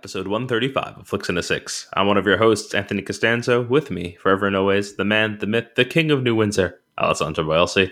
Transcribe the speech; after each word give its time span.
episode 0.00 0.28
135 0.28 0.96
of 0.96 1.06
Flicks 1.06 1.28
and 1.28 1.36
a 1.36 1.42
Six. 1.42 1.86
I'm 1.92 2.06
one 2.06 2.16
of 2.16 2.24
your 2.24 2.38
hosts, 2.38 2.72
Anthony 2.72 3.02
Costanzo. 3.02 3.60
With 3.60 3.90
me, 3.90 4.16
forever 4.18 4.46
and 4.46 4.56
always, 4.56 4.96
the 4.96 5.04
man, 5.04 5.36
the 5.40 5.46
myth, 5.46 5.66
the 5.76 5.84
king 5.84 6.10
of 6.10 6.22
New 6.22 6.34
Windsor, 6.34 6.80
Alessandro 6.96 7.44
Boelsi. 7.44 7.90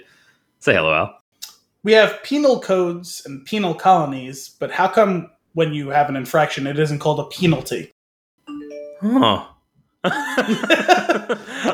Say 0.59 0.75
hello, 0.75 0.95
Al. 0.95 1.21
We 1.83 1.93
have 1.93 2.23
penal 2.23 2.61
codes 2.61 3.21
and 3.27 3.45
penal 3.45 3.75
colonies, 3.75 4.57
but 4.59 4.71
how 4.71 4.89
come 4.89 5.29
when 5.53 5.75
you 5.75 5.91
have 5.91 6.09
an 6.09 6.17
infraction, 6.17 6.67
it 6.67 6.79
isn't 6.79 7.01
called 7.01 7.21
a 7.21 7.25
penalty? 7.25 7.93
Huh. 9.03 9.45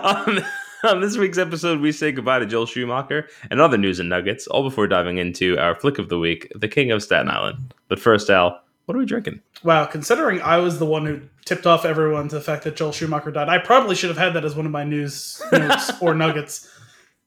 on, 0.02 0.44
on 0.82 1.00
this 1.00 1.16
week's 1.16 1.38
episode, 1.38 1.78
we 1.78 1.92
say 1.92 2.10
goodbye 2.10 2.40
to 2.40 2.46
Joel 2.46 2.66
Schumacher 2.66 3.28
and 3.52 3.60
other 3.60 3.78
news 3.78 4.00
and 4.00 4.08
nuggets, 4.08 4.48
all 4.48 4.64
before 4.64 4.88
diving 4.88 5.18
into 5.18 5.56
our 5.58 5.76
flick 5.76 6.00
of 6.00 6.08
the 6.08 6.18
week, 6.18 6.50
the 6.56 6.66
king 6.66 6.90
of 6.90 7.04
Staten 7.04 7.28
Island. 7.28 7.72
But 7.86 8.00
first, 8.00 8.30
Al, 8.30 8.63
what 8.86 8.94
are 8.94 8.98
we 8.98 9.06
drinking? 9.06 9.40
Wow, 9.62 9.86
considering 9.86 10.40
I 10.42 10.58
was 10.58 10.78
the 10.78 10.86
one 10.86 11.06
who 11.06 11.22
tipped 11.44 11.66
off 11.66 11.84
everyone 11.84 12.28
to 12.28 12.34
the 12.36 12.40
fact 12.40 12.64
that 12.64 12.76
Joel 12.76 12.92
Schumacher 12.92 13.30
died, 13.30 13.48
I 13.48 13.58
probably 13.58 13.94
should 13.94 14.10
have 14.10 14.18
had 14.18 14.34
that 14.34 14.44
as 14.44 14.54
one 14.54 14.66
of 14.66 14.72
my 14.72 14.84
news 14.84 15.40
notes 15.52 15.90
or 16.02 16.14
nuggets. 16.14 16.68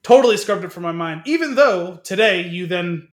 Totally 0.04 0.38
scrubbed 0.38 0.64
it 0.64 0.72
from 0.72 0.84
my 0.84 0.92
mind. 0.92 1.24
Even 1.26 1.56
though 1.56 1.98
today 2.04 2.48
you 2.48 2.68
then 2.68 3.10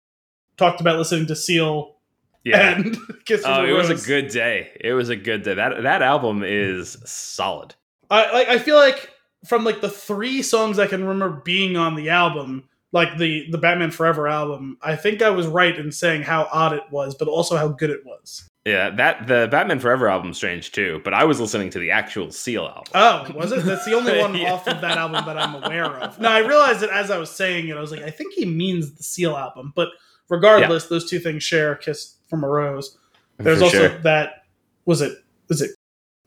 talked 0.57 0.81
about 0.81 0.99
listening 0.99 1.27
to 1.27 1.37
Seal 1.37 1.97
and 2.45 2.97
Kiss 3.25 3.43
Oh, 3.45 3.63
the 3.63 3.69
it 3.69 3.73
was 3.73 3.91
a 3.91 4.07
good 4.07 4.29
day. 4.29 4.71
It 4.81 4.93
was 4.93 5.09
a 5.09 5.17
good 5.17 5.43
day. 5.43 5.55
That 5.55 5.83
that 5.83 6.03
album 6.03 6.43
is 6.45 6.97
solid. 7.05 7.75
I 8.11 8.31
like. 8.33 8.49
I 8.49 8.59
feel 8.59 8.77
like 8.77 9.11
from 9.47 9.65
like 9.65 9.81
the 9.81 9.89
three 9.89 10.43
songs 10.43 10.79
I 10.79 10.87
can 10.87 11.05
remember 11.05 11.41
being 11.45 11.77
on 11.77 11.95
the 11.95 12.11
album, 12.11 12.69
like 12.95 13.19
the 13.19 13.47
the 13.51 13.59
Batman 13.59 13.91
Forever 13.91 14.29
album, 14.29 14.79
I 14.81 14.95
think 14.97 15.21
I 15.21 15.29
was 15.29 15.47
right 15.47 15.77
in 15.77 15.91
saying 15.93 16.23
how 16.23 16.49
odd 16.51 16.73
it 16.73 16.85
was, 16.91 17.15
but 17.15 17.29
also 17.29 17.57
how 17.57 17.69
good 17.69 17.91
it 17.91 18.07
was. 18.07 18.49
Yeah, 18.65 18.89
that 18.97 19.27
the 19.27 19.47
Batman 19.51 19.79
Forever 19.81 20.09
album's 20.09 20.39
strange 20.39 20.73
too, 20.73 21.01
but 21.05 21.13
I 21.13 21.25
was 21.25 21.39
listening 21.39 21.69
to 21.71 21.79
the 21.79 21.91
actual 21.91 22.31
Seal 22.31 22.65
album. 22.65 22.85
Oh, 22.95 23.27
was 23.35 23.53
it? 23.53 23.65
That's 23.65 23.85
the 23.85 23.93
only 23.93 24.17
one 24.23 24.35
Yeah. 24.35 24.55
off 24.55 24.67
of 24.67 24.81
that 24.81 24.97
album 24.97 25.23
that 25.27 25.37
I'm 25.37 25.63
aware 25.63 25.85
of. 25.85 26.19
No, 26.19 26.31
I 26.31 26.39
realized 26.39 26.83
it 26.83 26.89
as 26.91 27.11
I 27.11 27.19
was 27.19 27.29
saying 27.31 27.69
it. 27.69 27.77
I 27.77 27.81
was 27.81 27.91
like, 27.91 28.03
I 28.03 28.11
think 28.11 28.33
he 28.33 28.47
means 28.47 28.93
the 28.95 29.03
Seal 29.03 29.37
album, 29.37 29.73
but 29.77 29.89
regardless, 30.31 30.87
those 30.87 31.11
two 31.11 31.19
things 31.19 31.43
share 31.43 31.73
a 31.73 31.77
kiss 31.79 32.15
from 32.31 32.43
a 32.45 32.49
rose. 32.49 32.97
There's 33.39 33.59
For 33.59 33.65
also 33.65 33.89
sure. 33.89 33.99
that. 33.99 34.45
Was 34.87 35.01
it? 35.03 35.19
Was 35.49 35.61
it? 35.61 35.73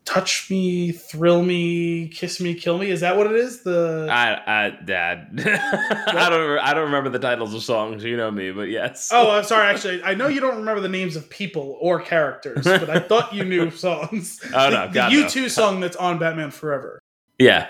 Touch 0.08 0.48
me, 0.48 0.90
thrill 0.90 1.42
me, 1.42 2.08
kiss 2.08 2.40
me, 2.40 2.54
kill 2.54 2.78
me. 2.78 2.88
Is 2.90 3.00
that 3.00 3.18
what 3.18 3.26
it 3.26 3.34
is? 3.36 3.62
The 3.62 4.08
I, 4.10 4.40
I, 4.46 4.70
Dad, 4.70 5.28
I 5.38 6.30
don't, 6.30 6.58
I 6.60 6.72
don't 6.72 6.84
remember 6.84 7.10
the 7.10 7.18
titles 7.18 7.52
of 7.52 7.62
songs. 7.62 8.02
You 8.02 8.16
know 8.16 8.30
me, 8.30 8.50
but 8.50 8.70
yes. 8.70 9.10
Oh, 9.12 9.30
I'm 9.30 9.44
sorry. 9.44 9.66
Actually, 9.66 10.02
I 10.02 10.14
know 10.14 10.28
you 10.28 10.40
don't 10.40 10.56
remember 10.56 10.80
the 10.80 10.88
names 10.88 11.14
of 11.14 11.28
people 11.28 11.76
or 11.78 12.00
characters, 12.00 12.64
but 12.64 12.88
I 12.88 13.00
thought 13.00 13.34
you 13.34 13.44
knew 13.44 13.70
songs. 13.70 14.40
Oh, 14.54 14.70
no, 14.70 14.86
the, 14.86 14.94
God, 14.94 15.12
the 15.12 15.20
no. 15.20 15.26
U2 15.26 15.50
song 15.50 15.80
that's 15.80 15.96
on 15.96 16.18
Batman 16.18 16.52
Forever, 16.52 17.02
yeah, 17.38 17.68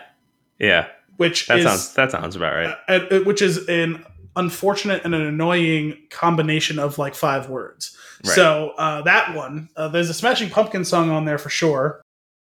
yeah. 0.61 0.87
which 1.17 1.49
That 1.49 1.59
is 1.59 1.65
sounds, 1.65 1.95
that 1.95 2.13
sounds 2.13 2.37
about 2.37 2.55
right. 2.55 2.77
uh, 2.89 3.17
uh, 3.17 3.19
which 3.25 3.43
is 3.43 3.67
an 3.67 4.05
unfortunate 4.37 5.05
and 5.05 5.13
an 5.13 5.23
annoying 5.23 5.99
combination 6.11 6.79
of 6.79 6.99
like 6.99 7.17
five 7.17 7.51
words. 7.51 7.97
Right. 8.25 8.35
So 8.37 8.75
uh, 8.79 9.03
that 9.03 9.35
one, 9.35 9.71
uh, 9.77 9.89
there's 9.89 10.09
a 10.09 10.15
Smashing 10.15 10.51
Pumpkin 10.51 10.85
song 10.85 11.11
on 11.11 11.25
there 11.25 11.39
for 11.39 11.51
sure. 11.51 12.01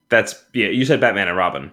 That's 0.08 0.42
yeah. 0.54 0.68
You 0.68 0.84
said 0.84 1.00
Batman 1.00 1.28
and 1.28 1.36
Robin. 1.36 1.72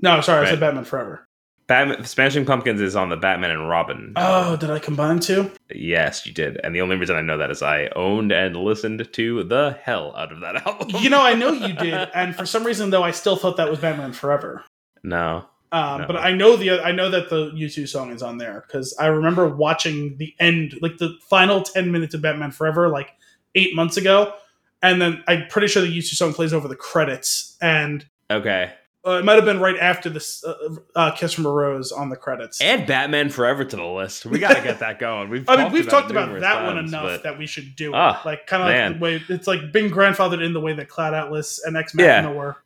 No, 0.00 0.20
sorry, 0.20 0.46
I 0.46 0.50
said 0.50 0.60
Batman 0.60 0.84
Forever. 0.84 1.26
Batman, 1.66 2.04
Smashing 2.04 2.44
Pumpkins 2.46 2.80
is 2.80 2.96
on 2.96 3.10
the 3.10 3.16
Batman 3.16 3.52
and 3.52 3.68
Robin. 3.68 4.12
Oh, 4.16 4.56
did 4.56 4.70
I 4.70 4.80
combine 4.80 5.20
two? 5.20 5.52
Yes, 5.72 6.26
you 6.26 6.32
did. 6.32 6.58
And 6.64 6.74
the 6.74 6.80
only 6.80 6.96
reason 6.96 7.14
I 7.14 7.20
know 7.20 7.38
that 7.38 7.50
is 7.50 7.62
I 7.62 7.88
owned 7.94 8.32
and 8.32 8.56
listened 8.56 9.08
to 9.12 9.44
the 9.44 9.78
hell 9.84 10.12
out 10.16 10.32
of 10.32 10.40
that 10.40 10.66
album. 10.66 10.88
You 11.00 11.10
know, 11.10 11.22
I 11.22 11.34
know 11.34 11.52
you 11.52 11.72
did, 11.74 11.94
and 12.14 12.34
for 12.34 12.44
some 12.44 12.64
reason 12.64 12.90
though, 12.90 13.04
I 13.04 13.12
still 13.12 13.36
thought 13.36 13.56
that 13.58 13.70
was 13.70 13.78
Batman 13.78 14.12
Forever. 14.12 14.64
no. 15.02 15.46
Um, 15.72 16.00
No. 16.00 16.06
But 16.08 16.16
I 16.16 16.32
know 16.32 16.56
the 16.56 16.80
I 16.80 16.90
know 16.90 17.08
that 17.10 17.30
the 17.30 17.52
U2 17.52 17.86
song 17.86 18.10
is 18.10 18.22
on 18.22 18.38
there 18.38 18.64
because 18.66 18.92
I 18.98 19.06
remember 19.06 19.46
watching 19.48 20.16
the 20.16 20.34
end, 20.40 20.74
like 20.82 20.98
the 20.98 21.16
final 21.28 21.62
ten 21.62 21.92
minutes 21.92 22.12
of 22.14 22.22
Batman 22.22 22.50
Forever, 22.50 22.88
like 22.88 23.10
eight 23.54 23.76
months 23.76 23.96
ago, 23.96 24.32
and 24.82 25.00
then 25.00 25.22
I'm 25.28 25.46
pretty 25.48 25.68
sure 25.68 25.82
the 25.82 25.98
U2 25.98 26.14
song 26.14 26.32
plays 26.32 26.52
over 26.52 26.68
the 26.68 26.76
credits, 26.76 27.56
and 27.60 28.06
Okay. 28.30 28.72
uh, 29.06 29.12
it 29.12 29.24
might 29.24 29.34
have 29.34 29.44
been 29.44 29.60
right 29.60 29.78
after 29.78 30.08
this 30.10 30.44
uh, 30.44 30.54
uh, 30.94 31.10
"Kiss 31.12 31.32
from 31.32 31.46
a 31.46 31.50
Rose" 31.50 31.90
on 31.92 32.08
the 32.10 32.16
credits. 32.16 32.60
Add 32.60 32.86
Batman 32.86 33.28
Forever 33.30 33.64
to 33.64 33.76
the 33.76 33.84
list. 33.84 34.26
We 34.26 34.38
got 34.38 34.56
to 34.56 34.62
get 34.62 34.78
that 34.80 34.98
going. 34.98 35.28
We've 35.30 35.44
I 35.48 35.52
mean, 35.56 35.64
talked 35.64 35.72
we've 35.74 35.88
talked 35.88 36.10
about 36.10 36.40
that 36.40 36.64
one 36.64 36.78
enough 36.78 37.02
but- 37.04 37.22
that 37.24 37.38
we 37.38 37.46
should 37.46 37.74
do 37.76 37.90
it. 37.92 37.96
Ah, 37.96 38.20
like 38.24 38.46
kind 38.46 38.62
of 38.62 38.68
like 38.68 38.98
the 38.98 39.04
way 39.04 39.22
it's 39.28 39.46
like 39.46 39.72
being 39.72 39.90
grandfathered 39.90 40.44
in 40.44 40.52
the 40.52 40.60
way 40.60 40.72
that 40.74 40.88
Cloud 40.88 41.14
Atlas 41.14 41.60
and 41.64 41.76
X 41.76 41.94
Yeah. 41.96 42.30
Were. 42.30 42.56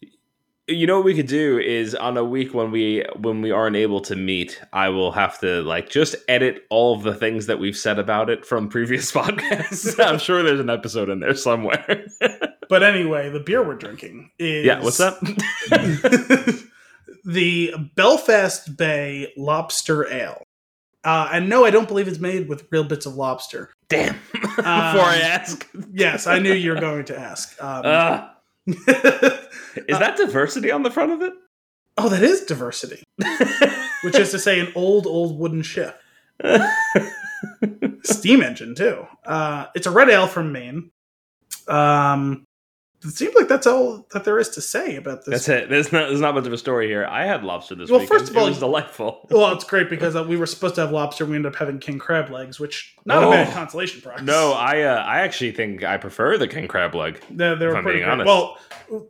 You 0.67 0.87
know 0.87 0.97
what 0.97 1.05
we 1.05 1.15
could 1.15 1.27
do 1.27 1.59
is 1.59 1.95
on 1.95 2.17
a 2.17 2.25
week 2.25 2.55
when 2.55 2.71
we 2.71 3.05
when 3.19 3.43
we 3.43 3.51
aren't 3.51 3.77
able 3.77 4.01
to 4.01 4.17
meet 4.17 4.61
i 4.73 4.89
will 4.89 5.13
have 5.13 5.39
to 5.39 5.61
like 5.63 5.91
just 5.91 6.17
edit 6.27 6.65
all 6.71 6.95
of 6.97 7.03
the 7.03 7.15
things 7.15 7.47
that 7.47 7.59
we've 7.59 7.77
said 7.77 7.99
about 7.99 8.31
it 8.31 8.47
from 8.47 8.69
previous 8.69 9.13
podcasts 9.19 10.03
i'm 10.05 10.19
sure 10.19 10.43
there's 10.43 10.61
an 10.61 10.71
episode 10.71 11.09
in 11.11 11.21
there 11.21 11.35
somewhere 11.35 12.07
But 12.69 12.83
anyway, 12.83 13.29
the 13.29 13.41
beer 13.41 13.63
we're 13.63 13.75
drinking 13.75 14.31
is 14.39 14.65
yeah 14.65 14.81
what's 14.81 14.99
up 14.99 15.21
the 17.25 17.75
Belfast 17.95 18.77
Bay 18.77 19.33
Lobster 19.37 20.11
Ale. 20.11 20.43
Uh, 21.05 21.29
and 21.33 21.51
no, 21.51 21.67
I 21.67 21.71
don't 21.71 21.87
believe 21.87 22.09
it's 22.09 22.19
made 22.19 22.49
with 22.49 22.67
real 22.71 22.85
bits 22.85 23.05
of 23.05 23.15
lobster. 23.15 23.71
damn 23.89 24.15
before 24.15 24.65
i 24.65 25.21
ask 25.23 25.69
Yes, 25.93 26.27
I 26.27 26.39
knew 26.39 26.55
you 26.55 26.73
were 26.73 26.81
going 26.81 27.05
to 27.07 27.19
ask. 27.19 27.63
Um, 27.63 27.83
uh, 27.85 28.29
is 28.67 29.99
that 29.99 30.17
diversity 30.17 30.71
on 30.71 30.83
the 30.83 30.91
front 30.91 31.13
of 31.13 31.23
it 31.23 31.33
oh, 31.97 32.09
that 32.09 32.23
is 32.23 32.43
diversity, 32.43 33.03
which 34.03 34.17
is 34.17 34.31
to 34.31 34.39
say, 34.39 34.61
an 34.61 34.73
old, 34.75 35.07
old 35.07 35.39
wooden 35.39 35.63
ship. 35.63 36.01
Steam 38.03 38.43
engine, 38.43 38.75
too. 38.75 39.07
Uh, 39.25 39.67
it's 39.75 39.87
a 39.87 39.91
red 39.91 40.11
ale 40.11 40.27
from 40.27 40.53
Maine. 40.53 40.91
Um, 41.69 42.44
it 43.05 43.11
seems 43.11 43.35
like 43.35 43.49
that's 43.49 43.67
all 43.67 44.07
that 44.13 44.25
there 44.25 44.39
is 44.39 44.49
to 44.51 44.61
say 44.61 44.97
about 44.97 45.25
this. 45.25 45.47
that's 45.47 45.49
it 45.49 45.69
there's 45.69 45.93
not 45.93 46.09
there's 46.09 46.21
not 46.21 46.35
much 46.35 46.47
of 46.47 46.53
a 46.53 46.59
story 46.59 46.87
here 46.89 47.05
i 47.07 47.25
had 47.27 47.45
lobster 47.45 47.75
this 47.75 47.91
Well, 47.91 48.01
week 48.01 48.09
first 48.09 48.31
of 48.31 48.37
all, 48.37 48.47
it 48.47 48.51
was 48.51 48.59
delightful 48.59 49.27
Well, 49.31 49.53
it's 49.53 49.65
great 49.65 49.91
because 49.91 50.17
uh, 50.17 50.25
we 50.25 50.37
were 50.37 50.47
supposed 50.47 50.75
to 50.77 50.81
have 50.83 50.91
lobster. 50.91 51.25
We 51.27 51.37
ended 51.37 51.53
up 51.53 51.59
having 51.59 51.79
king 51.79 51.99
crab 51.99 52.31
legs, 52.31 52.59
which 52.59 52.95
not 53.05 53.23
a 53.23 53.27
Oh. 53.27 53.31
bad 53.31 53.53
consolation 53.53 54.01
prize. 54.01 54.23
no 54.23 54.53
i 54.53 54.83
uh, 54.83 55.03
i 55.05 55.21
actually 55.21 55.53
think 55.53 55.85
i 55.85 55.97
prefer 55.97 56.39
the 56.39 56.49
king 56.49 56.67
crab 56.69 56.95
leg 56.95 57.21
they, 57.31 57.55
they 57.55 57.55
if 57.55 57.61
were 57.61 57.77
I'm 57.77 57.83
pretty 57.83 57.99
being 58.01 58.09
great. 58.09 58.27
honest. 58.27 58.27
Well, 58.27 58.59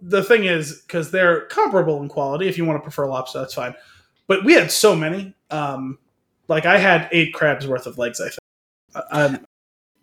the 0.03 0.22
thing 0.22 0.44
is, 0.44 0.82
because 0.82 1.11
they're 1.11 1.43
comparable 1.47 2.00
in 2.00 2.09
quality. 2.09 2.47
If 2.47 2.56
you 2.59 2.65
want 2.65 2.78
to 2.78 2.82
prefer 2.82 3.06
lobster, 3.06 3.41
that's 3.41 3.55
fine. 3.55 3.75
But 4.28 4.44
we 4.44 4.53
had 4.55 4.71
so 4.71 4.94
many. 4.94 5.34
Um, 5.50 5.99
like 6.47 6.65
I 6.65 6.78
had 6.78 7.09
eight 7.11 7.34
crabs 7.34 7.66
worth 7.66 7.87
of 7.87 7.99
legs. 7.99 8.21
I 8.21 8.25
think. 8.28 8.38
Uh, 8.94 9.03
Um, 9.11 9.47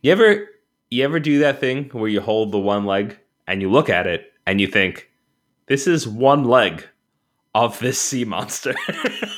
You 0.01 0.11
ever 0.11 0.47
you 0.89 1.03
ever 1.05 1.19
do 1.21 1.39
that 1.39 1.59
thing 1.61 1.85
where 1.93 2.09
you 2.09 2.19
hold 2.19 2.51
the 2.51 2.59
one 2.59 2.85
leg 2.85 3.17
and 3.51 3.61
you 3.61 3.69
look 3.69 3.89
at 3.89 4.07
it 4.07 4.31
and 4.47 4.59
you 4.61 4.67
think, 4.67 5.09
this 5.67 5.87
is 5.87 6.07
one 6.07 6.45
leg 6.45 6.85
of 7.53 7.77
this 7.79 7.99
sea 8.01 8.23
monster. 8.23 8.73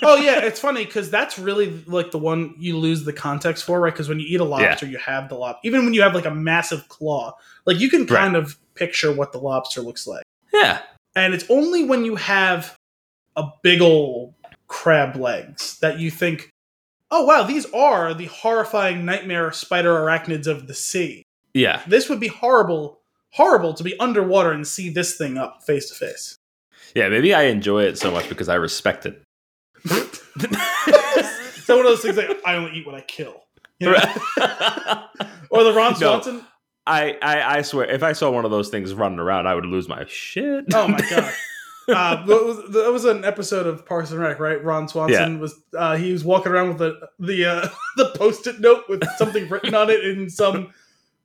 oh 0.03 0.15
yeah, 0.17 0.39
it's 0.45 0.59
funny 0.59 0.85
because 0.85 1.09
that's 1.09 1.39
really 1.39 1.83
like 1.87 2.11
the 2.11 2.19
one 2.19 2.53
you 2.59 2.77
lose 2.77 3.03
the 3.05 3.13
context 3.13 3.63
for, 3.63 3.79
right? 3.81 3.91
Because 3.93 4.07
when 4.07 4.19
you 4.19 4.25
eat 4.29 4.39
a 4.39 4.43
lobster, 4.43 4.85
you 4.85 4.97
have 4.99 5.29
the 5.29 5.35
lobster. 5.35 5.59
Even 5.67 5.83
when 5.83 5.93
you 5.95 6.03
have 6.03 6.13
like 6.13 6.25
a 6.25 6.33
massive 6.33 6.87
claw, 6.89 7.33
like 7.65 7.79
you 7.79 7.89
can 7.89 8.05
kind 8.05 8.35
of 8.35 8.57
picture 8.75 9.11
what 9.11 9.31
the 9.31 9.39
lobster 9.39 9.81
looks 9.81 10.05
like. 10.07 10.23
yeah. 10.53 10.81
and 11.15 11.33
it's 11.33 11.45
only 11.49 11.83
when 11.83 12.05
you 12.05 12.15
have 12.15 12.75
a 13.35 13.45
big 13.63 13.81
ol' 13.81 14.35
crab 14.67 15.15
legs 15.15 15.77
that 15.79 15.99
you 15.99 16.09
think 16.09 16.49
oh 17.11 17.23
wow 17.25 17.43
these 17.43 17.65
are 17.73 18.13
the 18.15 18.25
horrifying 18.25 19.05
nightmare 19.05 19.51
spider 19.51 19.93
arachnids 19.93 20.47
of 20.47 20.65
the 20.67 20.73
sea 20.73 21.23
Yeah. 21.53 21.81
this 21.87 22.09
would 22.09 22.19
be 22.19 22.27
horrible 22.29 22.99
horrible 23.33 23.73
to 23.73 23.83
be 23.83 23.97
underwater 23.99 24.51
and 24.51 24.65
see 24.67 24.89
this 24.89 25.17
thing 25.17 25.37
up 25.37 25.61
face 25.63 25.89
to 25.89 25.95
face 25.95 26.37
Yeah, 26.95 27.09
maybe 27.09 27.33
I 27.33 27.43
enjoy 27.43 27.83
it 27.83 27.97
so 27.97 28.11
much 28.11 28.29
because 28.29 28.49
I 28.49 28.55
respect 28.55 29.05
it. 29.05 29.21
so 29.85 31.77
one 31.77 31.85
of 31.85 31.91
those 31.91 32.01
things 32.01 32.15
like 32.17 32.29
i 32.45 32.55
only 32.55 32.71
eat 32.71 32.85
what 32.85 32.95
i 32.95 33.01
kill 33.01 33.43
you 33.79 33.87
know? 33.91 33.95
or 35.49 35.63
the 35.63 35.73
ron 35.73 35.91
No. 35.93 35.97
swanson 35.97 36.45
I, 36.85 37.17
I 37.21 37.57
I 37.57 37.61
swear, 37.61 37.89
if 37.89 38.03
I 38.03 38.11
saw 38.11 38.29
one 38.29 38.43
of 38.43 38.51
those 38.51 38.67
things 38.67 38.93
running 38.93 39.17
around, 39.19 39.47
I 39.47 39.55
would 39.55 39.65
lose 39.65 39.87
my 39.87 40.03
shit. 40.05 40.65
oh 40.73 40.89
my 40.89 40.99
god 40.99 41.33
uh, 41.87 42.25
that 42.25 42.91
was, 42.91 43.03
that 43.05 43.15
an 43.15 43.23
episode 43.23 43.67
of 43.67 43.85
Parks 43.85 44.11
and 44.11 44.19
Rec, 44.19 44.37
right? 44.39 44.61
Ron 44.61 44.89
Swanson 44.89 45.39
was 45.39 45.55
uh, 45.77 45.95
he 45.95 46.11
was 46.11 46.25
walking 46.25 46.51
around 46.51 46.67
with 46.69 46.77
the 46.79 46.99
the 47.19 47.45
uh, 47.45 47.67
the 47.95 48.09
post-it 48.15 48.59
note 48.59 48.83
with 48.89 49.01
something 49.17 49.47
written 49.47 49.73
on 49.73 49.89
it 49.89 50.03
in 50.03 50.29
some 50.29 50.73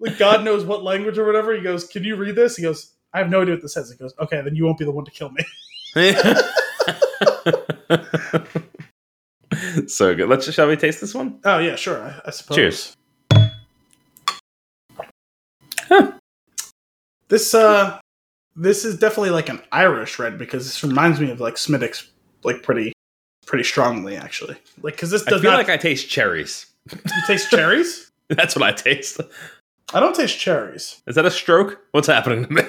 like 0.00 0.18
God 0.18 0.44
knows 0.44 0.64
what 0.64 0.82
language 0.82 1.18
or 1.18 1.26
whatever. 1.26 1.54
He 1.54 1.62
goes, 1.62 1.86
"Can 1.86 2.04
you 2.04 2.16
read 2.16 2.36
this?" 2.36 2.56
He 2.56 2.62
goes, 2.62 2.92
"I 3.12 3.18
have 3.18 3.30
no 3.30 3.42
idea 3.42 3.54
what 3.54 3.62
this 3.62 3.74
says." 3.74 3.90
He 3.90 3.96
goes, 3.96 4.14
"Okay, 4.18 4.40
then 4.40 4.54
you 4.54 4.64
won't 4.64 4.78
be 4.78 4.84
the 4.84 4.90
one 4.90 5.04
to 5.04 5.10
kill 5.10 5.30
me." 5.30 5.44
so 9.86 10.14
good. 10.14 10.28
Let's 10.28 10.50
shall 10.52 10.68
we 10.68 10.76
taste 10.76 11.00
this 11.00 11.14
one? 11.14 11.40
Oh 11.44 11.58
yeah, 11.58 11.76
sure. 11.76 12.02
I, 12.02 12.20
I 12.26 12.30
suppose. 12.30 12.56
Cheers. 12.56 12.94
This 17.28 17.54
uh 17.54 17.98
this 18.56 18.84
is 18.84 18.98
definitely 18.98 19.30
like 19.30 19.48
an 19.48 19.60
Irish 19.70 20.18
red 20.18 20.38
because 20.38 20.64
this 20.64 20.82
reminds 20.82 21.20
me 21.20 21.30
of 21.30 21.40
like 21.40 21.56
Smithwick's 21.56 22.10
like 22.42 22.62
pretty 22.62 22.92
pretty 23.46 23.64
strongly 23.64 24.16
actually. 24.16 24.56
Like 24.82 24.94
because 24.94 25.10
this 25.10 25.26
I 25.26 25.30
does 25.30 25.42
feel 25.42 25.50
not 25.50 25.58
like 25.58 25.68
I 25.68 25.76
taste 25.76 26.08
cherries. 26.08 26.66
you 26.90 26.98
taste 27.26 27.50
cherries. 27.50 28.10
That's 28.28 28.56
what 28.56 28.62
I 28.62 28.72
taste. 28.72 29.20
I 29.94 30.00
don't 30.00 30.14
taste 30.14 30.38
cherries. 30.38 31.00
Is 31.06 31.14
that 31.14 31.24
a 31.24 31.30
stroke? 31.30 31.80
What's 31.92 32.06
happening 32.08 32.44
to 32.46 32.52
me? 32.52 32.62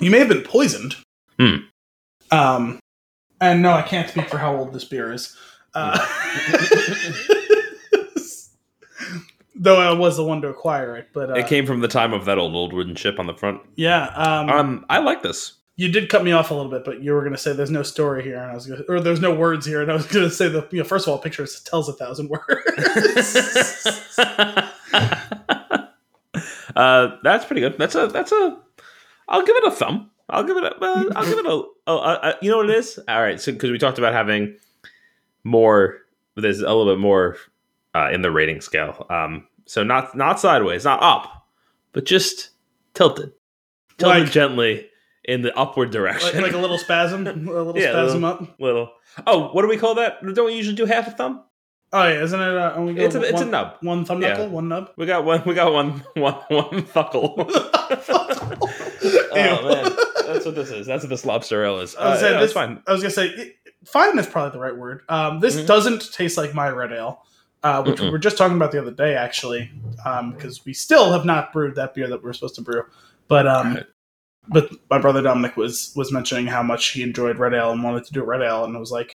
You 0.00 0.10
may 0.10 0.18
have 0.18 0.28
been 0.28 0.42
poisoned. 0.42 0.96
Hmm. 1.38 1.56
Um, 2.30 2.78
and 3.40 3.62
no, 3.62 3.72
I 3.72 3.82
can't 3.82 4.08
speak 4.08 4.28
for 4.28 4.38
how 4.38 4.56
old 4.56 4.72
this 4.72 4.84
beer 4.84 5.12
is. 5.12 5.36
Uh, 5.74 5.98
though 9.54 9.80
I 9.80 9.92
was 9.92 10.16
the 10.16 10.24
one 10.24 10.40
to 10.42 10.48
acquire 10.48 10.96
it, 10.96 11.08
but 11.12 11.30
uh, 11.30 11.34
it 11.34 11.46
came 11.46 11.66
from 11.66 11.80
the 11.80 11.88
time 11.88 12.12
of 12.12 12.24
that 12.26 12.38
old 12.38 12.54
old 12.54 12.72
wooden 12.72 12.94
ship 12.94 13.18
on 13.18 13.26
the 13.26 13.34
front. 13.34 13.60
yeah. 13.76 14.06
Um, 14.14 14.48
Um, 14.50 14.86
I 14.90 14.98
like 14.98 15.22
this. 15.22 15.54
you 15.76 15.88
did 15.90 16.08
cut 16.08 16.24
me 16.24 16.32
off 16.32 16.50
a 16.50 16.54
little 16.54 16.70
bit, 16.70 16.84
but 16.84 17.02
you 17.02 17.12
were 17.12 17.20
going 17.20 17.32
to 17.32 17.38
say 17.38 17.52
there's 17.52 17.70
no 17.70 17.82
story 17.82 18.22
here, 18.22 18.36
and 18.38 18.50
I 18.50 18.54
was 18.54 18.66
to, 18.66 18.84
or 18.88 19.00
there's 19.00 19.20
no 19.20 19.34
words 19.34 19.64
here, 19.66 19.82
and 19.82 19.90
I 19.90 19.94
was 19.94 20.06
going 20.06 20.28
to 20.28 20.34
say 20.34 20.48
the 20.48 20.66
you 20.70 20.78
know, 20.78 20.84
first 20.84 21.06
of 21.06 21.12
all, 21.12 21.18
picture 21.18 21.46
tells 21.64 21.88
a 21.88 21.92
thousand 21.92 22.28
words. 22.30 22.44
uh, 26.76 27.16
that's 27.22 27.44
pretty 27.44 27.60
good. 27.60 27.76
That's 27.78 27.94
a 27.94 28.06
that's 28.08 28.32
a. 28.32 28.58
I'll 29.28 29.44
give 29.44 29.56
it 29.56 29.66
a 29.66 29.70
thumb. 29.70 30.10
I'll 30.28 30.44
give 30.44 30.56
it 30.56 30.64
a. 30.64 30.74
Uh, 30.76 31.04
I'll 31.16 31.24
give 31.26 31.38
it 31.38 31.46
a, 31.46 31.62
Oh, 31.86 31.98
a- 31.98 32.36
You 32.42 32.50
know 32.50 32.58
what 32.58 32.70
it 32.70 32.76
is? 32.76 32.98
All 33.08 33.20
right. 33.20 33.40
So 33.40 33.52
because 33.52 33.70
we 33.70 33.78
talked 33.78 33.98
about 33.98 34.12
having 34.12 34.56
more, 35.44 35.98
there's 36.36 36.60
a 36.60 36.68
little 36.72 36.86
bit 36.94 37.00
more 37.00 37.36
uh, 37.94 38.08
in 38.12 38.22
the 38.22 38.30
rating 38.30 38.60
scale. 38.60 39.06
Um, 39.10 39.46
so 39.66 39.82
not 39.82 40.16
not 40.16 40.40
sideways, 40.40 40.84
not 40.84 41.02
up, 41.02 41.46
but 41.92 42.04
just 42.04 42.50
tilted, 42.94 43.32
tilted 43.98 44.22
Like- 44.24 44.30
gently 44.32 44.88
in 45.24 45.42
the 45.42 45.56
upward 45.56 45.90
direction. 45.92 46.42
like 46.42 46.52
a 46.52 46.58
little 46.58 46.78
spasm, 46.78 47.26
a 47.26 47.32
little 47.32 47.76
Yeah, 47.78 47.90
spasm 47.92 48.22
little- 48.22 48.42
up. 48.46 48.60
little. 48.60 48.92
Oh, 49.26 49.48
what 49.52 49.62
do 49.62 49.68
we 49.68 49.76
call 49.76 49.94
that? 49.96 50.18
Don't 50.22 50.46
we 50.46 50.54
usually 50.54 50.76
do 50.76 50.84
half 50.86 51.06
a 51.06 51.10
thumb? 51.12 51.44
Oh 51.94 52.04
yeah, 52.08 52.22
isn't 52.22 52.40
it? 52.40 52.56
Uh, 52.56 52.72
only 52.74 52.96
It's 53.02 53.14
a, 53.14 53.20
it's 53.22 53.32
one, 53.34 53.42
a 53.48 53.50
nub. 53.50 53.76
one 53.82 54.04
thumb 54.06 54.22
Yeah. 54.22 54.46
one 54.46 54.68
nub. 54.68 54.90
We 54.96 55.04
got 55.06 55.24
one. 55.24 55.42
We 55.44 55.54
got 55.54 55.72
one. 55.72 56.02
One. 56.16 56.34
One 56.48 56.82
thuckle. 56.84 57.34
oh 59.32 59.68
man, 59.68 59.92
that's 60.26 60.46
what 60.46 60.54
this 60.54 60.70
is. 60.70 60.86
That's 60.86 61.02
what 61.04 61.10
this 61.10 61.24
lobster 61.24 61.64
ale 61.64 61.80
is. 61.80 61.94
I 61.96 62.10
was, 62.10 62.22
Uh, 62.22 62.26
yeah, 62.26 62.40
this, 62.40 62.52
fine. 62.52 62.82
I 62.86 62.92
was 62.92 63.02
gonna 63.02 63.10
say 63.10 63.54
fine 63.84 64.18
is 64.18 64.26
probably 64.26 64.52
the 64.52 64.58
right 64.60 64.76
word. 64.76 65.02
Um, 65.08 65.40
this 65.40 65.56
Mhm. 65.60 65.66
doesn't 65.66 66.12
taste 66.12 66.36
like 66.36 66.54
my 66.54 66.68
red 66.70 66.92
ale, 66.92 67.22
uh, 67.62 67.82
which 67.82 68.00
we 68.00 68.06
Mm-mm. 68.06 68.12
were 68.12 68.18
just 68.18 68.38
talking 68.38 68.56
about 68.56 68.72
the 68.72 68.80
other 68.80 68.90
day, 68.90 69.14
actually, 69.14 69.70
because 70.32 70.64
we 70.64 70.72
still 70.72 71.12
have 71.12 71.24
not 71.24 71.52
brewed 71.52 71.74
that 71.76 71.94
beer 71.94 72.08
that 72.08 72.22
we 72.22 72.30
are 72.30 72.32
supposed 72.32 72.54
to 72.56 72.62
brew. 72.62 72.84
But 73.28 73.46
um, 73.46 73.74
Right. 73.74 73.86
but 74.48 74.70
my 74.90 74.98
brother 74.98 75.22
Dominic 75.22 75.56
was 75.56 75.92
was 75.96 76.12
mentioning 76.12 76.46
how 76.46 76.62
much 76.62 76.88
he 76.90 77.02
enjoyed 77.02 77.38
red 77.38 77.54
ale 77.54 77.70
and 77.72 77.82
wanted 77.82 78.04
to 78.06 78.12
do 78.12 78.22
red 78.22 78.42
ale, 78.42 78.64
and 78.64 78.74
it 78.74 78.78
was 78.78 78.92
like 78.92 79.12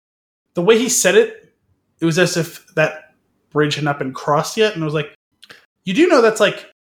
the 0.56 0.62
way 0.62 0.78
he 0.78 0.90
said 0.90 1.16
it, 1.16 1.54
it 2.00 2.06
was 2.06 2.20
as 2.20 2.38
if 2.38 2.68
that 2.76 3.14
bridge 3.52 3.76
had 3.76 3.84
not 3.84 4.00
been 4.00 4.14
crossed 4.14 4.58
yet, 4.58 4.74
and 4.74 4.84
I 4.84 4.86
was 4.86 4.94
like, 4.94 5.16
you 5.84 5.94
do 5.94 6.08
know 6.08 6.22
that's 6.22 6.40
like 6.40 6.72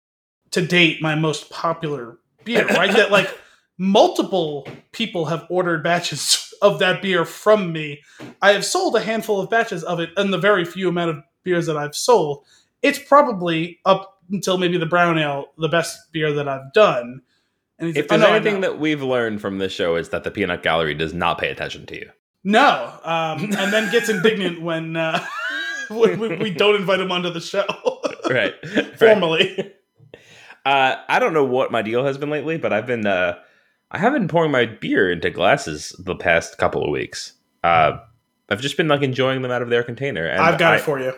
to 0.51 0.65
date 0.65 1.01
my 1.01 1.15
most 1.15 1.49
popular 1.49 2.17
beer, 2.43 2.65
right? 2.67 2.93
that 2.93 3.11
like 3.11 3.29
multiple 3.77 4.67
people 4.91 5.25
have 5.25 5.45
ordered 5.49 5.83
batches 5.83 6.53
of 6.61 6.79
that 6.79 7.01
beer 7.01 7.25
from 7.25 7.71
me. 7.71 8.01
I 8.41 8.51
have 8.53 8.65
sold 8.65 8.95
a 8.95 9.01
handful 9.01 9.39
of 9.39 9.49
batches 9.49 9.83
of 9.83 9.99
it, 9.99 10.09
and 10.17 10.33
the 10.33 10.37
very 10.37 10.65
few 10.65 10.89
amount 10.89 11.11
of 11.11 11.23
beers 11.43 11.65
that 11.67 11.77
I've 11.77 11.95
sold, 11.95 12.45
it's 12.81 12.99
probably 12.99 13.79
up 13.85 14.19
until 14.31 14.57
maybe 14.57 14.77
the 14.77 14.85
brown 14.85 15.17
ale, 15.17 15.45
the 15.57 15.69
best 15.69 16.11
beer 16.11 16.33
that 16.33 16.47
I've 16.47 16.73
done. 16.73 17.21
And 17.77 17.89
If 17.89 17.95
like, 17.95 18.05
oh, 18.05 18.07
there's 18.17 18.23
"Oh, 18.23 18.27
no, 18.27 18.35
anything 18.35 18.61
that 18.61 18.79
we've 18.79 19.03
learned 19.03 19.41
from 19.41 19.59
this 19.59 19.71
show 19.71 19.95
is 19.95 20.09
that 20.09 20.23
the 20.23 20.31
peanut 20.31 20.63
gallery 20.63 20.93
does 20.93 21.13
not 21.13 21.37
pay 21.37 21.49
attention 21.49 21.85
to 21.87 21.95
you. 21.95 22.09
No, 22.45 22.93
um, 23.03 23.43
and 23.43 23.73
then 23.73 23.91
gets 23.91 24.07
indignant 24.07 24.61
when, 24.61 24.95
uh, 24.95 25.25
when 25.89 26.19
we, 26.19 26.35
we 26.37 26.49
don't 26.51 26.75
invite 26.75 27.01
him 27.01 27.11
onto 27.11 27.29
the 27.29 27.41
show 27.41 27.65
Right. 28.29 28.53
right. 28.75 28.97
formally. 28.97 29.73
Uh, 30.65 30.95
I 31.07 31.19
don't 31.19 31.33
know 31.33 31.43
what 31.43 31.71
my 31.71 31.81
deal 31.81 32.05
has 32.05 32.17
been 32.17 32.29
lately, 32.29 32.57
but 32.57 32.73
I've 32.73 32.87
been 32.87 33.05
uh, 33.05 33.37
I 33.91 33.97
have 33.97 34.13
been 34.13 34.27
pouring 34.27 34.51
my 34.51 34.65
beer 34.65 35.11
into 35.11 35.29
glasses 35.29 35.95
the 35.99 36.15
past 36.15 36.57
couple 36.57 36.83
of 36.83 36.89
weeks. 36.89 37.33
Uh, 37.63 37.99
I've 38.49 38.61
just 38.61 38.77
been 38.77 38.87
like 38.87 39.01
enjoying 39.01 39.41
them 39.41 39.51
out 39.51 39.61
of 39.61 39.69
their 39.69 39.83
container, 39.83 40.25
and 40.25 40.41
I've 40.41 40.57
got 40.57 40.73
I, 40.73 40.77
it 40.77 40.81
for 40.81 40.99
you. 40.99 41.13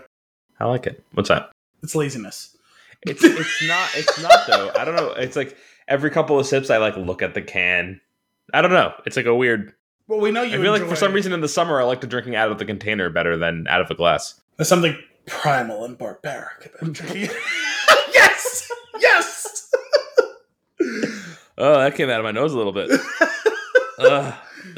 I 0.59 0.65
like 0.65 0.85
it. 0.85 1.03
What's 1.13 1.29
that? 1.29 1.51
It's 1.81 1.95
laziness. 1.95 2.57
It's 3.03 3.23
it's 3.23 3.67
not 3.67 3.89
it's 3.95 4.21
not 4.21 4.47
though. 4.47 4.71
I 4.77 4.83
don't 4.83 4.95
know. 4.95 5.11
It's 5.11 5.35
like 5.35 5.55
every 5.87 6.09
couple 6.09 6.39
of 6.39 6.45
sips, 6.45 6.69
I 6.69 6.77
like 6.77 6.97
look 6.97 7.21
at 7.21 7.33
the 7.33 7.41
can. 7.41 8.01
I 8.53 8.61
don't 8.61 8.71
know. 8.71 8.93
It's 9.05 9.15
like 9.15 9.25
a 9.25 9.35
weird. 9.35 9.73
Well, 10.07 10.19
we 10.21 10.31
know 10.31 10.41
you. 10.41 10.57
I 10.57 10.61
feel 10.61 10.71
like 10.71 10.87
for 10.87 10.95
some 10.95 11.11
reason 11.13 11.33
in 11.33 11.41
the 11.41 11.47
summer, 11.49 11.81
I 11.81 11.83
like 11.83 12.01
to 12.01 12.07
drinking 12.07 12.35
out 12.35 12.49
of 12.51 12.57
the 12.59 12.65
container 12.65 13.09
better 13.09 13.35
than 13.37 13.67
out 13.67 13.81
of 13.81 13.91
a 13.91 13.95
glass. 13.95 14.39
There's 14.55 14.69
something 14.69 14.97
primal 15.25 15.83
and 15.83 15.97
barbaric 15.97 16.71
about 16.79 16.93
drinking. 16.93 17.29
yes, 18.13 18.71
yes. 18.99 19.71
Oh, 21.59 21.79
that 21.79 21.95
came 21.95 22.07
out 22.11 22.19
of 22.19 22.23
my 22.23 22.31
nose 22.31 22.53
a 22.53 22.57
little 22.57 22.71
bit. 22.71 22.87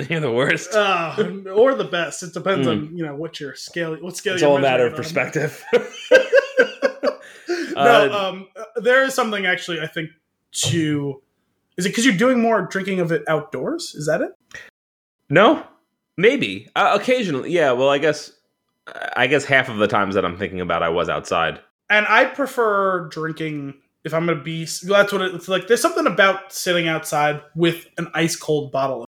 You're 0.09 0.21
the 0.21 0.31
worst. 0.31 0.73
Uh, 0.73 1.13
or 1.53 1.75
the 1.75 1.83
best. 1.83 2.23
It 2.23 2.33
depends 2.33 2.65
Mm. 2.67 2.71
on 2.71 2.97
you 2.97 3.05
know 3.05 3.15
what 3.15 3.37
your 3.41 3.53
scale. 3.53 3.97
What 3.97 4.15
scale? 4.15 4.35
it's 4.35 4.43
all 4.43 4.55
a 4.55 4.61
matter 4.61 4.87
of 4.87 4.95
perspective. 4.95 5.61
no, 5.73 7.19
Uh, 7.75 8.09
um, 8.31 8.47
there 8.77 9.03
is 9.03 9.13
something 9.13 9.45
actually. 9.45 9.81
I 9.81 9.87
think 9.87 10.11
to 10.69 11.21
is 11.77 11.85
it 11.85 11.89
because 11.89 12.05
you're 12.05 12.15
doing 12.15 12.39
more 12.39 12.61
drinking 12.61 13.01
of 13.01 13.11
it 13.11 13.23
outdoors? 13.27 13.93
Is 13.93 14.05
that 14.07 14.21
it? 14.21 14.31
No, 15.29 15.65
maybe 16.17 16.69
uh, 16.75 16.97
occasionally. 16.99 17.51
Yeah. 17.51 17.71
Well, 17.73 17.89
I 17.89 17.97
guess 17.97 18.31
I 19.15 19.27
guess 19.27 19.45
half 19.45 19.69
of 19.69 19.77
the 19.77 19.87
times 19.87 20.15
that 20.15 20.25
I'm 20.25 20.37
thinking 20.37 20.61
about, 20.61 20.83
I 20.83 20.89
was 20.89 21.09
outside. 21.09 21.59
And 21.89 22.05
I 22.07 22.25
prefer 22.25 23.07
drinking 23.09 23.75
if 24.03 24.13
I'm 24.13 24.25
gonna 24.25 24.41
be. 24.41 24.65
That's 24.65 25.11
what 25.11 25.21
it's 25.21 25.47
like. 25.47 25.67
There's 25.67 25.81
something 25.81 26.07
about 26.07 26.53
sitting 26.53 26.87
outside 26.87 27.41
with 27.55 27.87
an 27.97 28.07
ice 28.13 28.35
cold 28.35 28.71
bottle, 28.71 29.05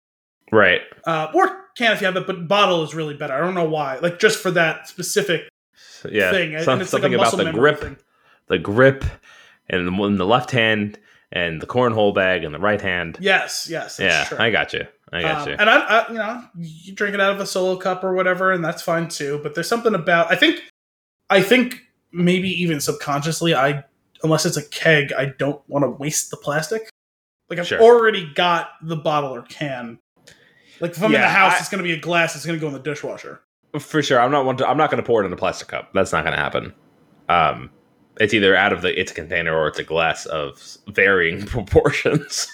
Right. 0.52 0.82
uh, 1.06 1.28
or 1.34 1.64
can 1.78 1.92
if 1.94 2.02
you 2.02 2.06
have 2.06 2.16
it, 2.18 2.28
but 2.28 2.48
bottle 2.48 2.84
is 2.84 2.94
really 2.96 3.14
better. 3.16 3.34
I 3.34 3.40
don't 3.40 3.56
know 3.56 3.68
why. 3.70 3.98
Like 4.00 4.20
just 4.20 4.40
for 4.40 4.52
that 4.52 4.88
specific 4.88 5.42
So, 5.78 6.10
yeah. 6.10 6.32
thing, 6.32 6.56
and 6.56 6.64
some- 6.64 6.80
it's 6.82 6.94
like 6.94 7.02
a 7.02 7.04
something 7.04 7.14
about 7.16 7.24
muscle 7.26 7.38
the 7.40 7.44
memory 7.46 7.60
grip, 7.60 7.80
thing. 7.82 7.98
the 8.48 8.58
grip, 8.60 9.04
and 9.70 9.88
the- 9.88 10.04
in 10.04 10.18
the 10.18 10.26
left 10.26 10.52
hand, 10.52 10.98
and 11.32 11.62
the 11.62 11.68
cornhole 11.68 12.14
bag 12.14 12.44
in 12.46 12.52
the 12.54 12.60
right 12.60 12.80
hand. 12.82 13.18
Yes, 13.20 13.68
yes, 13.70 14.00
yeah, 14.00 14.24
true. 14.26 14.38
I 14.38 14.52
got 14.52 14.72
you. 14.74 14.86
I 15.16 15.22
got 15.22 15.42
Um, 15.44 15.48
you. 15.50 15.56
and 15.60 15.70
I, 15.70 15.80
I, 15.80 16.08
you 16.10 16.14
know, 16.16 16.44
you 16.58 16.94
drink 16.94 17.14
it 17.14 17.22
out 17.22 17.34
of 17.34 17.40
a 17.40 17.46
solo 17.46 17.76
cup 17.78 18.04
or 18.04 18.14
whatever, 18.14 18.52
and 18.52 18.64
that's 18.64 18.82
fine 18.82 19.08
too. 19.08 19.40
But 19.44 19.56
there's 19.56 19.68
something 19.68 19.96
about 19.96 20.32
I 20.32 20.36
think, 20.36 20.62
I 21.30 21.42
think 21.42 21.82
maybe 22.12 22.50
even 22.50 22.80
subconsciously, 22.80 23.56
I 23.56 23.84
unless 24.24 24.46
it's 24.46 24.58
a 24.58 24.64
keg, 24.70 25.14
I 25.14 25.26
don't 25.38 25.62
want 25.68 25.84
to 25.84 25.90
waste 25.90 26.32
the 26.32 26.38
plastic. 26.38 26.90
Like 27.50 27.60
I've 27.60 27.68
Sure. 27.68 27.80
already 27.82 28.32
got 28.34 28.70
the 28.82 28.96
bottle 28.96 29.34
or 29.36 29.44
can. 29.44 30.00
Like 30.80 30.92
if 30.92 30.98
I'm 31.04 31.14
in 31.14 31.22
the 31.22 31.28
house, 31.28 31.54
I- 31.54 31.60
it's 31.60 31.70
going 31.70 31.80
to 31.80 31.84
be 31.88 31.94
a 31.94 32.00
glass. 32.00 32.36
It's 32.36 32.46
going 32.46 32.58
to 32.58 32.62
go 32.62 32.68
in 32.68 32.74
the 32.74 32.80
dishwasher. 32.80 33.42
For 33.80 34.02
sure, 34.02 34.20
I'm 34.20 34.32
not 34.32 34.46
one. 34.46 34.58
To, 34.58 34.68
I'm 34.68 34.78
not 34.78 34.90
going 34.90 35.02
to 35.04 35.06
pour 35.06 35.22
it 35.22 35.26
in 35.26 35.34
a 35.34 35.38
plastic 35.38 35.68
cup. 35.68 35.92
That's 35.94 36.12
not 36.12 36.24
going 36.24 36.36
to 36.36 36.42
happen. 36.42 36.74
Um, 37.30 37.70
it's 38.20 38.34
either 38.34 38.56
out 38.56 38.72
of 38.72 38.82
the 38.82 38.98
its 39.00 39.12
a 39.12 39.16
container 39.16 39.54
or 39.56 39.68
it's 39.68 39.78
a 39.80 39.84
glass 39.84 40.26
of 40.26 40.78
varying 40.88 41.46
proportions. 41.46 42.48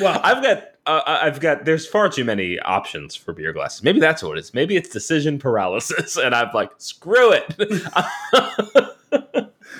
Well- 0.00 0.20
I've 0.24 0.42
got. 0.42 0.64
Uh, 0.88 1.18
I've 1.22 1.38
got. 1.40 1.64
There's 1.66 1.86
far 1.86 2.08
too 2.08 2.24
many 2.24 2.58
options 2.60 3.14
for 3.14 3.32
beer 3.34 3.52
glasses. 3.52 3.82
Maybe 3.82 4.00
that's 4.00 4.22
what 4.22 4.38
it 4.38 4.40
is. 4.40 4.54
Maybe 4.54 4.74
it's 4.76 4.88
decision 4.88 5.38
paralysis, 5.38 6.16
and 6.22 6.34
I'm 6.34 6.48
like, 6.54 6.70
screw 6.78 7.32
it. 7.32 7.44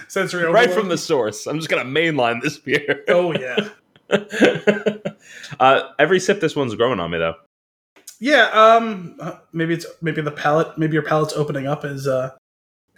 Sensory 0.09 0.45
right 0.45 0.71
from 0.71 0.88
the 0.88 0.99
source. 0.99 1.47
I'm 1.47 1.57
just 1.59 1.69
going 1.69 1.85
to 1.85 1.91
mainline 2.00 2.41
this 2.43 2.59
beer. 2.59 3.05
Oh 3.09 3.33
yeah, 3.33 3.69
uh, 5.61 5.91
every 5.99 6.21
sip, 6.21 6.41
this 6.41 6.57
one's 6.57 6.75
growing 6.75 7.00
on 7.00 7.11
me 7.11 7.19
though. 7.19 7.35
yeah. 8.21 8.49
Um, 8.53 9.17
uh, 9.21 9.38
maybe 9.53 9.75
it's 9.75 9.87
maybe 10.00 10.21
the 10.23 10.31
palate. 10.31 10.79
Maybe 10.79 10.95
your 10.95 11.03
palate's 11.03 11.35
opening 11.35 11.67
up 11.67 11.85
as 11.85 12.07
uh 12.07 12.31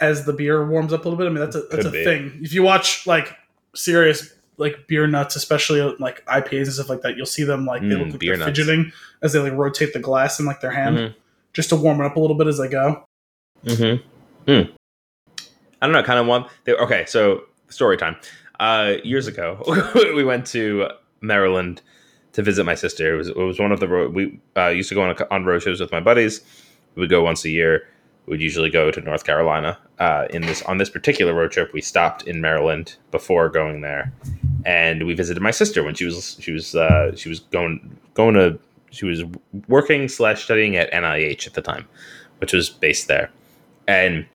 as 0.00 0.25
the 0.25 0.33
beer 0.33 0.67
warms 0.67 0.93
up 0.93 1.05
a 1.05 1.09
little 1.09 1.19
bit. 1.19 1.26
I 1.26 1.31
mean, 1.31 1.40
that's 1.45 1.57
a 1.57 1.61
that's 1.62 1.76
Could 1.76 1.87
a 1.87 1.90
be. 1.90 2.05
thing. 2.05 2.38
If 2.43 2.52
you 2.52 2.62
watch 2.62 3.07
like 3.07 3.37
serious 3.75 4.33
like 4.61 4.87
beer 4.87 5.07
nuts, 5.09 5.35
especially 5.37 5.81
like 5.99 6.25
IPAs 6.26 6.64
and 6.64 6.73
stuff 6.75 6.88
like 6.88 7.00
that, 7.02 7.17
you'll 7.17 7.26
see 7.26 7.43
them 7.45 7.67
like 7.67 7.81
they 7.83 7.88
Mm, 7.88 7.99
look 7.99 8.11
like 8.11 8.19
beer 8.21 8.37
they're 8.37 8.47
nuts. 8.47 8.59
fidgeting 8.59 8.93
as 9.23 9.33
they 9.33 9.40
like 9.40 9.55
rotate 9.55 9.93
the 9.93 9.99
glass 9.99 10.38
in 10.38 10.47
like 10.47 10.61
their 10.61 10.71
hand 10.71 10.97
Mhm. 10.99 11.14
just 11.52 11.71
to 11.71 11.76
warm 11.76 12.00
it 12.00 12.05
up 12.05 12.14
a 12.17 12.21
little 12.21 12.37
bit 12.37 12.47
as 12.47 12.59
they 12.59 12.69
go. 12.69 13.02
Mm-hmm. 13.67 14.02
Hmm. 14.52 14.71
I 15.83 15.87
don't 15.87 15.93
know. 15.93 16.02
Kind 16.02 16.19
of 16.19 16.26
one. 16.26 16.45
They, 16.64 16.75
okay, 16.75 17.05
so 17.07 17.43
story 17.69 17.97
time. 17.97 18.17
Uh, 18.59 18.95
years 19.02 19.26
ago, 19.26 19.62
we 20.14 20.23
went 20.25 20.47
to 20.49 20.88
Maryland 21.23 21.81
to 22.33 22.43
visit 22.43 22.64
my 22.64 22.75
sister. 22.75 23.14
It 23.14 23.17
was 23.17 23.29
it 23.29 23.37
was 23.37 23.59
one 23.59 23.73
of 23.73 23.81
the 23.81 23.88
road 23.88 24.14
we 24.14 24.38
uh, 24.57 24.69
used 24.69 24.88
to 24.90 24.95
go 24.95 25.02
on 25.02 25.17
on 25.31 25.45
road 25.47 25.62
shows 25.62 25.81
with 25.81 25.90
my 25.90 26.00
buddies. 26.00 26.43
We 26.95 27.00
would 27.00 27.11
go 27.11 27.23
once 27.23 27.45
a 27.45 27.50
year. 27.50 27.87
We'd 28.26 28.43
usually 28.43 28.71
go 28.71 28.90
to 28.90 29.00
North 29.00 29.25
Carolina. 29.25 29.79
Uh, 29.99 30.26
in 30.31 30.43
this 30.43 30.62
on 30.62 30.76
this 30.79 30.90
particular 30.90 31.33
road 31.35 31.50
trip, 31.50 31.73
we 31.73 31.81
stopped 31.81 32.23
in 32.29 32.40
Maryland 32.40 32.97
before 33.11 33.49
going 33.49 33.81
there, 33.81 34.12
and 34.64 35.07
we 35.07 35.14
visited 35.14 35.43
my 35.43 35.50
sister 35.50 35.83
when 35.83 35.95
she 35.95 36.05
was 36.05 36.37
she 36.40 36.52
was 36.52 36.75
uh, 36.75 37.14
she 37.17 37.29
was 37.29 37.40
going 37.40 37.99
going 38.14 38.35
to 38.35 38.59
she 38.90 39.07
was 39.07 39.23
working 39.69 40.09
slash 40.09 40.45
studying 40.45 40.76
at 40.76 40.90
NIH 40.93 41.47
at 41.47 41.55
the 41.55 41.62
time, 41.62 41.87
which 42.38 42.52
was 42.52 42.69
based 42.69 43.09
there, 43.09 43.31
and 43.87 44.26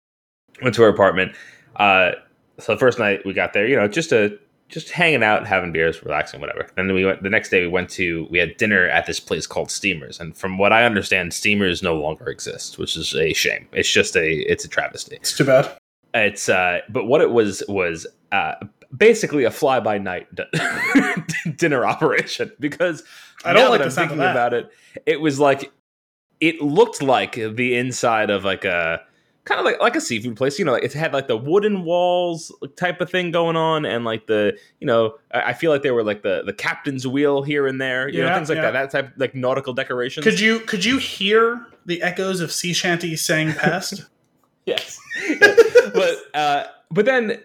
went 0.61 0.75
to 0.75 0.81
her 0.81 0.87
apartment. 0.87 1.35
Uh, 1.75 2.11
so 2.59 2.73
the 2.73 2.79
first 2.79 2.99
night 2.99 3.25
we 3.25 3.33
got 3.33 3.53
there, 3.53 3.67
you 3.67 3.75
know, 3.75 3.87
just 3.87 4.11
a 4.11 4.37
just 4.67 4.89
hanging 4.89 5.23
out, 5.23 5.45
having 5.45 5.71
beers, 5.71 6.03
relaxing, 6.03 6.41
whatever. 6.41 6.61
And 6.75 6.89
then 6.89 6.95
we 6.95 7.05
went 7.05 7.21
the 7.21 7.29
next 7.29 7.49
day. 7.49 7.61
We 7.61 7.67
went 7.67 7.89
to 7.91 8.27
we 8.29 8.39
had 8.39 8.57
dinner 8.57 8.87
at 8.87 9.05
this 9.05 9.19
place 9.19 9.45
called 9.45 9.69
Steamers, 9.69 10.19
and 10.19 10.35
from 10.35 10.57
what 10.57 10.73
I 10.73 10.85
understand, 10.85 11.33
Steamers 11.33 11.83
no 11.83 11.95
longer 11.95 12.27
exist, 12.27 12.77
which 12.77 12.95
is 12.95 13.13
a 13.15 13.33
shame. 13.33 13.67
It's 13.73 13.91
just 13.91 14.15
a 14.15 14.39
it's 14.51 14.65
a 14.65 14.67
travesty. 14.67 15.17
It's 15.17 15.37
too 15.37 15.45
bad. 15.45 15.71
It's 16.13 16.49
uh, 16.49 16.79
but 16.89 17.05
what 17.05 17.21
it 17.21 17.31
was 17.31 17.61
was 17.67 18.07
uh, 18.31 18.55
basically 18.95 19.43
a 19.43 19.51
fly 19.51 19.79
by 19.79 19.97
night 19.97 20.27
dinner 21.57 21.85
operation 21.85 22.51
because 22.59 23.03
I 23.43 23.53
don't 23.53 23.69
like 23.69 23.81
I'm 23.81 23.89
thinking 23.89 24.19
about 24.19 24.53
it. 24.53 24.69
It 25.05 25.21
was 25.21 25.39
like 25.39 25.71
it 26.39 26.61
looked 26.61 27.01
like 27.01 27.33
the 27.33 27.75
inside 27.75 28.29
of 28.29 28.43
like 28.43 28.65
a 28.65 29.01
kind 29.45 29.59
of 29.59 29.65
like 29.65 29.79
like 29.79 29.95
a 29.95 30.01
seafood 30.01 30.35
place. 30.35 30.59
You 30.59 30.65
know, 30.65 30.73
like 30.73 30.83
it 30.83 30.93
had 30.93 31.13
like 31.13 31.27
the 31.27 31.37
wooden 31.37 31.83
walls 31.83 32.51
type 32.75 32.99
of 33.01 33.09
thing 33.09 33.31
going 33.31 33.55
on, 33.55 33.85
and 33.85 34.03
like 34.03 34.27
the 34.27 34.57
you 34.79 34.87
know 34.87 35.15
I 35.31 35.41
I 35.41 35.53
feel 35.53 35.71
like 35.71 35.83
they 35.83 35.91
were 35.91 36.03
like 36.03 36.23
the 36.23 36.43
the 36.45 36.53
captain's 36.53 37.07
wheel 37.07 37.43
here 37.43 37.67
and 37.67 37.79
there. 37.79 38.09
You 38.09 38.23
know, 38.23 38.33
things 38.33 38.49
like 38.49 38.57
yeah. 38.57 38.71
that. 38.71 38.91
That 38.91 38.91
type 38.91 39.13
like 39.17 39.35
nautical 39.35 39.73
decorations. 39.73 40.23
Could 40.23 40.39
you 40.39 40.59
could 40.59 40.83
you 40.83 40.97
hear 40.97 41.65
the 41.85 42.01
echoes 42.01 42.41
of 42.41 42.51
sea 42.51 42.73
shanties 42.73 43.21
saying 43.21 43.53
past? 43.53 44.05
Yes. 44.65 44.99
but 45.93 46.17
uh, 46.33 46.63
but 46.89 47.05
then 47.05 47.37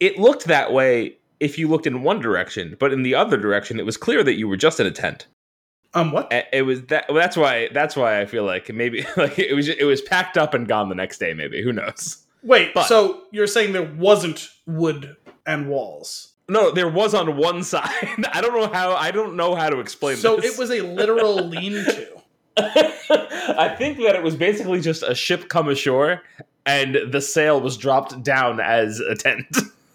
it 0.00 0.18
looked 0.18 0.44
that 0.44 0.72
way 0.72 1.16
if 1.40 1.58
you 1.58 1.68
looked 1.68 1.86
in 1.86 2.02
one 2.02 2.20
direction, 2.20 2.76
but 2.80 2.92
in 2.92 3.02
the 3.02 3.14
other 3.14 3.36
direction, 3.36 3.78
it 3.78 3.86
was 3.86 3.96
clear 3.96 4.22
that 4.24 4.34
you 4.34 4.48
were 4.48 4.56
just 4.56 4.80
in 4.80 4.86
a 4.86 4.90
tent. 4.90 5.26
um, 5.94 6.10
what? 6.12 6.28
It 6.52 6.62
was 6.66 6.82
that. 6.86 7.06
well, 7.08 7.16
That's 7.18 7.36
why. 7.36 7.68
That's 7.72 7.96
why 7.96 8.20
I 8.20 8.26
feel 8.26 8.44
like 8.44 8.72
maybe 8.72 9.04
like 9.16 9.38
it 9.38 9.54
was. 9.54 9.68
It 9.68 9.84
was 9.84 10.00
packed 10.02 10.36
up 10.36 10.52
and 10.54 10.66
gone 10.68 10.88
the 10.88 10.94
next 10.94 11.18
day. 11.18 11.32
Maybe 11.34 11.62
who 11.62 11.72
knows? 11.72 12.24
Wait, 12.42 12.74
but- 12.74 12.86
so 12.86 13.22
you're 13.30 13.46
saying 13.46 13.72
there 13.72 13.82
wasn't 13.96 14.48
wood 14.66 15.16
and 15.46 15.68
walls? 15.68 16.32
No, 16.50 16.70
there 16.70 16.88
was 16.88 17.14
on 17.14 17.36
one 17.36 17.62
side. 17.74 17.90
I 18.32 18.40
don't 18.40 18.54
know 18.54 18.68
how. 18.72 18.92
I 18.94 19.10
don't 19.10 19.36
know 19.36 19.54
how 19.54 19.68
to 19.70 19.80
explain. 19.80 20.16
So 20.16 20.36
this. 20.36 20.54
it 20.54 20.58
was 20.58 20.70
a 20.70 20.80
literal 20.80 21.34
lean-to. 21.48 22.08
I 22.56 23.74
think 23.78 23.98
that 23.98 24.14
it 24.16 24.22
was 24.22 24.34
basically 24.34 24.80
just 24.80 25.02
a 25.02 25.14
ship 25.14 25.48
come 25.48 25.68
ashore, 25.68 26.22
and 26.66 26.96
the 27.10 27.20
sail 27.20 27.60
was 27.60 27.76
dropped 27.76 28.22
down 28.22 28.60
as 28.60 29.00
a 29.00 29.14
tent. 29.14 29.46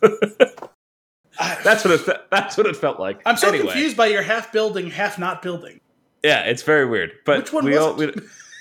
That's 1.64 1.84
what 1.84 2.00
it. 2.00 2.30
That's 2.30 2.58
what 2.58 2.68
it 2.68 2.76
felt 2.76 3.00
like. 3.00 3.22
I'm 3.26 3.38
so 3.38 3.48
Anyway, 3.50 3.66
confused 3.66 3.98
by 3.98 4.08
your 4.08 4.22
half 4.22 4.52
building, 4.52 4.90
half 4.90 5.18
not 5.18 5.42
building. 5.42 5.80
Yeah, 6.24 6.42
it's 6.42 6.62
very 6.62 6.86
weird. 6.86 7.12
But 7.26 7.40
Which 7.40 7.54
one 7.54 7.66
we 7.66 7.72
was 7.72 7.80
all 7.80 7.94
we, 7.96 8.14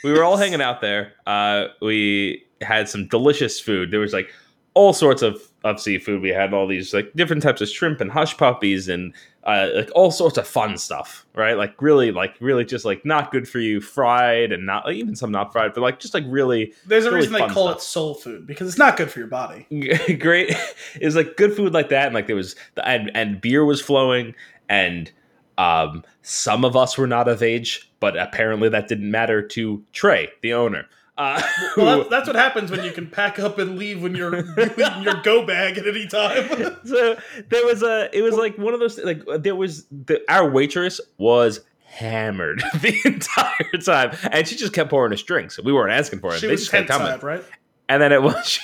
we 0.04 0.12
were 0.12 0.24
all 0.24 0.36
hanging 0.36 0.60
out 0.60 0.80
there. 0.80 1.12
Uh, 1.26 1.66
we 1.80 2.44
had 2.60 2.88
some 2.88 3.06
delicious 3.08 3.60
food. 3.60 3.90
There 3.90 4.00
was 4.00 4.12
like 4.12 4.32
all 4.74 4.92
sorts 4.92 5.22
of 5.22 5.40
of 5.64 5.80
seafood. 5.80 6.20
We 6.22 6.30
had 6.30 6.52
all 6.52 6.66
these 6.66 6.92
like 6.92 7.12
different 7.14 7.42
types 7.42 7.60
of 7.60 7.68
shrimp 7.68 8.00
and 8.00 8.10
hush 8.10 8.36
puppies 8.36 8.88
and 8.88 9.12
uh, 9.44 9.68
like 9.74 9.90
all 9.94 10.10
sorts 10.10 10.38
of 10.38 10.46
fun 10.46 10.76
stuff. 10.76 11.26
Right, 11.34 11.56
like 11.56 11.80
really, 11.80 12.12
like 12.12 12.34
really, 12.40 12.64
just 12.64 12.84
like 12.84 13.04
not 13.04 13.32
good 13.32 13.48
for 13.48 13.58
you, 13.58 13.80
fried 13.80 14.52
and 14.52 14.66
not 14.66 14.86
like, 14.86 14.96
even 14.96 15.16
some 15.16 15.30
not 15.32 15.52
fried, 15.52 15.74
but 15.74 15.80
like 15.80 15.98
just 15.98 16.14
like 16.14 16.24
really 16.26 16.72
There's 16.86 17.04
a 17.04 17.10
Really 17.10 17.26
reason 17.26 17.32
they 17.34 17.54
call 17.54 17.68
stuff. 17.68 17.76
it 17.78 17.82
soul 17.82 18.14
food 18.14 18.46
because 18.46 18.68
it's 18.68 18.78
not 18.78 18.96
good 18.96 19.10
for 19.10 19.18
your 19.18 19.28
body. 19.28 19.66
great. 20.18 20.54
It 21.00 21.04
was 21.04 21.16
like 21.16 21.36
good 21.36 21.54
food 21.54 21.72
like 21.72 21.88
that, 21.88 22.06
and 22.06 22.14
like 22.14 22.26
there 22.26 22.36
was 22.36 22.54
the, 22.74 22.86
and 22.86 23.10
and 23.14 23.40
beer 23.40 23.64
was 23.64 23.80
flowing, 23.80 24.34
and 24.68 25.10
um, 25.58 26.04
some 26.22 26.64
of 26.64 26.76
us 26.76 26.96
were 26.98 27.06
not 27.06 27.28
of 27.28 27.42
age, 27.42 27.90
but 28.00 28.16
apparently 28.16 28.68
that 28.68 28.88
didn't 28.88 29.10
matter 29.10 29.42
to 29.48 29.82
Trey, 29.92 30.28
the 30.42 30.52
owner. 30.52 30.86
Uh, 31.18 31.42
Well, 31.76 31.98
that's, 31.98 32.10
that's 32.10 32.26
what 32.26 32.36
happens 32.36 32.70
when 32.70 32.84
you 32.84 32.90
can 32.92 33.06
pack 33.08 33.38
up 33.38 33.58
and 33.58 33.78
leave 33.78 34.02
when 34.02 34.14
you're 34.14 34.34
in 34.58 35.02
your 35.02 35.20
go 35.22 35.44
bag 35.44 35.78
at 35.78 35.86
any 35.86 36.06
time. 36.06 36.76
so 36.84 37.16
there 37.48 37.64
was 37.66 37.82
a 37.82 38.08
it 38.16 38.22
was 38.22 38.34
like 38.34 38.56
one 38.58 38.72
of 38.74 38.80
those 38.80 38.98
like 38.98 39.22
there 39.40 39.54
was 39.56 39.84
the 39.90 40.20
our 40.28 40.48
waitress 40.48 41.00
was 41.18 41.60
hammered 41.84 42.62
the 42.80 42.94
entire 43.04 43.78
time 43.84 44.16
and 44.32 44.48
she 44.48 44.56
just 44.56 44.72
kept 44.72 44.88
pouring 44.88 45.12
us 45.12 45.22
drinks 45.22 45.60
we 45.62 45.74
weren't 45.74 45.92
asking 45.92 46.18
for 46.20 46.34
it 46.34 46.40
she 46.40 46.46
they 46.46 46.52
was 46.52 46.62
just 46.62 46.70
kept 46.70 46.88
coming 46.88 47.06
side, 47.06 47.22
right? 47.22 47.44
and 47.90 48.00
then 48.00 48.12
it 48.12 48.22
was 48.22 48.48
she, 48.48 48.60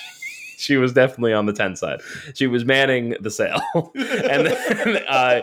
she 0.56 0.76
was 0.78 0.94
definitely 0.94 1.34
on 1.34 1.44
the 1.44 1.52
10 1.52 1.76
side 1.76 2.00
she 2.34 2.46
was 2.46 2.64
manning 2.64 3.14
the 3.20 3.30
sail. 3.30 3.60
and 3.94 4.46
then 4.46 4.96
uh 5.08 5.42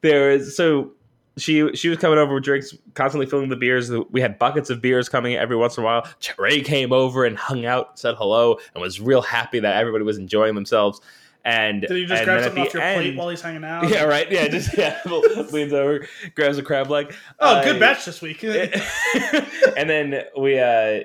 there 0.00 0.30
is 0.30 0.56
so 0.56 0.90
she 1.38 1.74
she 1.74 1.88
was 1.88 1.98
coming 1.98 2.18
over 2.18 2.34
with 2.34 2.44
drinks 2.44 2.74
constantly 2.94 3.26
filling 3.26 3.48
the 3.48 3.56
beers. 3.56 3.90
We 4.10 4.20
had 4.20 4.38
buckets 4.38 4.70
of 4.70 4.80
beers 4.82 5.08
coming 5.08 5.34
every 5.36 5.56
once 5.56 5.76
in 5.76 5.82
a 5.82 5.86
while. 5.86 6.06
Trey 6.20 6.60
came 6.60 6.92
over 6.92 7.24
and 7.24 7.36
hung 7.36 7.64
out 7.66 7.98
said 7.98 8.14
hello 8.16 8.58
and 8.74 8.82
was 8.82 9.00
real 9.00 9.22
happy 9.22 9.60
that 9.60 9.76
everybody 9.76 10.04
was 10.04 10.18
enjoying 10.18 10.54
themselves. 10.54 11.00
And 11.44 11.82
Did 11.82 11.90
you 11.96 12.06
just 12.06 12.24
grab 12.24 12.42
something 12.44 12.66
off 12.66 12.74
your 12.74 12.82
plate 12.82 13.16
while 13.16 13.28
he's 13.30 13.40
hanging 13.40 13.64
out? 13.64 13.88
yeah 13.88 14.02
right. 14.02 14.30
Yeah 14.30 14.48
just 14.48 14.76
yeah 14.76 15.00
leans 15.52 15.72
over 15.72 16.06
grabs 16.34 16.58
a 16.58 16.62
crab 16.62 16.90
leg. 16.90 17.14
Oh, 17.40 17.54
Uh, 17.56 17.64
good 17.64 17.80
batch 17.80 18.04
this 18.04 18.20
week. 18.20 18.42
and 19.76 19.88
then 19.88 20.24
we 20.36 20.58
uh 20.58 21.04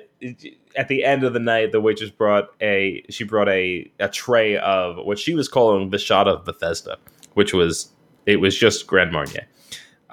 at 0.76 0.88
the 0.88 1.04
end 1.04 1.24
of 1.24 1.32
the 1.32 1.38
night 1.38 1.72
the 1.72 1.80
waitress 1.80 2.10
brought 2.10 2.50
a 2.60 3.04
she 3.08 3.24
brought 3.24 3.48
a 3.48 3.90
a 4.00 4.08
tray 4.08 4.56
of 4.58 4.96
what 5.06 5.18
she 5.18 5.34
was 5.34 5.48
calling 5.48 5.90
the 5.90 5.98
shot 5.98 6.26
of 6.28 6.44
bethesda 6.44 6.98
which 7.34 7.52
was 7.54 7.90
it 8.26 8.36
was 8.40 8.56
just 8.58 8.86
grand 8.86 9.12
marnier 9.12 9.46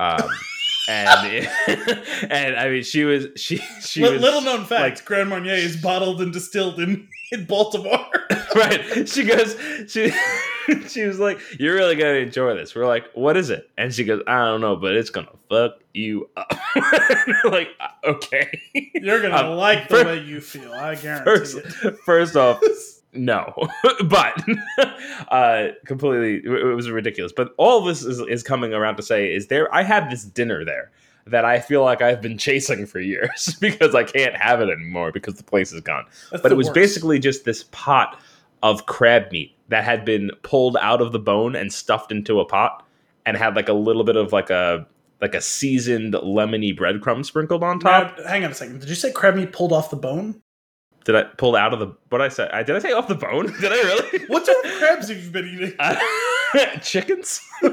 um 0.02 0.30
and 0.90 1.48
and 2.32 2.56
i 2.58 2.68
mean 2.70 2.84
she 2.84 3.04
was 3.04 3.28
she 3.36 3.58
she 3.82 4.04
Li- 4.04 4.14
was 4.14 4.22
Little 4.22 4.42
known 4.42 4.66
fact: 4.66 4.98
like- 5.00 5.06
Grand 5.06 5.30
Marnier 5.30 5.54
is 5.54 5.78
bottled 5.78 6.22
and 6.22 6.34
distilled 6.34 6.80
in, 6.80 7.08
in 7.32 7.46
Baltimore. 7.46 8.06
right 8.56 9.08
she 9.08 9.24
goes 9.24 9.56
she 9.88 10.12
she 10.88 11.04
was 11.06 11.20
like 11.20 11.40
you're 11.60 11.76
really 11.76 11.96
gonna 11.96 12.16
enjoy 12.16 12.54
this 12.56 12.76
we're 12.76 12.86
like 12.86 13.06
what 13.14 13.38
is 13.38 13.50
it 13.50 13.70
and 13.78 13.94
she 13.94 14.04
goes 14.04 14.22
i 14.28 14.44
don't 14.46 14.60
know 14.60 14.76
but 14.76 14.94
it's 14.96 15.10
gonna 15.10 15.30
fuck 15.50 15.76
you 15.94 16.30
up 16.36 16.52
like 17.46 17.70
okay 18.04 18.62
You're 18.74 19.22
gonna 19.22 19.36
Um, 19.52 19.58
like 19.58 19.88
the 19.88 19.96
fir- 19.98 20.06
way 20.06 20.20
you 20.20 20.42
feel. 20.42 20.74
I 20.74 20.96
guarantee 20.96 21.24
first, 21.26 21.58
it. 21.58 21.98
first 22.06 22.36
off, 22.36 22.60
no, 23.14 23.54
but 24.06 24.44
uh, 25.30 25.70
completely, 25.86 26.42
it 26.44 26.76
was 26.76 26.90
ridiculous. 26.90 27.34
But 27.36 27.54
all 27.58 27.82
this 27.82 28.04
is, 28.04 28.20
is 28.20 28.44
coming 28.44 28.74
around 28.74 28.96
to 28.98 29.04
say 29.04 29.34
is 29.34 29.48
there. 29.48 29.74
I 29.74 29.84
had 29.84 30.10
this 30.10 30.24
dinner 30.24 30.64
there 30.66 30.92
that 31.28 31.46
I 31.46 31.60
feel 31.60 31.84
like 31.84 32.02
I've 32.02 32.22
been 32.22 32.38
chasing 32.38 32.86
for 32.86 33.00
years 33.00 33.56
because 33.62 33.94
I 33.96 34.04
can't 34.04 34.36
have 34.36 34.62
it 34.62 34.70
anymore 34.70 35.12
because 35.12 35.36
the 35.36 35.44
place 35.44 35.72
is 35.72 35.82
gone. 35.82 36.06
That's 36.32 36.42
But 36.42 36.52
it 36.52 36.56
was 36.56 36.68
worst. 36.68 36.76
basically 36.76 37.20
just 37.20 37.46
this 37.46 37.66
pot 37.72 38.20
of 38.64 38.86
crab 38.86 39.32
meat 39.32 39.56
that 39.70 39.84
had 39.84 40.06
been 40.06 40.32
pulled 40.44 40.78
out 40.78 41.02
of 41.02 41.12
the 41.12 41.20
bone 41.20 41.56
and 41.56 41.72
stuffed 41.72 42.12
into 42.12 42.40
a 42.40 42.46
pot 42.46 42.86
and 43.26 43.38
had 43.38 43.56
like 43.56 43.70
a 43.70 43.74
little 43.74 44.04
bit 44.04 44.16
of 44.16 44.32
like 44.34 44.50
a 44.50 44.86
like 45.22 45.36
a 45.36 45.42
seasoned 45.42 46.14
lemony 46.16 46.76
breadcrumb 46.78 47.24
sprinkled 47.24 47.64
on 47.64 47.80
top. 47.80 48.18
Now, 48.18 48.28
hang 48.28 48.44
on 48.44 48.52
a 48.52 48.56
second. 48.56 48.80
Did 48.80 48.90
you 48.90 48.96
say 48.96 49.12
crab 49.12 49.36
meat 49.36 49.52
pulled 49.52 49.72
off 49.72 49.92
the 49.92 49.96
bone? 49.96 50.41
Did 51.04 51.16
I 51.16 51.24
pull 51.24 51.56
out 51.56 51.74
of 51.74 51.80
the 51.80 51.96
what 52.10 52.22
I 52.22 52.30
say? 52.30 52.48
I 52.54 52.64
did 52.64 52.76
I 52.76 52.80
say 52.80 52.92
off 52.92 53.08
the 53.08 53.16
bone? 53.16 53.48
Did 53.62 53.72
I 53.72 53.76
really? 53.76 54.26
What 54.28 54.46
sort 54.46 54.64
of 54.64 54.72
crabs 54.74 55.10
have 55.10 55.24
you 55.24 55.32
been 55.32 55.48
eating? 55.48 55.74
Uh, 55.80 55.96
chickens? 56.82 57.42
uh, 57.64 57.70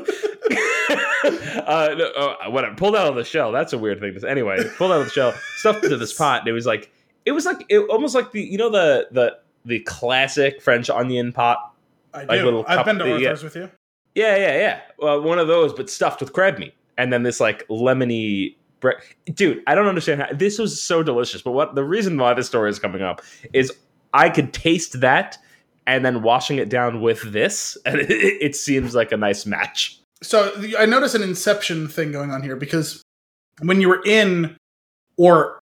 no, 1.99 2.11
oh, 2.17 2.37
whatever. 2.49 2.75
Pulled 2.75 2.97
out 2.97 3.07
of 3.07 3.17
the 3.17 3.25
shell. 3.25 3.53
That's 3.53 3.73
a 3.73 3.79
weird 3.79 4.01
thing. 4.01 4.15
to 4.15 4.21
say. 4.21 4.29
Anyway, 4.29 4.59
pulled 4.77 4.93
out 4.93 5.01
of 5.01 5.07
the 5.07 5.13
shell, 5.13 5.35
stuffed 5.57 5.85
into 5.85 5.97
this 5.99 6.15
pot. 6.15 6.41
And 6.41 6.49
it 6.49 6.53
was 6.53 6.65
like 6.65 6.91
it 7.27 7.33
was 7.33 7.45
like 7.45 7.65
it, 7.69 7.81
almost 7.81 8.15
like 8.15 8.33
the 8.33 8.41
you 8.41 8.57
know 8.57 8.71
the 8.71 9.09
the 9.11 9.39
the 9.65 9.81
classic 9.81 10.63
French 10.63 10.89
onion 10.89 11.33
pot. 11.33 11.75
I 12.15 12.23
do. 12.23 12.27
like 12.29 12.43
little 12.43 12.65
I've 12.67 12.77
cup 12.79 12.87
been 12.87 12.99
to 12.99 13.13
Arthur's 13.13 13.45
with 13.45 13.57
you. 13.57 13.71
Yeah, 14.15 14.37
yeah, 14.37 14.59
yeah. 14.59 14.81
Well, 14.99 15.23
one 15.23 15.39
of 15.39 15.49
those, 15.49 15.75
but 15.75 15.91
stuffed 15.91 16.21
with 16.21 16.33
crab 16.33 16.59
meat, 16.59 16.75
and 16.97 17.13
then 17.13 17.25
this 17.25 17.41
like 17.41 17.69
lemony 17.69 18.57
bread. 18.81 18.97
Dude, 19.27 19.63
I 19.67 19.75
don't 19.75 19.87
understand 19.87 20.23
how 20.23 20.29
this 20.33 20.59
was 20.59 20.81
so 20.81 21.03
delicious. 21.03 21.43
But 21.43 21.53
what 21.53 21.75
the 21.75 21.85
reason 21.85 22.17
why 22.19 22.35
this 22.35 22.47
story 22.47 22.71
is 22.71 22.79
coming 22.79 23.03
up 23.03 23.23
is 23.53 23.73
I 24.13 24.31
could 24.31 24.53
taste 24.53 25.01
that, 25.01 25.39
and 25.87 26.05
then 26.05 26.23
washing 26.23 26.59
it 26.59 26.69
down 26.69 27.01
with 27.01 27.23
this, 27.33 27.77
and 27.87 27.99
it, 28.01 28.11
it 28.11 28.57
seems 28.57 28.95
like 28.95 29.13
a 29.13 29.17
nice 29.17 29.47
match. 29.47 30.01
So 30.23 30.53
I 30.79 30.87
noticed 30.87 31.15
an 31.15 31.23
Inception 31.23 31.89
thing 31.89 32.11
going 32.11 32.31
on 32.31 32.43
here 32.43 32.57
because 32.57 33.03
when 33.63 33.81
you 33.81 33.89
were 33.89 34.03
in 34.05 34.57
or 35.17 35.61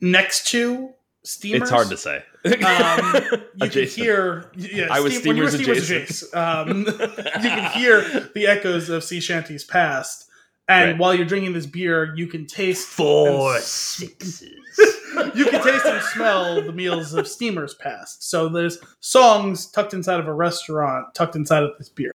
next 0.00 0.46
to 0.48 0.94
steamers, 1.22 1.62
It's 1.62 1.70
hard 1.70 1.88
to 1.88 1.96
say. 1.96 2.22
Um, 2.44 3.40
you 3.56 3.70
can 3.70 3.86
hear. 3.86 4.50
Yeah, 4.56 4.88
I 4.90 5.00
was 5.00 5.22
when 5.24 5.36
you 5.36 5.42
were 5.42 5.50
Steamers 5.50 5.84
Steamers 5.84 5.90
adjacent. 5.90 6.32
adjacent, 6.32 6.34
um, 6.34 6.86
you 7.42 7.50
can 7.50 7.72
hear 7.72 8.30
the 8.34 8.46
echoes 8.46 8.88
of 8.88 9.04
sea 9.04 9.20
shanties 9.20 9.64
past. 9.64 10.29
And 10.70 10.92
Right. 10.92 10.98
while 10.98 11.14
you're 11.14 11.26
drinking 11.26 11.52
this 11.52 11.66
beer, 11.66 12.14
you 12.14 12.26
can 12.28 12.46
taste 12.46 12.86
Four 12.86 13.56
and- 13.56 13.62
sixes. 13.64 14.42
you 15.34 15.44
can 15.46 15.62
taste 15.64 15.84
and 15.84 16.00
smell 16.14 16.62
the 16.62 16.72
meals 16.72 17.12
of 17.12 17.26
steamers 17.26 17.74
past. 17.74 18.22
So 18.30 18.48
there's 18.48 18.78
songs 19.00 19.66
tucked 19.66 19.94
inside 19.94 20.20
of 20.20 20.28
a 20.28 20.32
restaurant, 20.32 21.12
tucked 21.14 21.34
inside 21.34 21.64
of 21.64 21.72
this 21.76 21.88
beer. 21.88 22.12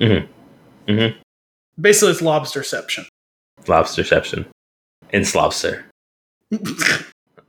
Mhm. 0.00 0.26
Mhm. 0.88 1.14
Basically, 1.80 2.10
it's 2.10 2.20
lobsterception. 2.20 3.06
Lobsterception. 3.62 4.46
In 5.10 5.22
Slobster. 5.22 5.84
no, 6.50 6.58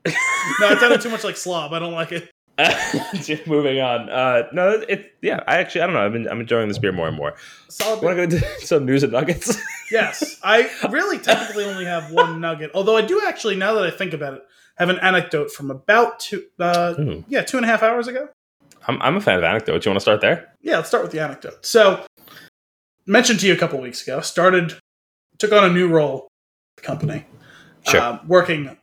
it 0.06 0.80
sounded 0.80 1.02
too 1.02 1.10
much 1.10 1.24
like 1.24 1.38
slob. 1.38 1.74
I 1.74 1.80
don't 1.80 1.94
like 1.94 2.12
it. 2.12 2.30
Just 3.16 3.48
moving 3.48 3.82
on. 3.82 4.10
Uh, 4.10 4.44
no, 4.54 4.70
it. 4.88 5.14
Yeah, 5.22 5.44
I 5.48 5.58
actually, 5.58 5.82
I 5.82 5.86
don't 5.88 5.94
know. 5.96 6.02
I'm, 6.06 6.16
in, 6.16 6.28
I'm 6.30 6.40
enjoying 6.40 6.68
this 6.70 6.78
beer 6.78 6.92
more 6.94 7.08
and 7.08 7.18
more. 7.18 7.36
Solid. 7.68 8.02
Want 8.02 8.18
to 8.18 8.28
go 8.28 8.36
into 8.36 8.60
some 8.66 8.86
news 8.86 9.04
and 9.04 9.12
nuggets? 9.12 9.58
Yes, 9.92 10.40
I 10.44 10.68
really 10.90 11.20
technically 11.20 11.64
only 11.64 11.86
have 11.86 12.12
one 12.12 12.42
nugget. 12.42 12.72
Although 12.74 12.98
I 12.98 13.04
do 13.04 13.22
actually, 13.24 13.56
now 13.56 13.76
that 13.76 13.84
I 13.84 13.92
think 13.92 14.14
about 14.14 14.34
it, 14.34 14.42
have 14.78 14.90
an 14.90 14.98
anecdote 14.98 15.52
from 15.52 15.70
about 15.70 16.20
two, 16.20 16.44
uh, 16.60 16.96
yeah, 17.28 17.44
two 17.44 17.58
and 17.58 17.66
a 17.68 17.70
half 17.70 17.84
hours 17.84 18.08
ago. 18.08 18.28
I'm, 18.88 19.00
I'm 19.04 19.16
a 19.16 19.22
fan 19.22 19.38
of 19.38 19.44
anecdotes. 19.44 19.86
You 19.86 19.92
want 19.92 19.98
to 19.98 20.02
start 20.02 20.22
there? 20.22 20.52
Yeah, 20.64 20.78
let's 20.78 20.88
start 20.88 21.04
with 21.04 21.12
the 21.12 21.20
anecdote. 21.20 21.64
So, 21.64 22.04
mentioned 23.06 23.42
to 23.42 23.48
you 23.48 23.54
a 23.54 23.58
couple 23.58 23.80
weeks 23.80 24.02
ago, 24.02 24.22
started, 24.22 24.74
took 25.38 25.52
on 25.52 25.64
a 25.64 25.70
new 25.72 25.88
role, 25.88 26.30
at 26.78 26.82
the 26.82 26.88
company, 26.88 27.26
Sure. 27.88 28.00
uh, 28.02 28.20
working 28.26 28.76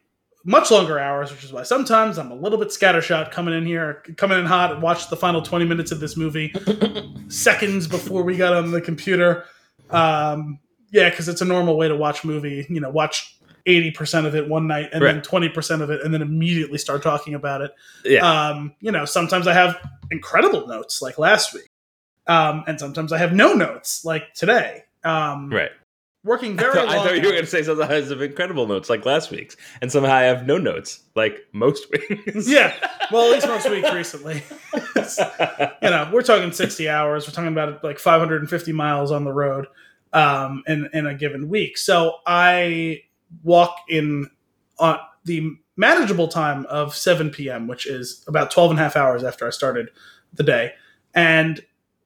much 0.44 0.70
longer 0.70 0.98
hours, 0.98 1.30
which 1.30 1.44
is 1.44 1.52
why 1.52 1.62
sometimes 1.62 2.18
I'm 2.18 2.30
a 2.30 2.34
little 2.34 2.58
bit 2.58 2.68
scattershot 2.68 3.30
coming 3.30 3.54
in 3.54 3.64
here, 3.64 4.02
coming 4.16 4.38
in 4.38 4.46
hot, 4.46 4.80
watched 4.80 5.10
the 5.10 5.16
final 5.16 5.42
20 5.42 5.64
minutes 5.64 5.92
of 5.92 6.00
this 6.00 6.16
movie 6.16 6.52
seconds 7.28 7.86
before 7.86 8.22
we 8.22 8.36
got 8.36 8.52
on 8.52 8.70
the 8.70 8.80
computer. 8.80 9.44
Um, 9.90 10.58
yeah, 10.90 11.10
because 11.10 11.28
it's 11.28 11.40
a 11.40 11.44
normal 11.44 11.76
way 11.76 11.88
to 11.88 11.96
watch 11.96 12.24
movie. 12.24 12.66
You 12.68 12.80
know, 12.80 12.90
watch 12.90 13.38
80% 13.66 14.26
of 14.26 14.34
it 14.34 14.48
one 14.48 14.66
night 14.66 14.90
and 14.92 15.02
then 15.02 15.20
20% 15.20 15.80
of 15.80 15.90
it 15.90 16.02
and 16.02 16.12
then 16.12 16.22
immediately 16.22 16.78
start 16.78 17.02
talking 17.02 17.34
about 17.34 17.60
it. 17.60 17.72
yeah. 18.04 18.48
Um, 18.48 18.74
you 18.80 18.90
know, 18.90 19.04
sometimes 19.04 19.46
I 19.46 19.52
have 19.52 19.76
incredible 20.10 20.66
notes 20.66 21.00
like 21.00 21.18
last 21.18 21.54
week. 21.54 21.68
Um, 22.26 22.64
and 22.66 22.78
sometimes 22.78 23.12
I 23.12 23.18
have 23.18 23.32
no 23.32 23.54
notes 23.54 24.04
like 24.04 24.34
today. 24.34 24.84
Um, 25.04 25.50
right. 25.50 25.70
Working 26.24 26.52
I 26.58 26.62
very 26.62 26.74
thought, 26.74 26.86
long 26.86 26.98
I 26.98 27.04
thought 27.04 27.16
you 27.16 27.22
were 27.22 27.30
going 27.30 27.44
to 27.44 27.46
say 27.46 27.62
something 27.62 27.86
that 27.86 27.90
has 27.90 28.10
incredible 28.10 28.66
notes 28.66 28.88
like 28.88 29.04
last 29.04 29.30
week's, 29.30 29.56
and 29.80 29.90
somehow 29.90 30.14
I 30.14 30.22
have 30.22 30.46
no 30.46 30.58
notes 30.58 31.00
like 31.14 31.38
most 31.52 31.90
weeks. 31.90 32.48
Yeah. 32.48 32.74
Well, 33.10 33.26
at 33.26 33.32
least 33.32 33.46
most 33.46 33.70
weeks 33.70 33.92
recently. 33.92 34.42
you 35.82 35.90
know, 35.90 36.08
we're 36.12 36.22
talking 36.22 36.52
60 36.52 36.88
hours. 36.88 37.26
We're 37.26 37.34
talking 37.34 37.52
about 37.52 37.82
like 37.82 37.98
550 37.98 38.72
miles 38.72 39.10
on 39.10 39.24
the 39.24 39.32
road 39.32 39.66
um, 40.12 40.62
in, 40.66 40.88
in 40.92 41.06
a 41.06 41.14
given 41.14 41.48
week. 41.48 41.76
So 41.76 42.16
I 42.26 43.02
walk 43.42 43.76
in 43.88 44.30
on 44.78 44.98
the 45.24 45.56
manageable 45.76 46.28
time 46.28 46.66
of 46.66 46.94
7 46.94 47.30
p.m., 47.30 47.66
which 47.66 47.86
is 47.86 48.24
about 48.28 48.50
12 48.50 48.72
and 48.72 48.80
a 48.80 48.82
half 48.82 48.96
hours 48.96 49.24
after 49.24 49.46
I 49.46 49.50
started 49.50 49.88
the 50.32 50.42
day. 50.42 50.72
And 51.14 51.60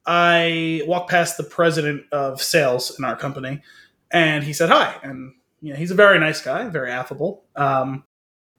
I 0.05 0.83
walk 0.85 1.09
past 1.09 1.37
the 1.37 1.43
president 1.43 2.05
of 2.11 2.41
sales 2.41 2.97
in 2.97 3.05
our 3.05 3.15
company, 3.15 3.61
and 4.11 4.43
he 4.43 4.53
said 4.53 4.69
hi. 4.69 4.95
And 5.03 5.33
you 5.61 5.73
know, 5.73 5.79
he's 5.79 5.91
a 5.91 5.95
very 5.95 6.19
nice 6.19 6.41
guy, 6.41 6.67
very 6.69 6.91
affable. 6.91 7.43
Um, 7.55 8.03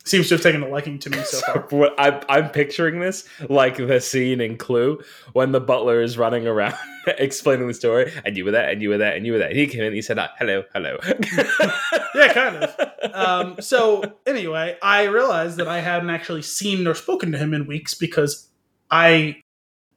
seems 0.05 0.29
to 0.29 0.35
have 0.35 0.43
taken 0.43 0.63
a 0.63 0.69
liking 0.69 0.99
to 1.01 1.11
me 1.11 1.19
so 1.23 1.41
far. 1.69 1.91
I'm, 1.99 2.21
I'm 2.29 2.51
picturing 2.51 3.01
this 3.01 3.29
like 3.49 3.77
the 3.77 4.01
scene 4.01 4.41
in 4.41 4.57
Clue 4.57 5.03
when 5.33 5.53
the 5.53 5.61
butler 5.61 6.01
is 6.01 6.17
running 6.19 6.47
around 6.47 6.75
explaining 7.07 7.69
the 7.69 7.75
story, 7.75 8.13
and 8.25 8.37
you 8.37 8.45
were 8.45 8.51
there, 8.51 8.69
and 8.69 8.83
you 8.83 8.89
were 8.91 8.99
there, 8.99 9.15
and 9.15 9.27
you 9.27 9.33
were 9.33 9.39
there. 9.39 9.49
And 9.49 9.57
He 9.57 9.67
came 9.67 9.83
in, 9.83 9.93
he 9.93 10.03
said, 10.03 10.19
ah, 10.19 10.31
"Hello, 10.39 10.65
hello." 10.75 10.99
Yeah, 12.15 12.33
kind 12.33 12.57
of. 12.57 13.15
um, 13.15 13.61
so 13.61 14.03
anyway, 14.27 14.77
I 14.83 15.05
realized 15.05 15.59
that 15.59 15.69
I 15.69 15.79
hadn't 15.81 16.11
actually 16.11 16.43
seen 16.43 16.85
or 16.89 16.95
spoken 16.95 17.31
to 17.31 17.39
him 17.39 17.55
in 17.55 17.67
weeks 17.67 17.95
because 17.95 18.49
I 18.91 19.41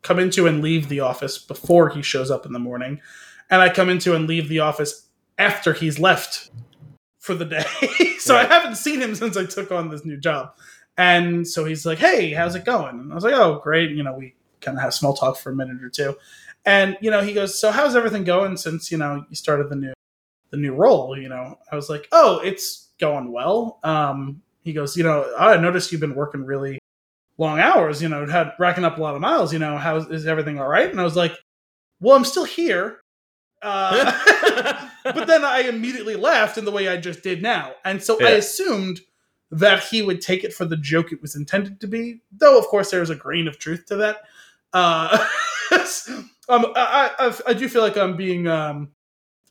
come 0.04 0.20
into 0.20 0.46
and 0.46 0.62
leave 0.62 0.88
the 0.88 1.00
office 1.00 1.40
before 1.40 1.90
he 1.90 2.04
shows 2.04 2.30
up 2.30 2.46
in 2.46 2.54
the 2.54 2.60
morning, 2.60 3.02
and 3.50 3.62
I 3.62 3.70
come 3.70 3.90
into 3.90 4.14
and 4.14 4.28
leave 4.28 4.50
the 4.50 4.60
office 4.60 5.08
after 5.42 5.74
he's 5.74 6.00
left 6.00 6.52
for 7.20 7.36
the 7.36 7.46
day. 7.46 7.66
so 8.20 8.36
Right. 8.36 8.50
I 8.50 8.54
haven't 8.54 8.76
seen 8.76 9.02
him 9.02 9.16
since 9.16 9.38
I 9.38 9.46
took 9.46 9.72
on 9.72 9.90
this 9.90 10.06
new 10.06 10.18
job. 10.18 10.54
And 10.98 11.48
so 11.48 11.66
he's 11.66 11.86
like, 11.86 12.00
"Hey, 12.00 12.32
how's 12.32 12.56
it 12.56 12.66
going?" 12.66 13.00
And 13.00 13.12
I 13.12 13.16
was 13.16 13.24
like, 13.24 13.34
"Oh, 13.34 13.60
great." 13.64 13.92
You 13.92 14.04
know, 14.04 14.14
we 14.14 14.36
kind 14.62 14.78
of 14.78 14.84
have 14.84 14.94
small 14.94 15.14
talk 15.16 15.38
for 15.38 15.52
a 15.52 15.56
minute 15.56 15.84
or 15.84 15.90
two. 15.90 16.16
And 16.66 16.98
you 17.02 17.10
know, 17.12 17.22
he 17.22 17.34
goes, 17.34 17.60
"So 17.60 17.72
how's 17.72 17.96
everything 17.96 18.24
going 18.24 18.58
since 18.58 18.92
you 18.92 18.98
know 18.98 19.26
you 19.30 19.36
started 19.36 19.70
the 19.70 19.76
new 19.78 19.94
the 20.52 20.58
new 20.58 20.76
role?" 20.76 21.18
You 21.18 21.30
know, 21.30 21.58
I 21.72 21.76
was 21.76 21.90
like, 21.90 22.08
"Oh, 22.12 22.40
it's 22.44 22.90
going 23.00 23.32
well." 23.32 23.80
Um, 23.84 24.42
he 24.64 24.74
goes, 24.74 24.98
"You 24.98 25.04
know, 25.04 25.34
I 25.40 25.58
noticed 25.58 25.92
you've 25.92 26.02
been 26.02 26.16
working 26.16 26.46
really 26.46 26.80
long 27.38 27.60
hours. 27.60 28.02
You 28.02 28.10
know, 28.10 28.26
had 28.28 28.54
racking 28.60 28.86
up 28.86 28.98
a 28.98 29.02
lot 29.02 29.16
of 29.16 29.22
miles. 29.22 29.54
You 29.54 29.60
know, 29.60 29.78
how 29.78 29.98
is 29.98 30.28
everything 30.28 30.60
all 30.60 30.68
right?" 30.70 30.90
And 30.92 31.00
I 31.02 31.04
was 31.06 31.16
like, 31.18 31.34
"Well, 32.02 32.16
I'm 32.18 32.26
still 32.26 32.46
here." 32.46 33.01
Uh, 33.62 34.88
but 35.04 35.28
then 35.28 35.44
I 35.44 35.62
immediately 35.62 36.16
laughed 36.16 36.58
in 36.58 36.66
the 36.66 36.72
way 36.72 36.88
I 36.88 36.98
just 36.98 37.24
did 37.24 37.42
now. 37.42 37.74
And 37.86 38.02
so 38.02 38.24
I 38.24 38.32
assumed 38.32 39.02
that 39.52 39.84
he 39.84 40.02
would 40.02 40.22
take 40.22 40.44
it 40.44 40.54
for 40.54 40.66
the 40.66 40.78
joke 40.78 41.12
it 41.12 41.22
was 41.22 41.36
intended 41.36 41.80
to 41.82 41.88
be, 41.88 42.22
though, 42.32 42.58
of 42.58 42.66
course, 42.68 42.92
there's 42.92 43.10
a 43.10 43.16
grain 43.16 43.48
of 43.48 43.60
truth 43.60 43.86
to 43.88 43.98
that. 43.98 44.22
Uh, 44.74 45.26
um, 46.50 46.68
I, 46.76 47.12
I, 47.20 47.38
I 47.48 47.54
do 47.54 47.68
feel 47.68 47.82
like 47.82 47.98
I'm 47.98 48.16
being 48.16 48.48
um, 48.48 48.92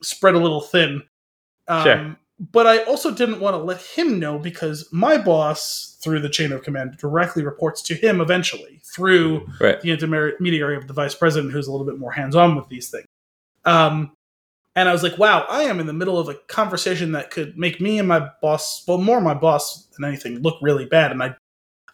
spread 0.02 0.34
a 0.34 0.38
little 0.38 0.60
thin. 0.60 1.02
Um, 1.68 1.84
Sure. 1.84 2.16
But 2.52 2.66
I 2.66 2.78
also 2.84 3.10
didn't 3.10 3.38
want 3.38 3.52
to 3.52 3.62
let 3.62 3.82
him 3.82 4.18
know 4.18 4.38
because 4.38 4.88
my 4.90 5.18
boss, 5.18 5.98
through 6.02 6.20
the 6.20 6.30
chain 6.30 6.52
of 6.52 6.62
command, 6.62 6.96
directly 6.96 7.44
reports 7.44 7.82
to 7.82 7.94
him 7.94 8.22
eventually 8.22 8.80
through 8.82 9.46
right. 9.60 9.78
the 9.82 9.90
intermediary 9.90 10.74
of 10.78 10.86
the 10.86 10.94
vice 10.94 11.14
president 11.14 11.52
who's 11.52 11.66
a 11.66 11.70
little 11.70 11.84
bit 11.84 11.98
more 11.98 12.12
hands-on 12.12 12.56
with 12.56 12.66
these 12.70 12.88
things 12.88 13.04
um, 13.64 14.12
and 14.76 14.88
i 14.88 14.92
was 14.92 15.02
like 15.02 15.16
wow 15.18 15.44
i 15.48 15.62
am 15.64 15.80
in 15.80 15.86
the 15.86 15.92
middle 15.92 16.18
of 16.18 16.28
a 16.28 16.34
conversation 16.46 17.12
that 17.12 17.30
could 17.30 17.56
make 17.58 17.80
me 17.80 17.98
and 17.98 18.06
my 18.08 18.28
boss 18.40 18.84
well 18.86 18.98
more 18.98 19.20
my 19.20 19.34
boss 19.34 19.86
than 19.96 20.04
anything 20.08 20.38
look 20.40 20.56
really 20.62 20.86
bad 20.86 21.10
and 21.10 21.22
i 21.22 21.34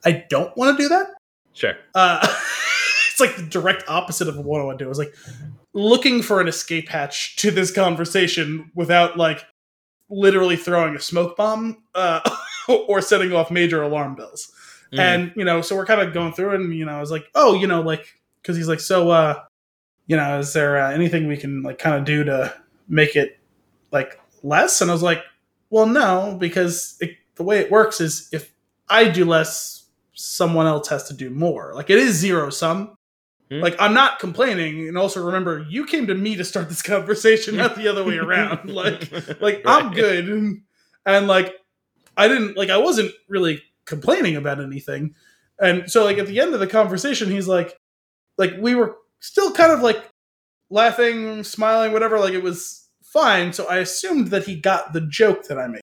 i 0.05 0.25
don't 0.29 0.57
want 0.57 0.77
to 0.77 0.83
do 0.83 0.89
that 0.89 1.07
Sure. 1.55 1.75
uh, 1.95 2.19
it's 3.11 3.19
like 3.21 3.35
the 3.37 3.43
direct 3.43 3.85
opposite 3.89 4.29
of 4.29 4.37
what 4.37 4.61
i 4.61 4.65
want 4.65 4.79
to 4.79 4.85
do 4.85 4.89
i 4.89 4.91
was 4.91 4.99
like 4.99 5.15
looking 5.75 6.23
for 6.23 6.41
an 6.41 6.49
escape 6.49 6.89
hatch 6.89 7.37
to 7.37 7.51
this 7.51 7.71
conversation 7.73 8.71
without 8.75 9.17
like 9.17 9.45
literally 10.11 10.57
throwing 10.57 10.95
a 10.95 11.01
smoke 11.01 11.37
bomb 11.37 11.83
uh, 11.95 12.21
or 12.69 13.01
setting 13.01 13.33
off 13.33 13.51
major 13.51 13.83
alarm 13.83 14.15
bells 14.15 14.53
Mm. 14.93 14.99
and 15.01 15.33
you 15.35 15.45
know 15.45 15.63
so 15.63 15.75
we're 15.75 15.85
kind 15.85 16.01
of 16.01 16.15
going 16.15 16.33
through 16.33 16.51
it 16.53 16.61
and 16.61 16.73
you 16.73 16.85
know 16.85 16.93
i 16.97 17.01
was 17.01 17.11
like 17.11 17.27
oh 17.35 17.55
you 17.55 17.67
know 17.67 17.81
like 17.83 18.07
because 18.41 18.57
he's 18.57 18.69
like 18.69 18.79
so 18.79 19.11
uh 19.11 19.35
you 20.07 20.16
know 20.16 20.38
is 20.38 20.53
there 20.53 20.79
uh, 20.79 20.90
anything 20.90 21.27
we 21.27 21.37
can 21.37 21.62
like 21.62 21.79
kind 21.79 21.97
of 21.97 22.05
do 22.05 22.25
to 22.25 22.55
make 22.88 23.16
it 23.16 23.38
like 23.92 24.21
less? 24.42 24.81
And 24.81 24.90
i 24.90 24.95
was 24.95 25.03
like 25.03 25.23
well 25.71 25.87
no 25.87 26.37
because 26.38 26.97
it, 27.01 27.16
the 27.35 27.42
way 27.42 27.59
it 27.59 27.71
works 27.71 28.01
is 28.01 28.29
if 28.33 28.53
i 28.88 29.09
do 29.09 29.25
less 29.25 29.87
someone 30.16 30.66
else 30.66 30.88
has 30.88 31.05
to 31.09 31.14
do 31.14 31.31
more. 31.31 31.73
Like 31.75 31.90
it 31.90 31.99
is 31.99 32.16
zero 32.16 32.51
sum. 32.51 32.97
Hmm. 33.49 33.61
like 33.61 33.77
i'm 33.79 33.95
not 33.95 34.19
complaining. 34.19 34.88
And 34.88 34.99
also 34.99 35.25
remember 35.25 35.64
you 35.69 35.87
came 35.87 36.09
to 36.09 36.14
me 36.14 36.35
to 36.37 36.45
start 36.45 36.69
this 36.69 36.83
conversation 36.95 37.57
not 37.57 37.77
the 37.77 37.88
other 37.88 38.03
way 38.05 38.19
around. 38.19 38.71
Like 38.71 39.11
like 39.40 39.62
I'm 39.66 39.92
good. 39.92 40.29
And, 40.29 40.62
and 41.05 41.29
like 41.29 41.55
I 42.16 42.29
didn't 42.29 42.57
like 42.57 42.71
I 42.71 42.79
wasn't 42.79 43.12
really 43.29 43.62
complaining 43.85 44.37
about 44.37 44.61
anything. 44.61 45.14
And 45.61 45.90
so 45.90 46.05
like 46.05 46.19
at 46.19 46.27
the 46.27 46.40
end 46.40 46.55
of 46.55 46.61
the 46.61 46.66
conversation 46.66 47.31
he's 47.31 47.47
like 47.47 47.79
like 48.37 48.55
we 48.59 48.75
were 48.75 48.97
still 49.27 49.53
kind 49.53 49.73
of 49.73 49.81
like 49.81 50.03
laughing, 50.71 51.45
smiling, 51.45 51.93
whatever 51.93 52.19
like 52.19 52.35
it 52.35 52.43
was 52.43 52.89
fine. 53.03 53.53
So 53.53 53.67
I 53.67 53.79
assumed 53.79 54.29
that 54.29 54.45
he 54.45 54.57
got 54.57 54.93
the 54.93 55.01
joke 55.01 55.49
that 55.49 55.59
I 55.59 55.67
made. 55.67 55.83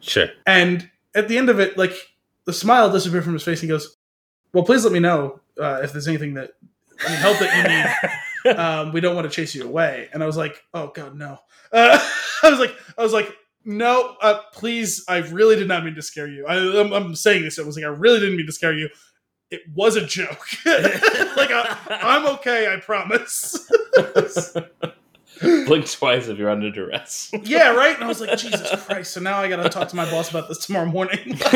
Sure. 0.00 0.28
And 0.46 0.90
at 1.14 1.28
the 1.28 1.38
end 1.38 1.50
of 1.50 1.60
it 1.60 1.76
like 1.76 1.94
the 2.44 2.52
smile 2.52 2.90
disappeared 2.90 3.24
from 3.24 3.34
his 3.34 3.42
face. 3.42 3.60
He 3.60 3.68
goes, 3.68 3.96
"Well, 4.52 4.64
please 4.64 4.84
let 4.84 4.92
me 4.92 5.00
know 5.00 5.40
uh, 5.60 5.80
if 5.82 5.92
there's 5.92 6.08
anything 6.08 6.34
that 6.34 6.52
any 7.06 7.16
help 7.16 7.38
that 7.38 7.56
you 7.56 7.62
need 7.62 8.12
um, 8.56 8.92
we 8.92 9.00
don't 9.00 9.14
want 9.14 9.30
to 9.30 9.34
chase 9.34 9.54
you 9.54 9.64
away. 9.64 10.08
And 10.12 10.22
I 10.22 10.26
was 10.26 10.36
like, 10.36 10.62
oh 10.74 10.88
god, 10.88 11.16
no. 11.16 11.38
Uh, 11.72 11.98
I 12.42 12.50
was 12.50 12.58
like, 12.58 12.74
I 12.96 13.02
was 13.02 13.12
like, 13.12 13.34
no, 13.64 14.16
uh, 14.22 14.40
please. 14.52 15.04
I 15.08 15.18
really 15.18 15.56
did 15.56 15.68
not 15.68 15.84
mean 15.84 15.94
to 15.94 16.02
scare 16.02 16.26
you. 16.26 16.46
I, 16.46 16.80
I'm, 16.80 16.92
I'm 16.92 17.14
saying 17.14 17.42
this. 17.42 17.58
I 17.58 17.62
was 17.62 17.76
like, 17.76 17.84
I 17.84 17.88
really 17.88 18.20
didn't 18.20 18.36
mean 18.36 18.46
to 18.46 18.52
scare 18.52 18.72
you. 18.72 18.88
It 19.50 19.62
was 19.74 19.96
a 19.96 20.06
joke. 20.06 20.46
like 20.66 21.50
I, 21.50 21.76
I'm 21.90 22.26
okay. 22.34 22.72
I 22.72 22.78
promise. 22.78 23.68
Blink 25.40 25.90
twice 25.90 26.28
if 26.28 26.38
you're 26.38 26.50
under 26.50 26.70
duress. 26.70 27.32
yeah, 27.42 27.70
right. 27.70 27.94
And 27.94 28.04
I 28.04 28.08
was 28.08 28.20
like, 28.20 28.38
Jesus 28.38 28.84
Christ. 28.84 29.12
So 29.12 29.20
now 29.20 29.38
I 29.38 29.48
got 29.48 29.62
to 29.62 29.68
talk 29.68 29.88
to 29.88 29.96
my 29.96 30.08
boss 30.10 30.30
about 30.30 30.48
this 30.48 30.64
tomorrow 30.64 30.86
morning. 30.86 31.38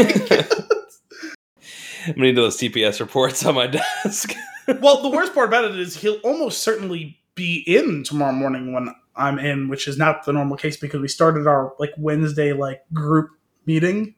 I'm 2.07 2.13
gonna 2.13 2.27
need 2.27 2.37
those 2.37 2.57
TPS 2.57 3.01
reports 3.01 3.45
on 3.47 3.55
my 3.55 3.67
desk. 3.67 4.35
well, 4.81 5.03
the 5.03 5.09
worst 5.09 5.33
part 5.35 5.49
about 5.49 5.65
it 5.65 5.79
is 5.79 5.97
he'll 5.97 6.21
almost 6.25 6.63
certainly 6.63 7.19
be 7.35 7.63
in 7.67 8.05
tomorrow 8.05 8.33
morning 8.33 8.73
when 8.73 8.95
I'm 9.17 9.39
in, 9.39 9.69
which 9.69 9.89
is 9.89 9.97
not 9.97 10.25
the 10.25 10.33
normal 10.33 10.57
case 10.57 10.77
because 10.77 11.01
we 11.01 11.09
started 11.09 11.47
our 11.47 11.75
like 11.79 11.93
Wednesday 11.97 12.53
like 12.53 12.83
group 12.93 13.31
meeting 13.67 14.14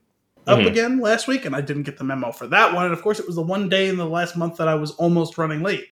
up 0.47 0.59
Mhm. 0.61 0.67
again 0.67 1.01
last 1.01 1.27
week, 1.29 1.45
and 1.45 1.55
I 1.57 1.61
didn't 1.61 1.83
get 1.85 1.99
the 1.99 2.05
memo 2.05 2.33
for 2.33 2.47
that 2.49 2.73
one. 2.75 2.85
And 2.85 2.95
of 2.95 3.03
course, 3.03 3.19
it 3.19 3.27
was 3.27 3.37
the 3.37 3.43
one 3.43 3.69
day 3.69 3.89
in 3.89 3.97
the 3.97 4.07
last 4.07 4.37
month 4.37 4.57
that 4.59 4.69
I 4.69 4.75
was 4.75 4.93
almost 4.93 5.39
running 5.39 5.63
late. 5.63 5.87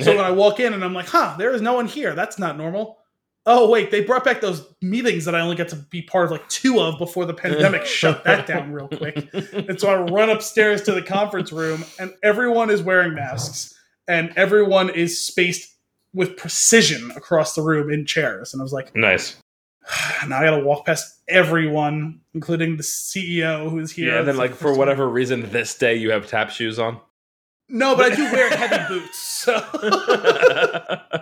So 0.00 0.10
when 0.16 0.24
I 0.24 0.30
walk 0.30 0.60
in 0.60 0.72
and 0.72 0.82
I'm 0.84 0.94
like, 0.94 1.08
"Huh, 1.08 1.34
there 1.38 1.52
is 1.52 1.60
no 1.62 1.74
one 1.74 1.86
here. 1.86 2.14
That's 2.14 2.38
not 2.38 2.56
normal." 2.56 2.98
oh 3.44 3.68
wait, 3.68 3.90
they 3.90 4.00
brought 4.04 4.22
back 4.22 4.40
those 4.40 4.64
meetings 4.82 5.24
that 5.24 5.34
I 5.34 5.40
only 5.40 5.56
got 5.56 5.66
to 5.70 5.74
be 5.74 6.00
part 6.00 6.26
of 6.26 6.30
like 6.30 6.48
two 6.48 6.78
of 6.80 6.96
before 6.96 7.24
the 7.24 7.34
pandemic 7.34 7.84
shut 7.86 8.22
that 8.22 8.46
down 8.46 8.70
real 8.70 8.86
quick. 8.86 9.28
And 9.52 9.80
so 9.80 9.88
I 9.90 9.96
run 10.12 10.30
upstairs 10.30 10.80
to 10.82 10.92
the 10.92 11.02
conference 11.02 11.50
room, 11.50 11.84
and 11.98 12.14
everyone 12.22 12.70
is 12.70 12.82
wearing 12.84 13.14
masks, 13.14 13.74
and 14.06 14.32
everyone 14.36 14.90
is 14.90 15.26
spaced 15.26 15.74
with 16.14 16.36
precision 16.36 17.10
across 17.16 17.56
the 17.56 17.62
room 17.62 17.90
in 17.90 18.06
chairs. 18.06 18.52
And 18.54 18.60
I 18.60 18.62
was 18.62 18.72
like, 18.72 18.94
Nice. 18.94 19.36
now 20.28 20.38
I 20.38 20.44
got 20.44 20.56
to 20.56 20.64
walk 20.64 20.86
past 20.86 21.20
everyone, 21.28 22.20
including 22.34 22.76
the 22.76 22.82
CEO 22.82 23.70
who's 23.70 23.92
here. 23.92 24.12
Yeah, 24.12 24.18
and 24.20 24.28
then 24.28 24.36
like 24.36 24.54
for 24.54 24.76
whatever 24.76 25.08
reason, 25.08 25.50
this 25.50 25.76
day 25.76 25.96
you 25.96 26.10
have 26.10 26.26
tap 26.26 26.50
shoes 26.50 26.78
on. 26.78 27.00
No, 27.68 27.96
but 27.96 28.12
I 28.12 28.14
do 28.14 28.24
wear 28.24 28.50
heavy 28.50 28.86
boots. 28.88 29.18
So. 29.18 29.62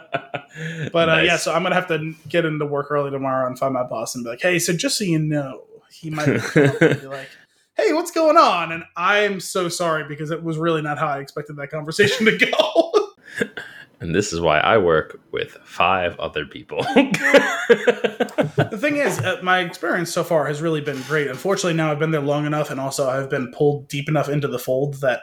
But 0.92 1.08
uh, 1.08 1.20
yeah, 1.22 1.36
so 1.36 1.54
I'm 1.54 1.62
gonna 1.62 1.74
have 1.74 1.88
to 1.88 2.14
get 2.28 2.44
into 2.44 2.66
work 2.66 2.90
early 2.90 3.10
tomorrow 3.10 3.46
and 3.46 3.58
find 3.58 3.72
my 3.72 3.82
boss 3.82 4.14
and 4.14 4.24
be 4.24 4.30
like, 4.30 4.42
"Hey, 4.42 4.58
so 4.58 4.72
just 4.72 4.98
so 4.98 5.04
you 5.04 5.18
know, 5.18 5.62
he 5.90 6.10
might 6.10 6.40
come 6.40 6.66
up 6.66 6.82
and 6.82 7.00
be 7.00 7.06
like, 7.06 7.28
hey, 7.76 7.92
what's 7.92 8.10
going 8.10 8.36
on?" 8.36 8.72
And 8.72 8.84
I'm 8.96 9.40
so 9.40 9.68
sorry 9.68 10.04
because 10.08 10.30
it 10.30 10.42
was 10.42 10.58
really 10.58 10.82
not 10.82 10.98
how 10.98 11.06
I 11.06 11.20
expected 11.20 11.56
that 11.56 11.70
conversation 11.70 12.26
to 12.26 12.36
go. 12.36 13.08
and 14.00 14.14
this 14.14 14.32
is 14.32 14.40
why 14.40 14.58
I 14.60 14.78
work 14.78 15.20
with 15.30 15.58
five 15.62 16.18
other 16.18 16.46
people. 16.46 16.82
the 16.94 18.78
thing 18.80 18.96
is, 18.96 19.18
uh, 19.18 19.40
my 19.42 19.60
experience 19.60 20.10
so 20.10 20.24
far 20.24 20.46
has 20.46 20.62
really 20.62 20.80
been 20.80 21.00
great. 21.02 21.28
Unfortunately, 21.28 21.74
now 21.74 21.92
I've 21.92 21.98
been 21.98 22.10
there 22.10 22.22
long 22.22 22.46
enough, 22.46 22.70
and 22.70 22.80
also 22.80 23.08
I've 23.08 23.28
been 23.28 23.52
pulled 23.52 23.88
deep 23.88 24.08
enough 24.08 24.28
into 24.28 24.48
the 24.48 24.58
fold 24.58 24.94
that 25.02 25.22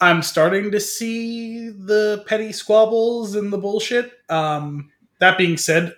I'm 0.00 0.22
starting 0.22 0.70
to 0.70 0.80
see 0.80 1.70
the 1.70 2.24
petty 2.26 2.52
squabbles 2.52 3.34
and 3.34 3.52
the 3.52 3.58
bullshit. 3.58 4.12
Um, 4.28 4.90
that 5.18 5.36
being 5.36 5.56
said, 5.56 5.96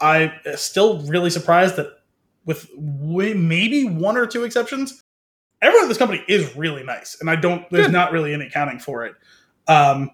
I'm 0.00 0.32
still 0.56 1.00
really 1.06 1.30
surprised 1.30 1.76
that, 1.76 1.88
with 2.44 2.68
way, 2.76 3.32
maybe 3.32 3.84
one 3.84 4.16
or 4.18 4.26
two 4.26 4.44
exceptions, 4.44 5.02
everyone 5.62 5.84
at 5.84 5.88
this 5.88 5.98
company 5.98 6.22
is 6.28 6.54
really 6.54 6.82
nice, 6.82 7.16
and 7.20 7.30
I 7.30 7.36
don't. 7.36 7.68
There's 7.70 7.86
Good. 7.86 7.92
not 7.92 8.12
really 8.12 8.34
any 8.34 8.46
accounting 8.46 8.78
for 8.78 9.06
it. 9.06 9.14
Um, 9.68 10.10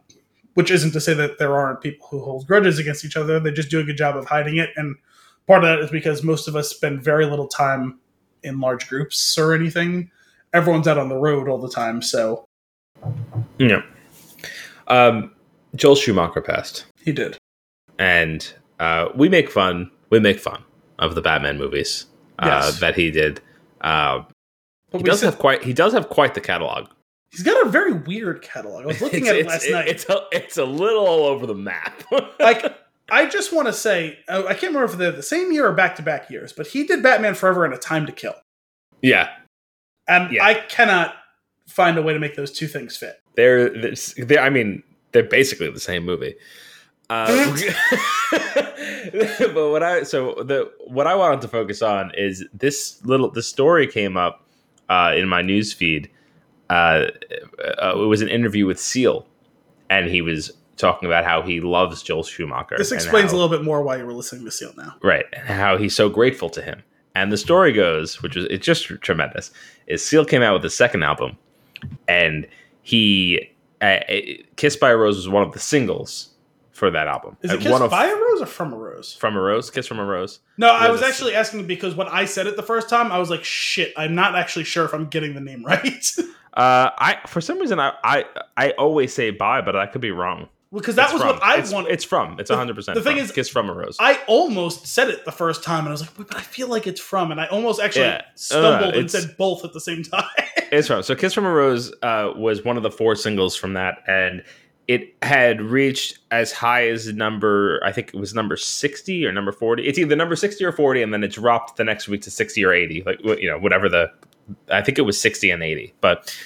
which 0.54 0.70
isn't 0.70 0.92
to 0.92 1.00
say 1.00 1.14
that 1.14 1.38
there 1.38 1.56
aren't 1.56 1.80
people 1.80 2.06
who 2.08 2.22
hold 2.24 2.46
grudges 2.46 2.78
against 2.78 3.04
each 3.04 3.16
other. 3.16 3.40
They 3.40 3.52
just 3.52 3.70
do 3.70 3.80
a 3.80 3.84
good 3.84 3.96
job 3.96 4.16
of 4.16 4.26
hiding 4.26 4.56
it, 4.58 4.70
and 4.76 4.96
part 5.46 5.64
of 5.64 5.68
that 5.70 5.78
is 5.84 5.90
because 5.90 6.22
most 6.22 6.48
of 6.48 6.56
us 6.56 6.68
spend 6.68 7.02
very 7.02 7.26
little 7.26 7.48
time 7.48 7.98
in 8.42 8.60
large 8.60 8.88
groups 8.88 9.38
or 9.38 9.54
anything. 9.54 10.10
Everyone's 10.52 10.86
out 10.88 10.98
on 10.98 11.08
the 11.08 11.16
road 11.16 11.48
all 11.48 11.58
the 11.58 11.70
time, 11.70 12.02
so 12.02 12.44
yeah. 13.58 13.82
Um, 14.88 15.32
Joel 15.74 15.96
Schumacher 15.96 16.40
passed, 16.42 16.84
he 17.02 17.12
did. 17.12 17.38
and 17.98 18.52
uh, 18.80 19.08
we 19.14 19.28
make 19.28 19.50
fun. 19.50 19.90
We 20.10 20.20
make 20.20 20.38
fun 20.38 20.62
of 20.98 21.14
the 21.14 21.22
Batman 21.22 21.56
movies 21.56 22.06
uh, 22.38 22.46
Yes. 22.46 22.80
that 22.80 22.94
he 22.96 23.10
did. 23.10 23.40
Uh, 23.80 24.24
he 24.92 25.02
does 25.02 25.20
said- 25.20 25.26
have 25.26 25.38
quite. 25.38 25.62
He 25.64 25.72
does 25.72 25.92
have 25.94 26.08
quite 26.10 26.34
the 26.34 26.40
catalog. 26.40 26.88
He's 27.32 27.42
got 27.42 27.66
a 27.66 27.70
very 27.70 27.92
weird 27.92 28.42
catalog. 28.42 28.84
I 28.84 28.86
was 28.86 29.00
looking 29.00 29.26
at 29.26 29.36
it 29.36 29.46
last 29.46 29.68
night. 29.68 29.88
It's 29.88 30.08
a, 30.08 30.22
it's 30.30 30.58
a 30.58 30.64
little 30.64 31.06
all 31.06 31.24
over 31.24 31.46
the 31.46 31.54
map. 31.54 32.04
like 32.40 32.78
I 33.10 33.26
just 33.26 33.52
want 33.52 33.66
to 33.66 33.72
say, 33.72 34.18
I 34.28 34.42
can't 34.54 34.74
remember 34.74 34.84
if 34.84 34.92
they're 34.92 35.10
the 35.12 35.22
same 35.22 35.52
year 35.52 35.66
or 35.66 35.72
back 35.72 35.96
to 35.96 36.02
back 36.02 36.30
years, 36.30 36.52
but 36.52 36.68
he 36.68 36.84
did 36.84 37.02
Batman 37.02 37.34
Forever 37.34 37.64
and 37.64 37.74
A 37.74 37.78
Time 37.78 38.06
to 38.06 38.12
Kill, 38.12 38.34
yeah, 39.00 39.30
and 40.08 40.32
Yeah. 40.32 40.44
I 40.44 40.54
cannot 40.54 41.14
find 41.66 41.98
a 41.98 42.02
way 42.02 42.12
to 42.12 42.18
make 42.18 42.36
those 42.36 42.52
two 42.52 42.68
things 42.68 42.96
fit. 42.96 43.20
they're, 43.34 43.70
they're. 44.18 44.40
I 44.40 44.50
mean, 44.50 44.82
they're 45.12 45.22
basically 45.22 45.70
the 45.70 45.80
same 45.80 46.04
movie. 46.04 46.34
Uh, 47.10 47.26
but 48.32 49.70
what 49.70 49.82
I 49.82 50.02
so 50.04 50.34
the 50.42 50.70
what 50.86 51.06
I 51.06 51.14
wanted 51.14 51.42
to 51.42 51.48
focus 51.48 51.82
on 51.82 52.12
is 52.14 52.44
this 52.54 53.04
little 53.04 53.30
the 53.30 53.42
story 53.42 53.86
came 53.86 54.16
up 54.16 54.46
uh, 54.88 55.12
in 55.14 55.28
my 55.28 55.42
news 55.42 55.72
feed. 55.72 56.10
Uh, 56.70 57.06
uh, 57.82 57.92
it 57.96 58.06
was 58.06 58.22
an 58.22 58.28
interview 58.28 58.66
with 58.66 58.80
Seal, 58.80 59.26
and 59.90 60.08
he 60.08 60.22
was 60.22 60.52
talking 60.76 61.06
about 61.06 61.24
how 61.24 61.42
he 61.42 61.60
loves 61.60 62.02
Joel 62.02 62.22
Schumacher. 62.24 62.76
This 62.78 62.92
explains 62.92 63.30
how- 63.30 63.36
a 63.36 63.38
little 63.38 63.56
bit 63.56 63.62
more 63.64 63.82
why 63.82 63.96
you 63.98 64.06
were 64.06 64.14
listening 64.14 64.44
to 64.46 64.50
Seal 64.50 64.72
now. 64.76 64.94
right 65.02 65.26
and 65.32 65.46
how 65.48 65.76
he's 65.76 65.94
so 65.94 66.08
grateful 66.08 66.48
to 66.50 66.62
him 66.62 66.82
and 67.14 67.30
the 67.30 67.36
story 67.36 67.72
goes 67.72 68.22
which 68.22 68.36
is 68.36 68.46
it's 68.46 68.64
just 68.64 68.86
tremendous 69.02 69.50
is 69.86 70.04
seal 70.04 70.24
came 70.24 70.42
out 70.42 70.54
with 70.54 70.62
the 70.62 70.70
second 70.70 71.02
album 71.02 71.36
and 72.08 72.48
he 72.80 73.50
uh, 73.82 73.84
uh, 74.08 74.20
kiss 74.56 74.76
by 74.76 74.90
a 74.90 74.96
rose 74.96 75.16
was 75.16 75.28
one 75.28 75.42
of 75.42 75.52
the 75.52 75.58
singles 75.60 76.30
for 76.72 76.90
that 76.90 77.06
album 77.06 77.36
Is 77.42 77.52
it 77.52 77.60
Kiss 77.60 77.70
one 77.70 77.82
of 77.82 77.90
by 77.90 78.06
a 78.06 78.14
Rose 78.14 78.42
or 78.42 78.46
From 78.46 78.72
a 78.72 78.76
Rose? 78.76 79.14
from 79.14 79.36
a 79.36 79.40
rose 79.40 79.70
kiss 79.70 79.86
from 79.86 79.98
a 79.98 80.04
rose 80.04 80.40
No, 80.56 80.68
I 80.72 80.90
was 80.90 81.02
actually 81.02 81.34
asking 81.34 81.66
because 81.66 81.94
when 81.94 82.08
I 82.08 82.24
said 82.24 82.46
it 82.46 82.56
the 82.56 82.62
first 82.62 82.88
time, 82.88 83.12
I 83.12 83.18
was 83.18 83.28
like, 83.30 83.44
"Shit, 83.44 83.92
I'm 83.96 84.14
not 84.14 84.34
actually 84.34 84.64
sure 84.64 84.84
if 84.84 84.92
I'm 84.94 85.06
getting 85.06 85.34
the 85.34 85.40
name 85.40 85.64
right." 85.66 86.04
uh 86.54 86.90
i 86.98 87.16
for 87.26 87.40
some 87.40 87.58
reason 87.58 87.80
i 87.80 87.94
i, 88.04 88.24
I 88.58 88.70
always 88.72 89.14
say 89.14 89.30
bye 89.30 89.62
but 89.62 89.74
i 89.74 89.86
could 89.86 90.02
be 90.02 90.10
wrong 90.10 90.50
because 90.70 90.96
that 90.96 91.04
It's 91.04 91.14
was 91.14 91.22
from. 91.22 91.30
what 91.36 91.42
I 91.42 91.56
it's, 91.58 91.72
wanted. 91.72 91.92
it's 91.92 92.04
from 92.04 92.38
it's 92.38 92.50
100% 92.50 92.74
the 92.92 93.00
thing 93.00 93.02
from. 93.02 93.24
is- 93.24 93.32
kiss 93.32 93.48
from 93.48 93.70
a 93.70 93.74
rose 93.74 93.96
I 93.98 94.20
almost 94.26 94.86
said 94.86 95.08
it 95.08 95.24
the 95.24 95.32
first 95.32 95.62
time, 95.64 95.80
and 95.80 95.88
I 95.88 95.92
was 95.92 96.00
like, 96.02 96.14
"But 96.16 96.34
I 96.36 96.40
feel 96.42 96.68
like 96.68 96.86
it's 96.86 97.00
from," 97.00 97.30
and 97.30 97.38
I 97.40 97.46
almost 97.46 97.78
actually 97.80 98.06
Yeah. 98.06 98.22
stumbled 98.34 98.94
Uh, 98.94 98.98
and 98.98 99.10
said 99.10 99.34
both 99.38 99.64
at 99.66 99.72
the 99.74 99.80
same 99.80 100.02
time. 100.14 100.24
It's 100.70 100.88
from. 100.88 101.02
So 101.02 101.14
Kiss 101.14 101.34
from 101.34 101.44
a 101.44 101.52
Rose 101.52 101.92
uh, 102.02 102.32
was 102.36 102.64
one 102.64 102.76
of 102.78 102.82
the 102.82 102.90
four 102.90 103.14
singles 103.16 103.54
from 103.54 103.74
that, 103.74 104.02
and 104.06 104.42
it 104.88 105.14
had 105.22 105.60
reached 105.60 106.18
as 106.30 106.52
high 106.52 106.88
as 106.88 107.12
number, 107.12 107.80
I 107.84 107.92
think 107.92 108.08
it 108.08 108.16
was 108.16 108.34
number 108.34 108.56
60 108.56 109.24
or 109.26 109.32
number 109.32 109.52
40. 109.52 109.86
It's 109.86 109.98
either 109.98 110.16
number 110.16 110.36
60 110.36 110.64
or 110.64 110.72
40, 110.72 111.02
and 111.02 111.14
then 111.14 111.22
it 111.22 111.32
dropped 111.32 111.76
the 111.76 111.84
next 111.84 112.08
week 112.08 112.22
to 112.22 112.30
60 112.30 112.64
or 112.64 112.72
80. 112.72 113.02
Like, 113.04 113.20
you 113.40 113.48
know, 113.48 113.58
whatever 113.58 113.88
the, 113.88 114.10
I 114.70 114.82
think 114.82 114.98
it 114.98 115.02
was 115.02 115.20
60 115.20 115.50
and 115.50 115.62
80. 115.62 115.94
But 116.00 116.36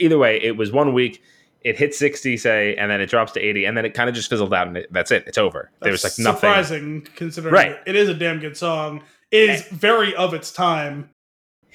either 0.00 0.18
way, 0.18 0.40
it 0.42 0.56
was 0.56 0.72
one 0.72 0.92
week. 0.92 1.22
It 1.62 1.76
hit 1.78 1.94
60, 1.94 2.36
say, 2.36 2.76
and 2.76 2.90
then 2.90 3.00
it 3.00 3.06
drops 3.08 3.32
to 3.32 3.40
80, 3.40 3.64
and 3.64 3.76
then 3.76 3.84
it 3.84 3.94
kind 3.94 4.08
of 4.08 4.14
just 4.14 4.30
fizzled 4.30 4.54
out, 4.54 4.68
and 4.68 4.76
it, 4.76 4.92
that's 4.92 5.10
it. 5.10 5.24
It's 5.26 5.38
over. 5.38 5.70
there 5.82 5.90
was 5.92 6.04
like 6.04 6.12
That's 6.12 6.18
nothing. 6.20 6.38
surprising 6.40 7.08
considering 7.16 7.52
Right. 7.54 7.76
It 7.86 7.96
is 7.96 8.08
a 8.08 8.14
damn 8.14 8.38
good 8.38 8.56
song. 8.56 9.02
It 9.32 9.50
is 9.50 9.62
very 9.68 10.14
of 10.14 10.32
its 10.34 10.52
time. 10.52 11.10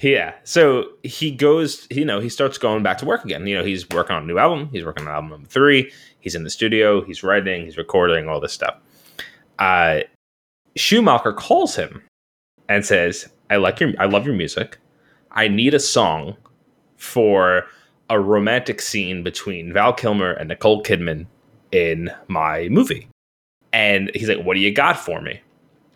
Yeah. 0.02 0.34
So 0.42 0.86
he 1.04 1.30
goes, 1.30 1.86
you 1.88 2.04
know, 2.04 2.18
he 2.18 2.28
starts 2.28 2.58
going 2.58 2.82
back 2.82 2.98
to 2.98 3.06
work 3.06 3.24
again. 3.24 3.46
You 3.46 3.56
know, 3.56 3.64
he's 3.64 3.88
working 3.90 4.16
on 4.16 4.24
a 4.24 4.26
new 4.26 4.36
album. 4.36 4.68
He's 4.72 4.84
working 4.84 5.06
on 5.06 5.14
album 5.14 5.30
number 5.30 5.48
three. 5.48 5.92
He's 6.18 6.34
in 6.34 6.42
the 6.42 6.50
studio. 6.50 7.02
He's 7.02 7.22
writing. 7.22 7.64
He's 7.64 7.78
recording 7.78 8.28
all 8.28 8.40
this 8.40 8.52
stuff. 8.52 8.76
Uh, 9.60 10.00
Schumacher 10.74 11.32
calls 11.32 11.76
him 11.76 12.02
and 12.68 12.84
says, 12.84 13.28
"I 13.48 13.56
like 13.56 13.78
your, 13.78 13.92
I 13.98 14.06
love 14.06 14.26
your 14.26 14.34
music. 14.34 14.78
I 15.30 15.46
need 15.46 15.72
a 15.72 15.80
song 15.80 16.36
for 16.96 17.66
a 18.10 18.18
romantic 18.18 18.82
scene 18.82 19.22
between 19.22 19.72
Val 19.72 19.92
Kilmer 19.92 20.32
and 20.32 20.48
Nicole 20.48 20.82
Kidman 20.82 21.26
in 21.70 22.10
my 22.26 22.68
movie." 22.70 23.08
And 23.72 24.10
he's 24.14 24.28
like, 24.28 24.42
"What 24.44 24.54
do 24.54 24.60
you 24.60 24.74
got 24.74 24.98
for 24.98 25.20
me?" 25.20 25.40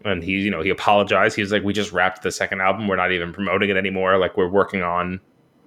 And 0.06 0.22
he 0.22 0.32
you 0.32 0.50
know 0.50 0.62
he 0.62 0.70
apologized. 0.70 1.36
He 1.36 1.42
was 1.42 1.52
like 1.52 1.62
we 1.62 1.72
just 1.72 1.92
wrapped 1.92 2.22
the 2.22 2.30
second 2.30 2.60
album. 2.60 2.88
We're 2.88 2.96
not 2.96 3.12
even 3.12 3.32
promoting 3.32 3.70
it 3.70 3.76
anymore. 3.76 4.16
Like 4.18 4.36
we're 4.36 4.48
working 4.48 4.82
on 4.82 5.20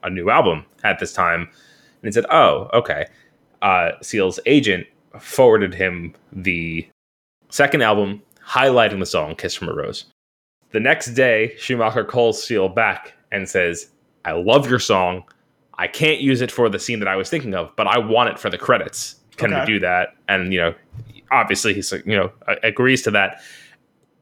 a 0.04 0.10
new 0.10 0.30
album 0.30 0.66
at 0.84 1.00
this 1.00 1.14
time. 1.14 1.42
And 1.42 2.06
he 2.08 2.12
said 2.12 2.26
oh 2.32 2.70
okay. 2.74 3.06
Uh 3.62 3.92
seal's 4.02 4.40
agent 4.46 4.88
forwarded 5.20 5.74
him 5.74 6.14
the 6.32 6.88
second 7.50 7.82
album 7.82 8.22
highlighting 8.48 9.00
the 9.00 9.06
song 9.06 9.36
kiss 9.36 9.54
from 9.56 9.70
a 9.70 9.74
rose. 9.74 10.06
The 10.72 10.80
next 10.80 11.14
day 11.14 11.54
schumacher 11.58 12.04
calls 12.04 12.42
seal 12.44 12.70
back 12.70 13.14
and 13.32 13.48
says 13.50 13.90
i 14.26 14.32
love 14.32 14.70
your 14.70 14.80
song. 14.80 15.24
I 15.78 15.88
can't 15.88 16.20
use 16.20 16.42
it 16.42 16.52
for 16.52 16.70
the 16.70 16.80
scene 16.80 17.00
that 17.00 17.08
i 17.08 17.16
was 17.16 17.30
thinking 17.30 17.54
of 17.56 17.76
but 17.76 17.88
i 17.88 17.98
want 17.98 18.30
it 18.30 18.40
for 18.40 18.50
the 18.50 18.58
credits. 18.58 19.16
Can 19.38 19.52
Okay. 19.54 19.62
we 19.62 19.66
do 19.66 19.80
that? 19.80 20.16
And 20.28 20.54
you 20.54 20.60
know 20.62 20.76
obviously 21.32 21.74
he's 21.74 21.92
you 22.06 22.16
know 22.16 22.32
agrees 22.64 23.02
to 23.04 23.12
that 23.12 23.42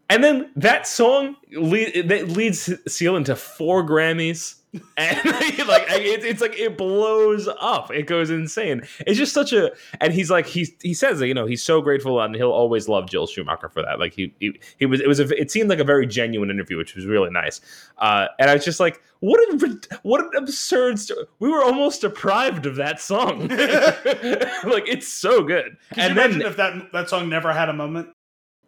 and 0.10 0.24
then 0.24 0.52
that 0.56 0.88
song 0.88 1.36
lead, 1.52 2.08
that 2.10 2.30
leads 2.30 2.72
Seal 2.88 3.15
into 3.17 3.36
four 3.36 3.84
Grammys, 3.84 4.56
and 4.98 5.17
like 5.26 5.86
it, 5.89 6.24
it's 6.24 6.41
like 6.41 6.58
it 6.58 6.78
blows 6.78 7.50
up. 7.60 7.91
It 7.91 8.04
goes 8.04 8.30
insane. 8.30 8.84
It's 9.06 9.17
just 9.17 9.34
such 9.34 9.54
a. 9.54 9.72
And 10.02 10.13
he's 10.13 10.30
like 10.30 10.46
he 10.46 10.67
he 10.82 10.93
says 10.93 11.20
that 11.20 11.28
you 11.28 11.34
know 11.34 11.46
he's 11.46 11.63
so 11.63 11.82
grateful 11.82 12.22
and 12.22 12.36
he'll 12.36 12.52
always 12.52 12.88
love 12.88 13.10
Joel 13.10 13.28
Schumacher 13.28 13.70
for 13.70 13.82
that. 13.82 14.00
Like 14.00 14.13
he 14.13 14.34
he, 14.39 14.60
he 14.78 14.86
was 14.86 15.00
it 15.00 15.08
was 15.08 15.20
a, 15.20 15.39
it 15.39 15.52
seemed 15.52 15.70
like 15.70 15.80
a 15.80 15.86
very 15.86 16.06
genuine 16.06 16.50
interview, 16.50 16.78
which 16.78 16.96
was 16.96 17.06
really 17.06 17.30
nice. 17.30 17.62
Uh, 17.98 18.28
and 18.39 18.50
I 18.50 18.54
was 18.54 18.65
just 18.65 18.80
like, 18.80 19.02
what 19.20 19.39
a 19.39 19.80
what 20.04 20.22
an 20.22 20.32
absurd. 20.36 21.00
Sto- 21.00 21.26
we 21.39 21.50
were 21.50 21.63
almost 21.63 22.02
deprived 22.02 22.65
of 22.65 22.76
that 22.76 23.02
song. 23.02 23.48
like 23.48 24.88
it's 24.88 25.08
so 25.08 25.43
good. 25.43 25.78
Could 25.89 26.00
and 26.00 26.10
you 26.10 26.15
then 26.15 26.30
imagine 26.32 26.41
if 26.48 26.58
that 26.58 26.91
that 26.91 27.10
song 27.10 27.30
never 27.30 27.54
had 27.54 27.70
a 27.70 27.74
moment? 27.74 28.10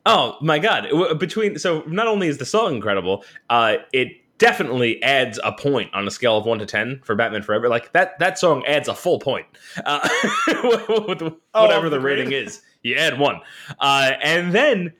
Oh 0.09 0.37
my 0.41 0.59
god! 0.59 1.19
Between 1.19 1.57
so 1.59 1.83
not 1.87 2.07
only 2.07 2.27
is 2.27 2.37
the 2.37 2.45
song 2.45 2.75
incredible, 2.75 3.23
uh, 3.49 3.77
it 3.93 4.13
definitely 4.39 5.01
adds 5.03 5.39
a 5.43 5.51
point 5.51 5.93
on 5.93 6.07
a 6.07 6.11
scale 6.11 6.37
of 6.37 6.45
one 6.45 6.57
to 6.59 6.65
ten 6.65 6.99
for 7.03 7.13
Batman 7.13 7.43
Forever. 7.43 7.69
Like 7.69 7.93
that 7.93 8.17
that 8.19 8.39
song 8.39 8.65
adds 8.65 8.87
a 8.87 8.95
full 8.95 9.19
point. 9.19 9.45
Uh, 9.85 10.07
Oh, 11.51 11.63
whatever 11.63 11.89
the 11.89 11.97
the 11.97 11.99
rating 11.99 12.31
is, 12.31 12.61
you 12.83 12.95
add 12.95 13.19
one, 13.19 13.41
uh, 13.79 14.11
and 14.21 14.53
then 14.53 14.93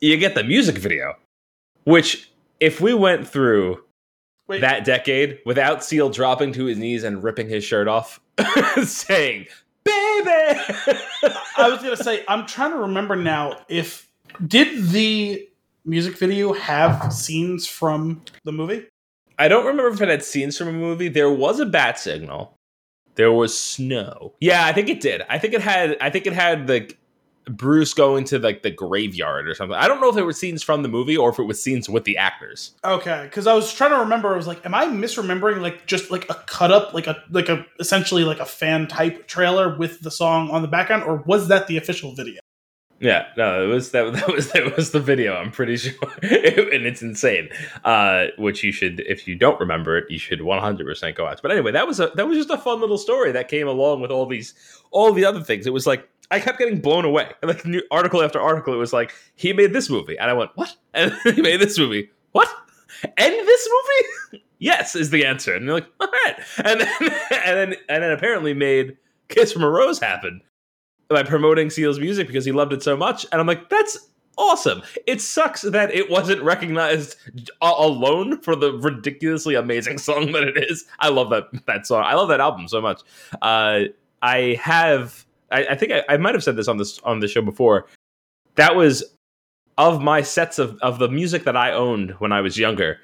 you 0.00 0.16
get 0.16 0.34
the 0.34 0.42
music 0.42 0.78
video, 0.78 1.14
which 1.84 2.30
if 2.60 2.80
we 2.80 2.94
went 2.94 3.28
through 3.28 3.84
Wait. 4.48 4.60
that 4.62 4.84
decade 4.84 5.38
without 5.44 5.84
Seal 5.84 6.08
dropping 6.08 6.52
to 6.54 6.64
his 6.64 6.78
knees 6.78 7.04
and 7.04 7.22
ripping 7.22 7.48
his 7.48 7.62
shirt 7.62 7.88
off, 7.88 8.20
saying 8.84 9.46
"baby," 9.84 10.30
I 11.56 11.68
was 11.70 11.82
gonna 11.82 11.96
say 11.96 12.24
I'm 12.26 12.46
trying 12.46 12.70
to 12.72 12.78
remember 12.78 13.16
now 13.16 13.58
if 13.68 14.08
did 14.46 14.88
the 14.88 15.48
music 15.84 16.18
video 16.18 16.52
have 16.52 17.12
scenes 17.12 17.66
from 17.66 18.22
the 18.44 18.52
movie? 18.52 18.86
I 19.38 19.48
don't 19.48 19.66
remember 19.66 19.92
if 19.92 20.00
it 20.00 20.08
had 20.08 20.22
scenes 20.22 20.56
from 20.56 20.68
a 20.68 20.72
movie. 20.72 21.08
There 21.08 21.30
was 21.30 21.58
a 21.58 21.66
bat 21.66 21.98
signal. 21.98 22.56
There 23.14 23.32
was 23.32 23.58
snow. 23.58 24.34
Yeah, 24.40 24.64
I 24.64 24.72
think 24.72 24.88
it 24.88 25.00
did. 25.00 25.22
I 25.28 25.38
think 25.38 25.54
it 25.54 25.60
had. 25.60 25.96
I 26.00 26.10
think 26.10 26.26
it 26.26 26.32
had 26.32 26.66
the 26.66 26.94
Bruce 27.46 27.92
going 27.92 28.24
to 28.24 28.38
like 28.38 28.62
the 28.62 28.70
graveyard 28.70 29.48
or 29.48 29.54
something. 29.54 29.76
I 29.76 29.88
don't 29.88 30.00
know 30.00 30.08
if 30.08 30.16
it 30.16 30.22
were 30.22 30.32
scenes 30.32 30.62
from 30.62 30.82
the 30.82 30.88
movie 30.88 31.16
or 31.16 31.30
if 31.30 31.38
it 31.38 31.42
was 31.42 31.62
scenes 31.62 31.88
with 31.88 32.04
the 32.04 32.16
actors. 32.16 32.74
Okay, 32.84 33.22
because 33.24 33.46
I 33.46 33.54
was 33.54 33.72
trying 33.72 33.90
to 33.90 33.98
remember. 33.98 34.32
I 34.32 34.36
was 34.36 34.46
like, 34.46 34.64
am 34.64 34.74
I 34.74 34.86
misremembering 34.86 35.60
like 35.60 35.86
just 35.86 36.10
like 36.10 36.28
a 36.30 36.34
cut 36.46 36.70
up, 36.70 36.94
like 36.94 37.06
a 37.06 37.22
like 37.30 37.48
a 37.48 37.66
essentially 37.80 38.24
like 38.24 38.38
a 38.38 38.46
fan 38.46 38.86
type 38.86 39.26
trailer 39.26 39.76
with 39.76 40.00
the 40.00 40.10
song 40.10 40.50
on 40.50 40.62
the 40.62 40.68
background, 40.68 41.02
or 41.02 41.16
was 41.26 41.48
that 41.48 41.66
the 41.66 41.76
official 41.76 42.14
video? 42.14 42.40
Yeah, 43.02 43.26
no, 43.36 43.64
it 43.64 43.66
was 43.66 43.90
that 43.90 44.12
that 44.12 44.28
was 44.28 44.52
that 44.52 44.76
was 44.76 44.92
the 44.92 45.00
video. 45.00 45.34
I'm 45.34 45.50
pretty 45.50 45.76
sure, 45.76 45.92
and 46.22 46.86
it's 46.86 47.02
insane. 47.02 47.48
Uh, 47.84 48.26
which 48.38 48.62
you 48.62 48.70
should, 48.70 49.00
if 49.00 49.26
you 49.26 49.34
don't 49.34 49.58
remember 49.58 49.98
it, 49.98 50.08
you 50.08 50.18
should 50.18 50.40
100 50.40 50.86
percent 50.86 51.16
go 51.16 51.26
out. 51.26 51.42
But 51.42 51.50
anyway, 51.50 51.72
that 51.72 51.86
was 51.86 51.98
a 51.98 52.12
that 52.14 52.28
was 52.28 52.38
just 52.38 52.50
a 52.50 52.56
fun 52.56 52.80
little 52.80 52.98
story 52.98 53.32
that 53.32 53.48
came 53.48 53.66
along 53.66 54.02
with 54.02 54.12
all 54.12 54.24
these 54.24 54.54
all 54.92 55.12
the 55.12 55.24
other 55.24 55.42
things. 55.42 55.66
It 55.66 55.72
was 55.72 55.84
like 55.84 56.08
I 56.30 56.38
kept 56.38 56.60
getting 56.60 56.80
blown 56.80 57.04
away. 57.04 57.32
Like 57.42 57.66
new 57.66 57.82
article 57.90 58.22
after 58.22 58.40
article, 58.40 58.72
it 58.72 58.78
was 58.78 58.92
like 58.92 59.12
he 59.34 59.52
made 59.52 59.72
this 59.72 59.90
movie, 59.90 60.16
and 60.16 60.30
I 60.30 60.34
went 60.34 60.52
what? 60.54 60.74
And 60.94 61.12
he 61.24 61.42
made 61.42 61.60
this 61.60 61.78
movie, 61.78 62.08
what? 62.30 62.48
And 63.02 63.34
this 63.34 63.68
movie? 63.68 64.44
yes, 64.60 64.94
is 64.94 65.10
the 65.10 65.26
answer. 65.26 65.56
And 65.56 65.66
they're 65.66 65.74
like, 65.74 65.88
all 66.00 66.06
right, 66.06 66.36
and 66.64 66.80
then 66.80 66.88
and 67.00 67.56
then 67.56 67.74
and 67.88 68.02
then 68.04 68.12
apparently 68.12 68.54
made 68.54 68.96
Kiss 69.28 69.52
from 69.52 69.64
a 69.64 69.68
Rose 69.68 69.98
happen 69.98 70.40
by 71.12 71.22
promoting 71.22 71.70
Seal's 71.70 71.98
music 72.00 72.26
because 72.26 72.44
he 72.44 72.52
loved 72.52 72.72
it 72.72 72.82
so 72.82 72.96
much. 72.96 73.26
And 73.30 73.40
I'm 73.40 73.46
like, 73.46 73.68
that's 73.68 73.98
awesome. 74.38 74.82
It 75.06 75.20
sucks 75.20 75.62
that 75.62 75.92
it 75.92 76.10
wasn't 76.10 76.42
recognized 76.42 77.16
alone 77.60 78.40
for 78.40 78.56
the 78.56 78.72
ridiculously 78.72 79.54
amazing 79.54 79.98
song 79.98 80.32
that 80.32 80.44
it 80.44 80.70
is. 80.70 80.84
I 80.98 81.08
love 81.08 81.30
that 81.30 81.44
that 81.66 81.86
song. 81.86 82.04
I 82.04 82.14
love 82.14 82.28
that 82.28 82.40
album 82.40 82.68
so 82.68 82.80
much. 82.80 83.00
Uh, 83.40 83.84
I 84.22 84.58
have. 84.60 85.24
I, 85.50 85.66
I 85.66 85.74
think 85.74 85.92
I, 85.92 86.02
I 86.08 86.16
might 86.16 86.34
have 86.34 86.44
said 86.44 86.56
this 86.56 86.68
on 86.68 86.78
this 86.78 86.98
on 87.00 87.20
the 87.20 87.28
show 87.28 87.42
before. 87.42 87.86
That 88.56 88.76
was 88.76 89.16
of 89.78 90.02
my 90.02 90.22
sets 90.22 90.58
of, 90.58 90.78
of 90.82 90.98
the 90.98 91.08
music 91.08 91.44
that 91.44 91.56
I 91.56 91.72
owned 91.72 92.10
when 92.12 92.32
I 92.32 92.40
was 92.40 92.58
younger. 92.58 92.98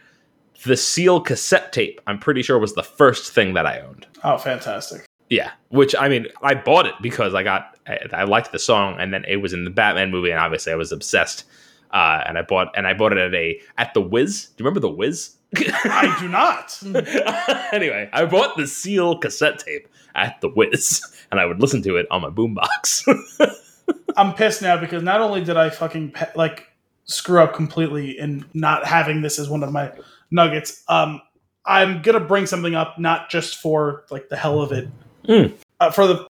The 0.65 0.77
Seal 0.77 1.21
cassette 1.21 1.73
tape, 1.73 2.01
I'm 2.07 2.19
pretty 2.19 2.43
sure, 2.43 2.59
was 2.59 2.75
the 2.75 2.83
first 2.83 3.33
thing 3.33 3.55
that 3.55 3.65
I 3.65 3.81
owned. 3.81 4.07
Oh, 4.25 4.39
fantastic! 4.39 5.05
Yeah, 5.31 5.51
which 5.69 5.95
I 5.99 6.09
mean, 6.09 6.27
I 6.43 6.55
bought 6.55 6.87
it 6.87 6.95
because 7.03 7.35
I 7.35 7.43
got 7.43 7.77
I, 7.87 7.99
I, 8.13 8.25
liked 8.25 8.53
the 8.53 8.59
song, 8.59 8.97
and 8.99 9.13
then 9.13 9.25
it 9.27 9.37
was 9.37 9.53
in 9.53 9.65
the 9.65 9.71
Batman 9.71 10.11
movie, 10.11 10.31
and 10.31 10.41
obviously 10.41 10.73
I 10.73 10.77
was 10.77 10.93
obsessed. 10.93 11.45
Uh, 11.91 12.23
and 12.27 12.37
I 12.37 12.43
bought 12.43 12.69
and 12.77 12.87
I 12.87 12.93
bought 12.93 13.13
it 13.13 13.19
at 13.19 13.35
a 13.35 13.61
at 13.79 13.95
the 13.95 14.01
Wiz. 14.01 14.47
Do 14.57 14.63
you 14.63 14.65
remember 14.67 14.81
the 14.81 14.91
Wiz? 14.91 15.37
I 15.57 16.17
do 16.21 16.29
not. 16.29 16.79
anyway, 17.73 18.11
I 18.13 18.27
bought 18.27 18.57
the 18.57 18.67
Seal 18.67 19.19
cassette 19.19 19.59
tape 19.59 19.89
at 20.15 20.41
the 20.41 20.49
Wiz, 20.49 21.01
and 21.31 21.41
I 21.41 21.47
would 21.47 21.61
listen 21.61 21.83
to 21.83 21.97
it 21.97 22.07
on 22.11 22.23
my 22.23 22.29
boombox. 22.29 23.05
I'm 24.17 24.35
pissed 24.35 24.63
now 24.63 24.79
because 24.79 25.03
not 25.03 25.21
only 25.21 25.43
did 25.43 25.57
I 25.57 25.71
fucking 25.71 26.13
pe- 26.13 26.33
like 26.35 26.67
screw 27.05 27.41
up 27.41 27.55
completely 27.55 28.19
in 28.19 28.45
not 28.53 28.85
having 28.85 29.23
this 29.23 29.39
as 29.39 29.49
one 29.49 29.63
of 29.63 29.73
my 29.73 29.93
nuggets, 30.31 30.83
um, 30.89 31.23
I'm 31.65 32.03
gonna 32.03 32.21
bring 32.21 32.47
something 32.47 32.75
up 32.75 32.99
not 32.99 33.31
just 33.31 33.57
for 33.57 34.05
like 34.11 34.29
the 34.29 34.37
hell 34.37 34.61
of 34.61 34.73
it, 34.73 34.89
mm. 35.29 35.53
uh, 35.81 35.91
for 35.91 36.07
the 36.07 36.27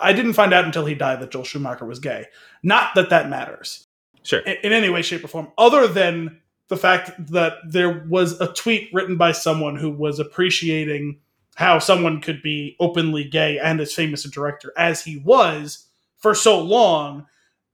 I 0.00 0.12
didn't 0.12 0.32
find 0.32 0.52
out 0.52 0.64
until 0.64 0.86
he 0.86 0.94
died 0.94 1.20
that 1.20 1.30
Joel 1.30 1.44
Schumacher 1.44 1.84
was 1.84 2.00
gay. 2.00 2.26
Not 2.62 2.94
that 2.94 3.10
that 3.10 3.28
matters. 3.28 3.86
Sure. 4.22 4.40
In, 4.40 4.56
in, 4.64 4.72
any 4.72 4.90
way, 4.90 5.02
shape, 5.02 5.24
or 5.24 5.28
form, 5.28 5.52
other 5.56 5.86
than 5.86 6.40
the 6.68 6.76
fact 6.76 7.10
that 7.32 7.54
there 7.66 8.04
was 8.08 8.40
a 8.40 8.52
tweet 8.52 8.90
written 8.92 9.16
by 9.16 9.32
someone 9.32 9.76
who 9.76 9.90
was 9.90 10.18
appreciating 10.18 11.18
how 11.56 11.78
someone 11.78 12.20
could 12.20 12.42
be 12.42 12.76
openly 12.80 13.24
gay 13.24 13.58
and 13.58 13.80
as 13.80 13.92
famous 13.92 14.24
a 14.24 14.30
director 14.30 14.72
as 14.76 15.04
he 15.04 15.18
was 15.18 15.86
for 16.18 16.34
so 16.34 16.60
long. 16.60 17.26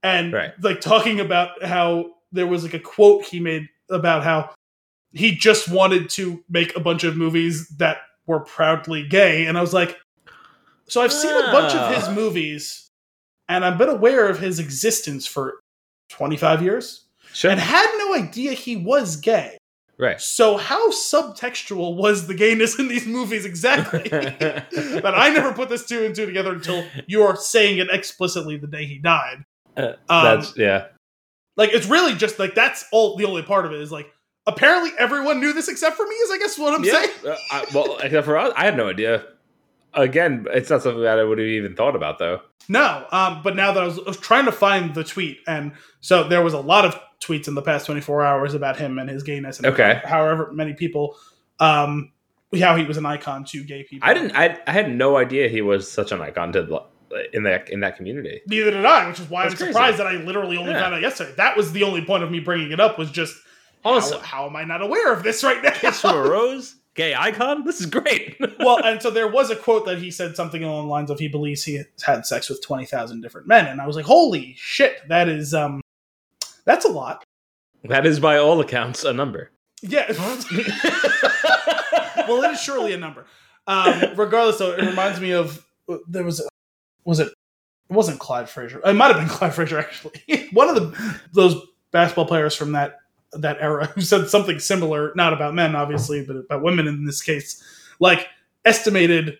And 0.03 0.33
right. 0.33 0.51
like 0.61 0.81
talking 0.81 1.19
about 1.19 1.63
how 1.63 2.11
there 2.31 2.47
was 2.47 2.63
like 2.63 2.73
a 2.73 2.79
quote 2.79 3.23
he 3.23 3.39
made 3.39 3.69
about 3.89 4.23
how 4.23 4.53
he 5.13 5.35
just 5.35 5.69
wanted 5.69 6.09
to 6.11 6.43
make 6.49 6.75
a 6.75 6.79
bunch 6.79 7.03
of 7.03 7.15
movies 7.15 7.67
that 7.77 7.97
were 8.25 8.41
proudly 8.41 9.07
gay. 9.07 9.45
And 9.45 9.57
I 9.57 9.61
was 9.61 9.73
like, 9.73 9.97
so 10.89 11.01
I've 11.01 11.13
seen 11.13 11.31
a 11.31 11.51
bunch 11.51 11.73
of 11.73 11.93
his 11.93 12.05
ah. 12.05 12.13
movies, 12.13 12.89
and 13.49 13.65
I've 13.65 13.77
been 13.77 13.89
aware 13.89 14.27
of 14.29 14.39
his 14.39 14.59
existence 14.59 15.27
for 15.27 15.59
25 16.09 16.61
years, 16.61 17.05
sure. 17.33 17.51
and 17.51 17.59
had 17.59 17.87
no 17.97 18.15
idea 18.15 18.53
he 18.53 18.75
was 18.75 19.17
gay. 19.17 19.57
Right. 19.99 20.21
So 20.21 20.57
how 20.57 20.91
subtextual 20.91 21.95
was 21.95 22.27
the 22.27 22.35
gayness 22.35 22.77
in 22.77 22.87
these 22.87 23.07
movies 23.07 23.45
exactly? 23.45 24.03
that 24.09 25.13
I 25.15 25.29
never 25.29 25.53
put 25.53 25.69
this 25.69 25.85
two 25.85 26.05
and 26.05 26.15
two 26.15 26.25
together 26.25 26.53
until 26.53 26.85
you're 27.07 27.35
saying 27.35 27.79
it 27.79 27.87
explicitly 27.91 28.57
the 28.57 28.67
day 28.67 28.85
he 28.85 28.99
died. 28.99 29.43
Uh, 29.75 29.93
um, 30.07 30.23
that's 30.23 30.55
yeah. 30.55 30.87
Like 31.55 31.71
it's 31.73 31.87
really 31.87 32.13
just 32.13 32.37
like 32.37 32.53
that's 32.53 32.85
all. 32.91 33.17
The 33.17 33.25
only 33.25 33.41
part 33.41 33.65
of 33.65 33.71
it 33.71 33.81
is 33.81 33.91
like 33.91 34.11
apparently 34.45 34.91
everyone 34.99 35.39
knew 35.39 35.51
this 35.51 35.67
except 35.67 35.97
for 35.97 36.05
me. 36.05 36.13
Is 36.13 36.31
I 36.31 36.37
guess 36.37 36.59
what 36.59 36.75
I'm 36.75 36.83
yeah. 36.83 36.91
saying. 36.91 37.09
Uh, 37.25 37.35
I, 37.51 37.65
well, 37.73 37.97
except 37.97 38.25
for 38.25 38.37
us, 38.37 38.53
I 38.55 38.65
had 38.65 38.77
no 38.77 38.87
idea 38.89 39.25
again, 39.93 40.45
it's 40.51 40.69
not 40.69 40.83
something 40.83 41.03
that 41.03 41.19
I 41.19 41.23
would 41.23 41.37
have 41.37 41.47
even 41.47 41.75
thought 41.75 41.95
about, 41.95 42.19
though. 42.19 42.41
No, 42.69 43.05
um, 43.11 43.41
but 43.43 43.55
now 43.55 43.71
that 43.71 43.81
I 43.81 43.85
was, 43.85 43.97
I 43.99 44.03
was, 44.03 44.17
trying 44.17 44.45
to 44.45 44.51
find 44.51 44.93
the 44.93 45.03
tweet, 45.03 45.39
and 45.47 45.71
so 46.01 46.27
there 46.27 46.41
was 46.41 46.53
a 46.53 46.59
lot 46.59 46.85
of 46.85 46.99
tweets 47.21 47.47
in 47.47 47.55
the 47.55 47.61
past 47.61 47.85
24 47.85 48.25
hours 48.25 48.53
about 48.53 48.77
him 48.77 48.99
and 48.99 49.09
his 49.09 49.23
gayness, 49.23 49.57
and 49.57 49.67
okay. 49.67 50.01
however 50.03 50.51
many 50.51 50.73
people, 50.73 51.15
um, 51.59 52.11
how 52.59 52.75
he 52.75 52.83
was 52.83 52.97
an 52.97 53.05
icon 53.05 53.45
to 53.45 53.63
gay 53.63 53.83
people. 53.83 54.07
I 54.07 54.13
didn't. 54.13 54.35
I, 54.35 54.59
I 54.67 54.71
had 54.71 54.93
no 54.93 55.17
idea 55.17 55.47
he 55.47 55.61
was 55.61 55.89
such 55.89 56.11
an 56.11 56.21
icon 56.21 56.51
to 56.53 56.83
in 57.33 57.43
that 57.43 57.69
in 57.69 57.79
that 57.81 57.95
community. 57.95 58.41
Neither 58.47 58.71
did 58.71 58.85
I, 58.85 59.07
which 59.07 59.19
is 59.19 59.29
why 59.29 59.43
That's 59.43 59.53
I'm 59.53 59.57
crazy. 59.57 59.71
surprised 59.71 59.97
that 59.97 60.07
I 60.07 60.13
literally 60.13 60.57
only 60.57 60.71
yeah. 60.71 60.81
found 60.81 60.95
out 60.95 61.01
yesterday. 61.01 61.33
That 61.37 61.55
was 61.55 61.71
the 61.71 61.83
only 61.83 62.03
point 62.03 62.23
of 62.23 62.31
me 62.31 62.39
bringing 62.39 62.71
it 62.71 62.79
up 62.79 62.97
was 62.97 63.11
just. 63.11 63.35
Also, 63.85 64.19
how, 64.19 64.25
how 64.25 64.45
am 64.47 64.55
I 64.55 64.65
not 64.65 64.81
aware 64.81 65.13
of 65.13 65.23
this 65.23 65.43
right 65.43 65.63
now? 65.63 65.71
Kiss 65.71 66.01
from 66.01 66.17
a 66.17 66.21
Rose 66.29 66.75
gay 66.97 67.15
icon. 67.15 67.63
This 67.63 67.79
is 67.79 67.85
great. 67.85 68.35
well, 68.59 68.83
and 68.83 69.01
so 69.01 69.09
there 69.09 69.29
was 69.29 69.49
a 69.49 69.55
quote 69.55 69.85
that 69.85 69.99
he 69.99 70.11
said 70.11 70.35
something 70.35 70.61
along 70.63 70.87
the 70.87 70.91
lines 70.91 71.09
of 71.09 71.19
he 71.19 71.29
believes 71.29 71.63
he 71.63 71.75
has 71.75 71.85
had 72.05 72.25
sex 72.25 72.49
with 72.49 72.61
twenty 72.61 72.85
thousand 72.85 73.21
different 73.21 73.47
men, 73.47 73.67
and 73.67 73.79
I 73.79 73.87
was 73.87 73.95
like, 73.95 74.05
holy 74.05 74.55
shit, 74.57 75.07
that 75.07 75.29
is 75.29 75.53
um, 75.53 75.79
that's 76.65 76.83
a 76.83 76.89
lot. 76.89 77.23
That 77.85 78.05
is 78.05 78.19
by 78.19 78.37
all 78.37 78.59
accounts 78.59 79.05
a 79.05 79.13
number. 79.13 79.51
Yeah. 79.81 80.11
well, 82.27 82.43
it 82.43 82.51
is 82.51 82.61
surely 82.61 82.93
a 82.93 82.97
number. 82.97 83.25
Um, 83.67 84.01
regardless, 84.15 84.57
though, 84.57 84.71
it 84.71 84.83
reminds 84.85 85.21
me 85.21 85.31
of 85.31 85.65
there 86.07 86.23
was 86.23 86.45
was 87.05 87.19
it 87.19 87.27
it 87.89 87.93
wasn't 87.93 88.19
Clyde 88.19 88.49
Frazier. 88.49 88.81
It 88.83 88.93
might 88.93 89.07
have 89.07 89.17
been 89.17 89.29
Clyde 89.29 89.53
Frazier 89.53 89.79
actually. 89.79 90.21
One 90.51 90.67
of 90.69 90.75
the 90.75 91.19
those 91.31 91.55
basketball 91.91 92.25
players 92.25 92.55
from 92.55 92.73
that 92.73 92.97
that 93.33 93.57
era 93.59 93.85
who 93.95 94.01
said 94.01 94.29
something 94.29 94.59
similar, 94.59 95.11
not 95.15 95.33
about 95.33 95.53
men, 95.53 95.75
obviously, 95.75 96.23
but 96.25 96.35
about 96.35 96.63
women 96.63 96.87
in 96.87 97.05
this 97.05 97.21
case, 97.21 97.63
like 97.99 98.27
estimated 98.65 99.39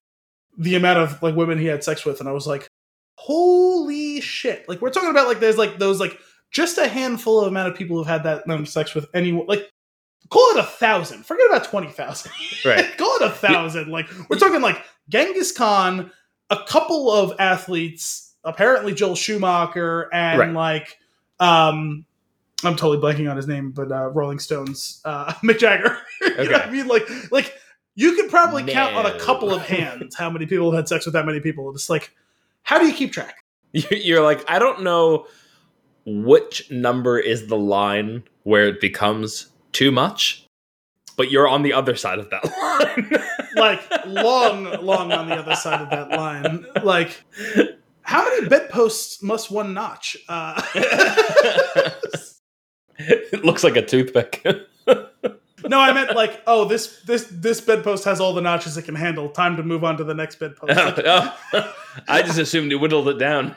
the 0.58 0.76
amount 0.76 1.00
of 1.00 1.22
like 1.22 1.36
women 1.36 1.60
he 1.60 1.66
had 1.66 1.84
sex 1.84 2.06
with, 2.06 2.20
and 2.20 2.28
I 2.28 2.32
was 2.32 2.48
like, 2.48 2.68
holy 3.16 4.22
shit! 4.22 4.68
Like 4.68 4.82
we're 4.82 4.90
talking 4.90 5.10
about 5.10 5.28
like 5.28 5.40
there's 5.40 5.58
like 5.58 5.78
those 5.78 6.00
like 6.00 6.18
just 6.52 6.78
a 6.78 6.88
handful 6.88 7.42
of 7.42 7.48
amount 7.48 7.70
of 7.70 7.76
people 7.76 7.98
who've 7.98 8.08
had 8.08 8.24
that 8.24 8.46
amount 8.46 8.62
of 8.62 8.70
sex 8.70 8.96
with 8.96 9.08
anyone 9.14 9.46
like 9.48 9.70
call 10.30 10.50
it 10.52 10.60
a 10.60 10.64
thousand. 10.64 11.26
Forget 11.26 11.48
about 11.48 11.66
twenty 11.66 11.90
thousand. 11.90 12.32
Right. 12.66 12.98
call 12.98 13.16
it 13.18 13.22
a 13.22 13.30
thousand. 13.30 13.90
Like 13.90 14.08
we're 14.30 14.40
talking 14.40 14.62
like 14.62 14.84
Genghis 15.10 15.52
Khan, 15.52 16.12
a 16.50 16.58
couple 16.68 17.12
of 17.12 17.34
athletes, 17.40 18.34
apparently 18.44 18.94
Joel 18.94 19.16
Schumacher, 19.16 20.10
and 20.12 20.40
right. 20.40 20.52
like 20.52 20.98
um 21.40 22.06
I'm 22.64 22.76
totally 22.76 22.98
blanking 22.98 23.30
on 23.30 23.38
his 23.38 23.48
name, 23.48 23.72
but 23.72 23.92
uh, 23.92 24.10
Rolling 24.10 24.40
Stones, 24.40 25.02
uh, 25.06 25.34
Mick 25.44 25.60
Jagger. 25.60 25.98
Okay. 26.22 26.44
you 26.44 26.50
know 26.50 26.58
I 26.58 26.72
mean? 26.72 26.88
Like, 26.88 27.08
like 27.32 27.54
you 27.96 28.14
could 28.16 28.30
probably 28.30 28.64
no. 28.64 28.74
count 28.74 28.96
on 28.96 29.06
a 29.06 29.20
couple 29.20 29.54
of 29.54 29.62
hands 29.62 30.16
how 30.16 30.30
many 30.30 30.46
people 30.46 30.72
have 30.72 30.78
had 30.78 30.88
sex 30.88 31.06
with 31.06 31.14
that 31.14 31.26
many 31.26 31.40
people. 31.40 31.70
It's 31.72 31.90
like, 31.90 32.12
how 32.64 32.80
do 32.80 32.88
you 32.88 32.94
keep 32.94 33.12
track? 33.12 33.44
You're 33.74 34.24
like, 34.24 34.44
I 34.50 34.60
don't 34.60 34.84
know 34.84 35.28
which 36.06 36.72
number 36.72 37.20
is 37.20 37.48
the 37.48 37.58
line 37.58 38.24
where 38.44 38.68
it 38.68 38.80
becomes 38.80 39.48
too 39.74 39.92
much, 39.92 40.48
but 41.18 41.30
you're 41.30 41.50
on 41.50 41.64
the 41.64 41.74
other 41.74 41.96
side 41.96 42.18
of 42.18 42.30
that 42.30 42.46
line. 42.46 43.12
like 43.56 43.82
long, 44.06 44.64
long 44.82 45.12
on 45.12 45.28
the 45.28 45.36
other 45.36 45.56
side 45.56 45.82
of 45.82 45.90
that 45.90 46.12
line. 46.12 46.66
Like, 46.82 47.26
how 48.04 48.24
many 48.24 48.48
bedposts 48.48 49.22
must 49.22 49.52
one 49.52 49.74
notch? 49.74 50.16
Uh, 50.30 50.62
it 53.00 53.46
looks 53.46 53.64
like 53.64 53.76
a 53.76 53.86
toothpick. 53.86 54.46
No, 55.68 55.80
I 55.80 55.92
meant 55.92 56.16
like, 56.16 56.44
oh, 56.46 56.66
this 56.66 57.02
this 57.02 57.26
this 57.32 57.60
bedpost 57.60 58.06
has 58.06 58.20
all 58.20 58.34
the 58.34 58.42
notches 58.42 58.78
it 58.78 58.84
can 58.84 58.94
handle. 58.94 59.28
Time 59.28 59.58
to 59.58 59.64
move 59.64 59.84
on 59.84 59.98
to 59.98 60.04
the 60.04 60.14
next 60.14 60.36
bedpost. 60.36 60.76
Like, 60.76 61.00
oh, 61.06 61.36
oh, 61.54 61.74
I 62.08 62.22
just 62.22 62.38
assumed 62.38 62.70
you 62.72 62.78
whittled 62.78 63.10
it 63.10 63.18
down. 63.18 63.56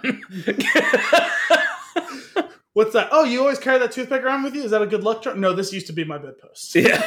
what's 2.72 2.94
that? 2.94 3.10
Oh, 3.12 3.24
you 3.24 3.40
always 3.40 3.58
carry 3.58 3.78
that 3.78 3.92
toothpick 3.92 4.22
around 4.22 4.44
with 4.44 4.54
you? 4.54 4.62
Is 4.62 4.70
that 4.70 4.80
a 4.80 4.86
good 4.86 5.04
luck 5.04 5.20
charm? 5.22 5.40
No, 5.40 5.52
this 5.52 5.74
used 5.74 5.86
to 5.88 5.92
be 5.92 6.04
my 6.04 6.16
bedpost. 6.16 6.74
yeah. 6.74 7.06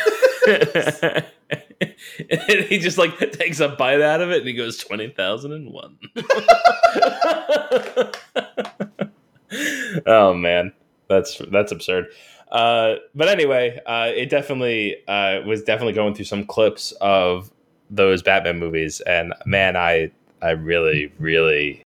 and 2.29 2.65
he 2.69 2.77
just 2.77 2.99
like 2.99 3.17
takes 3.31 3.59
a 3.59 3.69
bite 3.69 4.01
out 4.01 4.21
of 4.21 4.29
it 4.29 4.37
and 4.39 4.47
he 4.47 4.53
goes 4.53 4.77
20,001. 4.77 5.97
oh 10.05 10.33
man. 10.35 10.71
That's 11.13 11.41
that's 11.51 11.71
absurd. 11.71 12.07
Uh, 12.51 12.95
but 13.15 13.27
anyway, 13.29 13.79
uh, 13.85 14.11
it 14.13 14.29
definitely 14.29 14.97
uh, 15.07 15.41
was 15.45 15.63
definitely 15.63 15.93
going 15.93 16.13
through 16.13 16.25
some 16.25 16.45
clips 16.45 16.91
of 17.01 17.51
those 17.89 18.21
Batman 18.21 18.59
movies, 18.59 19.01
and 19.01 19.33
man, 19.45 19.75
I 19.75 20.11
I 20.41 20.51
really 20.51 21.11
really 21.19 21.81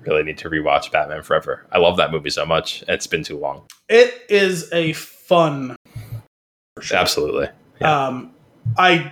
really 0.00 0.22
need 0.22 0.38
to 0.38 0.50
rewatch 0.50 0.90
Batman 0.92 1.22
Forever. 1.22 1.66
I 1.72 1.78
love 1.78 1.96
that 1.96 2.10
movie 2.12 2.30
so 2.30 2.46
much. 2.46 2.84
It's 2.88 3.06
been 3.06 3.24
too 3.24 3.38
long. 3.38 3.66
It 3.88 4.14
is 4.28 4.72
a 4.72 4.92
fun. 4.94 5.76
Absolutely. 6.92 7.48
Yeah. 7.80 8.06
Um, 8.06 8.34
I. 8.78 9.10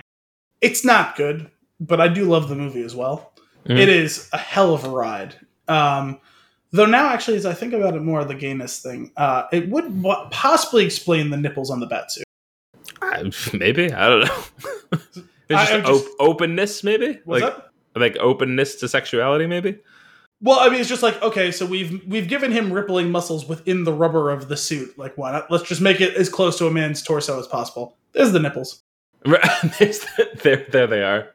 It's 0.61 0.83
not 0.85 1.15
good, 1.15 1.51
but 1.79 2.01
I 2.01 2.07
do 2.07 2.25
love 2.25 2.49
the 2.49 2.55
movie 2.55 2.81
as 2.83 2.95
well. 2.95 3.33
Mhm. 3.67 3.77
It 3.79 3.89
is 3.89 4.29
a 4.33 4.37
hell 4.37 4.73
of 4.73 4.83
a 4.85 4.89
ride. 4.89 5.35
Um, 5.67 6.19
though 6.75 6.85
now, 6.85 7.09
actually, 7.09 7.37
as 7.37 7.45
I 7.45 7.53
think 7.53 7.73
about 7.73 7.95
it 7.95 8.01
more, 8.01 8.23
the 8.25 8.35
gayness 8.35 8.79
thing, 8.79 9.11
uh, 9.17 9.43
it 9.51 9.69
would 9.69 10.01
wa- 10.01 10.27
possibly 10.29 10.85
explain 10.85 11.29
the 11.29 11.37
nipples 11.37 11.69
on 11.69 11.79
the 11.79 11.87
batsuit. 11.87 12.23
I- 13.01 13.31
maybe 13.57 13.91
I 13.91 14.07
don't 14.09 14.25
know. 14.25 14.43
There's 15.47 15.69
just, 15.69 15.85
just- 15.85 16.05
op- 16.05 16.11
openness, 16.19 16.83
maybe 16.83 17.19
What's 17.25 17.41
like 17.43 17.55
that? 17.55 17.69
like 17.95 18.17
openness 18.17 18.75
to 18.77 18.87
sexuality, 18.87 19.47
maybe. 19.47 19.77
Well, 20.41 20.59
I 20.59 20.69
mean, 20.69 20.79
it's 20.81 20.89
just 20.89 21.01
like 21.03 21.21
okay, 21.21 21.51
so 21.51 21.65
we've 21.65 22.01
we've 22.07 22.27
given 22.27 22.51
him 22.51 22.71
rippling 22.73 23.09
muscles 23.09 23.47
within 23.47 23.83
the 23.85 23.93
rubber 23.93 24.29
of 24.31 24.47
the 24.49 24.57
suit. 24.57 24.97
Like, 24.97 25.17
why 25.17 25.31
not? 25.31 25.49
Let's 25.49 25.63
just 25.63 25.81
make 25.81 26.01
it 26.01 26.15
as 26.15 26.29
close 26.29 26.57
to 26.57 26.67
a 26.67 26.71
man's 26.71 27.01
torso 27.01 27.39
as 27.39 27.47
possible. 27.47 27.95
There's 28.11 28.31
the 28.33 28.39
nipples. 28.39 28.81
There's 29.23 29.99
the- 29.99 30.29
there, 30.43 30.65
there 30.71 30.87
they 30.87 31.03
are. 31.03 31.29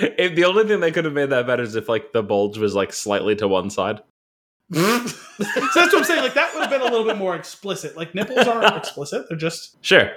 If 0.00 0.34
the 0.34 0.44
only 0.44 0.64
thing 0.66 0.80
they 0.80 0.90
could 0.90 1.04
have 1.04 1.14
made 1.14 1.30
that 1.30 1.46
better 1.46 1.62
is 1.62 1.76
if 1.76 1.88
like 1.88 2.12
the 2.12 2.22
bulge 2.22 2.58
was 2.58 2.74
like 2.74 2.92
slightly 2.92 3.36
to 3.36 3.46
one 3.46 3.70
side. 3.70 4.00
So 4.72 4.80
that's 5.74 5.92
what 5.92 5.94
I'm 5.98 6.04
saying. 6.04 6.22
Like, 6.22 6.34
that 6.34 6.52
would 6.54 6.60
have 6.62 6.70
been 6.70 6.80
a 6.80 6.84
little 6.84 7.04
bit 7.04 7.16
more 7.18 7.34
explicit. 7.36 7.96
Like, 7.96 8.14
nipples 8.14 8.46
aren't 8.46 8.76
explicit; 8.84 9.26
they're 9.28 9.36
just 9.38 9.76
Sure. 9.84 10.10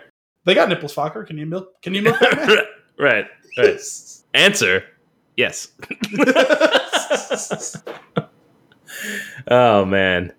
they 0.45 0.53
got 0.53 0.69
nipples. 0.69 0.93
Focker, 0.95 1.25
can 1.25 1.37
you 1.37 1.45
milk? 1.45 1.81
Can 1.81 1.93
you 1.93 2.01
milk 2.01 2.19
that 2.19 2.35
man? 2.47 2.57
right. 2.99 3.25
Right. 3.57 3.79
Answer: 4.33 4.83
Yes. 5.37 5.69
oh 9.47 9.85
man. 9.85 10.33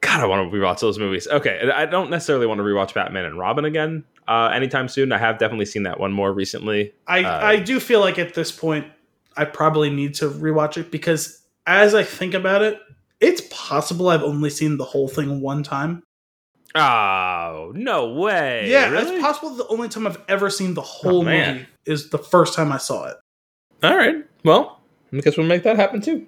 God, 0.00 0.20
I 0.20 0.26
want 0.26 0.50
to 0.50 0.56
rewatch 0.56 0.80
those 0.80 0.98
movies. 0.98 1.28
Okay, 1.28 1.70
I 1.74 1.84
don't 1.84 2.08
necessarily 2.08 2.46
want 2.46 2.58
to 2.58 2.64
rewatch 2.64 2.94
Batman 2.94 3.26
and 3.26 3.38
Robin 3.38 3.66
again 3.66 4.02
uh, 4.26 4.50
anytime 4.54 4.88
soon. 4.88 5.12
I 5.12 5.18
have 5.18 5.36
definitely 5.38 5.66
seen 5.66 5.82
that 5.82 6.00
one 6.00 6.10
more 6.12 6.32
recently. 6.32 6.94
I 7.06 7.22
Uh, 7.22 7.46
I 7.46 7.56
do 7.56 7.78
feel 7.78 8.00
like 8.00 8.18
at 8.18 8.32
this 8.34 8.50
point 8.50 8.86
I 9.36 9.44
probably 9.44 9.90
need 9.90 10.14
to 10.14 10.30
rewatch 10.30 10.78
it 10.78 10.90
because 10.90 11.42
as 11.66 11.94
I 11.94 12.02
think 12.02 12.32
about 12.32 12.62
it, 12.62 12.80
it's 13.20 13.42
possible 13.50 14.08
I've 14.08 14.22
only 14.22 14.50
seen 14.50 14.76
the 14.78 14.84
whole 14.84 15.08
thing 15.08 15.40
one 15.40 15.62
time. 15.62 16.02
Oh 16.74 17.72
no 17.74 18.12
way! 18.14 18.70
yeah, 18.70 18.88
really? 18.90 19.14
it's 19.16 19.22
possible 19.22 19.50
the 19.50 19.66
only 19.68 19.88
time 19.88 20.06
I've 20.06 20.22
ever 20.28 20.48
seen 20.50 20.74
the 20.74 20.80
whole 20.82 21.20
Oh, 21.20 21.24
movie 21.24 21.66
is 21.84 22.10
the 22.10 22.18
first 22.18 22.54
time 22.54 22.70
I 22.70 22.78
saw 22.78 23.06
it. 23.08 23.16
All 23.82 23.96
right. 23.96 24.24
Well, 24.44 24.80
I 25.12 25.18
guess 25.18 25.36
we'll 25.36 25.46
make 25.46 25.64
that 25.64 25.76
happen 25.76 26.00
too. 26.00 26.26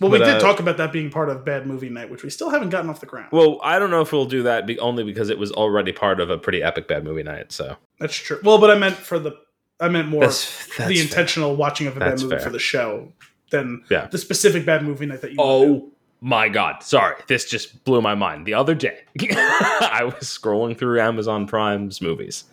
Well, 0.00 0.10
we 0.10 0.18
did 0.18 0.28
uh, 0.28 0.38
talk 0.40 0.58
about 0.58 0.78
that 0.78 0.90
being 0.90 1.10
part 1.10 1.28
of 1.28 1.44
Bad 1.44 1.66
Movie 1.66 1.90
Night, 1.90 2.10
which 2.10 2.24
we 2.24 2.30
still 2.30 2.50
haven't 2.50 2.70
gotten 2.70 2.88
off 2.90 2.98
the 3.00 3.06
ground. 3.06 3.28
Well, 3.30 3.60
I 3.62 3.78
don't 3.78 3.90
know 3.90 4.00
if 4.00 4.10
we'll 4.10 4.24
do 4.24 4.42
that 4.44 4.66
be- 4.66 4.78
only 4.80 5.04
because 5.04 5.28
it 5.28 5.38
was 5.38 5.52
already 5.52 5.92
part 5.92 6.18
of 6.18 6.28
a 6.30 6.38
pretty 6.38 6.62
epic 6.62 6.88
bad 6.88 7.04
movie 7.04 7.22
night. 7.22 7.52
So 7.52 7.76
That's 8.00 8.16
true. 8.16 8.40
Well, 8.42 8.58
but 8.58 8.70
I 8.70 8.78
meant 8.78 8.96
for 8.96 9.18
the 9.18 9.32
I 9.78 9.88
meant 9.88 10.08
more 10.08 10.22
that's, 10.22 10.66
that's 10.78 10.88
the 10.88 10.94
fair. 10.96 11.02
intentional 11.04 11.56
watching 11.56 11.86
of 11.88 11.96
a 11.96 11.98
That's 12.00 12.22
bad 12.22 12.28
movie 12.30 12.36
fair. 12.36 12.44
for 12.46 12.50
the 12.50 12.58
show 12.58 13.12
than 13.50 13.84
Yeah. 13.90 14.06
the 14.06 14.18
specific 14.18 14.64
bad 14.64 14.82
movie 14.82 15.06
night 15.06 15.20
that 15.20 15.32
you. 15.32 15.36
Oh 15.38 15.91
my 16.22 16.48
god! 16.48 16.82
Sorry, 16.82 17.16
this 17.26 17.50
just 17.50 17.84
blew 17.84 18.00
my 18.00 18.14
mind. 18.14 18.46
The 18.46 18.54
other 18.54 18.74
day, 18.74 19.00
I 19.20 20.02
was 20.04 20.28
scrolling 20.28 20.78
through 20.78 21.00
Amazon 21.00 21.46
Prime's 21.46 22.00
movies, 22.00 22.44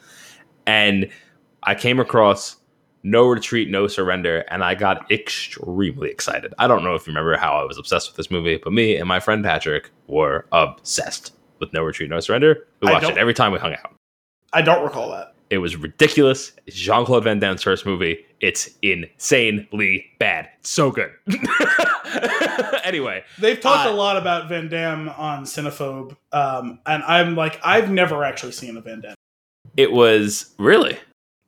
and 0.65 1.07
I 1.63 1.75
came 1.75 1.99
across 1.99 2.57
No 3.03 3.27
Retreat, 3.27 3.69
No 3.69 3.87
Surrender, 3.87 4.39
and 4.49 4.63
I 4.63 4.75
got 4.75 5.09
extremely 5.11 6.09
excited. 6.09 6.53
I 6.57 6.67
don't 6.67 6.83
know 6.83 6.95
if 6.95 7.05
you 7.07 7.11
remember 7.11 7.37
how 7.37 7.53
I 7.53 7.63
was 7.63 7.77
obsessed 7.77 8.09
with 8.09 8.17
this 8.17 8.31
movie, 8.31 8.59
but 8.61 8.73
me 8.73 8.97
and 8.97 9.07
my 9.07 9.19
friend 9.19 9.43
Patrick 9.43 9.91
were 10.07 10.45
obsessed 10.51 11.33
with 11.59 11.71
No 11.71 11.83
Retreat, 11.83 12.09
No 12.09 12.19
Surrender. 12.19 12.67
We 12.81 12.91
watched 12.91 13.09
it 13.09 13.17
every 13.17 13.33
time 13.33 13.51
we 13.51 13.59
hung 13.59 13.73
out. 13.73 13.93
I 14.51 14.63
don't 14.63 14.83
recall 14.83 15.11
that. 15.11 15.35
It 15.49 15.59
was 15.59 15.75
ridiculous. 15.75 16.53
Jean 16.67 17.05
Claude 17.05 17.23
Van 17.23 17.39
Damme's 17.39 17.63
first 17.63 17.85
movie. 17.85 18.25
It's 18.41 18.69
insanely 18.81 20.05
bad. 20.19 20.49
So 20.61 20.91
good. 20.91 21.11
anyway, 22.83 23.23
They've 23.39 23.59
talked 23.59 23.87
Uh, 23.87 23.91
a 23.91 23.93
lot 23.93 24.17
about 24.17 24.49
Van 24.49 24.67
Damme 24.69 25.09
on 25.09 25.43
Cinephobe, 25.43 26.15
um, 26.31 26.79
and 26.85 27.03
I'm 27.03 27.35
like, 27.35 27.59
I've 27.63 27.89
never 27.91 28.23
actually 28.23 28.51
seen 28.53 28.77
a 28.77 28.81
Van 28.81 29.01
Damme. 29.01 29.15
it 29.77 29.91
was 29.91 30.53
really. 30.57 30.97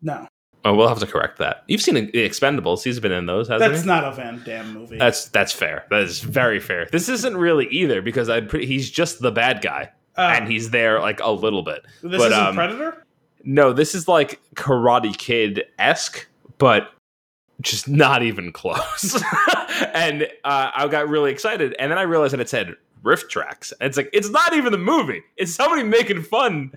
No, 0.02 0.28
Oh, 0.64 0.76
we'll 0.76 0.88
have 0.88 1.00
to 1.00 1.08
correct 1.08 1.40
that. 1.40 1.64
You've 1.68 1.82
seen 1.82 1.96
The 1.96 2.12
Expendables. 2.12 2.84
He's 2.84 3.00
been 3.00 3.12
in 3.12 3.26
those, 3.26 3.48
hasn't 3.48 3.72
that's 3.72 3.82
he? 3.84 3.88
not 3.88 4.04
a 4.04 4.12
Van 4.12 4.44
Damme 4.46 4.74
movie. 4.74 4.98
that's 5.00 5.26
that's 5.30 5.52
fair. 5.52 5.86
That 5.90 6.02
is 6.02 6.20
very 6.20 6.60
fair. 6.60 6.88
This 6.92 7.10
isn't 7.10 7.36
really 7.36 7.68
either 7.70 8.02
because 8.04 8.30
I 8.30 8.42
pre- 8.42 8.68
he's 8.68 8.92
just 8.92 9.22
the 9.22 9.32
bad 9.32 9.62
guy 9.64 9.90
Uh, 10.18 10.34
and 10.36 10.48
he's 10.52 10.70
there 10.70 11.00
like 11.00 11.20
a 11.20 11.32
little 11.32 11.64
bit. 11.64 11.84
this 12.04 12.20
but, 12.20 12.32
isn't 12.32 12.34
um, 12.46 12.54
Predator. 12.56 13.06
No, 13.44 13.74
this 13.74 13.96
is 13.96 14.08
like 14.08 14.40
Karate 14.56 15.18
Kid 15.18 15.64
esque, 15.80 16.28
but 16.62 16.94
just 17.60 17.90
not 17.90 18.22
even 18.22 18.52
close. 18.52 19.20
and 19.96 20.24
uh, 20.44 20.70
I 20.76 20.88
got 20.88 21.10
really 21.10 21.32
excited, 21.32 21.76
and 21.80 21.92
then 21.92 21.98
I 21.98 22.04
realized 22.04 22.34
that 22.34 22.40
it 22.40 22.50
said 22.50 22.76
RiffTrax. 23.04 23.74
And 23.80 23.88
it's 23.88 23.98
like 23.98 24.12
it's 24.14 24.30
not 24.30 24.54
even 24.54 24.72
the 24.72 24.78
movie; 24.78 25.24
it's 25.38 25.56
somebody 25.56 25.82
making 25.82 26.22
fun 26.22 26.72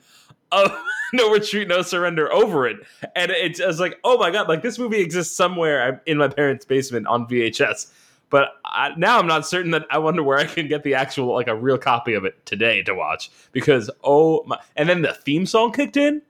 of 0.52 0.72
No 1.12 1.30
Retreat, 1.30 1.68
No 1.68 1.82
Surrender 1.82 2.32
over 2.32 2.66
it. 2.66 2.78
And 3.14 3.30
it's 3.30 3.60
I 3.60 3.66
was 3.66 3.78
like, 3.78 3.98
oh 4.04 4.16
my 4.16 4.30
god, 4.30 4.48
like 4.48 4.62
this 4.62 4.78
movie 4.78 5.00
exists 5.00 5.36
somewhere 5.36 6.00
in 6.06 6.16
my 6.16 6.28
parents' 6.28 6.64
basement 6.64 7.06
on 7.06 7.28
VHS. 7.28 7.92
But 8.30 8.54
I, 8.64 8.94
now 8.96 9.18
I'm 9.18 9.26
not 9.26 9.46
certain 9.46 9.70
that 9.72 9.84
I 9.90 9.98
wonder 9.98 10.22
where 10.22 10.38
I 10.38 10.46
can 10.46 10.66
get 10.66 10.82
the 10.82 10.94
actual 10.94 11.34
like 11.34 11.46
a 11.46 11.54
real 11.54 11.76
copy 11.76 12.14
of 12.14 12.24
it 12.24 12.46
today 12.46 12.82
to 12.84 12.94
watch 12.94 13.30
because 13.52 13.90
oh 14.02 14.44
my! 14.46 14.58
And 14.76 14.88
then 14.88 15.02
the 15.02 15.12
theme 15.12 15.44
song 15.44 15.72
kicked 15.72 15.98
in. 15.98 16.22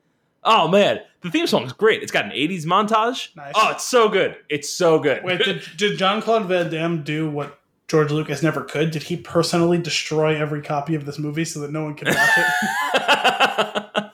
Oh 0.44 0.68
man, 0.68 1.00
the 1.22 1.30
theme 1.30 1.46
song 1.46 1.64
is 1.64 1.72
great. 1.72 2.02
It's 2.02 2.12
got 2.12 2.26
an 2.26 2.32
'80s 2.32 2.64
montage. 2.64 3.34
Nice. 3.34 3.54
Oh, 3.56 3.70
it's 3.70 3.84
so 3.84 4.08
good. 4.08 4.36
It's 4.48 4.68
so 4.68 4.98
good. 4.98 5.24
Wait, 5.24 5.38
did, 5.38 5.62
did 5.76 5.98
Jean 5.98 6.20
Claude 6.20 6.46
Van 6.46 6.70
Damme 6.70 7.02
do 7.02 7.30
what 7.30 7.58
George 7.88 8.10
Lucas 8.10 8.42
never 8.42 8.62
could? 8.62 8.90
Did 8.90 9.04
he 9.04 9.16
personally 9.16 9.78
destroy 9.78 10.36
every 10.36 10.60
copy 10.60 10.94
of 10.94 11.06
this 11.06 11.18
movie 11.18 11.44
so 11.44 11.60
that 11.60 11.72
no 11.72 11.84
one 11.84 11.94
could 11.94 12.08
watch 12.08 12.38
it? 12.38 14.10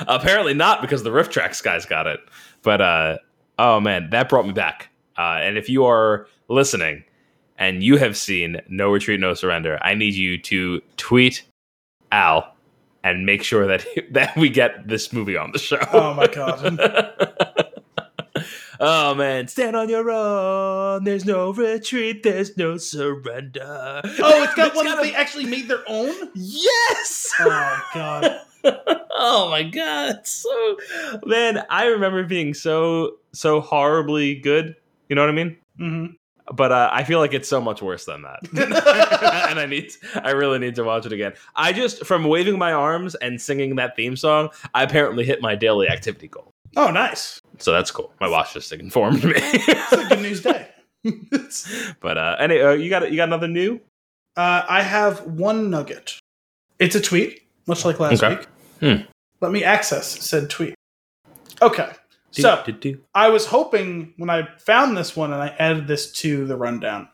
Apparently 0.08 0.54
not 0.54 0.80
because 0.80 1.02
the 1.02 1.10
RiffTrax 1.10 1.62
guys 1.62 1.84
got 1.86 2.06
it. 2.06 2.20
But 2.62 2.80
uh, 2.80 3.18
oh 3.58 3.80
man, 3.80 4.10
that 4.10 4.28
brought 4.28 4.46
me 4.46 4.52
back. 4.52 4.90
Uh, 5.16 5.38
and 5.40 5.56
if 5.56 5.68
you 5.68 5.84
are 5.84 6.26
listening 6.48 7.04
and 7.56 7.82
you 7.82 7.96
have 7.96 8.16
seen 8.16 8.60
No 8.68 8.90
Retreat, 8.90 9.20
No 9.20 9.34
Surrender, 9.34 9.78
I 9.82 9.94
need 9.94 10.14
you 10.14 10.38
to 10.38 10.80
tweet 10.96 11.44
Al 12.12 12.54
and 13.08 13.26
make 13.26 13.42
sure 13.42 13.66
that 13.66 13.84
that 14.12 14.36
we 14.36 14.48
get 14.48 14.86
this 14.86 15.12
movie 15.12 15.36
on 15.36 15.52
the 15.52 15.58
show. 15.58 15.78
Oh 15.92 16.14
my 16.14 16.26
god. 16.26 16.78
oh 18.80 19.14
man, 19.14 19.48
stand 19.48 19.76
on 19.76 19.88
your 19.88 20.10
own. 20.10 21.04
There's 21.04 21.24
no 21.24 21.52
retreat. 21.52 22.22
There's 22.22 22.56
no 22.56 22.76
surrender. 22.76 24.00
Oh, 24.04 24.42
it's 24.44 24.54
got 24.54 24.74
one 24.74 24.86
got 24.86 24.96
that 24.96 25.06
a- 25.06 25.10
they 25.10 25.14
actually 25.14 25.46
made 25.46 25.68
their 25.68 25.84
own. 25.88 26.14
Yes. 26.34 27.32
Oh 27.40 27.82
god. 27.94 28.40
oh 29.10 29.48
my 29.50 29.62
god, 29.62 30.26
so 30.26 30.76
man, 31.24 31.64
I 31.70 31.86
remember 31.86 32.24
being 32.24 32.54
so 32.54 33.16
so 33.32 33.60
horribly 33.60 34.34
good. 34.34 34.74
You 35.08 35.16
know 35.16 35.22
what 35.22 35.30
I 35.30 35.32
mean? 35.32 35.56
hmm 35.78 36.06
But 36.54 36.72
uh, 36.72 36.88
I 36.92 37.04
feel 37.04 37.18
like 37.18 37.34
it's 37.34 37.48
so 37.48 37.60
much 37.60 37.82
worse 37.82 38.04
than 38.06 38.22
that, 38.22 38.40
and 39.50 39.58
I 39.58 39.66
need, 39.66 39.92
I 40.22 40.30
really 40.30 40.58
need 40.58 40.74
to 40.76 40.82
watch 40.84 41.04
it 41.06 41.12
again. 41.12 41.34
I 41.56 41.72
just 41.72 42.06
from 42.06 42.24
waving 42.24 42.58
my 42.58 42.72
arms 42.72 43.14
and 43.16 43.40
singing 43.40 43.76
that 43.76 43.96
theme 43.96 44.16
song, 44.16 44.48
I 44.74 44.82
apparently 44.82 45.24
hit 45.24 45.42
my 45.42 45.54
daily 45.54 45.88
activity 45.88 46.28
goal. 46.28 46.50
Oh, 46.76 46.90
nice. 46.90 47.40
So 47.58 47.72
that's 47.72 47.90
cool. 47.90 48.12
My 48.20 48.28
watch 48.28 48.54
just 48.54 48.72
informed 48.72 49.24
me. 49.24 49.32
It's 49.36 49.92
a 49.92 50.08
good 50.08 50.20
news 50.20 50.42
day. 50.42 50.68
but 52.00 52.18
uh, 52.18 52.36
any, 52.38 52.60
uh, 52.60 52.72
you 52.72 52.88
got 52.90 53.10
you 53.10 53.16
got 53.16 53.28
another 53.28 53.48
new? 53.48 53.80
Uh, 54.36 54.64
I 54.68 54.82
have 54.82 55.20
one 55.26 55.70
nugget. 55.70 56.18
It's 56.78 56.94
a 56.94 57.00
tweet 57.00 57.42
much 57.66 57.84
like 57.84 58.00
last 58.00 58.22
Okay. 58.22 58.36
week. 58.36 58.48
Hmm. 58.80 59.02
Let 59.40 59.52
me 59.52 59.64
access 59.64 60.06
said 60.06 60.48
tweet. 60.50 60.74
Okay. 61.60 61.90
So. 62.30 62.62
I 63.14 63.28
was 63.30 63.46
hoping 63.46 64.12
when 64.16 64.28
I 64.30 64.46
found 64.58 64.96
this 64.96 65.16
one 65.16 65.32
and 65.32 65.42
I 65.42 65.48
added 65.58 65.86
this 65.86 66.12
to 66.20 66.46
the 66.46 66.56
rundown, 66.56 67.08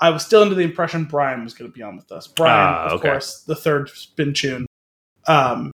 I 0.00 0.10
was 0.10 0.24
still 0.24 0.42
under 0.42 0.54
the 0.54 0.62
impression 0.62 1.04
Brian 1.04 1.44
was 1.44 1.54
going 1.54 1.70
to 1.70 1.74
be 1.74 1.82
on 1.82 1.96
with 1.96 2.10
us. 2.12 2.26
Brian, 2.26 2.74
Ah, 2.74 2.86
of 2.86 2.92
okay. 3.00 3.08
course, 3.10 3.42
the 3.42 3.54
third 3.56 3.88
spin 3.90 4.32
tune, 4.34 4.66
um, 5.26 5.72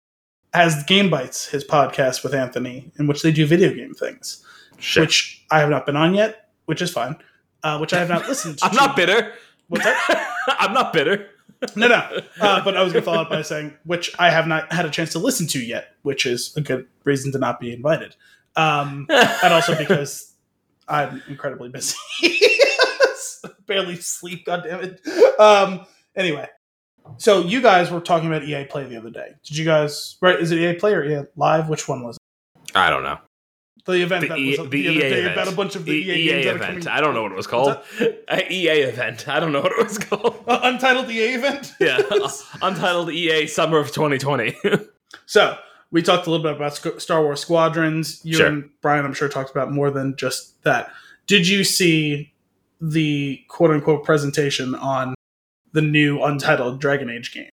has 0.52 0.82
Game 0.84 1.10
Bites, 1.10 1.46
his 1.48 1.64
podcast 1.64 2.22
with 2.22 2.34
Anthony, 2.34 2.92
in 2.98 3.06
which 3.06 3.22
they 3.22 3.32
do 3.32 3.46
video 3.46 3.72
game 3.72 3.94
things, 3.94 4.44
Shit. 4.78 5.00
which 5.02 5.44
I 5.50 5.60
have 5.60 5.70
not 5.70 5.86
been 5.86 5.96
on 5.96 6.14
yet, 6.14 6.50
which 6.66 6.82
is 6.82 6.90
fine. 6.90 7.16
Uh, 7.62 7.78
which 7.78 7.92
I 7.92 7.98
have 8.00 8.08
not 8.08 8.28
listened 8.28 8.58
to. 8.58 8.64
I'm 8.66 8.74
not 8.74 8.96
bitter. 8.96 9.32
What's 9.68 9.84
that? 9.84 10.34
I'm 10.58 10.74
not 10.74 10.92
bitter. 10.92 11.28
No, 11.76 11.86
no. 11.86 12.20
Uh, 12.40 12.62
but 12.64 12.76
I 12.76 12.82
was 12.82 12.92
going 12.92 13.02
to 13.04 13.06
follow 13.10 13.22
up 13.22 13.30
by 13.30 13.42
saying, 13.42 13.74
which 13.84 14.12
I 14.18 14.30
have 14.30 14.48
not 14.48 14.72
had 14.72 14.84
a 14.84 14.90
chance 14.90 15.12
to 15.12 15.20
listen 15.20 15.46
to 15.48 15.60
yet, 15.60 15.94
which 16.02 16.26
is 16.26 16.52
a 16.56 16.60
good 16.60 16.86
reason 17.04 17.30
to 17.32 17.38
not 17.38 17.60
be 17.60 17.72
invited. 17.72 18.16
Um, 18.56 19.06
and 19.10 19.52
also 19.54 19.76
because 19.76 20.34
I'm 20.88 21.22
incredibly 21.28 21.68
busy. 21.70 21.96
Barely 23.66 23.96
sleep, 23.96 24.46
goddammit. 24.46 24.98
Um, 25.38 25.86
anyway, 26.14 26.48
so 27.16 27.40
you 27.40 27.60
guys 27.62 27.90
were 27.90 28.00
talking 28.00 28.28
about 28.28 28.44
EA 28.44 28.64
Play 28.66 28.84
the 28.84 28.96
other 28.96 29.10
day. 29.10 29.28
Did 29.44 29.56
you 29.56 29.64
guys, 29.64 30.16
right? 30.20 30.38
Is 30.38 30.50
it 30.52 30.58
EA 30.58 30.74
Play 30.74 30.94
or 30.94 31.04
EA 31.04 31.24
Live? 31.36 31.68
Which 31.68 31.88
one 31.88 32.02
was 32.04 32.16
it? 32.16 32.76
I 32.76 32.90
don't 32.90 33.02
know. 33.02 33.18
The 33.84 34.00
event 34.02 34.22
The, 34.22 34.28
that 34.28 34.38
E- 34.38 34.48
was 34.50 34.58
the, 34.58 34.64
the, 34.66 34.88
other 34.88 34.96
EA 34.96 35.00
day 35.00 35.20
event. 35.20 35.32
about 35.32 35.52
a 35.52 35.56
bunch 35.56 35.74
of 35.74 35.84
the 35.84 35.92
E- 35.92 36.02
EA, 36.02 36.24
games 36.26 36.44
that 36.44 36.54
are 36.54 36.56
event. 36.70 36.86
I 36.86 37.00
don't 37.00 37.14
know 37.14 37.22
what 37.24 37.32
it 37.32 37.36
was 37.36 37.48
called. 37.48 37.78
Uh, 38.00 38.40
EA 38.48 38.68
event. 38.82 39.26
I 39.26 39.40
don't 39.40 39.50
know 39.50 39.60
what 39.62 39.72
it 39.72 39.82
was 39.82 39.98
called. 39.98 40.36
Uh, 40.46 40.60
Untitled 40.62 41.10
EA 41.10 41.34
event? 41.34 41.72
Yeah, 41.80 42.00
Untitled 42.62 43.10
EA 43.10 43.46
Summer 43.48 43.78
of 43.78 43.88
2020. 43.92 44.56
So 45.26 45.56
we 45.92 46.02
talked 46.02 46.26
a 46.26 46.30
little 46.30 46.42
bit 46.42 46.54
about 46.56 46.74
Star 47.00 47.22
Wars 47.22 47.40
Squadrons. 47.40 48.20
You 48.24 48.38
Sure. 48.38 48.46
and 48.46 48.70
Brian, 48.80 49.04
I'm 49.04 49.12
sure, 49.14 49.28
talked 49.28 49.50
about 49.50 49.70
more 49.70 49.90
than 49.90 50.16
just 50.16 50.60
that. 50.64 50.90
Did 51.28 51.46
you 51.46 51.62
see 51.62 52.32
the 52.80 53.40
quote 53.48 53.70
unquote 53.70 54.04
presentation 54.04 54.74
on 54.74 55.14
the 55.72 55.82
new 55.82 56.20
Untitled 56.22 56.80
Dragon 56.80 57.08
Age 57.08 57.32
game? 57.32 57.48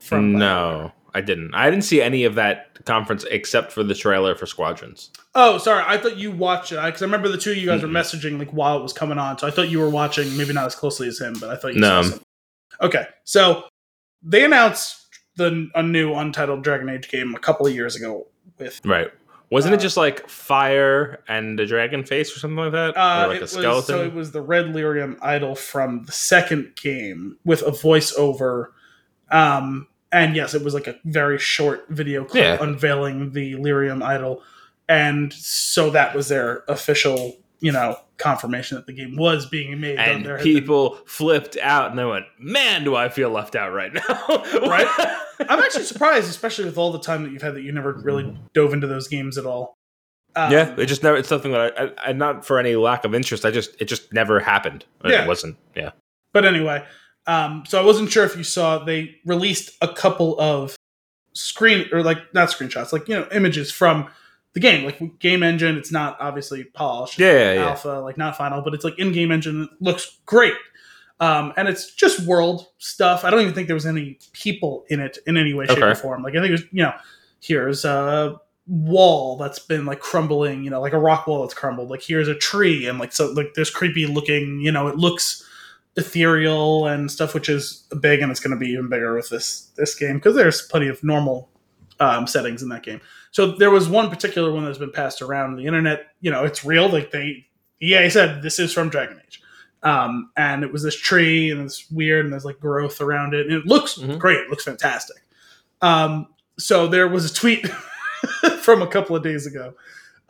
From 0.00 0.32
no, 0.32 0.90
I 1.14 1.20
didn't. 1.20 1.54
I 1.54 1.70
didn't 1.70 1.84
see 1.84 2.02
any 2.02 2.24
of 2.24 2.34
that 2.34 2.84
conference 2.84 3.24
except 3.30 3.70
for 3.70 3.84
the 3.84 3.94
trailer 3.94 4.34
for 4.34 4.46
Squadrons. 4.46 5.10
Oh, 5.36 5.58
sorry. 5.58 5.84
I 5.86 5.96
thought 5.98 6.16
you 6.16 6.32
watched 6.32 6.72
it 6.72 6.82
because 6.84 7.00
I 7.02 7.04
remember 7.04 7.28
the 7.28 7.38
two 7.38 7.52
of 7.52 7.56
you 7.58 7.66
guys 7.66 7.80
Mm-mm. 7.80 7.84
were 7.84 7.88
messaging 8.00 8.38
like 8.38 8.50
while 8.50 8.76
it 8.78 8.82
was 8.82 8.92
coming 8.92 9.18
on. 9.18 9.38
So 9.38 9.46
I 9.46 9.50
thought 9.52 9.68
you 9.68 9.78
were 9.78 9.88
watching, 9.90 10.36
maybe 10.36 10.52
not 10.52 10.66
as 10.66 10.74
closely 10.74 11.06
as 11.06 11.20
him, 11.20 11.36
but 11.40 11.50
I 11.50 11.56
thought 11.56 11.74
you 11.74 11.80
No. 11.80 12.02
saw 12.02 12.08
something. 12.08 12.22
Okay, 12.80 13.06
so 13.22 13.64
they 14.22 14.44
announced 14.44 15.01
the 15.36 15.70
a 15.74 15.82
new 15.82 16.14
Untitled 16.14 16.62
Dragon 16.62 16.88
Age 16.88 17.08
game 17.08 17.34
a 17.34 17.38
couple 17.38 17.66
of 17.66 17.74
years 17.74 17.96
ago 17.96 18.26
with 18.58 18.80
Right. 18.84 19.10
Wasn't 19.50 19.74
Uh, 19.74 19.76
it 19.76 19.80
just 19.80 19.96
like 19.98 20.28
fire 20.30 21.22
and 21.28 21.60
a 21.60 21.66
dragon 21.66 22.04
face 22.04 22.34
or 22.34 22.38
something 22.38 22.56
like 22.56 22.72
that? 22.72 22.96
Uh, 22.96 23.24
or 23.24 23.28
like 23.28 23.38
a 23.38 23.40
was, 23.42 23.50
skeleton? 23.52 23.82
so 23.84 24.02
it 24.04 24.14
was 24.14 24.32
the 24.32 24.40
Red 24.40 24.66
Lyrium 24.66 25.18
idol 25.20 25.54
from 25.54 26.04
the 26.04 26.12
second 26.12 26.74
game 26.76 27.36
with 27.44 27.60
a 27.62 27.70
voiceover. 27.70 28.68
Um, 29.30 29.88
and 30.10 30.36
yes, 30.36 30.54
it 30.54 30.62
was 30.64 30.74
like 30.74 30.86
a 30.86 30.96
very 31.04 31.38
short 31.38 31.84
video 31.88 32.24
clip 32.24 32.42
Yeah. 32.44 32.64
unveiling 32.64 33.32
the 33.32 33.54
Lyrium 33.54 34.02
idol. 34.02 34.42
And 34.88 35.32
so 35.32 35.90
that 35.90 36.14
was 36.14 36.28
their 36.28 36.64
official, 36.68 37.36
you 37.60 37.72
know, 37.72 37.96
confirmation 38.22 38.76
that 38.76 38.86
the 38.86 38.92
game 38.92 39.16
was 39.16 39.46
being 39.46 39.80
made. 39.80 39.98
and 39.98 40.24
had 40.24 40.36
been- 40.38 40.42
people 40.42 40.98
flipped 41.06 41.56
out 41.58 41.90
and 41.90 41.98
they 41.98 42.04
went, 42.04 42.24
"Man, 42.38 42.84
do 42.84 42.94
I 42.94 43.08
feel 43.08 43.30
left 43.30 43.56
out 43.56 43.72
right 43.72 43.92
now?" 43.92 44.26
Right? 44.68 44.86
I'm 45.48 45.58
actually 45.58 45.84
surprised, 45.84 46.30
especially 46.30 46.66
with 46.66 46.78
all 46.78 46.92
the 46.92 47.00
time 47.00 47.24
that 47.24 47.32
you've 47.32 47.42
had 47.42 47.54
that 47.54 47.62
you 47.62 47.72
never 47.72 47.92
really 47.92 48.36
dove 48.54 48.72
into 48.72 48.86
those 48.86 49.08
games 49.08 49.36
at 49.38 49.44
all. 49.46 49.74
Um, 50.36 50.52
yeah, 50.52 50.74
it 50.78 50.86
just 50.86 51.02
never. 51.02 51.16
It's 51.16 51.28
something 51.28 51.52
that 51.52 51.74
I, 51.78 51.84
I, 51.84 51.90
I, 52.08 52.12
not 52.12 52.46
for 52.46 52.58
any 52.58 52.76
lack 52.76 53.04
of 53.04 53.14
interest. 53.14 53.44
I 53.44 53.50
just, 53.50 53.78
it 53.80 53.84
just 53.86 54.12
never 54.12 54.40
happened. 54.40 54.84
Yeah. 55.04 55.24
It 55.24 55.28
wasn't. 55.28 55.56
Yeah. 55.74 55.90
But 56.32 56.44
anyway, 56.46 56.84
um, 57.26 57.64
so 57.66 57.78
I 57.80 57.84
wasn't 57.84 58.10
sure 58.10 58.24
if 58.24 58.36
you 58.36 58.44
saw 58.44 58.78
they 58.78 59.16
released 59.26 59.76
a 59.82 59.88
couple 59.88 60.38
of 60.40 60.74
screen 61.34 61.86
or 61.92 62.02
like 62.02 62.32
not 62.32 62.48
screenshots, 62.48 62.92
like 62.92 63.08
you 63.08 63.14
know 63.16 63.26
images 63.32 63.70
from 63.70 64.08
the 64.54 64.60
game, 64.60 64.84
like 64.84 65.18
game 65.18 65.42
engine. 65.42 65.76
It's 65.76 65.92
not 65.92 66.16
obviously 66.20 66.64
polished, 66.64 67.18
Yeah, 67.18 67.32
yeah, 67.32 67.52
yeah. 67.54 67.68
alpha, 67.68 67.88
like 68.04 68.18
not 68.18 68.36
final, 68.36 68.60
but 68.62 68.74
it's 68.74 68.84
like 68.84 68.98
in 68.98 69.12
game 69.12 69.32
engine. 69.32 69.62
It 69.62 69.70
looks 69.80 70.18
great, 70.26 70.54
um, 71.20 71.52
and 71.56 71.68
it's 71.68 71.94
just 71.94 72.26
world 72.26 72.66
stuff. 72.78 73.24
I 73.24 73.30
don't 73.30 73.40
even 73.40 73.54
think 73.54 73.66
there 73.66 73.74
was 73.74 73.86
any 73.86 74.18
people 74.32 74.84
in 74.88 75.00
it 75.00 75.18
in 75.26 75.36
any 75.36 75.54
way, 75.54 75.66
shape, 75.66 75.78
or 75.82 75.94
form. 75.94 76.22
Like 76.22 76.34
I 76.34 76.40
think 76.40 76.48
it 76.48 76.52
was 76.52 76.64
you 76.72 76.82
know 76.82 76.92
here's 77.40 77.84
a 77.84 78.38
wall 78.68 79.36
that's 79.36 79.58
been 79.58 79.84
like 79.86 79.98
crumbling, 80.00 80.62
you 80.62 80.70
know, 80.70 80.80
like 80.80 80.92
a 80.92 80.98
rock 80.98 81.26
wall 81.26 81.42
that's 81.42 81.54
crumbled. 81.54 81.90
Like 81.90 82.02
here's 82.02 82.28
a 82.28 82.34
tree, 82.34 82.86
and 82.86 82.98
like 82.98 83.12
so 83.12 83.32
like 83.32 83.54
there's 83.54 83.70
creepy 83.70 84.06
looking, 84.06 84.60
you 84.60 84.70
know, 84.70 84.86
it 84.88 84.96
looks 84.96 85.48
ethereal 85.96 86.86
and 86.86 87.10
stuff, 87.10 87.34
which 87.34 87.48
is 87.48 87.86
big, 88.00 88.20
and 88.20 88.30
it's 88.30 88.40
going 88.40 88.52
to 88.52 88.56
be 88.56 88.70
even 88.70 88.88
bigger 88.88 89.14
with 89.14 89.28
this 89.28 89.70
this 89.76 89.94
game 89.94 90.14
because 90.14 90.34
there's 90.34 90.62
plenty 90.62 90.88
of 90.88 91.02
normal 91.02 91.48
um, 92.00 92.26
settings 92.26 92.62
in 92.62 92.68
that 92.70 92.82
game. 92.82 93.00
So 93.32 93.48
there 93.52 93.70
was 93.70 93.88
one 93.88 94.08
particular 94.10 94.52
one 94.52 94.64
that's 94.64 94.78
been 94.78 94.92
passed 94.92 95.20
around 95.22 95.56
the 95.56 95.66
internet. 95.66 96.06
You 96.20 96.30
know, 96.30 96.44
it's 96.44 96.64
real. 96.64 96.88
Like 96.88 97.10
they 97.10 97.46
EA 97.80 98.08
said, 98.10 98.42
this 98.42 98.58
is 98.60 98.72
from 98.72 98.88
Dragon 98.90 99.20
Age, 99.26 99.42
um, 99.82 100.30
and 100.36 100.62
it 100.62 100.72
was 100.72 100.82
this 100.84 100.94
tree 100.96 101.50
and 101.50 101.60
it's 101.62 101.90
weird 101.90 102.24
and 102.26 102.32
there's 102.32 102.44
like 102.44 102.60
growth 102.60 103.00
around 103.00 103.34
it, 103.34 103.46
and 103.46 103.54
it 103.56 103.66
looks 103.66 103.94
Mhm. 103.98 104.18
great. 104.18 104.38
It 104.38 104.50
looks 104.50 104.64
fantastic. 104.64 105.16
Um, 105.80 106.28
so 106.58 106.86
there 106.86 107.08
was 107.08 107.28
a 107.28 107.34
tweet 107.34 107.66
from 108.60 108.82
a 108.82 108.86
couple 108.86 109.16
of 109.16 109.22
days 109.24 109.46
ago 109.46 109.74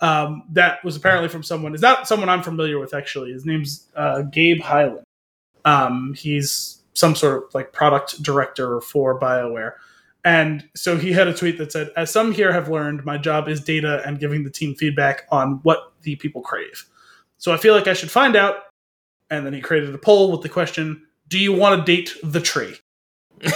um, 0.00 0.44
that 0.52 0.82
was 0.84 0.96
apparently 0.96 1.28
from 1.28 1.42
someone. 1.42 1.74
Is 1.74 1.82
not 1.82 2.08
someone 2.08 2.28
I'm 2.28 2.42
familiar 2.42 2.78
with 2.78 2.94
actually. 2.94 3.32
His 3.32 3.44
name's 3.44 3.86
uh, 3.96 4.22
Gabe 4.22 4.60
Highland. 4.62 5.04
Um, 5.64 6.14
he's 6.16 6.78
some 6.94 7.14
sort 7.14 7.36
of 7.44 7.54
like 7.54 7.72
product 7.72 8.22
director 8.22 8.80
for 8.80 9.18
BioWare. 9.20 9.74
And 10.24 10.68
so 10.76 10.96
he 10.96 11.12
had 11.12 11.26
a 11.26 11.34
tweet 11.34 11.58
that 11.58 11.72
said, 11.72 11.90
As 11.96 12.10
some 12.10 12.32
here 12.32 12.52
have 12.52 12.68
learned, 12.68 13.04
my 13.04 13.18
job 13.18 13.48
is 13.48 13.60
data 13.60 14.02
and 14.06 14.20
giving 14.20 14.44
the 14.44 14.50
team 14.50 14.74
feedback 14.74 15.26
on 15.30 15.60
what 15.62 15.92
the 16.02 16.16
people 16.16 16.42
crave. 16.42 16.86
So 17.38 17.52
I 17.52 17.56
feel 17.56 17.74
like 17.74 17.88
I 17.88 17.94
should 17.94 18.10
find 18.10 18.36
out. 18.36 18.56
And 19.30 19.46
then 19.46 19.52
he 19.52 19.60
created 19.60 19.94
a 19.94 19.98
poll 19.98 20.30
with 20.30 20.42
the 20.42 20.48
question 20.48 21.06
Do 21.28 21.38
you 21.38 21.52
want 21.52 21.84
to 21.84 21.96
date 21.96 22.14
the 22.22 22.40
tree? 22.40 22.76
okay. 23.44 23.52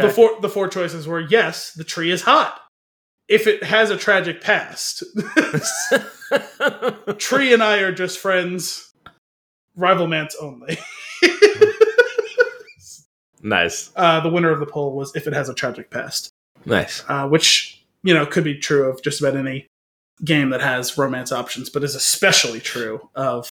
The, 0.00 0.10
four, 0.12 0.40
the 0.40 0.48
four 0.48 0.68
choices 0.68 1.06
were 1.06 1.20
yes, 1.20 1.72
the 1.72 1.84
tree 1.84 2.10
is 2.10 2.22
hot. 2.22 2.60
If 3.28 3.46
it 3.46 3.62
has 3.62 3.90
a 3.90 3.96
tragic 3.96 4.40
past, 4.40 5.04
Tree 7.18 7.52
and 7.52 7.62
I 7.62 7.78
are 7.78 7.92
just 7.92 8.18
friends. 8.18 8.92
Rivalmance 9.78 10.34
only. 10.40 10.78
Nice. 13.44 13.90
uh, 13.94 14.18
the 14.20 14.28
winner 14.28 14.50
of 14.50 14.58
the 14.58 14.66
poll 14.66 14.92
was 14.96 15.14
if 15.14 15.26
it 15.28 15.32
has 15.32 15.48
a 15.48 15.54
tragic 15.54 15.90
past, 15.90 16.30
Nice. 16.64 17.04
uh, 17.08 17.28
which 17.28 17.84
you 18.02 18.12
know 18.12 18.26
could 18.26 18.42
be 18.44 18.58
true 18.58 18.88
of 18.88 19.00
just 19.02 19.20
about 19.20 19.36
any 19.36 19.66
game 20.24 20.50
that 20.50 20.60
has 20.60 20.98
romance 20.98 21.30
options, 21.30 21.70
but 21.70 21.84
is 21.84 21.94
especially 21.94 22.58
true 22.60 23.08
of 23.14 23.48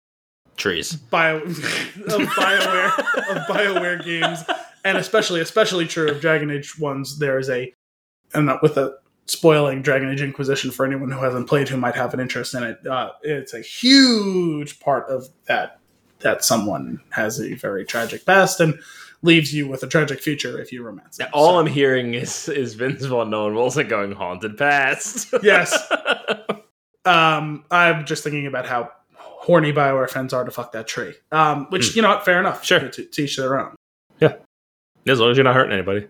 Trees. 0.57 0.95
bio 0.95 1.37
of 1.39 1.53
Bioware 1.53 2.99
of 3.31 3.37
Bioware 3.49 4.05
games, 4.05 4.41
and 4.85 4.99
especially 4.99 5.41
especially 5.41 5.87
true 5.87 6.09
of 6.11 6.21
Dragon 6.21 6.51
Age 6.51 6.79
ones. 6.79 7.19
There 7.19 7.39
is 7.39 7.49
a, 7.49 7.73
and 8.35 8.47
not 8.47 8.63
with 8.63 8.77
a 8.77 8.97
spoiling 9.27 9.81
Dragon 9.81 10.11
Age 10.11 10.21
Inquisition 10.23 10.71
for 10.71 10.85
anyone 10.85 11.11
who 11.11 11.21
hasn't 11.21 11.49
played 11.49 11.69
who 11.69 11.77
might 11.79 11.95
have 11.95 12.13
an 12.13 12.21
interest 12.21 12.53
in 12.55 12.63
it. 12.65 12.87
Uh, 12.87 13.13
it's 13.23 13.55
a 13.55 13.61
huge 13.61 14.81
part 14.81 15.09
of 15.09 15.29
that 15.47 15.79
that 16.19 16.45
someone 16.45 17.01
has 17.11 17.41
a 17.41 17.55
very 17.55 17.83
tragic 17.85 18.27
past 18.27 18.61
and 18.61 18.79
leaves 19.23 19.55
you 19.55 19.69
with 19.69 19.83
a 19.83 19.87
tragic 19.87 20.21
future 20.21 20.61
if 20.61 20.73
you 20.73 20.83
romance 20.83 21.21
it. 21.21 21.29
All 21.33 21.55
So, 21.55 21.59
I'm 21.61 21.67
hearing 21.67 22.15
is 22.15 22.49
is 22.49 22.75
Vince 22.75 23.05
Vaughn 23.05 23.31
Nolan 23.31 23.55
Wilson 23.55 23.89
going 23.89 24.13
haunted 24.13 24.57
past. 24.57 25.33
yes. 25.43 25.77
Um, 27.05 27.65
I'm 27.71 28.05
just 28.05 28.25
thinking 28.25 28.47
about 28.47 28.67
how 28.67 28.91
horny 29.15 29.73
Bioware 29.73 30.09
fans 30.09 30.33
are 30.33 30.45
to 30.45 30.51
fuck 30.51 30.73
that 30.73 30.87
tree. 30.87 31.15
Um, 31.33 31.67
which 31.71 31.97
you 31.97 32.03
know, 32.03 32.19
fair 32.21 32.41
enough. 32.41 32.65
Sure. 32.65 32.81
to, 32.81 33.05
to 33.05 33.23
each 33.23 33.37
their 33.37 33.59
own. 33.59 33.75
Yeah, 34.21 34.35
as 35.07 35.21
long 35.21 35.31
as 35.31 35.37
you're 35.37 35.45
not 35.45 35.55
hurting 35.55 35.73
anybody. 35.73 36.07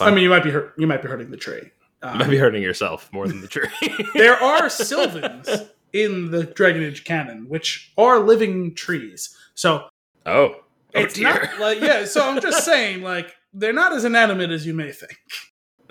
I 0.00 0.10
mean, 0.10 0.22
you 0.22 0.30
might 0.30 0.44
be 0.44 0.50
hurt, 0.50 0.74
you 0.78 0.86
might 0.86 1.02
be 1.02 1.08
hurting 1.08 1.30
the 1.30 1.36
tree. 1.36 1.70
Um, 2.02 2.14
you 2.14 2.18
might 2.20 2.30
be 2.30 2.38
hurting 2.38 2.62
yourself 2.62 3.12
more 3.12 3.26
than 3.26 3.40
the 3.40 3.48
tree. 3.48 3.68
there 4.14 4.40
are 4.40 4.70
Sylvans 4.70 5.48
in 5.92 6.30
the 6.30 6.44
Dragon 6.44 6.82
Age 6.82 7.04
canon, 7.04 7.48
which 7.48 7.92
are 7.98 8.20
living 8.20 8.74
trees. 8.74 9.36
So 9.54 9.88
oh. 10.26 10.56
It's 10.94 11.18
not 11.18 11.40
like 11.60 11.80
yeah. 11.80 12.04
So 12.04 12.28
I'm 12.28 12.40
just 12.40 12.64
saying, 12.64 13.02
like 13.02 13.34
they're 13.52 13.72
not 13.72 13.92
as 13.92 14.04
inanimate 14.04 14.50
as 14.50 14.66
you 14.66 14.74
may 14.74 14.92
think. 14.92 15.18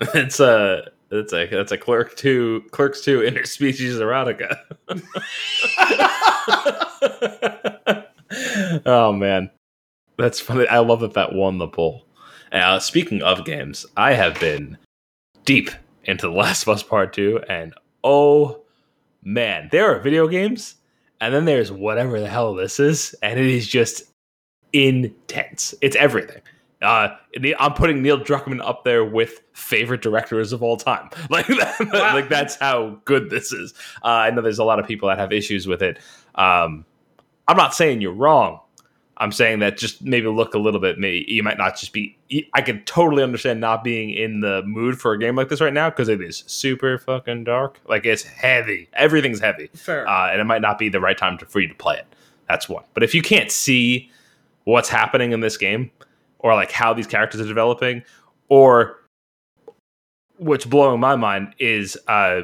it's 0.14 0.40
a 0.40 0.90
it's 1.10 1.32
a 1.32 1.46
that's 1.46 1.72
a 1.72 1.78
clerk 1.78 2.16
two 2.16 2.64
clerks 2.70 3.02
two 3.02 3.20
interspecies 3.20 3.98
erotica. 3.98 4.56
oh 8.86 9.12
man, 9.12 9.50
that's 10.16 10.40
funny. 10.40 10.66
I 10.68 10.78
love 10.78 11.00
that 11.00 11.14
that 11.14 11.34
won 11.34 11.58
the 11.58 11.68
poll. 11.68 12.06
Uh, 12.52 12.80
speaking 12.80 13.22
of 13.22 13.44
games, 13.44 13.86
I 13.96 14.14
have 14.14 14.38
been 14.40 14.76
deep 15.44 15.70
into 16.04 16.26
The 16.26 16.32
Last 16.32 16.62
of 16.62 16.70
Us 16.70 16.82
Part 16.82 17.12
2, 17.12 17.42
and 17.48 17.74
oh 18.02 18.62
man, 19.22 19.68
there 19.70 19.94
are 19.94 20.00
video 20.00 20.26
games, 20.26 20.74
and 21.20 21.32
then 21.32 21.44
there's 21.44 21.70
whatever 21.70 22.18
the 22.18 22.28
hell 22.28 22.54
this 22.54 22.80
is, 22.80 23.14
and 23.22 23.38
it 23.38 23.46
is 23.46 23.68
just 23.68 24.09
intense. 24.72 25.74
It's 25.80 25.96
everything. 25.96 26.42
Uh, 26.82 27.14
I'm 27.58 27.74
putting 27.74 28.00
Neil 28.00 28.18
Druckmann 28.18 28.66
up 28.66 28.84
there 28.84 29.04
with 29.04 29.42
favorite 29.52 30.00
directors 30.00 30.52
of 30.52 30.62
all 30.62 30.76
time. 30.76 31.10
Like, 31.30 31.46
that, 31.46 31.76
wow. 31.92 32.14
like 32.14 32.28
that's 32.28 32.56
how 32.56 33.00
good 33.04 33.30
this 33.30 33.52
is. 33.52 33.74
Uh, 34.02 34.08
I 34.08 34.30
know 34.30 34.40
there's 34.40 34.58
a 34.58 34.64
lot 34.64 34.78
of 34.78 34.86
people 34.86 35.08
that 35.08 35.18
have 35.18 35.32
issues 35.32 35.66
with 35.66 35.82
it. 35.82 35.98
Um, 36.34 36.84
I'm 37.46 37.56
not 37.56 37.74
saying 37.74 38.00
you're 38.00 38.12
wrong. 38.12 38.60
I'm 39.18 39.32
saying 39.32 39.58
that 39.58 39.76
just 39.76 40.02
maybe 40.02 40.28
look 40.28 40.54
a 40.54 40.58
little 40.58 40.80
bit. 40.80 40.98
Maybe 40.98 41.26
you 41.28 41.42
might 41.42 41.58
not 41.58 41.76
just 41.76 41.92
be. 41.92 42.16
I 42.54 42.62
can 42.62 42.82
totally 42.84 43.22
understand 43.22 43.60
not 43.60 43.84
being 43.84 44.10
in 44.10 44.40
the 44.40 44.62
mood 44.64 44.98
for 44.98 45.12
a 45.12 45.18
game 45.18 45.36
like 45.36 45.50
this 45.50 45.60
right 45.60 45.74
now 45.74 45.90
because 45.90 46.08
it 46.08 46.22
is 46.22 46.42
super 46.46 46.96
fucking 46.96 47.44
dark. 47.44 47.78
Like 47.86 48.06
it's 48.06 48.22
heavy. 48.22 48.88
Everything's 48.94 49.38
heavy. 49.38 49.68
Fair. 49.74 50.08
Uh, 50.08 50.30
and 50.30 50.40
it 50.40 50.44
might 50.44 50.62
not 50.62 50.78
be 50.78 50.88
the 50.88 51.00
right 51.00 51.18
time 51.18 51.36
to, 51.38 51.44
for 51.44 51.60
you 51.60 51.68
to 51.68 51.74
play 51.74 51.96
it. 51.96 52.06
That's 52.48 52.66
one. 52.66 52.84
But 52.94 53.02
if 53.02 53.14
you 53.14 53.20
can't 53.20 53.50
see 53.50 54.10
what's 54.64 54.88
happening 54.88 55.32
in 55.32 55.40
this 55.40 55.56
game, 55.56 55.90
or 56.38 56.54
like 56.54 56.72
how 56.72 56.92
these 56.92 57.06
characters 57.06 57.40
are 57.40 57.48
developing, 57.48 58.02
or 58.48 58.98
what's 60.36 60.64
blowing 60.64 61.00
my 61.00 61.16
mind 61.16 61.54
is 61.58 61.98
uh, 62.08 62.42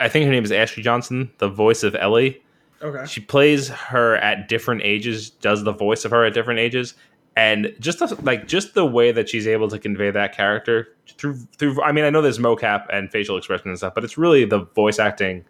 I 0.00 0.08
think 0.08 0.26
her 0.26 0.32
name 0.32 0.44
is 0.44 0.52
Ashley 0.52 0.82
Johnson, 0.82 1.30
the 1.38 1.48
voice 1.48 1.82
of 1.82 1.94
Ellie 1.94 2.42
Okay. 2.82 3.06
She 3.06 3.20
plays 3.20 3.68
her 3.68 4.16
at 4.16 4.48
different 4.48 4.82
ages, 4.82 5.30
does 5.30 5.62
the 5.62 5.72
voice 5.72 6.04
of 6.04 6.10
her 6.10 6.24
at 6.24 6.34
different 6.34 6.58
ages, 6.58 6.94
and 7.36 7.72
just 7.78 8.00
the, 8.00 8.18
like 8.22 8.48
just 8.48 8.74
the 8.74 8.84
way 8.84 9.12
that 9.12 9.28
she's 9.28 9.46
able 9.46 9.68
to 9.68 9.78
convey 9.78 10.10
that 10.10 10.34
character 10.36 10.88
through 11.16 11.36
through. 11.56 11.80
I 11.82 11.92
mean, 11.92 12.04
I 12.04 12.10
know 12.10 12.20
there's 12.20 12.38
mocap 12.38 12.86
and 12.92 13.10
facial 13.10 13.36
expression 13.36 13.68
and 13.68 13.78
stuff, 13.78 13.94
but 13.94 14.02
it's 14.04 14.18
really 14.18 14.44
the 14.44 14.64
voice 14.74 14.98
acting 14.98 15.44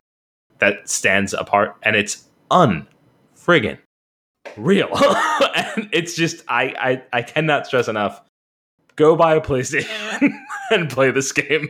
that 0.59 0.89
stands 0.89 1.33
apart, 1.33 1.75
and 1.83 1.97
it's 1.97 2.29
unfriggin' 2.51 3.79
real. 4.57 4.89
and 5.55 5.89
it's 5.93 6.15
just 6.15 6.45
I, 6.49 6.75
I 7.13 7.19
I 7.19 7.23
cannot 7.23 7.67
stress 7.67 7.89
enough. 7.89 8.21
Go 8.97 9.17
buy 9.17 9.35
a 9.35 9.41
PlayStation 9.41 10.33
and 10.71 10.91
play 10.91 11.11
this 11.11 11.33
game. 11.33 11.69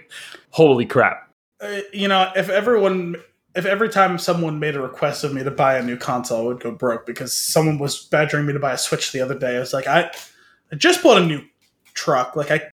Holy 0.51 0.87
crap! 0.87 1.31
Uh, 1.61 1.81
you 1.93 2.09
know, 2.09 2.31
if 2.35 2.49
everyone 2.49 3.17
if 3.55 3.67
every 3.67 3.89
time 3.89 4.19
someone 4.19 4.59
made 4.59 4.77
a 4.77 4.81
request 4.81 5.25
of 5.25 5.35
me 5.35 5.45
to 5.45 5.51
buy 5.51 5.77
a 5.77 5.83
new 5.83 5.97
console, 5.97 6.41
I 6.41 6.45
would 6.45 6.61
go 6.61 6.71
broke 6.73 7.07
because 7.07 7.33
someone 7.33 7.79
was 7.79 8.07
badgering 8.07 8.47
me 8.47 8.53
to 8.53 8.59
buy 8.59 8.73
a 8.73 8.79
Switch 8.79 9.13
the 9.13 9.21
other 9.21 9.39
day. 9.39 9.57
I 9.57 9.61
was 9.61 9.73
like, 9.73 9.87
I, 9.87 10.11
I 10.71 10.77
just 10.77 11.03
bought 11.03 11.21
a 11.21 11.27
new 11.27 11.43
truck. 11.95 12.35
Like 12.35 12.51
I, 12.51 12.71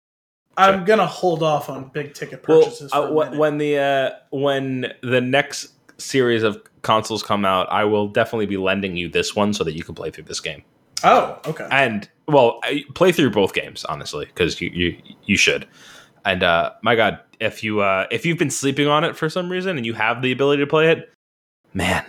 I'm 0.55 0.85
gonna 0.85 1.07
hold 1.07 1.43
off 1.43 1.69
on 1.69 1.89
big 1.89 2.13
ticket 2.13 2.43
purchases. 2.43 2.91
Well, 2.93 3.21
uh, 3.21 3.37
when 3.37 3.57
the 3.57 3.77
uh, 3.77 4.09
when 4.29 4.93
the 5.01 5.21
next 5.21 5.73
series 5.97 6.43
of 6.43 6.61
consoles 6.81 7.23
come 7.23 7.45
out, 7.45 7.67
I 7.71 7.83
will 7.83 8.07
definitely 8.07 8.45
be 8.45 8.57
lending 8.57 8.95
you 8.95 9.09
this 9.09 9.35
one 9.35 9.53
so 9.53 9.63
that 9.63 9.73
you 9.73 9.83
can 9.83 9.95
play 9.95 10.11
through 10.11 10.25
this 10.25 10.39
game. 10.39 10.63
Oh, 11.03 11.39
okay. 11.45 11.67
And 11.71 12.09
well, 12.27 12.59
play 12.95 13.11
through 13.11 13.31
both 13.31 13.53
games 13.53 13.85
honestly 13.85 14.25
because 14.25 14.59
you 14.59 14.69
you 14.73 14.97
you 15.25 15.37
should. 15.37 15.67
And 16.25 16.43
uh, 16.43 16.71
my 16.81 16.95
God, 16.95 17.19
if 17.39 17.63
you 17.63 17.81
uh, 17.81 18.07
if 18.11 18.25
you've 18.25 18.37
been 18.37 18.49
sleeping 18.49 18.87
on 18.87 19.03
it 19.03 19.15
for 19.15 19.29
some 19.29 19.49
reason 19.49 19.77
and 19.77 19.85
you 19.85 19.93
have 19.93 20.21
the 20.21 20.31
ability 20.31 20.63
to 20.63 20.67
play 20.67 20.91
it, 20.91 21.13
man, 21.73 22.05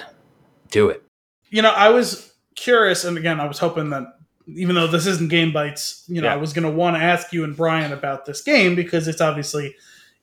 do 0.70 0.88
it. 0.88 1.02
You 1.50 1.62
know, 1.62 1.70
I 1.70 1.90
was 1.90 2.32
curious, 2.56 3.04
and 3.04 3.16
again, 3.16 3.40
I 3.40 3.46
was 3.46 3.58
hoping 3.58 3.90
that 3.90 4.06
even 4.48 4.74
though 4.74 4.86
this 4.86 5.06
isn't 5.06 5.30
Game 5.30 5.52
Bites, 5.52 6.04
you 6.08 6.20
know, 6.20 6.28
yeah. 6.28 6.34
I 6.34 6.36
was 6.36 6.52
going 6.52 6.64
to 6.64 6.70
want 6.70 6.96
to 6.96 7.02
ask 7.02 7.32
you 7.32 7.44
and 7.44 7.56
Brian 7.56 7.92
about 7.92 8.24
this 8.24 8.40
game 8.40 8.74
because 8.74 9.06
it's 9.06 9.20
obviously 9.20 9.74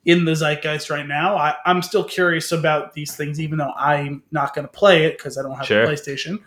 in 0.06 0.24
the 0.24 0.32
zeitgeist 0.32 0.88
right 0.88 1.06
now. 1.06 1.36
I, 1.36 1.56
am 1.66 1.82
still 1.82 2.04
curious 2.04 2.52
about 2.52 2.94
these 2.94 3.14
things, 3.14 3.40
even 3.40 3.58
though 3.58 3.72
I'm 3.76 4.22
not 4.30 4.54
going 4.54 4.66
to 4.66 4.72
play 4.72 5.04
it 5.04 5.18
because 5.18 5.36
I 5.36 5.42
don't 5.42 5.56
have 5.56 5.66
sure. 5.66 5.82
a 5.82 5.86
PlayStation. 5.86 6.38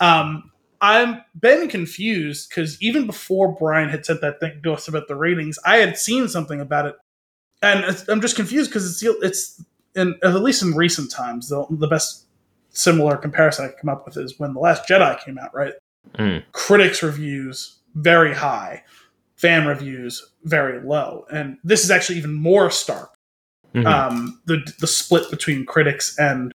Um, 0.00 0.50
I'm 0.80 1.22
been 1.38 1.68
confused 1.68 2.48
because 2.48 2.80
even 2.80 3.06
before 3.06 3.52
Brian 3.52 3.88
had 3.88 4.06
said 4.06 4.20
that 4.20 4.38
thing 4.38 4.60
to 4.62 4.72
us 4.72 4.86
about 4.86 5.08
the 5.08 5.16
ratings, 5.16 5.58
I 5.66 5.78
had 5.78 5.98
seen 5.98 6.28
something 6.28 6.60
about 6.60 6.86
it, 6.86 6.96
and 7.60 8.04
I'm 8.08 8.20
just 8.20 8.36
confused 8.36 8.70
because 8.70 8.88
it's 8.88 9.02
it's 9.20 9.64
in 9.96 10.14
at 10.22 10.34
least 10.36 10.62
in 10.62 10.76
recent 10.76 11.10
times 11.10 11.48
the 11.48 11.66
the 11.68 11.88
best 11.88 12.26
similar 12.70 13.16
comparison 13.16 13.64
I 13.64 13.68
can 13.68 13.78
come 13.78 13.88
up 13.88 14.06
with 14.06 14.16
is 14.16 14.38
when 14.38 14.54
the 14.54 14.60
Last 14.60 14.88
Jedi 14.88 15.18
came 15.24 15.36
out. 15.36 15.52
Right, 15.52 15.74
mm. 16.14 16.44
critics 16.52 17.02
reviews 17.02 17.78
very 17.96 18.32
high, 18.32 18.84
fan 19.38 19.66
reviews 19.66 20.30
very 20.44 20.80
low, 20.86 21.24
and 21.32 21.56
this 21.64 21.84
is 21.84 21.90
actually 21.90 22.18
even 22.18 22.34
more 22.34 22.70
stark. 22.70 23.14
Mm-hmm. 23.74 23.86
Um, 23.86 24.40
the 24.44 24.70
the 24.80 24.86
split 24.86 25.30
between 25.30 25.64
critics 25.64 26.18
and 26.18 26.52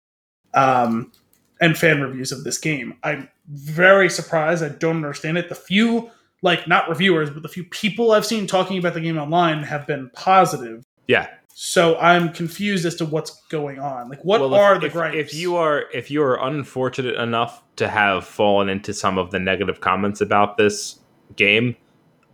um, 0.55 1.12
and 1.61 1.76
fan 1.76 2.01
reviews 2.01 2.33
of 2.33 2.45
this 2.45 2.59
game. 2.59 2.97
I'm 3.03 3.28
very 3.49 4.09
surprised. 4.09 4.64
I 4.64 4.70
don't 4.70 4.97
understand 4.97 5.39
it. 5.39 5.49
The 5.49 5.55
few, 5.55 6.11
like, 6.43 6.66
not 6.66 6.89
reviewers, 6.89 7.31
but 7.31 7.43
the 7.43 7.49
few 7.49 7.64
people 7.64 8.12
I've 8.12 8.26
seen 8.26 8.47
talking 8.47 8.78
about 8.78 8.95
the 8.95 9.01
game 9.01 9.18
online 9.18 9.62
have 9.64 9.87
been 9.87 10.11
positive. 10.14 10.85
Yeah. 11.07 11.28
So 11.53 11.99
I'm 11.99 12.33
confused 12.33 12.87
as 12.87 12.95
to 12.97 13.05
what's 13.05 13.43
going 13.49 13.81
on. 13.81 14.09
Like, 14.09 14.24
what 14.24 14.41
well, 14.41 14.55
are 14.55 14.76
if, 14.76 14.81
the 14.81 14.89
gripes? 14.89 15.16
If 15.16 15.35
you 15.35 15.57
are 15.57 15.85
if 15.93 16.11
you 16.11 16.22
are 16.22 16.43
unfortunate 16.43 17.16
enough 17.16 17.62
to 17.76 17.89
have 17.89 18.24
fallen 18.24 18.68
into 18.68 18.95
some 18.95 19.18
of 19.18 19.31
the 19.31 19.39
negative 19.39 19.81
comments 19.81 20.20
about 20.20 20.57
this 20.57 21.01
game, 21.37 21.76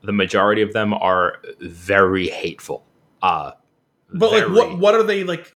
the 0.02 0.12
majority 0.12 0.62
of 0.62 0.72
them 0.72 0.94
are 0.94 1.38
very 1.60 2.28
hateful. 2.28 2.84
Uh, 3.22 3.52
but 4.12 4.32
like, 4.32 4.48
what 4.48 4.78
what 4.78 4.94
are 4.94 5.02
they 5.02 5.24
like? 5.24 5.52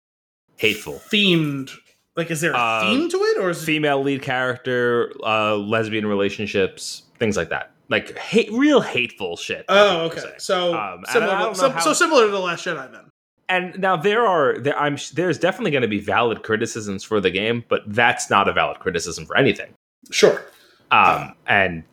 Hateful 0.57 1.01
themed 1.11 1.71
like, 2.15 2.29
is 2.29 2.41
there 2.41 2.51
a 2.51 2.57
uh, 2.57 2.81
theme 2.81 3.09
to 3.09 3.17
it, 3.17 3.37
or 3.39 3.51
is 3.51 3.63
female 3.63 4.01
lead 4.03 4.21
character, 4.21 5.13
uh, 5.23 5.55
lesbian 5.55 6.05
relationships, 6.05 7.03
things 7.19 7.37
like 7.37 7.49
that? 7.49 7.71
Like 7.89 8.17
hate, 8.17 8.51
real 8.51 8.81
hateful 8.81 9.37
shit. 9.37 9.65
Oh, 9.69 10.01
okay. 10.05 10.33
So 10.37 10.75
um, 10.75 11.03
similar, 11.09 11.49
to, 11.49 11.55
so, 11.55 11.69
how, 11.69 11.79
so 11.79 11.93
similar 11.93 12.25
to 12.25 12.31
the 12.31 12.39
Last 12.39 12.65
Jedi, 12.65 12.91
then. 12.91 13.05
And 13.47 13.77
now 13.79 13.97
there 13.97 14.25
are 14.25 14.59
there, 14.59 14.77
I'm 14.77 14.97
there's 15.13 15.37
definitely 15.37 15.71
going 15.71 15.81
to 15.81 15.87
be 15.87 15.99
valid 15.99 16.43
criticisms 16.43 17.03
for 17.03 17.19
the 17.19 17.31
game, 17.31 17.63
but 17.69 17.81
that's 17.87 18.29
not 18.29 18.47
a 18.47 18.53
valid 18.53 18.79
criticism 18.79 19.25
for 19.25 19.35
anything. 19.35 19.73
Sure. 20.09 20.41
Um, 20.89 21.33
and 21.47 21.83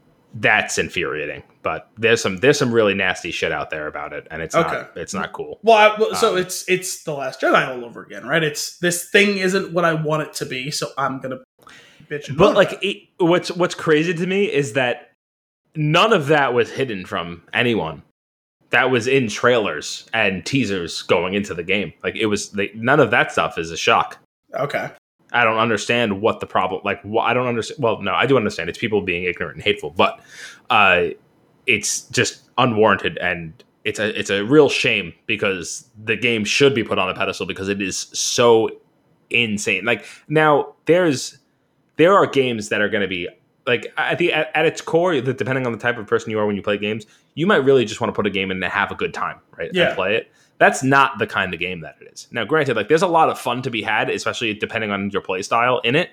that's 0.40 0.78
infuriating. 0.78 1.42
But 1.62 1.90
there's 1.96 2.22
some 2.22 2.38
there's 2.38 2.58
some 2.58 2.72
really 2.72 2.94
nasty 2.94 3.30
shit 3.30 3.52
out 3.52 3.70
there 3.70 3.86
about 3.86 4.12
it, 4.12 4.26
and 4.30 4.42
it's 4.42 4.54
okay. 4.54 4.68
not 4.68 4.96
it's 4.96 5.14
not 5.14 5.32
cool. 5.32 5.58
Well, 5.62 5.76
I, 5.76 5.98
well 5.98 6.14
so 6.14 6.32
um, 6.32 6.38
it's 6.38 6.68
it's 6.68 7.04
the 7.04 7.14
Last 7.14 7.40
Jedi 7.40 7.68
all 7.68 7.84
over 7.84 8.02
again, 8.02 8.26
right? 8.26 8.42
It's 8.42 8.78
this 8.78 9.10
thing 9.10 9.38
isn't 9.38 9.72
what 9.72 9.84
I 9.84 9.94
want 9.94 10.22
it 10.22 10.32
to 10.34 10.46
be, 10.46 10.70
so 10.70 10.88
I'm 10.96 11.20
gonna 11.20 11.38
bitch. 12.08 12.34
but 12.36 12.54
like, 12.54 12.78
it, 12.82 13.08
what's 13.18 13.50
what's 13.50 13.74
crazy 13.74 14.14
to 14.14 14.26
me 14.26 14.44
is 14.44 14.74
that 14.74 15.12
none 15.74 16.12
of 16.12 16.28
that 16.28 16.54
was 16.54 16.70
hidden 16.70 17.04
from 17.04 17.42
anyone. 17.52 18.02
That 18.70 18.90
was 18.90 19.06
in 19.06 19.28
trailers 19.28 20.06
and 20.12 20.44
teasers 20.44 21.02
going 21.02 21.34
into 21.34 21.54
the 21.54 21.62
game. 21.62 21.92
Like 22.02 22.16
it 22.16 22.26
was, 22.26 22.50
they, 22.50 22.70
none 22.74 23.00
of 23.00 23.10
that 23.12 23.32
stuff 23.32 23.56
is 23.56 23.70
a 23.70 23.78
shock. 23.78 24.18
Okay. 24.54 24.90
I 25.32 25.44
don't 25.44 25.58
understand 25.58 26.20
what 26.20 26.40
the 26.40 26.46
problem. 26.46 26.82
Like, 26.84 27.02
wh- 27.02 27.22
I 27.22 27.34
don't 27.34 27.46
understand. 27.46 27.82
Well, 27.82 28.00
no, 28.02 28.14
I 28.14 28.26
do 28.26 28.36
understand. 28.36 28.68
It's 28.68 28.78
people 28.78 29.00
being 29.02 29.24
ignorant 29.24 29.56
and 29.56 29.62
hateful, 29.62 29.90
but 29.90 30.20
uh, 30.70 31.08
it's 31.66 32.02
just 32.02 32.48
unwarranted 32.56 33.18
and 33.18 33.62
it's 33.84 33.98
a 33.98 34.18
it's 34.18 34.30
a 34.30 34.44
real 34.44 34.68
shame 34.68 35.12
because 35.26 35.88
the 36.04 36.16
game 36.16 36.44
should 36.44 36.74
be 36.74 36.82
put 36.82 36.98
on 36.98 37.08
a 37.08 37.14
pedestal 37.14 37.46
because 37.46 37.68
it 37.68 37.80
is 37.80 37.96
so 38.12 38.68
insane. 39.30 39.84
Like 39.84 40.04
now, 40.28 40.74
there's 40.86 41.38
there 41.96 42.14
are 42.14 42.26
games 42.26 42.68
that 42.68 42.80
are 42.80 42.88
going 42.88 43.02
to 43.02 43.08
be 43.08 43.28
like 43.66 43.92
at 43.96 44.18
the 44.18 44.32
at, 44.32 44.50
at, 44.54 44.66
its 44.66 44.80
core, 44.80 45.20
depending 45.20 45.66
on 45.66 45.72
the 45.72 45.78
type 45.78 45.98
of 45.98 46.06
person 46.06 46.30
you 46.30 46.38
are 46.38 46.46
when 46.46 46.56
you 46.56 46.62
play 46.62 46.78
games, 46.78 47.06
you 47.34 47.46
might 47.46 47.64
really 47.64 47.84
just 47.84 48.00
want 48.00 48.08
to 48.08 48.14
put 48.14 48.26
a 48.26 48.30
game 48.30 48.50
in 48.50 48.62
and 48.62 48.72
have 48.72 48.90
a 48.90 48.94
good 48.94 49.14
time, 49.14 49.38
right? 49.56 49.70
Yeah. 49.72 49.88
And 49.88 49.94
play 49.94 50.16
it. 50.16 50.30
That's 50.58 50.82
not 50.82 51.18
the 51.18 51.26
kind 51.26 51.54
of 51.54 51.60
game 51.60 51.80
that 51.80 51.96
it 52.00 52.12
is. 52.12 52.26
Now, 52.32 52.44
granted, 52.44 52.76
like 52.76 52.88
there's 52.88 53.02
a 53.02 53.08
lot 53.08 53.30
of 53.30 53.38
fun 53.38 53.62
to 53.62 53.70
be 53.70 53.82
had, 53.82 54.10
especially 54.10 54.54
depending 54.54 54.90
on 54.90 55.10
your 55.10 55.22
play 55.22 55.42
style 55.42 55.78
in 55.84 55.94
it, 55.94 56.10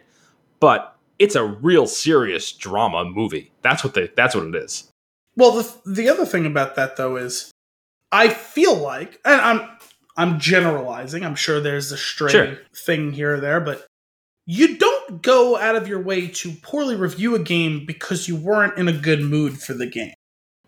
but 0.60 0.96
it's 1.20 1.36
a 1.36 1.44
real 1.44 1.88
serious 1.88 2.52
drama 2.52 3.06
movie. 3.06 3.52
That's 3.62 3.84
what 3.84 3.94
the 3.94 4.12
that's 4.16 4.36
what 4.36 4.46
it 4.46 4.56
is. 4.56 4.90
Well, 5.36 5.52
the 5.52 5.92
the 5.92 6.10
other 6.10 6.26
thing 6.26 6.46
about 6.46 6.76
that 6.76 6.96
though 6.96 7.18
is, 7.18 7.52
I 8.12 8.30
feel 8.30 8.76
like, 8.76 9.20
and 9.26 9.42
I'm 9.42 9.70
I'm 10.18 10.40
generalizing. 10.40 11.26
I'm 11.26 11.36
sure 11.36 11.60
there's 11.60 11.92
a 11.92 11.98
stray 11.98 12.32
sure. 12.32 12.58
thing 12.76 13.12
here 13.12 13.36
or 13.36 13.40
there, 13.40 13.60
but 13.60 13.86
you 14.46 14.78
don't 14.78 15.22
go 15.22 15.58
out 15.58 15.76
of 15.76 15.88
your 15.88 16.00
way 16.00 16.28
to 16.28 16.52
poorly 16.62 16.96
review 16.96 17.36
a 17.36 17.40
game 17.40 17.86
because 17.86 18.28
you 18.28 18.36
weren't 18.36 18.78
in 18.78 18.88
a 18.88 18.94
good 18.94 19.22
mood 19.22 19.60
for 19.60 19.74
the 19.74 19.88
game. 19.88 20.14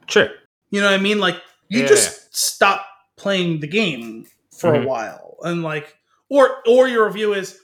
Sure. 0.07 0.30
You 0.71 0.82
know 0.82 0.88
what 0.88 0.99
I 0.99 1.03
mean? 1.03 1.19
Like 1.19 1.41
you 1.69 1.82
yeah. 1.82 1.88
just 1.88 2.36
stop 2.36 2.86
playing 3.18 3.59
the 3.59 3.68
game 3.68 4.26
for 4.51 4.72
mm-hmm. 4.72 4.84
a 4.84 4.88
while 4.88 5.38
and 5.43 5.63
like 5.63 5.97
or 6.30 6.61
or 6.68 6.88
your 6.88 7.05
review 7.05 7.34
is 7.34 7.59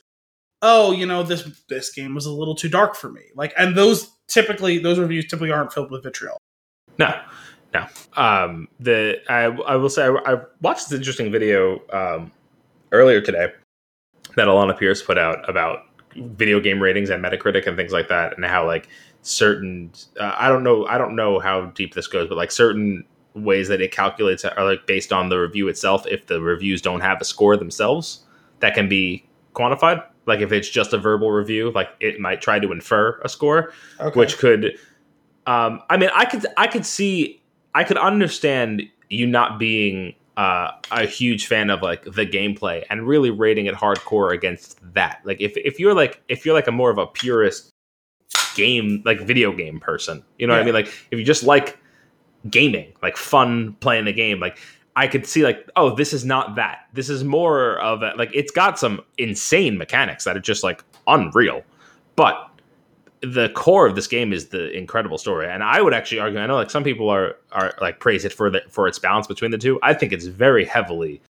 oh 0.62 0.92
you 0.92 1.06
know 1.06 1.24
this 1.24 1.64
this 1.70 1.92
game 1.92 2.14
was 2.14 2.26
a 2.26 2.32
little 2.32 2.56
too 2.56 2.70
dark 2.70 2.96
for 2.96 3.12
me 3.12 3.22
like 3.36 3.54
and 3.58 3.76
those 3.76 4.12
typically 4.28 4.78
those 4.78 5.00
reviews 5.00 5.26
typically 5.26 5.52
aren't 5.52 5.72
filled 5.72 5.92
with 5.92 6.04
vitriol 6.04 6.38
no 6.98 7.14
No. 7.74 7.88
Um, 8.16 8.68
the 8.80 9.20
I, 9.30 9.46
I 9.46 9.76
will 9.76 9.90
say 9.90 10.06
I, 10.06 10.34
I 10.34 10.38
watched 10.62 10.90
this 10.90 10.98
interesting 10.98 11.32
video 11.32 11.82
um, 11.92 12.32
earlier 12.92 13.22
today 13.22 13.52
that 14.36 14.48
Alanah 14.48 14.78
Pearce 14.78 15.02
put 15.02 15.18
out 15.18 15.48
about 15.50 15.80
video 16.16 16.60
game 16.60 16.82
ratings 16.82 17.10
and 17.10 17.24
Metacritic 17.24 17.66
and 17.66 17.76
things 17.76 17.92
like 17.92 18.08
that, 18.10 18.36
and 18.36 18.46
how 18.46 18.66
like 18.66 18.90
certain 19.24 19.92
uh, 20.20 20.36
I 20.38 20.50
don't 20.50 20.64
know 20.64 20.86
I 20.86 20.98
don't 20.98 21.16
know 21.16 21.40
how 21.40 21.66
deep 21.68 21.96
this 21.96 22.08
goes, 22.08 22.30
but 22.30 22.38
like 22.38 22.52
certain 22.52 23.06
ways 23.36 23.68
that 23.68 23.82
it 23.82 23.92
calculates 23.92 24.46
are 24.46 24.64
like 24.64 24.86
based 24.86 25.12
on 25.12 25.30
the 25.30 25.38
review 25.38 25.68
itself. 25.68 26.06
If 26.08 26.28
the 26.28 26.42
reviews 26.42 26.82
don't 26.82 27.02
have 27.02 27.20
a 27.22 27.26
score 27.26 27.58
themselves, 27.58 28.24
that 28.60 28.74
can 28.74 28.88
be 28.88 29.26
quantified. 29.54 30.04
Like 30.26 30.40
if 30.40 30.52
it's 30.52 30.70
just 30.70 30.94
a 30.94 30.98
verbal 30.98 31.32
review, 31.32 31.72
like 31.72 31.90
it 32.00 32.20
might 32.20 32.42
try 32.42 32.60
to 32.60 32.72
infer 32.72 33.20
a 33.24 33.30
score, 33.30 33.74
okay. 34.00 34.18
which 34.18 34.38
could. 34.38 34.78
Um, 35.46 35.82
I 35.90 35.98
mean, 35.98 36.10
I 36.16 36.26
could 36.26 36.46
I 36.56 36.68
could 36.68 36.86
see 36.86 37.42
I 37.76 37.84
could 37.84 37.98
understand 37.98 38.84
you 39.10 39.28
not 39.28 39.60
being 39.60 40.16
uh, 40.38 40.72
a 40.92 41.06
huge 41.06 41.48
fan 41.48 41.70
of 41.70 41.82
like 41.82 42.04
the 42.04 42.26
gameplay 42.26 42.84
and 42.90 43.08
really 43.08 43.30
rating 43.30 43.66
it 43.66 43.76
hardcore 43.76 44.34
against 44.34 44.80
that. 44.94 45.22
Like 45.24 45.42
if 45.42 45.58
if 45.58 45.80
you're 45.80 45.94
like 45.94 46.22
if 46.28 46.46
you're 46.46 46.56
like 46.56 46.68
a 46.68 46.72
more 46.72 46.90
of 46.90 46.98
a 46.98 47.08
purist 47.08 47.70
game 48.56 49.02
like 49.06 49.22
video 49.22 49.52
game 49.52 49.80
person, 49.80 50.24
you 50.38 50.48
know 50.48 50.54
yeah. 50.54 50.60
what 50.60 50.64
I 50.64 50.66
mean? 50.66 50.74
Like 50.74 50.88
if 51.12 51.20
you 51.20 51.26
just 51.26 51.44
like 51.44 51.78
gaming, 52.50 52.94
like 53.02 53.18
fun 53.18 53.74
playing 53.80 54.06
the 54.06 54.14
game, 54.14 54.40
like 54.40 54.58
I 54.96 55.08
could 55.08 55.26
see 55.26 55.44
like, 55.44 55.70
oh, 55.76 55.96
this 55.96 56.14
is 56.14 56.24
not 56.24 56.56
that. 56.56 56.88
This 56.94 57.10
is 57.10 57.24
more 57.24 57.80
of 57.80 58.04
a 58.04 58.14
like 58.16 58.30
it's 58.34 58.52
got 58.52 58.78
some 58.78 59.02
insane 59.18 59.78
mechanics 59.78 60.24
that 60.26 60.38
are 60.38 60.42
just 60.42 60.64
like 60.64 60.84
unreal. 61.08 61.64
But 62.16 62.50
the 63.22 63.50
core 63.50 63.88
of 63.88 63.96
this 63.96 64.06
game 64.06 64.34
is 64.34 64.50
the 64.50 64.70
incredible 64.72 65.18
story. 65.18 65.48
And 65.50 65.64
I 65.64 65.82
would 65.82 65.94
actually 65.94 66.20
argue, 66.20 66.40
I 66.40 66.46
know 66.46 66.56
like 66.56 66.70
some 66.70 66.84
people 66.84 67.10
are 67.10 67.38
are 67.52 67.74
like 67.82 68.00
praise 68.00 68.26
it 68.26 68.34
for 68.34 68.50
the 68.50 68.62
for 68.70 68.88
its 68.88 69.00
balance 69.00 69.28
between 69.28 69.52
the 69.52 69.58
two. 69.58 69.80
I 69.82 69.94
think 69.94 70.14
it's 70.14 70.26
very 70.26 70.66
heavily 70.66 71.22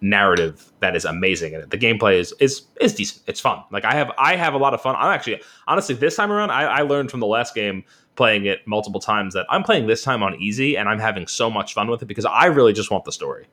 narrative 0.00 0.72
that 0.78 0.94
is 0.94 1.04
amazing 1.04 1.56
and 1.56 1.68
the 1.70 1.78
gameplay 1.78 2.18
is 2.18 2.34
is 2.40 2.62
is 2.80 2.94
decent. 2.94 3.22
It's 3.26 3.40
fun. 3.40 3.62
Like 3.72 3.84
I 3.84 3.94
have 3.94 4.12
I 4.18 4.36
have 4.36 4.54
a 4.54 4.58
lot 4.58 4.74
of 4.74 4.82
fun. 4.82 4.94
I'm 4.96 5.12
actually 5.12 5.40
honestly 5.66 5.94
this 5.94 6.16
time 6.16 6.30
around 6.30 6.50
I, 6.50 6.64
I 6.64 6.82
learned 6.82 7.10
from 7.10 7.20
the 7.20 7.26
last 7.26 7.54
game 7.54 7.84
playing 8.18 8.46
it 8.46 8.66
multiple 8.66 9.00
times 9.00 9.32
that 9.32 9.46
I'm 9.48 9.62
playing 9.62 9.86
this 9.86 10.02
time 10.02 10.24
on 10.24 10.34
easy 10.40 10.76
and 10.76 10.88
I'm 10.88 10.98
having 10.98 11.28
so 11.28 11.48
much 11.48 11.72
fun 11.72 11.88
with 11.88 12.02
it 12.02 12.06
because 12.06 12.24
I 12.24 12.46
really 12.46 12.72
just 12.72 12.90
want 12.90 13.04
the 13.04 13.12
story. 13.12 13.46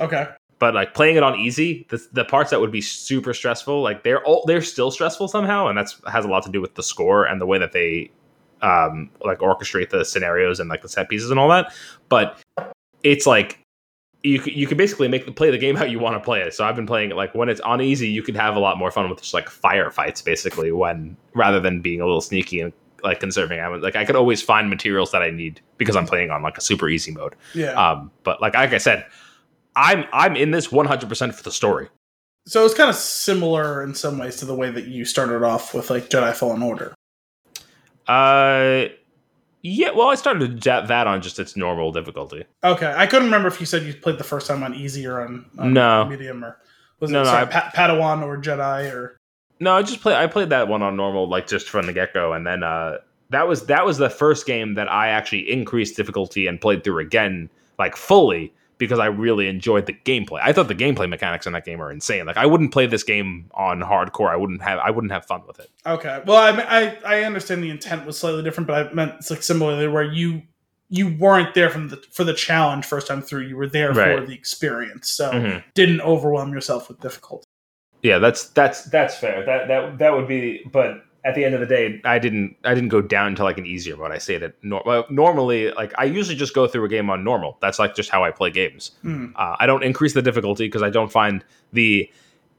Okay. 0.00 0.28
But 0.60 0.72
like 0.72 0.94
playing 0.94 1.16
it 1.16 1.24
on 1.24 1.36
easy, 1.36 1.84
the, 1.90 2.00
the 2.12 2.24
parts 2.24 2.50
that 2.50 2.60
would 2.60 2.70
be 2.70 2.80
super 2.80 3.34
stressful, 3.34 3.82
like 3.82 4.04
they're 4.04 4.22
all 4.22 4.44
they're 4.46 4.62
still 4.62 4.92
stressful 4.92 5.26
somehow, 5.26 5.66
and 5.66 5.76
that's 5.76 6.00
has 6.06 6.24
a 6.24 6.28
lot 6.28 6.44
to 6.44 6.50
do 6.50 6.60
with 6.60 6.76
the 6.76 6.82
score 6.82 7.24
and 7.24 7.40
the 7.40 7.46
way 7.46 7.58
that 7.58 7.72
they 7.72 8.08
um 8.62 9.10
like 9.24 9.40
orchestrate 9.40 9.90
the 9.90 10.04
scenarios 10.04 10.60
and 10.60 10.70
like 10.70 10.80
the 10.82 10.88
set 10.88 11.08
pieces 11.08 11.32
and 11.32 11.40
all 11.40 11.48
that. 11.48 11.74
But 12.08 12.40
it's 13.02 13.26
like 13.26 13.58
you 14.22 14.40
you 14.44 14.68
can 14.68 14.78
basically 14.78 15.08
make 15.08 15.26
the 15.26 15.32
play 15.32 15.50
the 15.50 15.58
game 15.58 15.74
how 15.74 15.84
you 15.84 15.98
want 15.98 16.14
to 16.14 16.20
play 16.20 16.40
it. 16.40 16.54
So 16.54 16.64
I've 16.64 16.76
been 16.76 16.86
playing 16.86 17.10
it 17.10 17.16
like 17.16 17.34
when 17.34 17.48
it's 17.48 17.60
on 17.62 17.82
easy, 17.82 18.08
you 18.08 18.22
could 18.22 18.36
have 18.36 18.54
a 18.54 18.60
lot 18.60 18.78
more 18.78 18.92
fun 18.92 19.10
with 19.10 19.20
just 19.20 19.34
like 19.34 19.48
firefights 19.48 20.24
basically 20.24 20.70
when 20.70 21.16
rather 21.34 21.58
than 21.58 21.80
being 21.80 22.00
a 22.00 22.04
little 22.06 22.20
sneaky 22.20 22.60
and 22.60 22.72
like 23.04 23.20
conserving. 23.20 23.60
I 23.60 23.68
was 23.68 23.82
like 23.82 23.96
I 23.96 24.04
could 24.04 24.16
always 24.16 24.42
find 24.42 24.68
materials 24.68 25.12
that 25.12 25.22
I 25.22 25.30
need 25.30 25.60
because 25.78 25.96
I'm 25.96 26.06
playing 26.06 26.30
on 26.30 26.42
like 26.42 26.58
a 26.58 26.60
super 26.60 26.88
easy 26.88 27.12
mode. 27.12 27.36
Yeah. 27.54 27.72
Um, 27.72 28.10
but 28.22 28.40
like 28.40 28.54
like 28.54 28.72
I 28.72 28.78
said, 28.78 29.06
I'm 29.76 30.04
I'm 30.12 30.36
in 30.36 30.50
this 30.50 30.72
100 30.72 31.08
percent 31.08 31.34
for 31.34 31.42
the 31.42 31.52
story. 31.52 31.88
So 32.46 32.64
it's 32.64 32.74
kind 32.74 32.90
of 32.90 32.96
similar 32.96 33.82
in 33.82 33.94
some 33.94 34.18
ways 34.18 34.36
to 34.36 34.44
the 34.44 34.54
way 34.54 34.70
that 34.70 34.86
you 34.86 35.04
started 35.04 35.42
off 35.42 35.72
with 35.74 35.90
like 35.90 36.10
Jedi 36.10 36.34
Fallen 36.34 36.62
Order. 36.62 36.94
Uh. 38.06 38.92
Yeah, 39.66 39.92
well, 39.92 40.08
I 40.08 40.14
started 40.14 40.60
that 40.60 41.06
on 41.06 41.22
just 41.22 41.38
its 41.38 41.56
normal 41.56 41.90
difficulty. 41.90 42.44
Okay, 42.62 42.92
I 42.94 43.06
couldn't 43.06 43.28
remember 43.28 43.48
if 43.48 43.60
you 43.60 43.64
said 43.64 43.84
you 43.84 43.94
played 43.94 44.18
the 44.18 44.24
first 44.24 44.46
time 44.46 44.62
on 44.62 44.74
easy 44.74 45.06
or 45.06 45.22
on, 45.22 45.46
on 45.56 45.72
no 45.72 46.04
medium 46.04 46.44
or 46.44 46.58
was 47.00 47.10
it 47.10 47.14
no, 47.14 47.24
sorry, 47.24 47.46
no, 47.46 47.50
I, 47.50 47.70
Padawan 47.74 48.22
or 48.22 48.36
Jedi 48.36 48.92
or 48.92 49.16
no, 49.60 49.74
I 49.74 49.82
just 49.82 50.00
play. 50.00 50.14
I 50.14 50.26
played 50.26 50.50
that 50.50 50.68
one 50.68 50.82
on 50.82 50.96
normal, 50.96 51.28
like 51.28 51.46
just 51.46 51.68
from 51.68 51.86
the 51.86 51.92
get 51.92 52.12
go, 52.12 52.32
and 52.32 52.46
then 52.46 52.62
uh, 52.62 52.98
that 53.30 53.46
was 53.48 53.66
that 53.66 53.86
was 53.86 53.98
the 53.98 54.10
first 54.10 54.46
game 54.46 54.74
that 54.74 54.90
I 54.90 55.08
actually 55.08 55.50
increased 55.50 55.96
difficulty 55.96 56.46
and 56.46 56.60
played 56.60 56.84
through 56.84 57.00
again, 57.00 57.48
like 57.78 57.96
fully, 57.96 58.52
because 58.78 58.98
I 58.98 59.06
really 59.06 59.48
enjoyed 59.48 59.86
the 59.86 59.92
gameplay. 59.92 60.40
I 60.42 60.52
thought 60.52 60.68
the 60.68 60.74
gameplay 60.74 61.08
mechanics 61.08 61.46
in 61.46 61.52
that 61.52 61.64
game 61.64 61.80
are 61.80 61.90
insane. 61.90 62.26
Like 62.26 62.36
I 62.36 62.46
wouldn't 62.46 62.72
play 62.72 62.86
this 62.86 63.02
game 63.02 63.50
on 63.54 63.80
hardcore. 63.80 64.30
I 64.30 64.36
wouldn't 64.36 64.62
have. 64.62 64.78
I 64.78 64.90
wouldn't 64.90 65.12
have 65.12 65.24
fun 65.24 65.42
with 65.46 65.60
it. 65.60 65.70
Okay, 65.86 66.22
well, 66.26 66.36
I 66.36 66.60
I, 66.62 66.98
I 67.04 67.22
understand 67.24 67.62
the 67.62 67.70
intent 67.70 68.06
was 68.06 68.18
slightly 68.18 68.42
different, 68.42 68.66
but 68.66 68.88
I 68.88 68.92
meant 68.92 69.14
it's 69.18 69.30
like 69.30 69.42
similarly 69.42 69.88
where 69.88 70.04
you 70.04 70.42
you 70.88 71.16
weren't 71.16 71.54
there 71.54 71.70
from 71.70 71.88
the 71.88 72.02
for 72.12 72.24
the 72.24 72.34
challenge 72.34 72.84
first 72.84 73.06
time 73.06 73.22
through. 73.22 73.42
You 73.42 73.56
were 73.56 73.68
there 73.68 73.92
right. 73.92 74.18
for 74.18 74.26
the 74.26 74.34
experience, 74.34 75.10
so 75.10 75.30
mm-hmm. 75.30 75.58
didn't 75.74 76.00
overwhelm 76.00 76.52
yourself 76.52 76.88
with 76.88 77.00
difficulty. 77.00 77.43
Yeah, 78.04 78.18
that's 78.18 78.48
that's 78.50 78.84
that's 78.84 79.16
fair. 79.16 79.44
That 79.46 79.66
that 79.68 79.98
that 79.98 80.12
would 80.12 80.28
be. 80.28 80.62
But 80.70 81.02
at 81.24 81.34
the 81.34 81.42
end 81.42 81.54
of 81.54 81.60
the 81.60 81.66
day, 81.66 82.02
I 82.04 82.18
didn't 82.18 82.54
I 82.62 82.74
didn't 82.74 82.90
go 82.90 83.00
down 83.00 83.34
to 83.36 83.44
like 83.44 83.56
an 83.56 83.64
easier 83.64 83.96
mode. 83.96 84.12
I 84.12 84.18
say 84.18 84.36
that 84.36 84.54
nor- 84.62 85.06
normally, 85.08 85.70
like 85.70 85.94
I 85.96 86.04
usually 86.04 86.36
just 86.36 86.54
go 86.54 86.68
through 86.68 86.84
a 86.84 86.88
game 86.88 87.08
on 87.08 87.24
normal. 87.24 87.56
That's 87.62 87.78
like 87.78 87.96
just 87.96 88.10
how 88.10 88.22
I 88.22 88.30
play 88.30 88.50
games. 88.50 88.90
Mm. 89.04 89.32
Uh, 89.34 89.56
I 89.58 89.64
don't 89.64 89.82
increase 89.82 90.12
the 90.12 90.20
difficulty 90.20 90.66
because 90.66 90.82
I 90.82 90.90
don't 90.90 91.10
find 91.10 91.42
the 91.72 92.12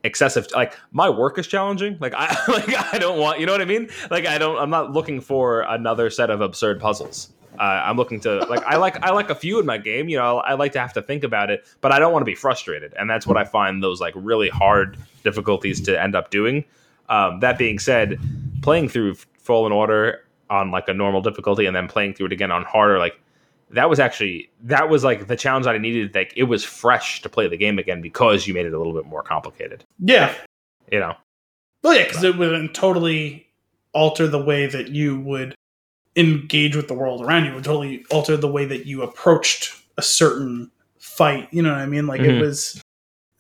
excessive 0.04 0.48
like 0.54 0.78
my 0.92 1.10
work 1.10 1.40
is 1.40 1.48
challenging 1.48 1.98
like 2.00 2.14
i 2.16 2.28
like 2.48 2.94
i 2.94 3.00
don't 3.00 3.18
want 3.18 3.40
you 3.40 3.46
know 3.48 3.52
what 3.52 3.60
i 3.60 3.66
mean 3.66 3.90
like 4.12 4.28
i 4.28 4.38
don't 4.38 4.56
i'm 4.60 4.70
not 4.70 4.94
looking 4.94 5.20
for 5.20 5.62
another 5.62 6.12
set 6.12 6.30
of 6.30 6.42
absurd 6.42 6.80
puzzles 6.80 7.34
uh, 7.60 7.84
I'm 7.86 7.98
looking 7.98 8.20
to 8.22 8.40
like 8.46 8.64
I 8.64 8.78
like 8.78 9.02
I 9.04 9.12
like 9.12 9.30
a 9.30 9.36
few 9.36 9.60
in 9.60 9.66
my 9.66 9.78
game. 9.78 10.10
You 10.10 10.18
know, 10.18 10.38
I 10.40 10.54
like 10.54 10.72
to 10.74 10.80
have 10.80 10.94
to 10.94 11.02
think 11.02 11.24
about 11.24 11.50
it, 11.50 11.66
but 11.82 11.92
I 11.92 12.00
don't 12.00 12.12
want 12.12 12.22
to 12.22 12.26
be 12.26 12.36
frustrated, 12.36 12.94
and 12.98 13.10
that's 13.10 13.26
what 13.26 13.38
I 13.38 13.44
find 13.44 13.84
those 13.84 14.02
like 14.02 14.14
really 14.16 14.50
hard 14.50 14.98
difficulties 15.24 15.82
to 15.82 16.02
end 16.02 16.16
up 16.16 16.32
doing. 16.32 16.64
Um, 17.10 17.40
that 17.42 17.58
being 17.58 17.80
said, 17.80 18.20
playing 18.62 18.90
through 18.90 19.16
Fallen 19.40 19.72
Order 19.72 20.24
on 20.50 20.72
like 20.72 20.88
a 20.88 20.94
normal 20.94 21.22
difficulty 21.22 21.66
and 21.66 21.76
then 21.76 21.88
playing 21.88 22.14
through 22.14 22.28
it 22.28 22.32
again 22.32 22.52
on 22.52 22.64
harder, 22.64 23.00
like 23.00 23.20
that 23.72 23.90
was 23.90 24.00
actually 24.00 24.50
that 24.64 24.90
was 24.90 25.04
like 25.04 25.28
the 25.28 25.36
challenge 25.36 25.66
that 25.66 25.76
I 25.76 25.80
needed. 25.80 26.14
Like 26.16 26.34
it 26.36 26.44
was 26.44 26.64
fresh 26.64 27.22
to 27.22 27.30
play 27.30 27.48
the 27.48 27.58
game 27.58 27.80
again 27.80 28.02
because 28.02 28.48
you 28.48 28.54
made 28.54 28.66
it 28.66 28.74
a 28.74 28.78
little 28.78 28.94
bit 28.94 29.06
more 29.06 29.24
complicated. 29.24 29.84
Yeah, 30.00 30.34
you 30.92 31.00
know. 31.00 31.16
Well, 31.84 31.96
yeah, 31.96 32.06
because 32.08 32.24
it 32.24 32.38
would 32.38 32.74
totally 32.74 33.48
alter 33.94 34.28
the 34.28 34.44
way 34.44 34.66
that 34.66 34.90
you 34.90 35.20
would 35.22 35.56
engage 36.16 36.76
with 36.76 36.88
the 36.88 36.94
world 36.94 37.22
around 37.22 37.46
you 37.46 37.54
would 37.54 37.64
totally 37.64 38.06
alter 38.10 38.38
the 38.38 38.48
way 38.48 38.66
that 38.66 38.86
you 38.86 39.02
approached 39.02 39.74
a 39.98 40.02
certain 40.02 40.72
fight. 41.00 41.48
You 41.52 41.62
know 41.62 41.72
what 41.72 41.80
I 41.80 41.86
mean? 41.86 42.08
Like 42.08 42.22
mm-hmm. 42.22 42.38
it 42.38 42.42
was 42.42 42.82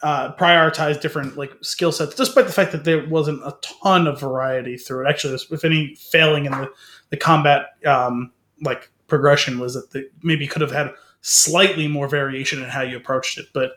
uh, 0.03 0.33
prioritize 0.35 0.99
different 0.99 1.37
like 1.37 1.51
skill 1.61 1.91
sets, 1.91 2.15
despite 2.15 2.47
the 2.47 2.53
fact 2.53 2.71
that 2.73 2.83
there 2.83 3.07
wasn't 3.07 3.41
a 3.43 3.57
ton 3.61 4.07
of 4.07 4.19
variety 4.19 4.77
through 4.77 5.05
it. 5.05 5.09
Actually, 5.09 5.39
if 5.51 5.63
any 5.63 5.95
failing 5.95 6.45
in 6.45 6.51
the 6.51 6.69
the 7.09 7.17
combat 7.17 7.67
um, 7.85 8.31
like 8.61 8.89
progression 9.07 9.59
was 9.59 9.73
that 9.75 9.91
the, 9.91 10.09
maybe 10.23 10.47
could 10.47 10.61
have 10.61 10.71
had 10.71 10.91
slightly 11.21 11.87
more 11.87 12.07
variation 12.07 12.61
in 12.61 12.69
how 12.69 12.81
you 12.81 12.97
approached 12.97 13.37
it, 13.37 13.47
but 13.53 13.71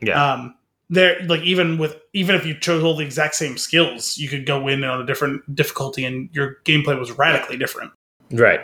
yeah. 0.00 0.32
Um, 0.32 0.54
there 0.90 1.20
like 1.26 1.42
even 1.42 1.76
with 1.76 2.00
even 2.14 2.34
if 2.34 2.46
you 2.46 2.58
chose 2.58 2.82
all 2.82 2.96
the 2.96 3.04
exact 3.04 3.34
same 3.34 3.58
skills 3.58 4.16
you 4.16 4.26
could 4.26 4.46
go 4.46 4.68
in 4.68 4.82
on 4.84 5.00
a 5.00 5.06
different 5.06 5.54
difficulty 5.54 6.04
and 6.04 6.30
your 6.32 6.56
gameplay 6.64 6.98
was 6.98 7.12
radically 7.12 7.58
different 7.58 7.92
Right. 8.30 8.60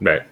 Right. 0.00 0.22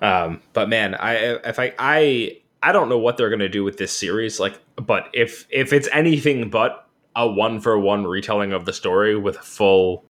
Um, 0.00 0.40
but 0.52 0.68
man, 0.68 0.94
I 0.94 1.14
if 1.44 1.58
I 1.58 1.72
I 1.78 2.38
I 2.62 2.72
don't 2.72 2.88
know 2.88 2.98
what 2.98 3.16
they're 3.16 3.30
gonna 3.30 3.48
do 3.48 3.64
with 3.64 3.78
this 3.78 3.96
series. 3.96 4.40
Like, 4.40 4.58
but 4.76 5.08
if 5.12 5.46
if 5.50 5.72
it's 5.72 5.88
anything 5.92 6.50
but 6.50 6.88
a 7.14 7.26
one 7.26 7.60
for 7.60 7.78
one 7.78 8.06
retelling 8.06 8.52
of 8.52 8.64
the 8.64 8.72
story 8.72 9.16
with 9.16 9.36
full 9.36 10.04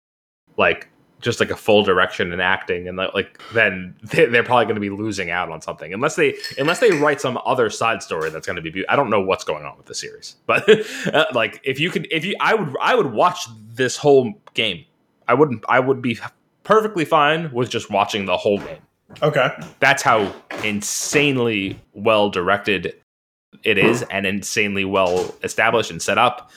like 0.57 0.89
just 1.21 1.41
like 1.41 1.51
a 1.51 1.57
full 1.57 1.85
direction 1.85 2.33
and 2.33 2.43
acting 2.43 2.89
and 2.89 2.97
like 2.97 3.41
then 3.53 3.95
they're 4.03 4.43
probably 4.43 4.67
to 4.75 4.81
be 4.81 4.91
losing 4.91 5.31
out 5.31 5.49
on 5.51 5.61
something 5.63 5.95
unless 5.95 6.17
they 6.17 6.35
unless 6.59 6.81
they 6.81 6.91
write 6.91 7.21
some 7.21 7.39
other 7.45 7.71
side 7.71 8.03
story 8.03 8.29
that's 8.29 8.47
to 8.57 8.63
be 8.63 8.71
be- 8.71 8.89
i 8.89 8.97
don't 8.97 9.09
know 9.09 9.21
what's 9.21 9.45
going 9.45 9.65
on 9.65 9.77
with 9.77 9.87
the 9.87 9.95
series 9.95 10.37
but 10.47 10.69
uh, 11.15 11.25
like 11.33 11.61
if 11.65 11.79
you 11.81 11.91
could 11.91 12.07
if 12.11 12.25
you 12.25 12.35
i 12.41 12.55
would 12.55 12.77
i 12.81 12.95
would 12.95 13.13
watch 13.13 13.47
this 13.75 13.97
whole 13.97 14.35
game 14.55 14.85
i 15.29 15.35
wouldn't 15.35 15.65
i 15.69 15.79
would 15.79 16.03
be 16.03 16.19
perfectly 16.65 17.05
fine 17.05 17.53
with 17.53 17.71
just 17.71 17.91
watching 17.91 18.27
the 18.27 18.37
whole 18.37 18.59
game. 18.59 18.79
Okay. 19.23 19.51
That's 19.81 20.03
how 20.03 20.35
insanely 20.65 21.79
well 21.93 22.31
directed 22.31 22.95
it 23.63 23.79
is 23.79 24.03
and 24.11 24.27
insanely 24.27 24.85
well 24.85 25.35
established 25.43 25.91
and 25.91 26.01
set 26.01 26.19
up 26.19 26.51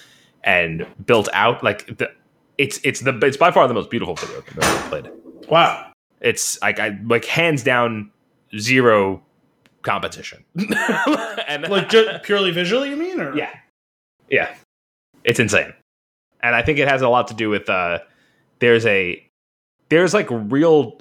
and 0.43 0.85
built 1.05 1.27
out. 1.33 1.63
Like 1.63 1.97
the, 1.97 2.11
it's 2.57 2.79
it's 2.83 3.01
the 3.01 3.17
it's 3.19 3.37
by 3.37 3.51
far 3.51 3.67
the 3.67 3.73
most 3.73 3.89
beautiful 3.89 4.15
video 4.15 4.41
game 4.41 4.57
I've 4.61 4.77
ever 4.77 4.89
played. 4.89 5.11
Wow. 5.49 5.91
It's 6.21 6.59
like 6.61 6.79
I 6.79 6.97
like 7.03 7.25
hands 7.25 7.63
down 7.63 8.11
zero 8.57 9.21
competition. 9.81 10.43
and 11.47 11.67
like 11.69 11.89
just 11.89 12.23
purely 12.23 12.51
visually, 12.51 12.89
you 12.89 12.95
mean? 12.95 13.19
Or 13.19 13.35
yeah, 13.35 13.53
yeah, 14.29 14.53
it's 15.23 15.39
insane. 15.39 15.73
And 16.41 16.55
I 16.55 16.61
think 16.61 16.79
it 16.79 16.87
has 16.87 17.01
a 17.01 17.09
lot 17.09 17.27
to 17.29 17.33
do 17.33 17.49
with 17.49 17.69
uh, 17.69 17.99
there's 18.59 18.85
a 18.85 19.21
there's 19.89 20.13
like 20.13 20.27
real 20.29 20.99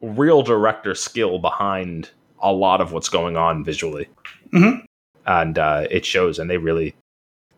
real 0.00 0.42
director 0.42 0.94
skill 0.94 1.38
behind 1.38 2.10
a 2.42 2.52
lot 2.52 2.80
of 2.80 2.92
what's 2.92 3.08
going 3.08 3.36
on 3.36 3.64
visually, 3.64 4.06
Mhm. 4.52 4.84
and 5.26 5.58
uh, 5.58 5.86
it 5.90 6.04
shows. 6.04 6.38
And 6.38 6.50
they 6.50 6.58
really, 6.58 6.94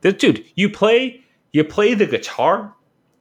dude, 0.03 0.45
you 0.55 0.69
play 0.71 1.21
you 1.53 1.65
play 1.65 1.95
the 1.95 2.07
guitar 2.07 2.73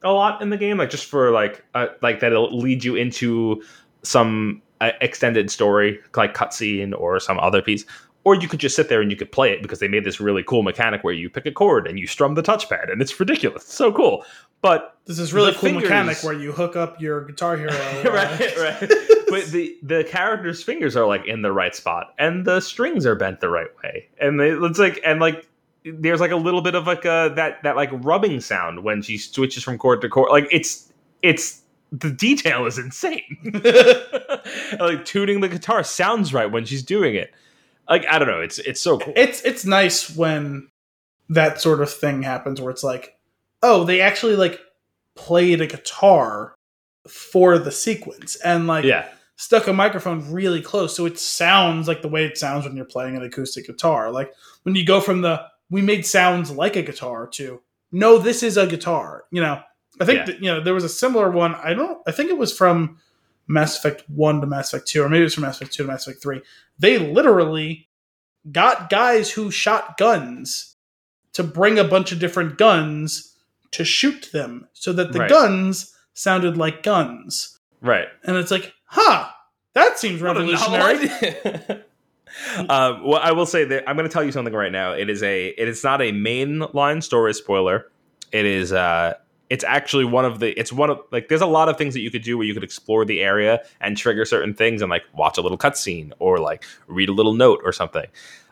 a 0.04 0.12
lot 0.12 0.42
in 0.42 0.50
the 0.52 0.58
game, 0.58 0.78
like 0.78 0.90
just 0.92 1.06
for 1.06 1.32
like 1.32 1.64
uh, 1.74 1.88
like 2.02 2.20
that'll 2.20 2.56
lead 2.56 2.84
you 2.84 2.96
into 2.96 3.64
some 4.04 4.62
uh, 4.82 4.92
extended 5.02 5.50
story, 5.50 6.00
like 6.16 6.36
cutscene 6.36 6.94
or 7.00 7.20
some 7.20 7.40
other 7.40 7.62
piece. 7.62 7.86
Or 8.26 8.36
you 8.36 8.48
could 8.50 8.60
just 8.60 8.76
sit 8.76 8.90
there 8.90 9.02
and 9.02 9.10
you 9.10 9.16
could 9.16 9.32
play 9.32 9.52
it 9.52 9.62
because 9.62 9.80
they 9.80 9.88
made 9.88 10.04
this 10.04 10.20
really 10.20 10.44
cool 10.44 10.64
mechanic 10.64 11.04
where 11.04 11.14
you 11.14 11.30
pick 11.30 11.46
a 11.46 11.52
chord 11.52 11.88
and 11.88 11.98
you 12.00 12.08
strum 12.08 12.34
the 12.36 12.42
touchpad, 12.44 12.92
and 12.92 13.02
it's 13.02 13.18
ridiculous, 13.20 13.64
it's 13.64 13.74
so 13.74 13.94
cool. 13.94 14.26
But 14.62 14.98
This 15.06 15.20
is 15.20 15.32
really 15.32 15.52
cool 15.52 15.62
fingers- 15.62 15.84
mechanic 15.84 16.18
where 16.24 16.34
you 16.34 16.52
hook 16.52 16.76
up 16.76 17.00
your 17.00 17.24
Guitar 17.26 17.56
Hero. 17.56 17.72
uh, 18.06 18.10
right, 18.12 18.58
right. 18.58 18.92
But 19.28 19.46
the 19.48 19.76
the 19.82 20.04
character's 20.04 20.62
fingers 20.64 20.96
are 20.96 21.06
like 21.08 21.26
in 21.26 21.42
the 21.42 21.52
right 21.52 21.76
spot, 21.76 22.14
and 22.20 22.46
the 22.46 22.60
strings 22.62 23.06
are 23.06 23.16
bent 23.16 23.40
the 23.42 23.50
right 23.50 23.68
way, 23.84 24.08
and 24.20 24.40
they, 24.40 24.52
it's 24.52 24.80
like 24.80 25.00
and 25.04 25.20
like 25.20 25.48
there's 25.84 26.20
like 26.22 26.32
a 26.32 26.36
little 26.36 26.62
bit 26.62 26.74
of 26.76 26.88
like 26.88 27.06
a 27.06 27.32
that 27.36 27.62
that 27.64 27.76
like 27.76 27.90
rubbing 27.92 28.40
sound 28.40 28.84
when 28.84 29.02
she 29.02 29.18
switches 29.18 29.64
from 29.64 29.78
chord 29.78 30.02
to 30.02 30.10
chord. 30.10 30.30
Like 30.32 30.48
it's 30.52 30.92
it's 31.22 31.62
the 31.92 32.12
detail 32.12 32.66
is 32.66 32.78
insane. 32.78 33.52
like 34.80 35.06
tuning 35.06 35.42
the 35.42 35.50
guitar 35.50 35.84
sounds 35.84 36.34
right 36.34 36.52
when 36.52 36.66
she's 36.66 36.84
doing 36.84 37.16
it. 37.16 37.32
Like 37.90 38.06
I 38.10 38.20
don't 38.20 38.28
know, 38.28 38.42
it's 38.42 38.58
it's 38.60 38.82
so 38.82 38.98
cool. 39.00 39.14
it's 39.16 39.42
it's 39.44 39.66
nice 39.66 40.16
when 40.16 40.70
that 41.30 41.60
sort 41.62 41.82
of 41.82 41.92
thing 41.92 42.24
happens 42.24 42.62
where 42.62 42.72
it's 42.72 42.84
like, 42.84 43.18
oh, 43.64 43.84
they 43.84 44.02
actually 44.02 44.36
like 44.36 44.60
played 45.16 45.62
a 45.62 45.68
guitar 45.68 46.56
for 47.08 47.58
the 47.58 47.72
sequence 47.72 48.36
and 48.38 48.68
like 48.68 48.84
yeah, 48.86 49.08
stuck 49.36 49.68
a 49.68 49.74
microphone 49.74 50.32
really 50.32 50.62
close 50.62 50.96
so 50.96 51.06
it 51.06 51.20
sounds 51.20 51.88
like 51.88 52.02
the 52.02 52.08
way 52.08 52.26
it 52.26 52.38
sounds 52.38 52.66
when 52.66 52.76
you're 52.76 52.86
playing 52.86 53.16
an 53.16 53.24
acoustic 53.24 53.68
guitar. 53.68 54.12
Like 54.12 54.32
when 54.64 54.76
you 54.76 54.86
go 54.86 55.00
from 55.02 55.22
the 55.22 55.42
we 55.70 55.82
made 55.82 56.06
sounds 56.06 56.50
like 56.52 56.76
a 56.76 56.82
guitar 56.82 57.28
to 57.28 57.62
no, 57.92 58.18
this 58.18 58.44
is 58.44 58.58
a 58.58 58.68
guitar. 58.68 59.24
You 59.32 59.42
know, 59.42 59.62
I 60.02 60.06
think 60.06 60.20
Yeah. 60.20 60.26
that, 60.26 60.40
you 60.42 60.52
know 60.52 60.62
there 60.62 60.74
was 60.74 60.84
a 60.84 60.90
similar 60.90 61.30
one. 61.32 61.56
I 61.56 61.74
don't. 61.74 62.00
I 62.08 62.12
think 62.12 62.30
it 62.30 62.38
was 62.38 62.56
from 62.56 62.98
Mass 63.48 63.78
Effect 63.78 64.04
One 64.10 64.42
to 64.42 64.48
Mass 64.48 64.74
Effect 64.74 64.88
Two, 64.88 65.04
or 65.04 65.10
maybe 65.10 65.26
it's 65.26 65.36
from 65.36 65.44
Mass 65.44 65.58
Effect 65.58 65.74
Two 65.74 65.84
to 65.84 65.90
Mass 65.92 66.08
Effect 66.08 66.22
Three. 66.22 66.42
They 66.80 66.98
literally 66.98 67.88
got 68.52 68.90
guys 68.90 69.32
who 69.32 69.52
shot 69.52 69.98
guns 69.98 70.76
to 71.34 71.44
bring 71.44 71.78
a 71.80 71.84
bunch 71.84 72.12
of 72.12 72.20
different 72.20 72.58
guns 72.58 73.36
to 73.72 73.84
shoot 73.84 74.30
them, 74.32 74.68
so 74.74 74.94
that 74.94 75.12
the 75.12 75.20
Right. 75.20 75.30
guns 75.30 75.94
sounded 76.14 76.56
like 76.58 76.82
guns. 76.84 77.60
right. 77.82 78.08
And 78.24 78.38
it's 78.38 78.52
like, 78.52 78.74
huh, 78.86 79.28
that 79.74 80.00
seems 80.00 80.22
What 80.22 80.38
a 80.38 80.46
novel 80.46 80.78
revolutionary. 80.78 81.84
um, 82.70 83.04
well, 83.06 83.20
I 83.22 83.32
will 83.32 83.46
say 83.46 83.66
that 83.66 83.88
I'm 83.90 83.96
going 83.98 84.08
to 84.08 84.14
tell 84.14 84.24
you 84.24 84.32
something 84.32 84.54
right 84.54 84.72
now. 84.72 84.94
It 84.94 85.10
is 85.10 85.22
a 85.24 85.48
it 85.50 85.68
is 85.68 85.84
not 85.84 86.02
a 86.02 86.12
mainline 86.12 87.04
story 87.04 87.34
spoiler. 87.34 87.88
It 88.32 88.46
is 88.46 88.72
uh 88.74 89.14
it's 89.56 89.64
actually 89.64 90.04
one 90.04 90.26
of 90.26 90.40
the 90.40 90.52
it's 90.60 90.74
one 90.74 90.90
of 90.90 91.00
like 91.12 91.30
there's 91.30 91.40
a 91.40 91.46
lot 91.46 91.70
of 91.70 91.78
things 91.78 91.94
that 91.94 92.02
you 92.02 92.12
could 92.12 92.24
do 92.24 92.38
where 92.38 92.46
you 92.46 92.54
could 92.54 92.64
explore 92.64 93.06
the 93.06 93.22
area 93.22 93.64
and 93.80 93.96
trigger 93.96 94.26
certain 94.26 94.54
things 94.54 94.82
and 94.82 94.90
like 94.90 95.04
watch 95.14 95.38
a 95.38 95.42
little 95.42 95.58
cutscene 95.58 96.12
or 96.20 96.40
like 96.40 96.66
read 96.88 97.08
a 97.08 97.14
little 97.14 97.34
note 97.34 97.62
or 97.64 97.72
something. 97.72 98.06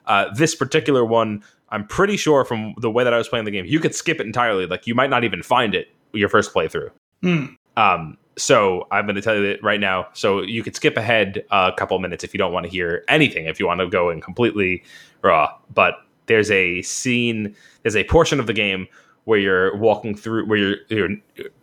Uh, 0.05 0.33
this 0.33 0.55
particular 0.55 1.03
one, 1.03 1.43
I'm 1.71 1.85
pretty 1.85 2.15
sure 2.15 2.45
from 2.45 2.73
the 2.77 2.89
way 2.89 3.03
that 3.03 3.13
I 3.13 3.17
was 3.17 3.27
playing 3.27 3.43
the 3.43 3.51
game, 3.51 3.65
you 3.65 3.81
could 3.81 3.93
skip 3.93 4.21
it 4.21 4.25
entirely. 4.25 4.65
Like 4.65 4.87
you 4.87 4.95
might 4.95 5.09
not 5.09 5.25
even 5.25 5.43
find 5.43 5.75
it 5.75 5.89
your 6.13 6.29
first 6.29 6.53
playthrough. 6.53 6.91
Hmm. 7.21 7.45
Um, 7.75 8.17
so 8.37 8.87
I'm 8.89 9.05
going 9.05 9.15
to 9.15 9.21
tell 9.21 9.35
you 9.35 9.47
that 9.47 9.61
right 9.61 9.81
now. 9.81 10.07
So 10.13 10.41
you 10.41 10.63
could 10.63 10.73
skip 10.73 10.95
ahead 10.95 11.43
a 11.51 11.73
couple 11.75 11.99
minutes 11.99 12.23
if 12.23 12.33
you 12.33 12.37
don't 12.37 12.53
want 12.53 12.65
to 12.65 12.71
hear 12.71 13.03
anything. 13.09 13.45
If 13.47 13.59
you 13.59 13.67
want 13.67 13.81
to 13.81 13.89
go 13.89 14.09
in 14.09 14.21
completely 14.21 14.85
raw, 15.21 15.53
but 15.73 15.95
there's 16.27 16.49
a 16.49 16.81
scene, 16.83 17.53
there's 17.81 17.97
a 17.97 18.05
portion 18.05 18.39
of 18.39 18.47
the 18.47 18.53
game 18.53 18.87
where 19.25 19.39
you're 19.39 19.75
walking 19.77 20.15
through, 20.15 20.45
where 20.45 20.57
you're, 20.57 20.77
you're 20.89 21.09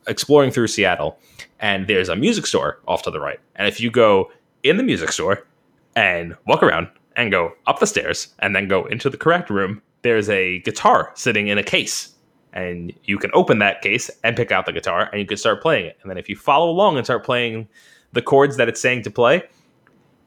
exploring 0.07 0.51
through 0.51 0.67
Seattle, 0.67 1.19
and 1.59 1.87
there's 1.87 2.09
a 2.09 2.17
music 2.17 2.47
store 2.47 2.81
off 2.89 3.03
to 3.03 3.11
the 3.11 3.21
right. 3.21 3.41
And 3.57 3.69
if 3.69 3.81
you 3.81 3.91
go 3.91 4.31
in 4.63 4.77
the 4.77 4.83
music 4.83 5.13
store 5.13 5.47
and 5.95 6.37
walk 6.47 6.63
around 6.63 6.89
and 7.17 7.31
go 7.31 7.53
up 7.67 7.81
the 7.81 7.87
stairs 7.87 8.35
and 8.39 8.55
then 8.57 8.69
go 8.69 8.87
into 8.87 9.11
the 9.11 9.17
correct 9.17 9.51
room, 9.51 9.83
there's 10.03 10.29
a 10.31 10.61
guitar 10.61 11.13
sitting 11.15 11.49
in 11.49 11.59
a 11.59 11.63
case 11.63 12.15
and 12.53 12.93
you 13.05 13.19
can 13.19 13.31
open 13.35 13.59
that 13.61 13.83
case 13.83 14.11
and 14.25 14.37
pick 14.37 14.51
out 14.51 14.67
the 14.67 14.73
guitar 14.73 15.09
and 15.13 15.21
you 15.21 15.27
can 15.27 15.37
start 15.37 15.63
playing 15.63 15.87
it. 15.87 15.99
And 16.03 16.11
then 16.11 16.19
if 16.19 16.29
you 16.29 16.37
follow 16.37 16.71
along 16.71 16.97
and 16.97 17.07
start 17.07 17.25
playing 17.25 17.69
the 18.13 18.23
chords 18.23 18.57
that 18.57 18.69
it's 18.69 18.81
saying 18.81 19.03
to 19.03 19.11
play, 19.11 19.43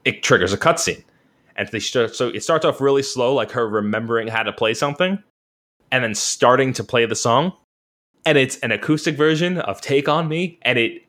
it 0.04 0.22
triggers 0.22 0.52
a 0.52 0.58
cutscene. 0.58 1.04
And 1.56 1.68
they 1.68 1.80
start, 1.80 2.14
so 2.14 2.28
it 2.28 2.42
starts 2.42 2.64
off 2.64 2.80
really 2.80 3.02
slow, 3.02 3.34
like 3.34 3.50
her 3.52 3.68
remembering 3.68 4.28
how 4.28 4.42
to 4.42 4.52
play 4.52 4.74
something, 4.74 5.22
and 5.90 6.04
then 6.04 6.14
starting 6.14 6.72
to 6.74 6.84
play 6.84 7.06
the 7.06 7.16
song. 7.16 7.52
And 8.26 8.38
it's 8.38 8.56
an 8.58 8.72
acoustic 8.72 9.16
version 9.16 9.58
of 9.58 9.80
"Take 9.80 10.08
on 10.08 10.28
Me," 10.28 10.58
and 10.62 10.78
it 10.78 11.02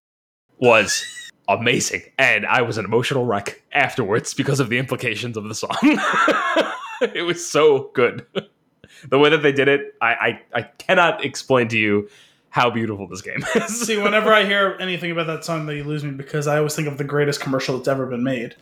was 0.58 1.06
amazing. 1.48 2.02
And 2.18 2.46
I 2.46 2.62
was 2.62 2.78
an 2.78 2.86
emotional 2.86 3.26
wreck 3.26 3.62
afterwards 3.72 4.34
because 4.34 4.60
of 4.60 4.70
the 4.70 4.78
implications 4.78 5.38
of 5.38 5.46
the 5.46 5.56
song. 5.56 5.78
it 7.14 7.26
was 7.26 7.46
so 7.46 7.92
good 7.94 8.26
the 9.10 9.20
way 9.20 9.30
that 9.30 9.44
they 9.44 9.52
did 9.52 9.68
it, 9.68 9.96
I, 10.02 10.14
I 10.14 10.42
I 10.54 10.62
cannot 10.64 11.24
explain 11.24 11.68
to 11.70 11.78
you 11.78 12.10
how 12.50 12.70
beautiful 12.70 13.08
this 13.08 13.22
game 13.22 13.44
is. 13.56 13.82
See, 13.82 13.98
whenever 13.98 14.34
I 14.34 14.46
hear 14.46 14.78
anything 14.80 15.12
about 15.12 15.28
that 15.28 15.44
song, 15.44 15.66
they 15.66 15.84
lose 15.84 16.04
me 16.04 16.12
because 16.12 16.48
I 16.48 16.58
always 16.58 16.76
think 16.76 16.88
of 16.88 16.98
the 16.98 17.04
greatest 17.04 17.42
commercial 17.42 17.78
that's 17.78 17.88
ever 17.88 18.06
been 18.06 18.24
made, 18.24 18.56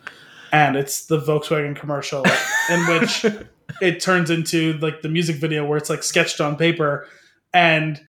and 0.52 0.76
it's 0.76 1.06
the 1.06 1.18
Volkswagen 1.18 1.76
commercial 1.76 2.24
in 2.70 2.80
which 2.86 3.26
it 3.80 4.00
turns 4.00 4.30
into 4.30 4.74
like 4.74 5.02
the 5.02 5.08
music 5.08 5.36
video 5.36 5.64
where 5.64 5.78
it's 5.78 5.90
like 5.90 6.02
sketched 6.02 6.40
on 6.40 6.56
paper, 6.56 7.06
and 7.52 8.00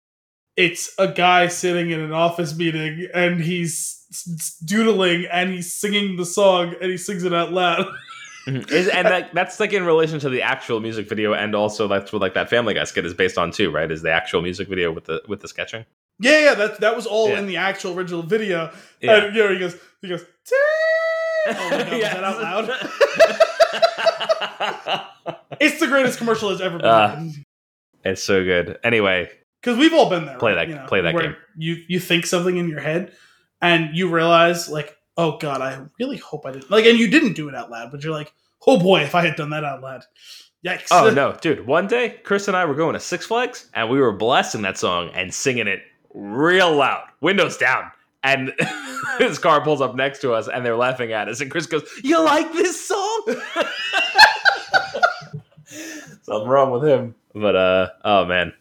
it's 0.57 0.95
a 0.99 1.09
guy 1.09 1.49
sitting 1.49 1.91
in 1.91 1.99
an 2.01 2.13
office 2.13 2.57
meeting 2.57 3.09
and 3.13 3.41
he's 3.41 4.01
doodling 4.65 5.27
and 5.33 5.51
he's 5.51 5.73
singing 5.75 6.17
the 6.17 6.25
song 6.25 6.75
and 6.81 6.91
he 6.93 6.97
sings 6.97 7.25
it 7.25 7.35
out 7.35 7.53
loud. 7.53 7.87
Mhm. 8.47 8.71
Is- 8.71 8.89
and 8.89 9.07
that, 9.07 9.33
that's 9.35 9.59
like 9.59 9.73
in 9.73 9.87
relation 9.87 10.19
to 10.21 10.29
the 10.29 10.43
actual 10.43 10.79
music 10.79 11.09
video, 11.09 11.33
and 11.33 11.55
also 11.55 11.89
that's 11.89 12.13
what 12.13 12.21
like 12.21 12.35
that 12.35 12.51
Family 12.51 12.75
Guy 12.75 12.85
skit 12.85 13.07
is 13.07 13.15
based 13.15 13.39
on 13.39 13.51
too, 13.51 13.71
right? 13.71 13.91
Is 13.91 14.03
the 14.03 14.11
actual 14.13 14.43
music 14.43 14.69
video 14.69 14.93
with 14.93 15.05
the 15.07 15.23
with 15.27 15.41
the 15.41 15.49
sketching? 15.49 15.87
Yeah, 16.21 16.41
yeah, 16.41 16.55
that 16.55 16.81
that 16.81 16.95
was 16.95 17.07
all 17.07 17.31
Yeah. 17.31 17.39
in 17.39 17.47
the 17.47 17.57
actual 17.57 17.99
original 17.99 18.21
video. 18.23 18.71
Yeah. 19.01 19.25
And 19.25 19.35
you 19.35 19.43
know, 19.45 19.51
he 19.51 19.59
goes, 19.59 19.77
he 20.03 20.09
goes, 20.11 20.27
oh 20.53 21.69
my 21.71 21.71
god, 21.71 21.91
was 21.91 22.01
that 22.03 22.23
out 22.23 22.69
loud? 22.69 23.41
It's 25.61 25.81
the 25.81 25.87
greatest 25.87 26.19
commercial 26.19 26.49
that's 26.51 26.61
ever 26.61 26.79
been 26.79 26.87
ah, 26.87 27.17
made. 27.19 27.45
it's 28.05 28.23
so 28.23 28.45
good. 28.45 28.79
Anyway, 28.85 29.31
Because 29.61 29.79
we've 29.79 29.95
all 29.95 30.11
been 30.11 30.27
there. 30.27 30.39
Play 30.39 30.53
right? 30.55 30.69
that- 30.69 30.89
play 30.89 31.01
that 31.01 31.17
game. 31.17 31.37
You 31.57 31.77
you 31.89 32.01
think 32.01 32.27
something 32.27 32.57
in 32.57 32.69
your 32.69 32.81
head, 32.81 33.13
and 33.63 33.97
you 33.97 34.11
realize 34.11 34.69
like, 34.69 34.97
oh 35.17 35.39
god, 35.39 35.61
I 35.61 35.81
really 35.99 36.17
hope 36.19 36.45
I 36.47 36.53
didn't 36.53 36.71
like, 36.71 36.87
and 36.87 36.99
you 36.99 37.09
didn't 37.09 37.35
do 37.35 37.49
it 37.49 37.55
out 37.55 37.71
loud, 37.71 37.91
but 37.93 38.03
you're 38.03 38.13
like, 38.13 38.33
oh 38.67 38.79
boy, 38.79 39.03
if 39.03 39.15
I 39.15 39.25
had 39.25 39.37
done 39.37 39.51
that 39.51 39.65
out 39.65 39.81
loud, 39.81 40.03
yikes! 40.67 40.89
oh 40.91 41.11
no, 41.15 41.37
dude! 41.41 41.67
One 41.67 41.87
day, 41.87 42.21
Chris 42.25 42.49
and 42.49 42.57
I 42.57 42.65
were 42.65 42.75
going 42.75 42.95
to 42.95 43.01
Six 43.01 43.27
Flags, 43.27 43.71
and 43.75 43.89
we 43.89 44.01
were 44.01 44.13
blasting 44.13 44.63
that 44.63 44.77
song 44.77 45.11
and 45.15 45.33
singing 45.33 45.69
it 45.69 45.83
real 46.13 46.75
loud, 46.75 47.05
windows 47.21 47.57
down. 47.57 47.91
And 48.23 48.53
his 49.19 49.39
car 49.39 49.63
pulls 49.63 49.83
up 49.83 49.95
next 49.95 50.21
to 50.21 50.33
us, 50.33 50.49
and 50.49 50.65
they're 50.65 50.77
laughing 50.77 51.13
at 51.13 51.29
us. 51.29 51.41
And 51.43 51.51
Chris 51.51 51.67
goes, 51.67 51.87
"You 52.03 52.23
like 52.25 52.53
this 52.55 52.89
song?" 52.89 53.04
Something 56.23 56.49
wrong 56.49 56.71
with 56.71 56.85
him. 56.85 57.15
But 57.35 57.57
uh, 57.57 57.89
oh 58.05 58.25
man, 58.25 58.53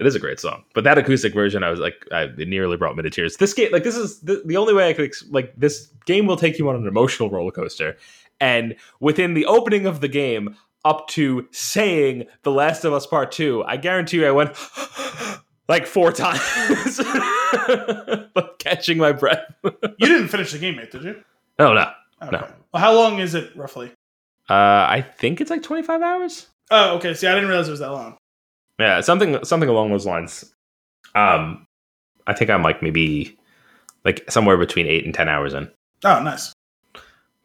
it 0.00 0.06
is 0.06 0.14
a 0.14 0.18
great 0.18 0.40
song. 0.40 0.64
But 0.74 0.84
that 0.84 0.98
acoustic 0.98 1.34
version, 1.34 1.62
I 1.62 1.70
was 1.70 1.80
like, 1.80 2.06
I, 2.12 2.22
it 2.22 2.48
nearly 2.48 2.76
brought 2.76 2.96
me 2.96 3.02
to 3.02 3.10
tears. 3.10 3.36
This 3.36 3.52
game, 3.54 3.70
like, 3.72 3.84
this 3.84 3.96
is 3.96 4.20
the, 4.20 4.42
the 4.44 4.56
only 4.56 4.74
way 4.74 4.88
I 4.88 4.92
could 4.92 5.04
ex- 5.06 5.24
like 5.30 5.52
this 5.56 5.88
game 6.06 6.26
will 6.26 6.36
take 6.36 6.58
you 6.58 6.68
on 6.68 6.76
an 6.76 6.86
emotional 6.86 7.30
roller 7.30 7.50
coaster. 7.50 7.96
And 8.40 8.74
within 9.00 9.34
the 9.34 9.46
opening 9.46 9.86
of 9.86 10.00
the 10.00 10.08
game, 10.08 10.56
up 10.84 11.08
to 11.08 11.46
saying 11.50 12.26
"The 12.42 12.50
Last 12.50 12.84
of 12.84 12.92
Us 12.92 13.06
Part 13.06 13.32
2, 13.32 13.64
I 13.64 13.76
guarantee 13.76 14.18
you, 14.18 14.26
I 14.26 14.32
went 14.32 14.56
like 15.68 15.86
four 15.86 16.12
times, 16.12 16.98
like 18.34 18.58
catching 18.58 18.98
my 18.98 19.12
breath. 19.12 19.54
you 19.64 20.06
didn't 20.06 20.28
finish 20.28 20.52
the 20.52 20.58
game 20.58 20.74
yet, 20.76 20.90
did 20.90 21.04
you? 21.04 21.22
Oh 21.58 21.72
no, 21.72 21.90
Okay. 22.22 22.36
No. 22.36 22.48
Well, 22.72 22.82
how 22.82 22.94
long 22.94 23.18
is 23.20 23.34
it 23.34 23.54
roughly? 23.56 23.92
Uh, 24.50 24.86
I 24.88 25.04
think 25.18 25.40
it's 25.40 25.50
like 25.50 25.62
twenty 25.62 25.82
five 25.82 26.02
hours. 26.02 26.46
Oh, 26.70 26.96
okay. 26.96 27.14
See, 27.14 27.26
I 27.26 27.34
didn't 27.34 27.48
realize 27.48 27.68
it 27.68 27.72
was 27.72 27.80
that 27.80 27.92
long. 27.92 28.16
Yeah, 28.78 29.00
something 29.00 29.44
something 29.44 29.68
along 29.68 29.90
those 29.90 30.06
lines. 30.06 30.52
Um, 31.14 31.66
I 32.26 32.32
think 32.34 32.50
I'm 32.50 32.62
like 32.62 32.82
maybe 32.82 33.38
like 34.04 34.30
somewhere 34.30 34.56
between 34.56 34.86
eight 34.86 35.04
and 35.04 35.14
ten 35.14 35.28
hours 35.28 35.54
in. 35.54 35.70
Oh, 36.04 36.22
nice. 36.22 36.52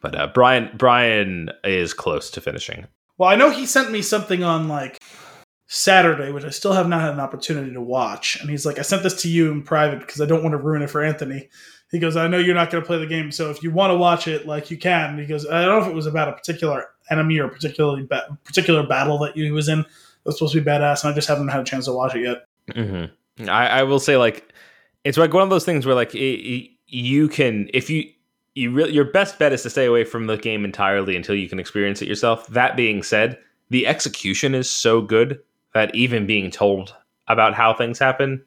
But 0.01 0.15
uh, 0.15 0.27
Brian 0.33 0.69
Brian 0.75 1.51
is 1.63 1.93
close 1.93 2.29
to 2.31 2.41
finishing. 2.41 2.87
Well, 3.17 3.29
I 3.29 3.35
know 3.35 3.49
he 3.49 3.65
sent 3.65 3.91
me 3.91 4.01
something 4.01 4.43
on 4.43 4.67
like 4.67 4.97
Saturday, 5.67 6.31
which 6.31 6.45
I 6.45 6.49
still 6.49 6.73
have 6.73 6.87
not 6.87 7.01
had 7.01 7.13
an 7.13 7.19
opportunity 7.19 7.73
to 7.73 7.81
watch. 7.81 8.39
And 8.41 8.49
he's 8.49 8.65
like, 8.65 8.79
I 8.79 8.81
sent 8.81 9.03
this 9.03 9.21
to 9.21 9.29
you 9.29 9.51
in 9.51 9.61
private 9.61 9.99
because 9.99 10.21
I 10.21 10.25
don't 10.25 10.41
want 10.41 10.53
to 10.53 10.57
ruin 10.57 10.81
it 10.81 10.89
for 10.89 11.03
Anthony. 11.03 11.49
He 11.91 11.99
goes, 11.99 12.15
I 12.15 12.27
know 12.27 12.37
you're 12.37 12.55
not 12.55 12.69
going 12.69 12.83
to 12.83 12.87
play 12.87 12.99
the 12.99 13.07
game, 13.07 13.31
so 13.31 13.49
if 13.49 13.63
you 13.63 13.71
want 13.71 13.91
to 13.91 13.97
watch 13.97 14.27
it, 14.27 14.45
like 14.45 14.69
you 14.69 14.77
can. 14.77 15.17
He 15.17 15.25
goes, 15.25 15.47
I 15.47 15.65
don't 15.65 15.79
know 15.79 15.85
if 15.85 15.89
it 15.89 15.95
was 15.95 16.05
about 16.05 16.27
a 16.27 16.33
particular 16.33 16.85
enemy 17.09 17.39
or 17.39 17.47
particularly 17.47 18.03
ba- 18.03 18.37
particular 18.43 18.85
battle 18.85 19.17
that 19.19 19.33
he 19.33 19.49
was 19.51 19.67
in. 19.69 19.79
It 19.79 19.87
was 20.25 20.37
supposed 20.37 20.53
to 20.53 20.61
be 20.61 20.69
badass, 20.69 21.03
and 21.03 21.11
I 21.11 21.15
just 21.15 21.27
haven't 21.27 21.47
had 21.47 21.61
a 21.61 21.63
chance 21.63 21.85
to 21.85 21.93
watch 21.93 22.15
it 22.15 22.21
yet. 22.21 22.45
Mm-hmm. 22.75 23.49
I, 23.49 23.67
I 23.67 23.83
will 23.83 23.99
say, 23.99 24.17
like, 24.17 24.53
it's 25.03 25.17
like 25.17 25.33
one 25.33 25.43
of 25.43 25.49
those 25.49 25.65
things 25.65 25.85
where, 25.85 25.95
like, 25.95 26.13
it, 26.13 26.19
it, 26.19 26.71
you 26.87 27.27
can, 27.29 27.69
if 27.73 27.89
you, 27.89 28.03
you 28.53 28.71
really, 28.71 28.91
your 28.91 29.05
best 29.05 29.39
bet 29.39 29.53
is 29.53 29.63
to 29.63 29.69
stay 29.69 29.85
away 29.85 30.03
from 30.03 30.27
the 30.27 30.37
game 30.37 30.65
entirely 30.65 31.15
until 31.15 31.35
you 31.35 31.49
can 31.49 31.59
experience 31.59 32.01
it 32.01 32.07
yourself. 32.07 32.45
That 32.47 32.75
being 32.75 33.01
said, 33.01 33.39
the 33.69 33.87
execution 33.87 34.53
is 34.53 34.69
so 34.69 35.01
good 35.01 35.39
that 35.73 35.93
even 35.95 36.27
being 36.27 36.51
told 36.51 36.93
about 37.27 37.53
how 37.53 37.73
things 37.73 37.97
happen, 37.97 38.45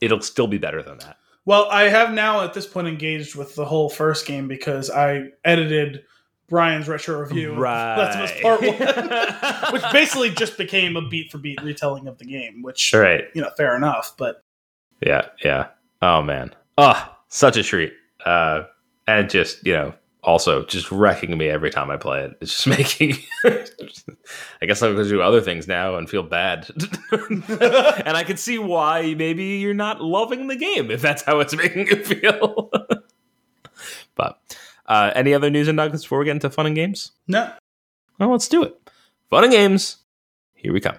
it'll 0.00 0.20
still 0.20 0.46
be 0.46 0.58
better 0.58 0.82
than 0.82 0.98
that. 0.98 1.18
Well, 1.44 1.68
I 1.70 1.84
have 1.84 2.12
now 2.12 2.42
at 2.42 2.54
this 2.54 2.66
point 2.66 2.86
engaged 2.86 3.34
with 3.34 3.54
the 3.54 3.64
whole 3.64 3.88
first 3.88 4.26
game 4.26 4.46
because 4.46 4.90
I 4.90 5.30
edited 5.44 6.04
Brian's 6.48 6.86
retro 6.88 7.18
review. 7.18 7.54
Right. 7.54 7.96
Last 7.96 8.16
of 8.16 8.24
Us 8.24 8.40
Part 8.40 8.60
One, 8.60 9.72
which 9.72 9.92
basically 9.92 10.30
just 10.30 10.56
became 10.56 10.96
a 10.96 11.08
beat 11.08 11.32
for 11.32 11.38
beat 11.38 11.60
retelling 11.62 12.06
of 12.06 12.18
the 12.18 12.24
game. 12.24 12.62
Which, 12.62 12.92
right. 12.92 13.24
you 13.34 13.42
know, 13.42 13.50
fair 13.56 13.74
enough. 13.74 14.14
But 14.16 14.44
Yeah, 15.04 15.26
yeah. 15.42 15.68
Oh 16.00 16.22
man. 16.22 16.54
Oh, 16.78 17.16
such 17.28 17.56
a 17.56 17.62
treat. 17.62 17.92
Uh 18.24 18.64
and 19.08 19.28
just, 19.28 19.66
you 19.66 19.72
know, 19.72 19.94
also 20.22 20.64
just 20.66 20.90
wrecking 20.92 21.36
me 21.36 21.48
every 21.48 21.70
time 21.70 21.90
I 21.90 21.96
play 21.96 22.24
it. 22.24 22.36
It's 22.40 22.64
just 22.64 22.66
making 22.78 23.16
I 23.44 24.66
guess 24.66 24.82
I'm 24.82 24.94
gonna 24.94 25.08
do 25.08 25.20
other 25.22 25.40
things 25.40 25.66
now 25.66 25.96
and 25.96 26.08
feel 26.08 26.22
bad. 26.22 26.68
and 27.12 28.16
I 28.16 28.22
can 28.24 28.36
see 28.36 28.58
why 28.58 29.14
maybe 29.14 29.44
you're 29.44 29.74
not 29.74 30.00
loving 30.00 30.46
the 30.46 30.56
game 30.56 30.90
if 30.90 31.00
that's 31.02 31.22
how 31.22 31.40
it's 31.40 31.56
making 31.56 31.88
you 31.88 32.04
feel. 32.04 32.70
but 34.14 34.38
uh 34.86 35.10
any 35.14 35.34
other 35.34 35.50
news 35.50 35.68
and 35.68 35.76
nuggets 35.76 36.04
before 36.04 36.20
we 36.20 36.24
get 36.26 36.32
into 36.32 36.50
fun 36.50 36.66
and 36.66 36.76
games? 36.76 37.12
no, 37.26 37.52
Well, 38.18 38.30
let's 38.30 38.48
do 38.48 38.62
it. 38.62 38.76
Fun 39.30 39.44
and 39.44 39.52
games. 39.52 39.96
Here 40.54 40.72
we 40.72 40.80
come. 40.80 40.96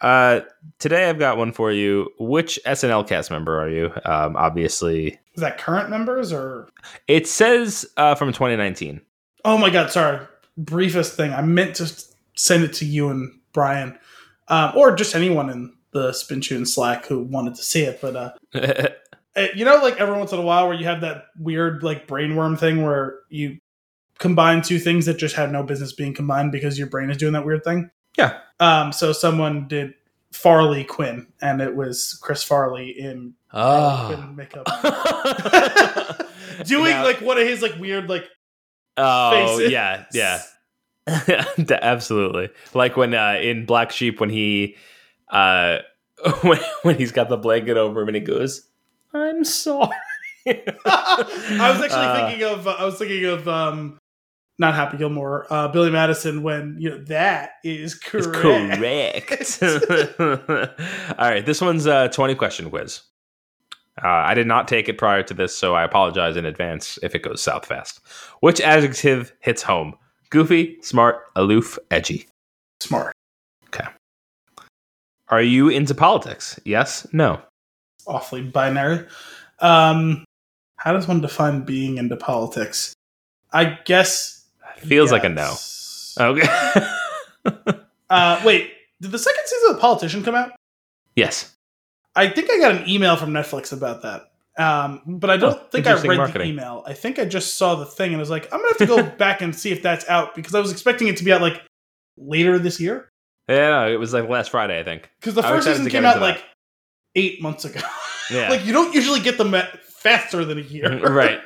Uh, 0.00 0.40
today 0.78 1.08
I've 1.10 1.18
got 1.18 1.36
one 1.36 1.52
for 1.52 1.72
you. 1.72 2.10
Which 2.18 2.58
SNL 2.64 3.06
cast 3.08 3.30
member 3.30 3.60
are 3.60 3.68
you? 3.68 3.92
Um, 4.04 4.36
obviously, 4.36 5.18
is 5.34 5.40
that 5.40 5.58
current 5.58 5.90
members 5.90 6.32
or? 6.32 6.68
it 7.06 7.26
says 7.26 7.86
uh, 7.96 8.14
from 8.14 8.32
2019. 8.32 9.00
Oh 9.44 9.58
my 9.58 9.70
god, 9.70 9.90
sorry. 9.90 10.26
Briefest 10.56 11.16
thing. 11.16 11.32
I 11.32 11.42
meant 11.42 11.76
to 11.76 11.92
send 12.36 12.64
it 12.64 12.72
to 12.74 12.84
you 12.84 13.08
and 13.08 13.38
Brian, 13.52 13.98
um, 14.48 14.72
or 14.76 14.94
just 14.94 15.14
anyone 15.14 15.50
in 15.50 15.72
the 15.92 16.12
Spin 16.12 16.40
Tune 16.40 16.66
Slack 16.66 17.06
who 17.06 17.22
wanted 17.22 17.54
to 17.54 17.62
see 17.62 17.82
it. 17.82 18.00
But 18.00 18.16
uh, 18.16 18.32
uh, 19.36 19.46
you 19.54 19.64
know, 19.64 19.76
like 19.76 20.00
every 20.00 20.16
once 20.16 20.32
in 20.32 20.38
a 20.38 20.42
while, 20.42 20.68
where 20.68 20.76
you 20.76 20.84
have 20.84 21.00
that 21.00 21.26
weird 21.38 21.82
like 21.82 22.06
brainworm 22.06 22.58
thing 22.58 22.82
where 22.82 23.20
you 23.28 23.58
combine 24.18 24.62
two 24.62 24.78
things 24.78 25.06
that 25.06 25.16
just 25.16 25.34
had 25.36 25.50
no 25.50 25.62
business 25.62 25.92
being 25.92 26.14
combined 26.14 26.52
because 26.52 26.78
your 26.78 26.88
brain 26.88 27.10
is 27.10 27.16
doing 27.16 27.32
that 27.32 27.46
weird 27.46 27.64
thing. 27.64 27.90
Yeah. 28.16 28.38
Um. 28.58 28.92
So 28.92 29.12
someone 29.12 29.68
did 29.68 29.94
Farley 30.32 30.84
Quinn, 30.84 31.26
and 31.40 31.60
it 31.60 31.74
was 31.74 32.18
Chris 32.22 32.42
Farley 32.42 32.90
in 32.90 33.34
Oh. 33.52 34.12
Quinn 34.14 34.36
makeup, 34.36 34.66
doing 36.66 36.90
Now- 36.90 37.04
like 37.04 37.20
one 37.20 37.38
of 37.38 37.46
his 37.46 37.62
like 37.62 37.76
weird 37.78 38.08
like 38.08 38.24
oh 38.96 39.56
faces. 39.58 39.72
yeah, 39.72 40.04
yeah, 40.12 40.42
absolutely. 41.82 42.50
Like 42.74 42.96
when 42.96 43.14
uh, 43.14 43.38
in 43.42 43.66
Black 43.66 43.90
Sheep 43.90 44.20
when 44.20 44.30
he 44.30 44.76
uh, 45.30 45.78
when 46.42 46.58
when 46.82 46.96
he's 46.96 47.12
got 47.12 47.28
the 47.28 47.36
blanket 47.36 47.76
over 47.76 48.02
him 48.02 48.08
and 48.08 48.16
he 48.16 48.20
goes, 48.22 48.68
"I'm 49.12 49.44
sorry." 49.44 49.90
I 50.46 51.70
was 51.72 51.82
actually 51.82 52.06
Uh, 52.06 52.28
thinking 52.28 52.46
of 52.46 52.66
uh, 52.66 52.76
I 52.78 52.84
was 52.84 52.98
thinking 52.98 53.24
of 53.26 53.46
um 53.48 53.98
not 54.58 54.74
Happy 54.74 54.96
Gilmore, 54.96 55.46
uh 55.50 55.68
Billy 55.68 55.90
Madison 55.90 56.42
when 56.42 56.76
you 56.78 56.90
know 56.90 56.98
that 57.04 57.52
is 57.64 57.94
It's 57.94 58.26
correct. 58.26 58.78
correct. 58.78 59.58
All 61.18 61.28
right, 61.28 61.44
this 61.44 61.60
one's 61.60 61.86
a 61.86 62.08
20 62.10 62.34
question 62.36 62.70
quiz. 62.70 63.02
Uh, 64.02 64.08
I 64.08 64.34
did 64.34 64.46
not 64.46 64.66
take 64.68 64.88
it 64.88 64.96
prior 64.98 65.22
to 65.24 65.34
this, 65.34 65.56
so 65.56 65.74
I 65.74 65.82
apologize 65.84 66.36
in 66.36 66.46
advance 66.46 66.98
if 67.02 67.14
it 67.14 67.22
goes 67.22 67.42
south 67.42 67.66
fast. 67.66 68.00
Which 68.40 68.60
adjective 68.60 69.32
hits 69.40 69.62
home? 69.62 69.94
Goofy, 70.30 70.78
smart, 70.80 71.24
aloof, 71.36 71.78
edgy. 71.90 72.26
Smart. 72.78 73.12
Okay. 73.66 73.86
Are 75.28 75.42
you 75.42 75.68
into 75.68 75.94
politics? 75.94 76.58
Yes, 76.64 77.06
no. 77.12 77.42
Awfully 78.06 78.42
binary. 78.42 79.06
Um 79.58 80.24
how 80.76 80.92
does 80.94 81.06
one 81.06 81.20
define 81.20 81.60
being 81.62 81.98
into 81.98 82.16
politics? 82.16 82.94
I 83.52 83.78
guess 83.84 84.46
Feels 84.78 85.12
like 85.12 85.24
a 85.24 85.28
no. 85.28 85.54
Okay. 86.18 86.48
Uh 88.10 88.42
wait, 88.44 88.72
did 89.00 89.12
the 89.12 89.18
second 89.18 89.42
season 89.46 89.70
of 89.70 89.76
The 89.76 89.80
Politician 89.80 90.24
come 90.24 90.34
out? 90.34 90.52
yes. 91.16 91.54
I 92.16 92.28
think 92.28 92.50
I 92.50 92.58
got 92.58 92.72
an 92.82 92.88
email 92.88 93.16
from 93.16 93.30
Netflix 93.30 93.72
about 93.72 94.02
that. 94.02 94.22
Um, 94.58 95.00
but 95.06 95.30
I 95.30 95.36
don't 95.36 95.54
Oh, 95.58 95.66
think 95.70 95.86
I 95.86 95.94
read 96.00 96.16
marketing. 96.18 96.42
the 96.48 96.52
email. 96.52 96.82
I 96.86 96.92
think 96.92 97.18
I 97.18 97.24
just 97.24 97.56
saw 97.56 97.76
the 97.76 97.86
thing 97.86 98.10
and 98.10 98.18
was 98.20 98.30
like, 98.30 98.46
I'm 98.52 98.58
gonna 98.60 98.68
have 98.68 98.78
to 98.78 98.86
go 98.86 99.02
back 99.18 99.40
and 99.42 99.54
see 99.54 99.70
if 99.70 99.82
that's 99.82 100.06
out 100.08 100.34
because 100.34 100.54
I 100.54 100.60
was 100.60 100.70
expecting 100.72 101.08
it 101.08 101.16
to 101.18 101.24
be 101.24 101.32
out 101.32 101.40
like 101.40 101.62
later 102.18 102.58
this 102.58 102.80
year. 102.80 103.08
Yeah, 103.48 103.86
it 103.86 103.96
was 103.98 104.12
like 104.12 104.28
last 104.28 104.50
Friday, 104.50 104.78
I 104.78 104.84
think. 104.84 105.08
Because 105.20 105.34
the 105.34 105.42
first 105.42 105.66
season 105.66 105.88
came 105.88 106.04
out 106.04 106.14
that. 106.16 106.20
like 106.20 106.42
eight 107.14 107.40
months 107.42 107.64
ago. 107.64 107.80
Yeah. 108.30 108.48
like 108.48 108.64
you 108.64 108.72
don't 108.72 108.94
usually 108.94 109.18
get 109.18 109.38
them 109.38 109.52
faster 109.82 110.44
than 110.44 110.56
a 110.58 110.62
year. 110.62 111.00
right. 111.10 111.40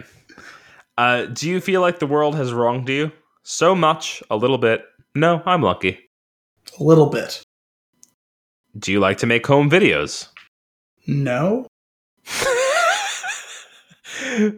Uh, 0.99 1.25
do 1.25 1.49
you 1.49 1.59
feel 1.63 1.81
like 1.81 1.99
the 1.99 2.07
world 2.07 2.35
has 2.35 2.53
wronged 2.53 2.91
you? 2.91 3.11
So 3.43 3.75
much, 3.75 4.23
a 4.29 4.37
little 4.37 4.59
bit. 4.59 4.85
No, 5.15 5.43
I'm 5.47 5.63
lucky. 5.63 5.99
A 6.79 6.83
little 6.85 7.07
bit. 7.07 7.43
Do 8.79 8.93
you 8.93 9.01
like 9.01 9.17
to 9.19 9.27
make 9.27 9.47
home 9.47 9.71
videos? 9.71 10.29
No. 11.07 11.67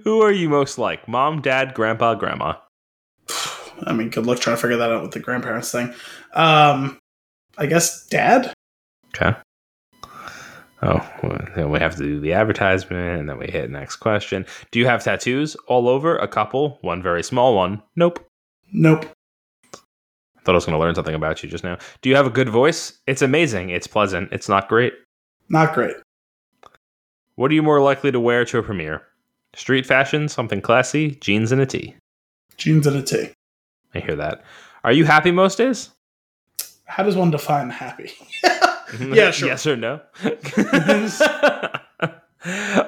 Who 0.05 0.22
are 0.22 0.32
you 0.32 0.49
most 0.49 0.78
like? 0.78 1.07
Mom, 1.09 1.42
dad, 1.42 1.74
grandpa, 1.74 2.14
grandma? 2.14 2.55
I 3.82 3.92
mean, 3.92 4.11
good 4.11 4.26
luck 4.26 4.38
trying 4.40 4.57
to 4.57 4.62
figure 4.62 4.76
that 4.76 4.90
out 4.90 5.03
with 5.03 5.12
the 5.12 5.20
grandparents 5.20 5.70
thing. 5.70 5.92
Um, 6.34 6.99
I 7.59 7.66
guess 7.66 8.07
dad. 8.07 8.53
Okay. 9.09 9.36
Oh, 10.82 11.11
well, 11.22 11.38
then 11.57 11.70
we 11.70 11.78
have 11.78 11.97
to 11.97 12.03
do 12.03 12.20
the 12.20 12.34
advertisement 12.34 13.20
and 13.20 13.28
then 13.28 13.38
we 13.38 13.47
hit 13.47 13.70
next 13.70 13.97
question. 13.97 14.44
Do 14.70 14.78
you 14.78 14.86
have 14.86 15.03
tattoos 15.03 15.57
all 15.66 15.88
over? 15.88 16.16
A 16.18 16.28
couple, 16.28 16.78
one 16.82 17.03
very 17.03 17.22
small 17.22 17.57
one. 17.57 17.82
Nope. 17.97 18.24
Nope. 18.72 19.07
I 19.74 20.40
Thought 20.42 20.53
I 20.53 20.57
was 20.57 20.66
going 20.66 20.74
to 20.74 20.78
learn 20.78 20.94
something 20.94 21.14
about 21.14 21.42
you 21.42 21.49
just 21.49 21.64
now. 21.64 21.78
Do 22.03 22.11
you 22.11 22.16
have 22.16 22.26
a 22.26 22.30
good 22.30 22.49
voice? 22.51 23.01
It's 23.07 23.22
amazing. 23.22 23.70
It's 23.70 23.86
pleasant. 23.86 24.28
It's 24.32 24.49
not 24.49 24.68
great. 24.68 24.92
Not 25.49 25.74
great. 25.74 25.97
What 27.37 27.51
are 27.51 27.55
you 27.55 27.62
more 27.62 27.80
likely 27.80 28.11
to 28.12 28.20
wear 28.20 28.45
to 28.47 28.59
a 28.59 28.62
premiere? 28.62 29.03
Street 29.55 29.87
fashion, 29.87 30.28
something 30.28 30.61
classy, 30.61 31.12
jeans 31.16 31.53
and 31.53 31.61
a 31.61 31.66
tee. 31.66 31.95
Jeans 32.57 32.87
and 32.87 32.97
a 32.97 33.03
tee. 33.03 33.30
I 33.95 34.01
hear 34.01 34.16
that. 34.16 34.43
Are 34.84 34.93
you 34.93 35.05
happy 35.05 35.30
most 35.30 35.57
days? 35.59 35.91
How 36.84 37.03
does 37.03 37.16
one 37.16 37.30
define 37.30 37.70
happy? 37.70 38.12
Yeah, 39.01 39.32
sure. 39.32 39.49
yes 39.49 39.66
or 39.66 39.76
no? 39.76 40.01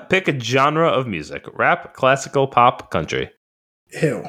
Pick 0.09 0.28
a 0.28 0.38
genre 0.40 0.88
of 0.88 1.07
music 1.09 1.44
rap, 1.55 1.92
classical, 1.94 2.46
pop, 2.46 2.90
country. 2.92 3.30
Ew. 4.01 4.24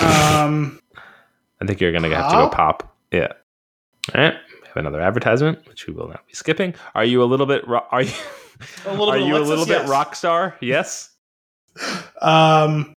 Um, 0.00 0.80
I 1.60 1.66
think 1.66 1.80
you're 1.80 1.90
going 1.90 2.04
to 2.04 2.14
have 2.14 2.30
to 2.30 2.36
go 2.36 2.48
Pop? 2.48 2.52
pop. 2.80 2.96
Yeah. 3.10 3.32
All 4.14 4.20
right. 4.20 4.34
We 4.62 4.68
have 4.68 4.76
another 4.76 5.00
advertisement, 5.00 5.66
which 5.68 5.86
we 5.88 5.94
will 5.94 6.08
not 6.08 6.24
be 6.28 6.34
skipping. 6.34 6.74
Are 6.94 7.04
you 7.04 7.22
a 7.22 7.26
little 7.26 7.46
bit, 7.46 7.66
ro- 7.66 7.84
are 7.90 8.02
you, 8.02 8.12
A 8.86 8.90
little 8.90 9.10
are 9.10 9.18
bit 9.18 9.26
you 9.26 9.34
a 9.34 9.38
Alexis, 9.38 9.48
little 9.48 9.66
bit 9.66 9.88
rock 9.88 10.14
star? 10.14 10.56
Yes. 10.60 11.10
um, 12.20 12.94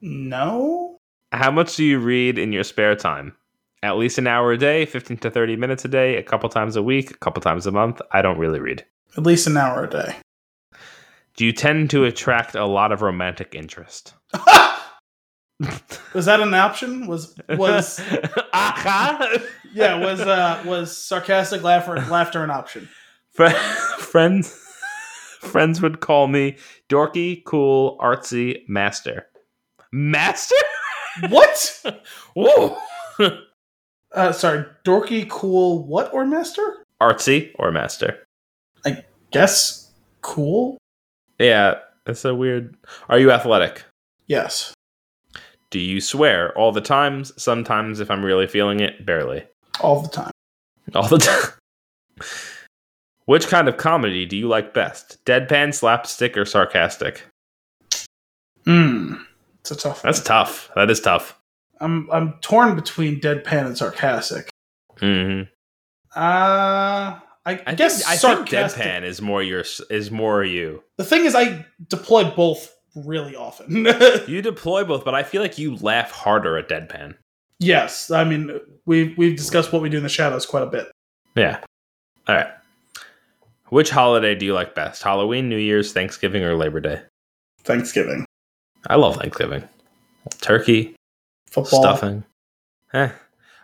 no. 0.00 0.98
How 1.32 1.50
much 1.50 1.76
do 1.76 1.84
you 1.84 1.98
read 1.98 2.38
in 2.38 2.52
your 2.52 2.64
spare 2.64 2.94
time? 2.96 3.34
At 3.82 3.96
least 3.98 4.18
an 4.18 4.26
hour 4.26 4.52
a 4.52 4.58
day, 4.58 4.86
15 4.86 5.18
to 5.18 5.30
30 5.30 5.56
minutes 5.56 5.84
a 5.84 5.88
day, 5.88 6.16
a 6.16 6.22
couple 6.22 6.48
times 6.48 6.76
a 6.76 6.82
week, 6.82 7.10
a 7.10 7.18
couple 7.18 7.40
times 7.40 7.66
a 7.66 7.70
month. 7.72 8.00
I 8.12 8.22
don't 8.22 8.38
really 8.38 8.58
read. 8.58 8.84
At 9.16 9.24
least 9.24 9.46
an 9.46 9.56
hour 9.56 9.84
a 9.84 9.90
day. 9.90 10.16
Do 11.36 11.44
you 11.44 11.52
tend 11.52 11.90
to 11.90 12.04
attract 12.04 12.54
a 12.54 12.64
lot 12.66 12.92
of 12.92 13.02
romantic 13.02 13.54
interest? 13.54 14.14
was 16.14 16.26
that 16.26 16.40
an 16.40 16.52
option? 16.54 17.06
Was 17.06 17.34
was 17.50 18.00
Aha! 18.52 19.38
yeah? 19.72 19.94
Was 19.98 20.20
uh 20.20 20.62
was 20.66 20.96
sarcastic 20.96 21.62
laughter 21.62 21.94
laughter 21.96 22.44
an 22.44 22.50
option? 22.50 22.88
Friends 23.32 24.65
friends 25.40 25.80
would 25.82 26.00
call 26.00 26.26
me 26.28 26.56
dorky, 26.88 27.42
cool, 27.44 27.96
artsy, 28.00 28.62
master. 28.68 29.26
Master? 29.92 30.54
What? 31.28 31.82
Whoa! 32.34 32.78
Uh, 34.14 34.32
sorry, 34.32 34.64
dorky, 34.84 35.28
cool, 35.28 35.84
what 35.86 36.10
or 36.14 36.24
master? 36.24 36.82
artsy 37.02 37.50
or 37.58 37.70
master. 37.70 38.24
I 38.86 39.04
guess 39.30 39.92
cool. 40.22 40.78
Yeah, 41.38 41.80
That's 42.06 42.20
so 42.20 42.34
weird. 42.34 42.74
Are 43.10 43.18
you 43.18 43.30
athletic? 43.30 43.84
Yes. 44.26 44.72
Do 45.70 45.78
you 45.78 46.00
swear 46.00 46.56
all 46.56 46.72
the 46.72 46.80
times? 46.80 47.32
Sometimes, 47.36 48.00
if 48.00 48.10
I'm 48.10 48.24
really 48.24 48.46
feeling 48.46 48.80
it, 48.80 49.04
barely. 49.04 49.44
All 49.80 50.00
the 50.00 50.08
time. 50.08 50.30
All 50.94 51.08
the 51.08 51.18
time. 51.18 51.50
Which 53.26 53.48
kind 53.48 53.68
of 53.68 53.76
comedy 53.76 54.24
do 54.24 54.36
you 54.36 54.48
like 54.48 54.72
best? 54.72 55.24
Deadpan, 55.24 55.74
slapstick, 55.74 56.36
or 56.36 56.44
sarcastic? 56.44 57.26
Hmm. 58.64 59.14
It's 59.60 59.70
a 59.72 59.76
tough. 59.76 60.02
That's 60.02 60.20
tough. 60.22 60.70
That 60.76 60.90
is 60.90 61.00
tough. 61.00 61.38
I'm 61.80 62.08
I'm 62.10 62.34
torn 62.40 62.74
between 62.74 63.20
deadpan 63.20 63.66
and 63.66 63.76
sarcastic. 63.76 64.48
hmm 65.00 65.42
Uh 66.14 67.18
I, 67.48 67.62
I 67.64 67.74
guess 67.76 67.98
think, 68.04 68.08
I 68.08 68.16
think 68.16 68.48
deadpan 68.48 69.02
is 69.04 69.20
more 69.22 69.42
your 69.42 69.64
is 69.90 70.10
more 70.10 70.42
you. 70.42 70.82
The 70.96 71.04
thing 71.04 71.24
is, 71.26 71.34
I 71.34 71.64
deploy 71.88 72.24
both 72.30 72.74
really 72.96 73.36
often. 73.36 73.86
You 74.26 74.40
deploy 74.42 74.84
both, 74.84 75.04
but 75.04 75.14
I 75.14 75.22
feel 75.22 75.42
like 75.42 75.58
you 75.58 75.76
laugh 75.76 76.10
harder 76.10 76.56
at 76.58 76.68
deadpan. 76.68 77.14
yes, 77.60 78.10
I 78.10 78.24
mean 78.24 78.58
we've 78.86 79.16
we've 79.18 79.36
discussed 79.36 79.72
what 79.72 79.82
we 79.82 79.88
do 79.88 79.96
in 79.98 80.02
the 80.02 80.08
shadows 80.08 80.46
quite 80.46 80.62
a 80.62 80.66
bit. 80.66 80.90
Yeah. 81.36 81.58
All 82.28 82.34
right. 82.36 82.48
Which 83.68 83.90
holiday 83.90 84.34
do 84.34 84.46
you 84.46 84.54
like 84.54 84.74
best? 84.74 85.02
Halloween, 85.02 85.48
New 85.48 85.56
Year's, 85.58 85.92
Thanksgiving, 85.92 86.44
or 86.44 86.56
Labor 86.56 86.80
Day? 86.80 87.02
Thanksgiving, 87.64 88.24
I 88.88 88.94
love 88.96 89.16
Thanksgiving. 89.16 89.64
Turkey, 90.40 90.94
football. 91.50 91.82
stuffing. 91.82 92.24
Eh. 92.92 93.10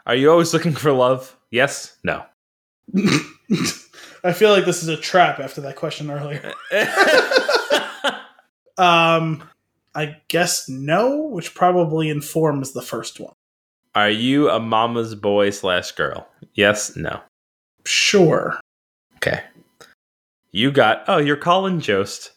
Are 0.06 0.14
you 0.14 0.30
always 0.30 0.52
looking 0.52 0.72
for 0.72 0.92
love? 0.92 1.36
Yes? 1.50 1.96
No. 2.02 2.24
I 4.24 4.32
feel 4.32 4.50
like 4.50 4.64
this 4.64 4.82
is 4.82 4.88
a 4.88 4.96
trap 4.96 5.38
after 5.38 5.60
that 5.60 5.76
question 5.76 6.10
earlier. 6.10 6.52
Um, 8.78 9.44
I 9.94 10.16
guess 10.28 10.68
no, 10.68 11.16
which 11.26 11.54
probably 11.54 12.08
informs 12.08 12.72
the 12.72 12.82
first 12.82 13.20
one. 13.20 13.34
Are 13.94 14.10
you 14.10 14.48
a 14.48 14.58
mama's 14.58 15.14
boy 15.14 15.50
slash 15.50 15.92
girl? 15.92 16.26
Yes? 16.54 16.96
No. 16.96 17.20
Sure. 17.84 18.58
Okay. 19.16 19.42
You 20.52 20.70
got. 20.70 21.04
Oh, 21.08 21.16
you're 21.18 21.36
Colin 21.36 21.80
Jost. 21.80 22.32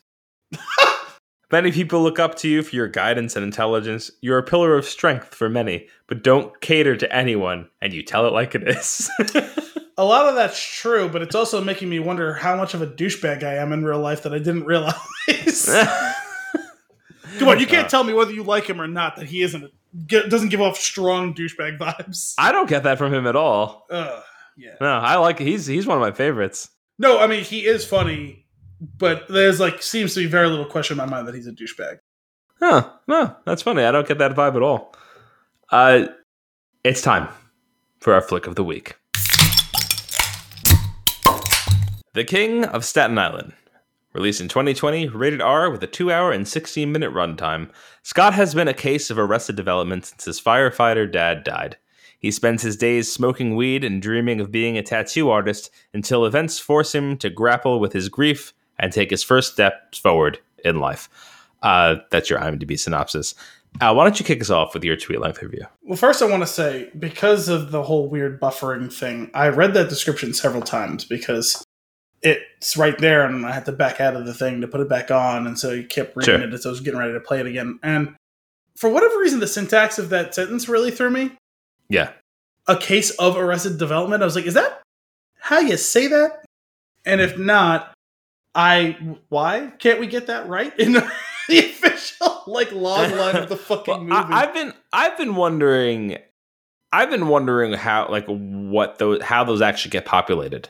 Many 1.52 1.72
people 1.72 2.02
look 2.02 2.18
up 2.18 2.36
to 2.36 2.48
you 2.50 2.64
for 2.64 2.76
your 2.76 2.88
guidance 2.88 3.36
and 3.36 3.46
intelligence. 3.46 4.10
You're 4.22 4.40
a 4.40 4.44
pillar 4.44 4.76
of 4.76 4.86
strength 4.86 5.36
for 5.36 5.48
many, 5.48 5.88
but 6.08 6.24
don't 6.24 6.60
cater 6.60 6.98
to 6.98 7.16
anyone, 7.16 7.70
and 7.82 7.94
you 7.94 8.02
tell 8.04 8.26
it 8.26 8.34
like 8.34 8.56
it 8.56 8.68
is. 8.68 9.10
A 9.98 10.04
lot 10.04 10.26
of 10.28 10.36
that's 10.36 10.60
true, 10.62 11.08
but 11.08 11.22
it's 11.22 11.36
also 11.36 11.64
making 11.64 11.88
me 11.88 12.00
wonder 12.00 12.34
how 12.34 12.58
much 12.58 12.74
of 12.74 12.82
a 12.82 12.88
douchebag 12.88 13.44
I 13.44 13.54
am 13.56 13.72
in 13.72 13.86
real 13.86 14.00
life 14.02 14.24
that 14.24 14.34
I 14.34 14.40
didn't 14.40 14.66
realize. 14.66 14.98
Come 17.38 17.48
on, 17.48 17.60
you 17.62 17.66
can't 17.66 17.86
Uh, 17.86 17.90
tell 17.90 18.04
me 18.04 18.12
whether 18.12 18.34
you 18.34 18.44
like 18.44 18.70
him 18.70 18.82
or 18.82 18.88
not 18.88 19.16
that 19.16 19.28
he 19.28 19.42
isn't 19.42 19.72
doesn't 20.08 20.50
give 20.50 20.60
off 20.60 20.78
strong 20.78 21.34
douchebag 21.34 21.78
vibes. 21.78 22.34
I 22.38 22.52
don't 22.52 22.68
get 22.68 22.84
that 22.84 22.98
from 22.98 23.14
him 23.14 23.26
at 23.26 23.38
all. 23.38 23.86
Ugh, 23.90 24.22
yeah. 24.58 24.76
No, 24.82 24.88
I 24.88 25.16
like 25.16 25.40
he's 25.40 25.66
he's 25.66 25.88
one 25.88 25.98
of 25.98 26.02
my 26.02 26.12
favorites. 26.12 26.70
No, 26.98 27.20
I 27.20 27.28
mean 27.28 27.44
he 27.44 27.66
is 27.66 27.86
funny, 27.86 28.46
but 28.98 29.28
there's 29.28 29.60
like 29.60 29.82
seems 29.82 30.14
to 30.14 30.22
be 30.22 30.28
very 30.28 30.48
little 30.48 30.66
question 30.66 31.00
in 31.00 31.06
my 31.06 31.10
mind 31.10 31.28
that 31.28 31.36
he's 31.36 31.48
a 31.48 31.52
douchebag. 31.52 32.00
Huh. 32.60 32.90
No, 33.08 33.36
that's 33.46 33.62
funny. 33.62 33.84
I 33.84 33.92
don't 33.92 34.08
get 34.08 34.18
that 34.20 34.36
vibe 34.36 34.56
at 34.56 34.62
all. 34.62 34.96
Uh 35.72 36.08
it's 36.84 37.02
time 37.02 37.28
for 38.00 38.14
our 38.14 38.22
flick 38.22 38.48
of 38.48 38.56
the 38.56 38.64
week. 38.64 38.96
The 42.14 42.24
King 42.26 42.64
of 42.66 42.86
Staten 42.86 43.18
Island. 43.18 43.54
Released 44.14 44.40
in 44.40 44.48
2020, 44.48 45.10
rated 45.10 45.42
R 45.42 45.70
with 45.70 45.84
a 45.84 45.88
2 45.88 46.10
hour 46.10 46.32
and 46.32 46.48
16 46.48 46.90
minute 46.90 47.12
runtime, 47.12 47.70
Scott 48.04 48.34
has 48.34 48.56
been 48.56 48.70
a 48.70 48.74
case 48.74 49.10
of 49.10 49.20
arrested 49.20 49.58
development 49.58 50.06
since 50.06 50.24
his 50.24 50.40
firefighter 50.40 51.12
dad 51.12 51.44
died. 51.44 51.76
He 52.26 52.32
spends 52.32 52.64
his 52.64 52.76
days 52.76 53.12
smoking 53.12 53.56
weed 53.56 53.84
and 53.84 54.02
dreaming 54.02 54.42
of 54.42 54.50
being 54.50 54.80
a 54.80 54.82
tattoo 54.82 55.30
artist 55.30 55.70
until 55.94 56.26
events 56.26 56.58
force 56.58 56.96
him 56.96 57.20
to 57.20 57.30
grapple 57.30 57.80
with 57.80 57.94
his 57.94 58.10
grief 58.10 58.52
and 58.80 58.92
take 58.92 59.12
his 59.12 59.22
first 59.22 59.54
steps 59.54 60.00
forward 60.00 60.40
in 60.64 60.80
life. 60.80 61.08
Uh, 61.62 61.98
that's 62.10 62.28
your 62.28 62.40
IMDb 62.40 62.80
synopsis. 62.80 63.36
Uh, 63.80 63.94
why 63.94 64.04
don't 64.04 64.20
you 64.20 64.26
kick 64.26 64.42
us 64.42 64.50
off 64.50 64.74
with 64.74 64.84
your 64.84 64.96
tweet 64.96 65.20
length 65.20 65.40
review? 65.44 65.68
Well, 65.84 65.98
first 65.98 66.24
I 66.24 66.26
want 66.26 66.42
to 66.42 66.48
say 66.48 66.90
because 66.98 67.48
of 67.48 67.70
the 67.70 67.84
whole 67.84 68.08
weird 68.10 68.42
buffering 68.42 68.92
thing, 68.92 69.30
I 69.36 69.50
read 69.50 69.76
that 69.76 69.90
description 69.90 70.34
several 70.34 70.64
times 70.64 71.06
because 71.06 71.64
it's 72.24 72.76
right 72.76 72.98
there, 72.98 73.24
and 73.24 73.46
I 73.46 73.52
had 73.52 73.66
to 73.66 73.72
back 73.72 74.02
out 74.02 74.16
of 74.16 74.26
the 74.26 74.34
thing 74.34 74.62
to 74.62 74.68
put 74.68 74.82
it 74.82 74.90
back 74.90 75.12
on, 75.12 75.46
and 75.46 75.60
so 75.60 75.74
you 75.74 75.84
kept 75.84 76.18
reading 76.18 76.40
Sure. 76.40 76.48
it 76.48 76.56
as 76.56 76.66
I 76.66 76.70
was 76.70 76.80
getting 76.82 77.00
ready 77.00 77.14
to 77.14 77.20
play 77.20 77.40
it 77.40 77.46
again. 77.46 77.78
And 77.84 78.16
for 78.76 78.90
whatever 78.90 79.20
reason, 79.20 79.42
the 79.42 79.48
syntax 79.48 80.00
of 80.00 80.10
that 80.10 80.34
sentence 80.34 80.68
really 80.68 80.90
threw 80.90 81.12
me. 81.12 81.34
Yeah. 81.90 82.12
A 82.68 82.76
case 82.76 83.12
of 83.12 83.38
arrested 83.38 83.78
development. 83.78 84.22
I 84.24 84.26
was 84.26 84.36
like, 84.36 84.46
is 84.46 84.54
that 84.56 84.82
how 85.40 85.60
you 85.60 85.78
say 85.78 86.08
that? 86.08 86.44
And 87.06 87.22
if 87.22 87.38
not, 87.38 87.94
I 88.56 88.98
why 89.30 89.72
can't 89.80 90.00
we 90.00 90.08
get 90.08 90.28
that 90.28 90.48
right 90.48 90.78
in 90.80 90.94
the 91.50 91.60
official 91.60 92.44
like 92.48 92.72
log 92.72 93.12
line 93.12 93.36
of 93.36 93.50
the 93.50 93.58
fucking 93.70 93.92
Well, 93.94 94.00
movie? 94.02 94.34
I, 94.34 94.44
I've 94.44 94.54
been 94.54 94.74
I've 94.94 95.18
been 95.18 95.36
wondering 95.36 96.18
I've 96.92 97.10
been 97.10 97.28
wondering 97.28 97.74
how 97.74 98.08
like 98.10 98.26
what 98.28 98.98
those 98.98 99.22
how 99.22 99.44
those 99.44 99.62
actually 99.62 99.92
get 99.92 100.06
populated 100.06 100.70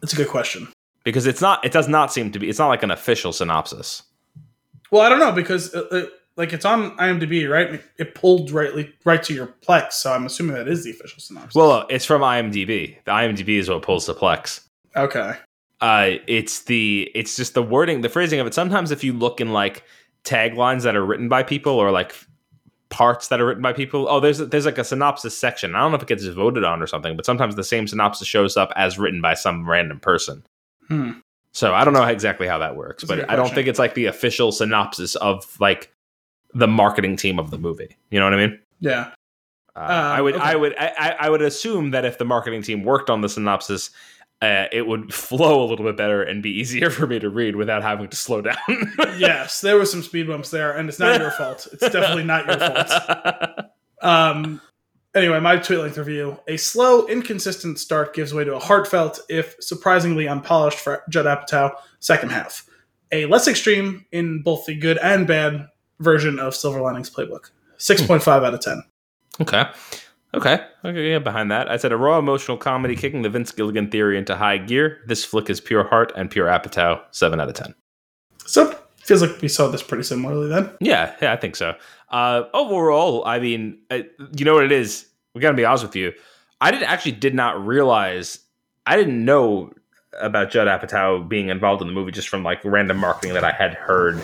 That's 0.00 0.12
a 0.12 0.16
good 0.16 0.28
question. 0.28 0.68
because 1.04 1.26
it's 1.26 1.40
not 1.40 1.64
it 1.64 1.72
does 1.72 1.88
not 1.88 2.12
seem 2.12 2.32
to 2.32 2.38
be 2.38 2.48
it's 2.50 2.58
not 2.58 2.68
like 2.68 2.82
an 2.82 2.90
official 2.90 3.32
synopsis. 3.32 4.02
Well, 4.90 5.00
I 5.02 5.08
don't 5.08 5.20
know 5.20 5.32
because 5.32 5.74
uh, 5.74 5.86
uh, 5.90 6.02
like 6.36 6.52
it's 6.52 6.64
on 6.64 6.96
IMDb, 6.96 7.48
right? 7.48 7.80
It, 7.98 8.14
pulled 8.14 8.50
rightly 8.50 8.92
right 9.04 9.22
to 9.24 9.34
your 9.34 9.48
Plex, 9.66 9.92
so 9.94 10.12
I'm 10.12 10.26
assuming 10.26 10.56
that 10.56 10.68
is 10.68 10.84
the 10.84 10.90
official 10.90 11.20
synopsis. 11.20 11.54
Well, 11.54 11.70
uh, 11.70 11.86
it's 11.90 12.04
from 12.04 12.22
IMDb. 12.22 12.96
The 13.04 13.12
IMDb 13.12 13.58
is 13.58 13.68
what 13.68 13.82
pulls 13.82 14.06
the 14.06 14.14
Plex. 14.14 14.60
okay, 14.96 15.36
Uh, 15.80 16.12
it's 16.26 16.62
the 16.62 17.10
it's 17.14 17.36
just 17.36 17.54
the 17.54 17.62
wording, 17.62 18.00
the 18.00 18.08
phrasing 18.08 18.40
of 18.40 18.46
it. 18.46 18.54
Sometimes 18.54 18.90
if 18.90 19.04
you 19.04 19.12
look 19.12 19.40
in 19.40 19.52
like 19.52 19.84
taglines 20.24 20.82
that 20.82 20.96
are 20.96 21.04
written 21.04 21.28
by 21.28 21.42
people 21.42 21.72
or 21.72 21.90
like 21.90 22.14
parts 22.88 23.28
that 23.28 23.40
are 23.40 23.46
written 23.46 23.62
by 23.62 23.72
people, 23.72 24.06
oh, 24.08 24.20
there's 24.20 24.38
there's 24.38 24.66
like 24.66 24.78
a 24.78 24.84
synopsis 24.84 25.36
section. 25.36 25.74
I 25.74 25.80
don't 25.80 25.90
know 25.90 25.96
if 25.96 26.02
it 26.02 26.08
gets 26.08 26.24
voted 26.26 26.64
on 26.64 26.82
or 26.82 26.86
something, 26.86 27.16
but 27.16 27.26
sometimes 27.26 27.56
the 27.56 27.64
same 27.64 27.86
synopsis 27.86 28.28
shows 28.28 28.56
up 28.56 28.72
as 28.76 28.98
written 28.98 29.20
by 29.20 29.34
some 29.34 29.68
random 29.68 30.00
person. 30.00 30.44
hmm. 30.88 31.12
So 31.54 31.74
I 31.74 31.84
don't 31.84 31.92
know 31.92 32.04
exactly 32.04 32.46
how 32.48 32.58
that 32.58 32.76
works, 32.76 33.04
That's 33.04 33.20
but 33.20 33.30
I 33.30 33.36
don't 33.36 33.52
think 33.52 33.68
it's 33.68 33.78
like 33.78 33.92
the 33.92 34.06
official 34.06 34.52
synopsis 34.52 35.16
of 35.16 35.60
like 35.60 35.91
the 36.54 36.66
marketing 36.68 37.16
team 37.16 37.38
of 37.38 37.50
the 37.50 37.58
movie. 37.58 37.96
You 38.10 38.20
know 38.20 38.26
what 38.26 38.34
I 38.34 38.46
mean? 38.46 38.58
yeah, 38.80 39.10
Uh, 39.76 39.80
Um, 39.80 39.86
I 39.90 40.20
would, 40.20 40.34
okay. 40.34 40.44
I 40.44 40.54
would, 40.56 40.74
I, 40.78 41.16
I- 41.20 41.30
would 41.30 41.42
assume 41.42 41.90
that 41.92 42.04
if 42.04 42.18
the 42.18 42.24
marketing 42.24 42.62
team 42.62 42.82
worked 42.84 43.08
on 43.10 43.20
the 43.22 43.28
synopsis, 43.28 43.90
uh, 44.42 44.66
it 44.72 44.86
would 44.86 45.14
flow 45.28 45.64
a 45.64 45.66
little 45.66 45.84
bit 45.86 45.96
better 45.96 46.22
and 46.22 46.42
be 46.42 46.50
easier 46.50 46.90
for 46.96 47.06
me 47.06 47.18
to 47.20 47.30
read 47.30 47.56
without 47.56 47.82
having 47.82 48.08
to 48.08 48.16
slow 48.16 48.40
down. 48.42 48.56
yes, 49.18 49.60
there 49.60 49.76
was 49.78 49.90
some 49.90 50.02
speed 50.02 50.26
bumps 50.26 50.50
there, 50.50 50.72
and 50.76 50.88
it's 50.88 50.98
not 50.98 51.20
your 51.20 51.30
fault. 51.30 51.66
It's 51.72 51.80
definitely 51.90 52.24
not 52.24 52.46
your 52.46 52.58
fault. 52.58 53.66
Um, 54.02 54.60
anyway, 55.14 55.38
my 55.40 55.56
tweet 55.58 55.78
length 55.78 55.96
review: 55.96 56.38
a 56.48 56.56
slow, 56.56 57.06
inconsistent 57.06 57.78
start 57.78 58.14
gives 58.14 58.34
way 58.34 58.44
to 58.44 58.56
a 58.56 58.58
heartfelt, 58.58 59.20
if 59.28 59.54
surprisingly 59.60 60.26
unpolished, 60.28 60.80
for 60.80 61.02
Judd 61.08 61.26
Apatow 61.26 61.72
second 62.00 62.30
half. 62.30 62.66
A 63.12 63.26
less 63.26 63.46
extreme 63.46 64.04
in 64.10 64.42
both 64.42 64.66
the 64.66 64.74
good 64.74 64.98
and 64.98 65.26
bad 65.26 65.68
version 66.02 66.38
of 66.38 66.54
Silver 66.54 66.80
Linings 66.80 67.10
Playbook. 67.10 67.50
Six 67.78 68.02
point 68.06 68.22
five 68.22 68.42
out 68.42 68.54
of 68.54 68.60
ten. 68.60 68.82
Okay. 69.40 69.64
Okay. 70.34 70.64
Okay. 70.84 71.10
Yeah, 71.10 71.18
behind 71.18 71.50
that. 71.50 71.70
I 71.70 71.76
said 71.76 71.92
a 71.92 71.96
raw 71.96 72.18
emotional 72.18 72.56
comedy 72.56 72.96
kicking 72.96 73.22
the 73.22 73.30
Vince 73.30 73.52
Gilligan 73.52 73.90
theory 73.90 74.18
into 74.18 74.36
high 74.36 74.58
gear. 74.58 75.00
This 75.06 75.24
flick 75.24 75.50
is 75.50 75.60
pure 75.60 75.84
heart 75.84 76.12
and 76.16 76.30
pure 76.30 76.46
Apatow. 76.46 77.00
Seven 77.10 77.40
out 77.40 77.48
of 77.48 77.54
ten. 77.54 77.74
So 78.44 78.76
feels 78.98 79.22
like 79.22 79.40
we 79.40 79.48
saw 79.48 79.68
this 79.68 79.82
pretty 79.82 80.04
similarly 80.04 80.48
then. 80.48 80.70
Yeah, 80.80 81.14
yeah, 81.20 81.32
I 81.32 81.36
think 81.36 81.56
so. 81.56 81.74
Uh, 82.10 82.44
overall, 82.54 83.24
I 83.24 83.38
mean, 83.38 83.78
uh, 83.90 84.00
you 84.36 84.44
know 84.44 84.54
what 84.54 84.64
it 84.64 84.72
is. 84.72 85.06
We 85.34 85.40
got 85.40 85.50
to 85.50 85.56
be 85.56 85.64
honest 85.64 85.84
with 85.84 85.96
you. 85.96 86.12
I 86.60 86.70
did 86.70 86.82
actually 86.82 87.12
did 87.12 87.34
not 87.34 87.66
realize. 87.66 88.38
I 88.86 88.96
didn't 88.96 89.24
know 89.24 89.72
about 90.20 90.50
Judd 90.50 90.68
Apatow 90.68 91.26
being 91.28 91.48
involved 91.48 91.80
in 91.80 91.88
the 91.88 91.94
movie 91.94 92.12
just 92.12 92.28
from 92.28 92.42
like 92.42 92.64
random 92.64 92.98
marketing 92.98 93.34
that 93.34 93.44
I 93.44 93.50
had 93.50 93.74
heard 93.74 94.22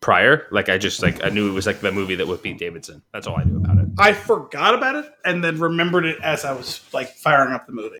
prior. 0.00 0.46
Like 0.50 0.68
I 0.68 0.78
just 0.78 1.02
like 1.02 1.24
I 1.24 1.28
knew 1.28 1.48
it 1.48 1.52
was 1.52 1.66
like 1.66 1.80
the 1.80 1.92
movie 1.92 2.14
that 2.16 2.26
with 2.28 2.42
Pete 2.42 2.58
Davidson. 2.58 3.02
That's 3.12 3.26
all 3.26 3.38
I 3.38 3.44
knew 3.44 3.56
about 3.56 3.78
it. 3.78 3.88
I 3.98 4.12
forgot 4.12 4.74
about 4.74 4.94
it 4.96 5.10
and 5.24 5.42
then 5.42 5.58
remembered 5.58 6.04
it 6.04 6.18
as 6.22 6.44
I 6.44 6.52
was 6.52 6.80
like 6.92 7.08
firing 7.14 7.52
up 7.52 7.66
the 7.66 7.72
movie. 7.72 7.98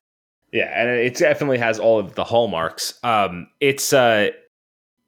Yeah, 0.51 0.71
and 0.75 0.89
it 0.89 1.15
definitely 1.15 1.59
has 1.59 1.77
all 1.79 1.99
of 1.99 2.15
the 2.15 2.23
hallmarks. 2.23 2.97
Um, 3.03 3.47
it's 3.59 3.93
uh, 3.93 4.29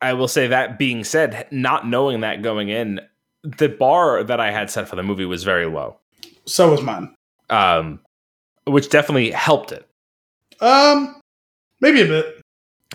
I 0.01 0.13
will 0.13 0.27
say 0.27 0.47
that 0.47 0.77
being 0.77 1.03
said, 1.03 1.47
not 1.51 1.87
knowing 1.87 2.21
that 2.21 2.41
going 2.41 2.69
in, 2.69 2.99
the 3.43 3.69
bar 3.69 4.23
that 4.23 4.39
I 4.39 4.51
had 4.51 4.69
set 4.69 4.87
for 4.87 4.95
the 4.95 5.03
movie 5.03 5.25
was 5.25 5.43
very 5.43 5.65
low. 5.65 5.97
So 6.45 6.71
was 6.71 6.81
mine. 6.81 7.15
um, 7.49 7.99
which 8.65 8.89
definitely 8.89 9.31
helped 9.31 9.71
it. 9.71 9.87
Um, 10.59 11.19
maybe 11.79 12.01
a 12.01 12.05
bit. 12.05 12.40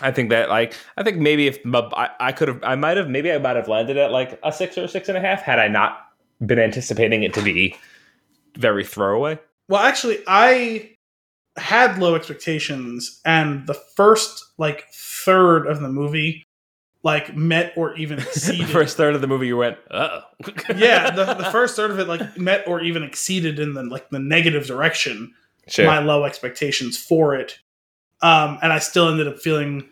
I 0.01 0.11
think 0.11 0.29
that 0.29 0.49
like 0.49 0.75
I 0.95 1.03
think 1.03 1.17
maybe 1.17 1.47
if 1.47 1.59
I, 1.65 2.09
I 2.19 2.31
could 2.31 2.47
have 2.47 2.63
I 2.63 2.75
might 2.75 2.97
have 2.97 3.09
maybe 3.09 3.31
I 3.31 3.37
might 3.37 3.55
have 3.55 3.67
landed 3.67 3.97
at 3.97 4.11
like 4.11 4.39
a 4.43 4.51
six 4.51 4.77
or 4.77 4.87
six 4.87 5.09
and 5.09 5.17
a 5.17 5.21
half 5.21 5.41
had 5.41 5.59
I 5.59 5.67
not 5.67 5.99
been 6.45 6.59
anticipating 6.59 7.23
it 7.23 7.33
to 7.33 7.41
be 7.41 7.75
very 8.55 8.83
throwaway. 8.83 9.39
Well, 9.69 9.81
actually, 9.81 10.19
I 10.27 10.91
had 11.57 11.97
low 11.97 12.15
expectations, 12.15 13.19
and 13.25 13.65
the 13.67 13.73
first 13.73 14.45
like 14.57 14.85
third 14.93 15.67
of 15.67 15.81
the 15.81 15.89
movie 15.89 16.43
like 17.03 17.35
met 17.35 17.73
or 17.75 17.95
even 17.95 18.19
exceeded. 18.19 18.67
first 18.67 18.97
third 18.97 19.15
of 19.15 19.21
the 19.21 19.27
movie, 19.27 19.47
you 19.47 19.57
went, 19.57 19.77
oh. 19.91 20.21
yeah, 20.75 21.09
the, 21.11 21.33
the 21.35 21.49
first 21.51 21.75
third 21.75 21.91
of 21.91 21.99
it 21.99 22.07
like 22.07 22.37
met 22.37 22.67
or 22.67 22.81
even 22.81 23.03
exceeded 23.03 23.59
in 23.59 23.73
the 23.73 23.83
like 23.83 24.09
the 24.09 24.19
negative 24.19 24.65
direction. 24.67 25.33
Sure. 25.67 25.85
My 25.85 25.99
low 25.99 26.23
expectations 26.23 26.97
for 26.97 27.35
it, 27.35 27.59
um, 28.21 28.57
and 28.61 28.73
I 28.73 28.79
still 28.79 29.09
ended 29.09 29.27
up 29.27 29.39
feeling 29.39 29.89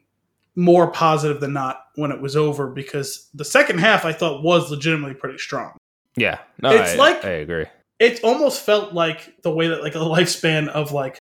more 0.56 0.90
positive 0.90 1.42
than 1.42 1.54
not 1.54 1.84
when 1.96 2.12
it 2.12 2.22
was 2.22 2.36
over 2.36 2.68
because 2.68 3.30
the 3.34 3.46
second 3.46 3.80
half 3.80 4.06
I 4.06 4.14
thought 4.14 4.44
was 4.44 4.72
legitimately 4.72 5.16
pretty 5.16 5.38
strong. 5.38 5.78
Yeah, 6.16 6.40
no, 6.62 6.72
it's 6.72 6.94
I, 6.94 6.96
like 6.96 7.26
I 7.26 7.32
agree. 7.32 7.66
It 8.00 8.24
almost 8.24 8.66
felt 8.66 8.94
like 8.94 9.42
the 9.44 9.52
way 9.52 9.68
that 9.68 9.84
like 9.84 9.96
a 9.96 10.00
lifespan 10.00 10.68
of 10.70 10.92
like 10.92 11.20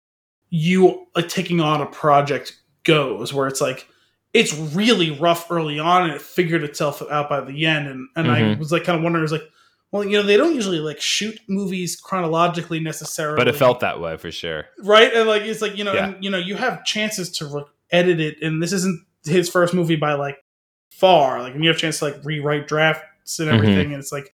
you 0.50 1.06
like 1.14 1.28
taking 1.28 1.60
on 1.60 1.82
a 1.82 1.86
project 1.86 2.58
goes, 2.84 3.34
where 3.34 3.46
it's 3.46 3.60
like 3.60 3.86
it's 4.32 4.54
really 4.54 5.10
rough 5.18 5.50
early 5.50 5.78
on 5.78 6.04
and 6.04 6.12
it 6.12 6.22
figured 6.22 6.64
itself 6.64 7.02
out 7.10 7.28
by 7.28 7.40
the 7.40 7.66
end. 7.66 7.86
And 7.86 8.08
and 8.16 8.26
mm-hmm. 8.26 8.56
I 8.56 8.58
was 8.58 8.72
like 8.72 8.84
kind 8.84 8.96
of 8.96 9.02
wondering, 9.02 9.20
I 9.20 9.24
was 9.24 9.32
like, 9.32 9.48
well, 9.90 10.04
you 10.04 10.18
know, 10.18 10.22
they 10.22 10.36
don't 10.36 10.54
usually 10.54 10.80
like 10.80 11.00
shoot 11.00 11.38
movies 11.48 11.96
chronologically 11.96 12.80
necessarily, 12.80 13.36
but 13.36 13.48
it 13.48 13.56
felt 13.56 13.80
that 13.80 14.00
way 14.00 14.16
for 14.16 14.30
sure, 14.30 14.66
right? 14.82 15.12
And 15.12 15.28
like 15.28 15.42
it's 15.42 15.62
like 15.62 15.76
you 15.76 15.84
know, 15.84 15.94
yeah. 15.94 16.08
and, 16.08 16.24
you 16.24 16.30
know, 16.30 16.38
you 16.38 16.56
have 16.56 16.84
chances 16.84 17.30
to 17.38 17.46
re- 17.46 17.64
edit 17.90 18.20
it, 18.20 18.42
and 18.42 18.62
this 18.62 18.72
isn't 18.72 19.04
his 19.24 19.48
first 19.48 19.72
movie 19.72 19.96
by 19.96 20.14
like 20.14 20.36
far. 20.90 21.40
Like, 21.40 21.54
and 21.54 21.64
you 21.64 21.70
have 21.70 21.78
a 21.78 21.80
chance 21.80 22.00
to 22.00 22.06
like 22.06 22.24
rewrite 22.24 22.68
drafts 22.68 23.38
and 23.38 23.48
everything, 23.48 23.86
mm-hmm. 23.86 23.92
and 23.94 24.02
it's 24.02 24.12
like 24.12 24.34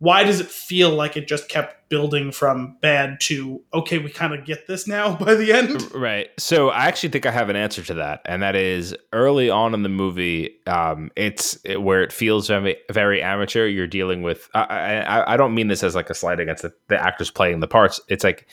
why 0.00 0.22
does 0.22 0.38
it 0.38 0.46
feel 0.46 0.90
like 0.90 1.16
it 1.16 1.26
just 1.26 1.48
kept 1.48 1.88
building 1.88 2.30
from 2.30 2.76
bad 2.80 3.18
to 3.18 3.62
okay 3.72 3.98
we 3.98 4.10
kind 4.10 4.34
of 4.34 4.44
get 4.44 4.66
this 4.66 4.86
now 4.86 5.16
by 5.24 5.34
the 5.34 5.52
end? 5.52 5.92
Right. 5.94 6.28
So 6.38 6.68
i 6.68 6.86
actually 6.86 7.08
think 7.10 7.26
i 7.26 7.30
have 7.30 7.48
an 7.48 7.56
answer 7.56 7.82
to 7.82 7.94
that 7.94 8.20
and 8.24 8.42
that 8.42 8.54
is 8.54 8.94
early 9.12 9.50
on 9.50 9.74
in 9.74 9.82
the 9.82 9.88
movie 9.88 10.56
um, 10.66 11.10
it's 11.16 11.58
it, 11.64 11.82
where 11.82 12.02
it 12.02 12.12
feels 12.12 12.48
very, 12.48 12.76
very 12.90 13.22
amateur 13.22 13.66
you're 13.66 13.86
dealing 13.86 14.22
with 14.22 14.48
I, 14.54 15.00
I, 15.00 15.34
I 15.34 15.36
don't 15.36 15.54
mean 15.54 15.68
this 15.68 15.82
as 15.82 15.94
like 15.94 16.10
a 16.10 16.14
slight 16.14 16.40
against 16.40 16.62
the, 16.62 16.72
the, 16.88 17.00
actors 17.00 17.30
playing 17.30 17.60
the 17.60 17.68
parts. 17.68 18.00
It's 18.08 18.24
like 18.24 18.46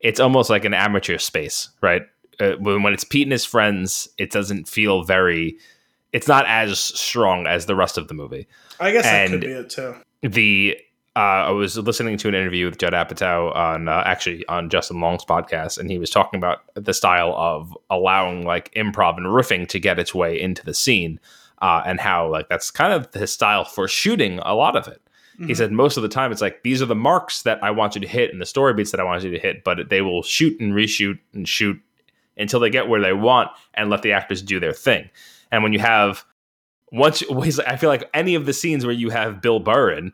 it's 0.00 0.20
almost 0.20 0.50
like 0.50 0.64
an 0.64 0.74
amateur 0.74 1.18
space 1.18 1.68
right? 1.80 2.02
Uh, 2.38 2.52
when, 2.58 2.82
when 2.82 2.92
it's 2.92 3.04
pete 3.04 3.22
and 3.26 3.32
his 3.32 3.44
friends 3.44 4.08
it 4.18 4.30
doesn't 4.30 4.68
feel 4.68 5.04
very 5.04 5.58
it's 6.12 6.26
not 6.26 6.44
as 6.46 6.78
strong 6.78 7.46
as 7.46 7.66
the 7.66 7.76
rest 7.76 7.96
of 7.96 8.08
the 8.08 8.14
movie. 8.14 8.48
I 8.80 8.90
guess 8.92 9.06
and 9.06 9.34
that 9.34 9.36
could 9.36 9.46
be 9.46 9.52
it 9.52 9.70
too. 9.70 9.94
the 10.22 10.78
I 11.20 11.50
was 11.50 11.76
listening 11.76 12.16
to 12.18 12.28
an 12.28 12.34
interview 12.34 12.66
with 12.66 12.78
Judd 12.78 12.92
Apatow 12.92 13.54
on 13.54 13.88
uh, 13.88 14.02
actually 14.06 14.46
on 14.46 14.70
Justin 14.70 15.00
Long's 15.00 15.24
podcast, 15.24 15.78
and 15.78 15.90
he 15.90 15.98
was 15.98 16.10
talking 16.10 16.38
about 16.38 16.62
the 16.74 16.94
style 16.94 17.34
of 17.36 17.76
allowing 17.90 18.44
like 18.44 18.72
improv 18.74 19.16
and 19.16 19.26
riffing 19.26 19.68
to 19.68 19.78
get 19.78 19.98
its 19.98 20.14
way 20.14 20.40
into 20.40 20.64
the 20.64 20.74
scene, 20.74 21.18
uh, 21.60 21.82
and 21.84 22.00
how 22.00 22.28
like 22.28 22.48
that's 22.48 22.70
kind 22.70 22.92
of 22.92 23.12
his 23.14 23.32
style 23.32 23.64
for 23.64 23.88
shooting 23.88 24.38
a 24.40 24.54
lot 24.54 24.76
of 24.76 24.88
it. 24.88 25.02
Mm-hmm. 25.34 25.48
He 25.48 25.54
said 25.54 25.72
most 25.72 25.96
of 25.96 26.02
the 26.02 26.08
time 26.08 26.32
it's 26.32 26.40
like 26.40 26.62
these 26.62 26.80
are 26.80 26.86
the 26.86 26.94
marks 26.94 27.42
that 27.42 27.62
I 27.62 27.70
want 27.70 27.94
you 27.94 28.00
to 28.02 28.08
hit 28.08 28.30
and 28.30 28.40
the 28.40 28.46
story 28.46 28.74
beats 28.74 28.90
that 28.90 29.00
I 29.00 29.04
want 29.04 29.24
you 29.24 29.30
to 29.30 29.38
hit, 29.38 29.64
but 29.64 29.88
they 29.88 30.02
will 30.02 30.22
shoot 30.22 30.58
and 30.60 30.72
reshoot 30.72 31.18
and 31.32 31.48
shoot 31.48 31.80
until 32.36 32.60
they 32.60 32.70
get 32.70 32.88
where 32.88 33.00
they 33.00 33.12
want 33.12 33.50
and 33.74 33.90
let 33.90 34.02
the 34.02 34.12
actors 34.12 34.42
do 34.42 34.60
their 34.60 34.72
thing. 34.72 35.10
And 35.50 35.62
when 35.62 35.72
you 35.72 35.80
have 35.80 36.24
once, 36.92 37.22
I 37.66 37.76
feel 37.76 37.90
like 37.90 38.08
any 38.14 38.34
of 38.34 38.46
the 38.46 38.52
scenes 38.52 38.86
where 38.86 38.94
you 38.94 39.10
have 39.10 39.42
Bill 39.42 39.60
Burr 39.60 39.90
in 39.92 40.12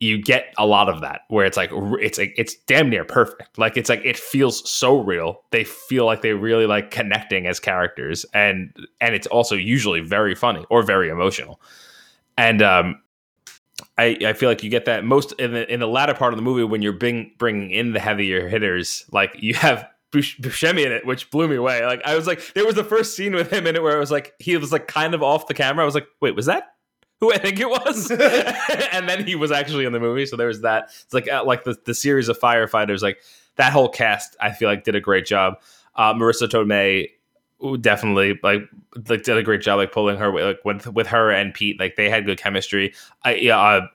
you 0.00 0.20
get 0.20 0.54
a 0.56 0.66
lot 0.66 0.88
of 0.88 1.02
that 1.02 1.20
where 1.28 1.44
it's 1.44 1.58
like 1.58 1.70
it's 2.00 2.18
like 2.18 2.34
it's 2.36 2.54
damn 2.66 2.88
near 2.88 3.04
perfect 3.04 3.58
like 3.58 3.76
it's 3.76 3.90
like 3.90 4.00
it 4.04 4.16
feels 4.16 4.68
so 4.68 4.98
real 4.98 5.42
they 5.50 5.62
feel 5.62 6.06
like 6.06 6.22
they 6.22 6.32
really 6.32 6.66
like 6.66 6.90
connecting 6.90 7.46
as 7.46 7.60
characters 7.60 8.24
and 8.32 8.74
and 9.00 9.14
it's 9.14 9.26
also 9.26 9.54
usually 9.54 10.00
very 10.00 10.34
funny 10.34 10.64
or 10.70 10.82
very 10.82 11.08
emotional 11.08 11.60
and 12.36 12.62
um 12.62 13.00
I, 13.96 14.16
I 14.26 14.32
feel 14.34 14.48
like 14.48 14.62
you 14.62 14.70
get 14.70 14.86
that 14.86 15.04
most 15.04 15.32
in 15.32 15.52
the 15.52 15.70
in 15.72 15.80
the 15.80 15.88
latter 15.88 16.14
part 16.14 16.32
of 16.32 16.38
the 16.38 16.42
movie 16.42 16.64
when 16.64 16.82
you're 16.82 16.92
bring, 16.92 17.32
bringing 17.38 17.70
in 17.70 17.92
the 17.92 18.00
heavier 18.00 18.48
hitters 18.48 19.04
like 19.10 19.36
you 19.38 19.54
have 19.54 19.86
Buscemi 20.12 20.84
in 20.84 20.92
it, 20.92 21.06
which 21.06 21.30
blew 21.30 21.48
me 21.48 21.56
away. 21.56 21.84
Like 21.84 22.02
I 22.04 22.16
was 22.16 22.26
like, 22.26 22.52
there 22.54 22.66
was 22.66 22.74
the 22.74 22.84
first 22.84 23.14
scene 23.14 23.34
with 23.34 23.50
him 23.50 23.66
in 23.66 23.76
it 23.76 23.82
where 23.82 23.96
I 23.96 24.00
was 24.00 24.10
like, 24.10 24.34
he 24.38 24.56
was 24.56 24.72
like 24.72 24.88
kind 24.88 25.14
of 25.14 25.22
off 25.22 25.46
the 25.46 25.54
camera. 25.54 25.82
I 25.82 25.86
was 25.86 25.94
like, 25.94 26.08
wait, 26.20 26.34
was 26.34 26.46
that 26.46 26.74
who 27.20 27.32
I 27.32 27.38
think 27.38 27.60
it 27.60 27.68
was, 27.68 28.10
and 28.92 29.08
then 29.08 29.24
he 29.26 29.34
was 29.36 29.52
actually 29.52 29.84
in 29.84 29.92
the 29.92 30.00
movie. 30.00 30.26
So 30.26 30.36
there 30.36 30.48
was 30.48 30.62
that. 30.62 30.84
It's 31.04 31.14
like 31.14 31.30
uh, 31.30 31.44
like 31.44 31.64
the 31.64 31.76
the 31.84 31.94
series 31.94 32.28
of 32.28 32.38
firefighters, 32.38 33.02
like 33.02 33.20
that 33.56 33.72
whole 33.72 33.88
cast. 33.88 34.36
I 34.40 34.52
feel 34.52 34.68
like 34.68 34.84
did 34.84 34.94
a 34.94 35.00
great 35.00 35.26
job. 35.26 35.60
Uh, 35.96 36.14
Marisa 36.14 36.48
Tomei 36.48 37.10
definitely 37.82 38.38
like 38.42 38.62
like 39.08 39.22
did 39.22 39.36
a 39.36 39.42
great 39.42 39.60
job 39.60 39.78
like 39.78 39.92
pulling 39.92 40.16
her 40.16 40.32
like 40.32 40.64
with 40.64 40.86
with 40.88 41.06
her 41.08 41.30
and 41.30 41.52
Pete. 41.52 41.78
Like 41.78 41.96
they 41.96 42.08
had 42.08 42.26
good 42.26 42.38
chemistry. 42.38 42.94
I 43.24 43.34
yeah. 43.34 43.60
Uh, 43.60 43.86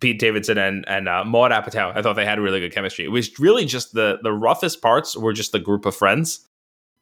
Pete 0.00 0.18
Davidson 0.18 0.58
and 0.58 0.86
and 0.88 1.08
uh, 1.08 1.24
Maud 1.24 1.52
Apatow. 1.52 1.96
I 1.96 2.02
thought 2.02 2.14
they 2.14 2.24
had 2.26 2.38
really 2.38 2.60
good 2.60 2.72
chemistry. 2.72 3.04
It 3.04 3.10
was 3.10 3.38
really 3.38 3.64
just 3.64 3.94
the 3.94 4.18
the 4.22 4.32
roughest 4.32 4.82
parts 4.82 5.16
were 5.16 5.32
just 5.32 5.52
the 5.52 5.58
group 5.58 5.86
of 5.86 5.96
friends 5.96 6.45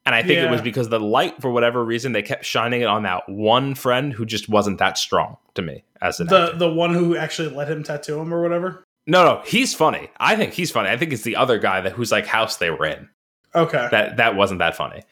and 0.07 0.15
I 0.15 0.23
think 0.23 0.35
yeah. 0.35 0.49
it 0.49 0.51
was 0.51 0.61
because 0.61 0.91
the 0.91 1.01
light, 1.01 1.41
for 1.41 1.51
whatever 1.51 1.83
reason, 1.85 2.13
they 2.13 2.23
kept 2.23 2.45
shining 2.45 2.83
it 2.83 2.87
on 2.87 3.05
that 3.05 3.27
one 3.27 3.75
friend 3.75 4.13
who 4.13 4.27
just 4.27 4.49
wasn't 4.49 4.79
that 4.79 4.99
strong 4.99 5.39
to 5.55 5.63
me 5.63 5.85
as 6.03 6.21
an 6.21 6.27
the 6.27 6.45
actor. 6.45 6.59
the 6.59 6.71
one 6.71 6.93
who 6.93 7.17
actually 7.17 7.49
let 7.49 7.71
him 7.71 7.83
tattoo 7.83 8.21
him 8.21 8.33
or 8.33 8.43
whatever. 8.43 8.85
No, 9.07 9.25
no, 9.25 9.43
he's 9.45 9.75
funny. 9.75 10.11
I 10.19 10.37
think 10.37 10.53
he's 10.53 10.71
funny. 10.71 10.91
I 10.91 10.97
think 10.97 11.13
it's 11.13 11.23
the 11.23 11.37
other 11.37 11.59
guy 11.59 11.81
that 11.81 11.93
whose 11.93 12.13
like 12.13 12.27
house 12.27 12.57
they 12.59 12.71
were 12.71 12.87
in. 12.87 13.09
Okay, 13.55 13.89
that 13.91 14.19
that 14.19 14.37
wasn't 14.37 14.59
that 14.59 14.77
funny. 14.77 15.03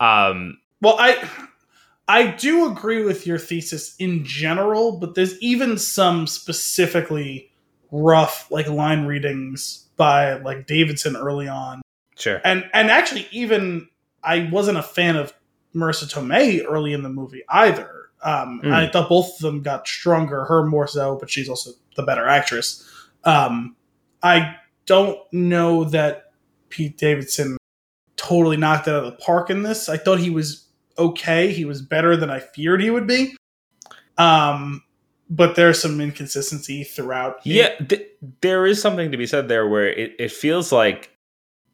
Um, 0.00 0.58
well, 0.80 0.96
I 0.98 1.28
I 2.06 2.30
do 2.30 2.70
agree 2.70 3.04
with 3.04 3.26
your 3.26 3.38
thesis 3.38 3.96
in 3.96 4.24
general, 4.24 4.98
but 4.98 5.14
there's 5.14 5.38
even 5.42 5.76
some 5.76 6.26
specifically 6.26 7.50
rough 7.90 8.50
like 8.50 8.68
line 8.68 9.04
readings 9.04 9.88
by 9.96 10.34
like 10.34 10.66
Davidson 10.66 11.16
early 11.16 11.48
on. 11.48 11.82
Sure, 12.16 12.40
and 12.44 12.68
and 12.72 12.90
actually 12.90 13.28
even 13.30 13.88
I 14.28 14.48
wasn't 14.52 14.76
a 14.76 14.82
fan 14.82 15.16
of 15.16 15.32
Marisa 15.74 16.04
Tomei 16.04 16.62
early 16.68 16.92
in 16.92 17.02
the 17.02 17.08
movie 17.08 17.42
either. 17.48 18.10
Um, 18.22 18.60
mm. 18.62 18.72
I 18.72 18.90
thought 18.90 19.08
both 19.08 19.36
of 19.36 19.38
them 19.40 19.62
got 19.62 19.88
stronger. 19.88 20.44
Her 20.44 20.66
more 20.66 20.86
so, 20.86 21.16
but 21.16 21.30
she's 21.30 21.48
also 21.48 21.70
the 21.96 22.02
better 22.02 22.28
actress. 22.28 22.86
Um, 23.24 23.74
I 24.22 24.56
don't 24.86 25.18
know 25.32 25.84
that 25.84 26.32
Pete 26.68 26.98
Davidson 26.98 27.56
totally 28.16 28.58
knocked 28.58 28.86
it 28.86 28.90
out 28.90 29.04
of 29.04 29.10
the 29.10 29.18
park 29.24 29.48
in 29.48 29.62
this. 29.62 29.88
I 29.88 29.96
thought 29.96 30.18
he 30.18 30.30
was 30.30 30.66
okay. 30.98 31.52
He 31.52 31.64
was 31.64 31.80
better 31.80 32.16
than 32.16 32.30
I 32.30 32.40
feared 32.40 32.82
he 32.82 32.90
would 32.90 33.06
be. 33.06 33.34
Um, 34.18 34.82
but 35.30 35.56
there's 35.56 35.80
some 35.80 36.00
inconsistency 36.00 36.84
throughout. 36.84 37.40
Yeah, 37.44 37.76
th- 37.76 38.08
there 38.42 38.66
is 38.66 38.82
something 38.82 39.10
to 39.10 39.16
be 39.16 39.26
said 39.26 39.48
there 39.48 39.68
where 39.68 39.88
it, 39.88 40.16
it 40.18 40.32
feels 40.32 40.72
like 40.72 41.16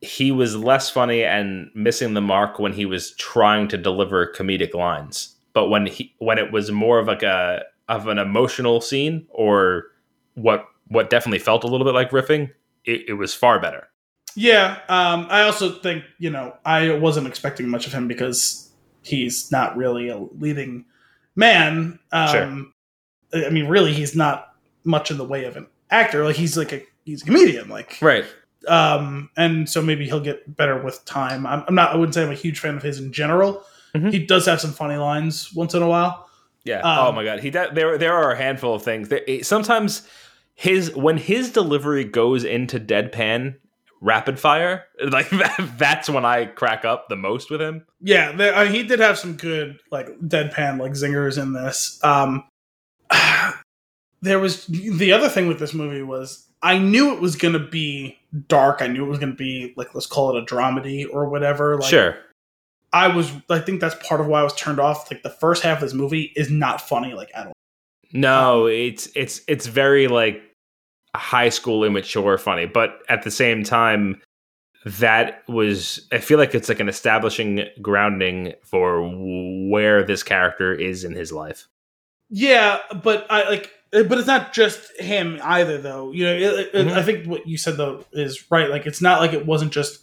he 0.04 0.30
was 0.30 0.54
less 0.56 0.90
funny 0.90 1.24
and 1.24 1.70
missing 1.74 2.14
the 2.14 2.20
mark 2.20 2.58
when 2.58 2.72
he 2.72 2.86
was 2.86 3.12
trying 3.16 3.68
to 3.68 3.78
deliver 3.78 4.32
comedic 4.32 4.74
lines. 4.74 5.34
But 5.52 5.68
when 5.68 5.86
he 5.86 6.14
when 6.18 6.38
it 6.38 6.52
was 6.52 6.70
more 6.70 6.98
of 6.98 7.06
like 7.06 7.22
a 7.22 7.62
of 7.88 8.06
an 8.08 8.18
emotional 8.18 8.80
scene 8.80 9.26
or 9.30 9.84
what 10.34 10.66
what 10.88 11.10
definitely 11.10 11.38
felt 11.38 11.64
a 11.64 11.66
little 11.66 11.86
bit 11.86 11.94
like 11.94 12.10
riffing, 12.10 12.50
it, 12.84 13.02
it 13.08 13.12
was 13.14 13.34
far 13.34 13.60
better. 13.60 13.88
Yeah, 14.36 14.78
um, 14.88 15.26
I 15.30 15.42
also 15.42 15.78
think 15.78 16.04
you 16.18 16.30
know 16.30 16.56
I 16.64 16.92
wasn't 16.94 17.26
expecting 17.26 17.68
much 17.68 17.86
of 17.86 17.92
him 17.92 18.08
because 18.08 18.70
he's 19.02 19.50
not 19.50 19.76
really 19.76 20.08
a 20.08 20.18
leading 20.18 20.84
man. 21.36 21.98
Um, 22.12 22.72
sure. 23.32 23.46
I 23.46 23.50
mean, 23.50 23.68
really, 23.68 23.92
he's 23.92 24.14
not 24.14 24.54
much 24.84 25.10
in 25.10 25.16
the 25.16 25.24
way 25.24 25.44
of 25.44 25.56
an 25.56 25.66
actor. 25.90 26.24
Like 26.24 26.36
he's 26.36 26.56
like 26.56 26.72
a 26.72 26.82
he's 27.04 27.22
a 27.22 27.26
comedian. 27.26 27.68
Like 27.68 27.96
right 28.02 28.24
um, 28.68 29.30
and 29.36 29.68
so 29.68 29.82
maybe 29.82 30.06
he'll 30.06 30.20
get 30.20 30.56
better 30.56 30.82
with 30.82 31.04
time. 31.04 31.46
I'm, 31.46 31.64
I'm, 31.66 31.74
not. 31.74 31.92
I 31.92 31.96
wouldn't 31.96 32.14
say 32.14 32.22
I'm 32.22 32.30
a 32.30 32.34
huge 32.34 32.58
fan 32.58 32.76
of 32.76 32.82
his 32.82 32.98
in 32.98 33.12
general. 33.12 33.64
Mm-hmm. 33.94 34.10
He 34.10 34.24
does 34.24 34.46
have 34.46 34.60
some 34.60 34.72
funny 34.72 34.96
lines 34.96 35.52
once 35.54 35.74
in 35.74 35.82
a 35.82 35.88
while. 35.88 36.28
Yeah. 36.64 36.80
Um, 36.80 37.08
oh 37.08 37.12
my 37.12 37.24
god. 37.24 37.40
He 37.40 37.50
there 37.50 37.98
there 37.98 38.14
are 38.14 38.32
a 38.32 38.36
handful 38.36 38.74
of 38.74 38.82
things. 38.82 39.08
There, 39.08 39.22
sometimes 39.42 40.08
his 40.54 40.94
when 40.94 41.18
his 41.18 41.50
delivery 41.50 42.04
goes 42.04 42.44
into 42.44 42.80
deadpan 42.80 43.56
rapid 44.00 44.38
fire 44.38 44.84
like 45.08 45.30
that, 45.30 45.74
that's 45.78 46.10
when 46.10 46.26
i 46.26 46.44
crack 46.44 46.84
up 46.84 47.08
the 47.08 47.16
most 47.16 47.50
with 47.50 47.60
him 47.60 47.86
yeah 48.00 48.32
there, 48.32 48.54
I 48.54 48.64
mean, 48.64 48.74
he 48.74 48.82
did 48.82 49.00
have 49.00 49.18
some 49.18 49.34
good 49.34 49.78
like 49.90 50.06
deadpan 50.20 50.78
like 50.78 50.92
zingers 50.92 51.40
in 51.40 51.54
this 51.54 51.98
um 52.04 52.44
there 54.20 54.38
was 54.38 54.66
the 54.66 55.12
other 55.12 55.28
thing 55.28 55.48
with 55.48 55.58
this 55.58 55.72
movie 55.72 56.02
was 56.02 56.46
I 56.64 56.78
knew 56.78 57.12
it 57.12 57.20
was 57.20 57.36
going 57.36 57.52
to 57.52 57.58
be 57.60 58.18
dark. 58.48 58.82
I 58.82 58.86
knew 58.86 59.04
it 59.04 59.08
was 59.08 59.18
going 59.18 59.32
to 59.32 59.36
be 59.36 59.72
like 59.76 59.94
let's 59.94 60.06
call 60.06 60.36
it 60.36 60.42
a 60.42 60.46
dramedy 60.46 61.06
or 61.10 61.28
whatever. 61.28 61.76
Like, 61.76 61.88
sure. 61.88 62.16
I 62.92 63.08
was 63.08 63.32
I 63.50 63.58
think 63.58 63.80
that's 63.80 63.96
part 64.06 64.20
of 64.20 64.26
why 64.26 64.40
I 64.40 64.44
was 64.44 64.54
turned 64.54 64.78
off. 64.78 65.10
Like 65.10 65.22
the 65.22 65.30
first 65.30 65.62
half 65.62 65.78
of 65.78 65.82
this 65.82 65.94
movie 65.94 66.32
is 66.36 66.50
not 66.50 66.80
funny 66.80 67.14
like 67.14 67.30
at 67.34 67.48
all. 67.48 67.52
No, 68.12 68.66
it's 68.66 69.08
it's 69.16 69.40
it's 69.48 69.66
very 69.66 70.06
like 70.06 70.42
high 71.14 71.48
school 71.48 71.84
immature 71.84 72.38
funny, 72.38 72.66
but 72.66 73.00
at 73.08 73.22
the 73.22 73.30
same 73.30 73.64
time 73.64 74.20
that 74.84 75.42
was 75.48 76.06
I 76.12 76.18
feel 76.18 76.38
like 76.38 76.54
it's 76.54 76.68
like 76.68 76.80
an 76.80 76.88
establishing 76.88 77.64
grounding 77.82 78.52
for 78.62 79.02
where 79.70 80.04
this 80.04 80.22
character 80.22 80.72
is 80.72 81.04
in 81.04 81.14
his 81.14 81.32
life. 81.32 81.66
Yeah, 82.30 82.78
but 83.02 83.26
I 83.30 83.48
like 83.48 83.72
but 84.02 84.18
it's 84.18 84.26
not 84.26 84.52
just 84.52 84.98
him 85.00 85.38
either 85.42 85.78
though. 85.78 86.10
You 86.10 86.24
know, 86.24 86.34
it, 86.34 86.42
it, 86.42 86.72
mm-hmm. 86.72 86.98
I 86.98 87.02
think 87.02 87.26
what 87.26 87.46
you 87.46 87.56
said 87.56 87.76
though 87.76 88.04
is 88.12 88.50
right. 88.50 88.68
Like 88.68 88.86
it's 88.86 89.00
not 89.00 89.20
like 89.20 89.32
it 89.32 89.46
wasn't 89.46 89.72
just 89.72 90.00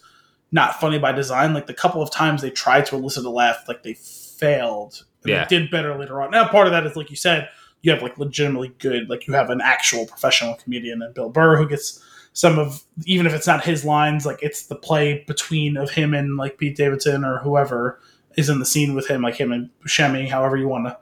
not 0.50 0.80
funny 0.80 0.98
by 0.98 1.12
design. 1.12 1.52
Like 1.52 1.66
the 1.66 1.74
couple 1.74 2.02
of 2.02 2.10
times 2.10 2.42
they 2.42 2.50
tried 2.50 2.86
to 2.86 2.96
elicit 2.96 3.24
a 3.24 3.30
laugh, 3.30 3.64
like 3.68 3.82
they 3.82 3.94
failed. 3.94 5.04
yeah. 5.24 5.44
They 5.44 5.58
did 5.58 5.70
better 5.70 5.96
later 5.96 6.22
on. 6.22 6.30
Now 6.30 6.48
part 6.48 6.66
of 6.66 6.72
that 6.72 6.86
is 6.86 6.96
like 6.96 7.10
you 7.10 7.16
said, 7.16 7.48
you 7.82 7.92
have 7.92 8.02
like 8.02 8.16
legitimately 8.18 8.74
good, 8.78 9.10
like 9.10 9.26
you 9.26 9.34
have 9.34 9.50
an 9.50 9.60
actual 9.60 10.06
professional 10.06 10.54
comedian 10.54 11.02
and 11.02 11.14
Bill 11.14 11.28
Burr 11.28 11.56
who 11.56 11.68
gets 11.68 12.02
some 12.32 12.58
of 12.58 12.84
even 13.04 13.26
if 13.26 13.34
it's 13.34 13.46
not 13.46 13.64
his 13.64 13.84
lines, 13.84 14.24
like 14.24 14.42
it's 14.42 14.66
the 14.66 14.76
play 14.76 15.24
between 15.26 15.76
of 15.76 15.90
him 15.90 16.14
and 16.14 16.36
like 16.36 16.58
Pete 16.58 16.76
Davidson 16.76 17.24
or 17.24 17.38
whoever 17.38 18.00
is 18.36 18.48
in 18.48 18.58
the 18.58 18.64
scene 18.64 18.94
with 18.94 19.08
him, 19.08 19.22
like 19.22 19.34
him 19.34 19.52
and 19.52 19.68
Buscemi, 19.84 20.28
however 20.28 20.56
you 20.56 20.68
want 20.68 20.86
to, 20.86 20.96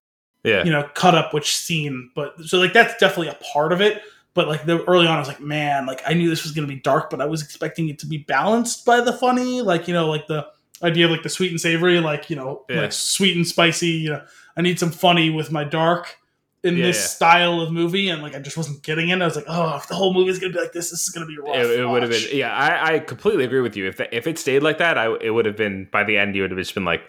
yeah, 0.45 0.65
you 0.65 0.71
know, 0.71 0.89
cut 0.95 1.15
up 1.15 1.35
which 1.35 1.57
scene. 1.57 2.11
But 2.15 2.41
so 2.45 2.59
like 2.59 2.73
that's 2.73 2.97
definitely 2.99 3.29
a 3.29 3.39
part 3.53 3.73
of 3.73 3.81
it. 3.81 4.03
But 4.33 4.49
like 4.49 4.65
the 4.65 4.85
early 4.85 5.07
on, 5.07 5.17
I 5.17 5.19
was 5.19 5.29
like, 5.29 5.41
man, 5.41 5.87
like 5.87 6.03
I 6.07 6.15
knew 6.15 6.31
this 6.31 6.45
was 6.45 6.53
gonna 6.53 6.69
be 6.69 6.77
dark, 6.77 7.11
but 7.11 7.21
I 7.21 7.27
was 7.27 7.43
expecting 7.43 7.89
it 7.89 7.99
to 8.01 8.07
be 8.07 8.19
balanced 8.19 8.85
by 8.85 9.01
the 9.01 9.13
funny, 9.13 9.61
like 9.61 9.89
you 9.89 9.95
know, 9.95 10.09
like 10.09 10.27
the 10.29 10.47
idea 10.83 11.07
of 11.07 11.11
like 11.11 11.23
the 11.23 11.29
sweet 11.29 11.51
and 11.51 11.61
savory, 11.61 11.99
like 12.01 12.31
you 12.31 12.37
know, 12.37 12.65
yeah. 12.69 12.83
like 12.83 12.93
sweet 12.93 13.37
and 13.37 13.47
spicy. 13.47 13.89
You 13.89 14.11
know, 14.11 14.25
I 14.57 14.63
need 14.63 14.79
some 14.79 14.91
funny 14.91 15.31
with 15.31 15.51
my 15.51 15.65
dark 15.65 16.17
in 16.63 16.77
yeah, 16.77 16.87
this 16.87 16.97
yeah. 16.97 17.07
style 17.07 17.61
of 17.61 17.73
movie, 17.73 18.09
and 18.09 18.23
like 18.23 18.35
I 18.35 18.39
just 18.39 18.57
wasn't 18.57 18.83
getting 18.83 19.09
it. 19.09 19.21
I 19.21 19.25
was 19.25 19.37
like, 19.37 19.47
oh, 19.49 19.77
if 19.77 19.89
the 19.89 19.95
whole 19.95 20.15
movie 20.15 20.31
is 20.31 20.39
gonna 20.39 20.53
be 20.53 20.61
like 20.61 20.73
this, 20.73 20.91
this 20.91 21.03
is 21.03 21.09
gonna 21.09 21.27
be 21.27 21.39
rough. 21.39 21.57
It, 21.57 21.81
it 21.81 21.87
would 21.87 22.03
have 22.03 22.11
been, 22.11 22.29
yeah. 22.33 22.55
I, 22.55 22.95
I 22.95 22.99
completely 23.01 23.45
agree 23.45 23.61
with 23.61 23.77
you. 23.77 23.89
If 23.89 23.97
the, 23.97 24.15
if 24.15 24.27
it 24.27 24.39
stayed 24.39 24.63
like 24.63 24.79
that, 24.79 24.97
I 24.99 25.15
it 25.21 25.31
would 25.31 25.47
have 25.47 25.57
been 25.57 25.89
by 25.91 26.05
the 26.05 26.19
end. 26.19 26.37
You 26.37 26.43
would 26.43 26.51
have 26.51 26.59
just 26.59 26.75
been 26.75 26.85
like, 26.85 27.03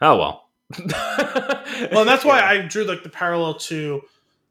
oh 0.00 0.18
well. 0.18 0.47
well, 1.92 2.04
that's 2.04 2.24
why 2.24 2.38
yeah. 2.38 2.48
I 2.48 2.58
drew 2.66 2.84
like 2.84 3.02
the 3.02 3.08
parallel 3.08 3.54
to 3.54 4.02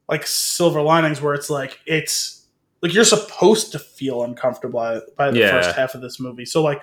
like 0.08 0.26
Silver 0.26 0.82
Linings, 0.82 1.20
where 1.20 1.34
it's 1.34 1.50
like 1.50 1.80
it's 1.86 2.46
like 2.82 2.94
you're 2.94 3.04
supposed 3.04 3.72
to 3.72 3.78
feel 3.78 4.22
uncomfortable 4.22 4.80
by, 4.80 5.00
by 5.16 5.30
the 5.30 5.40
first 5.48 5.76
half 5.76 5.94
of 5.94 6.00
this 6.00 6.18
movie. 6.18 6.44
So 6.44 6.62
like, 6.62 6.82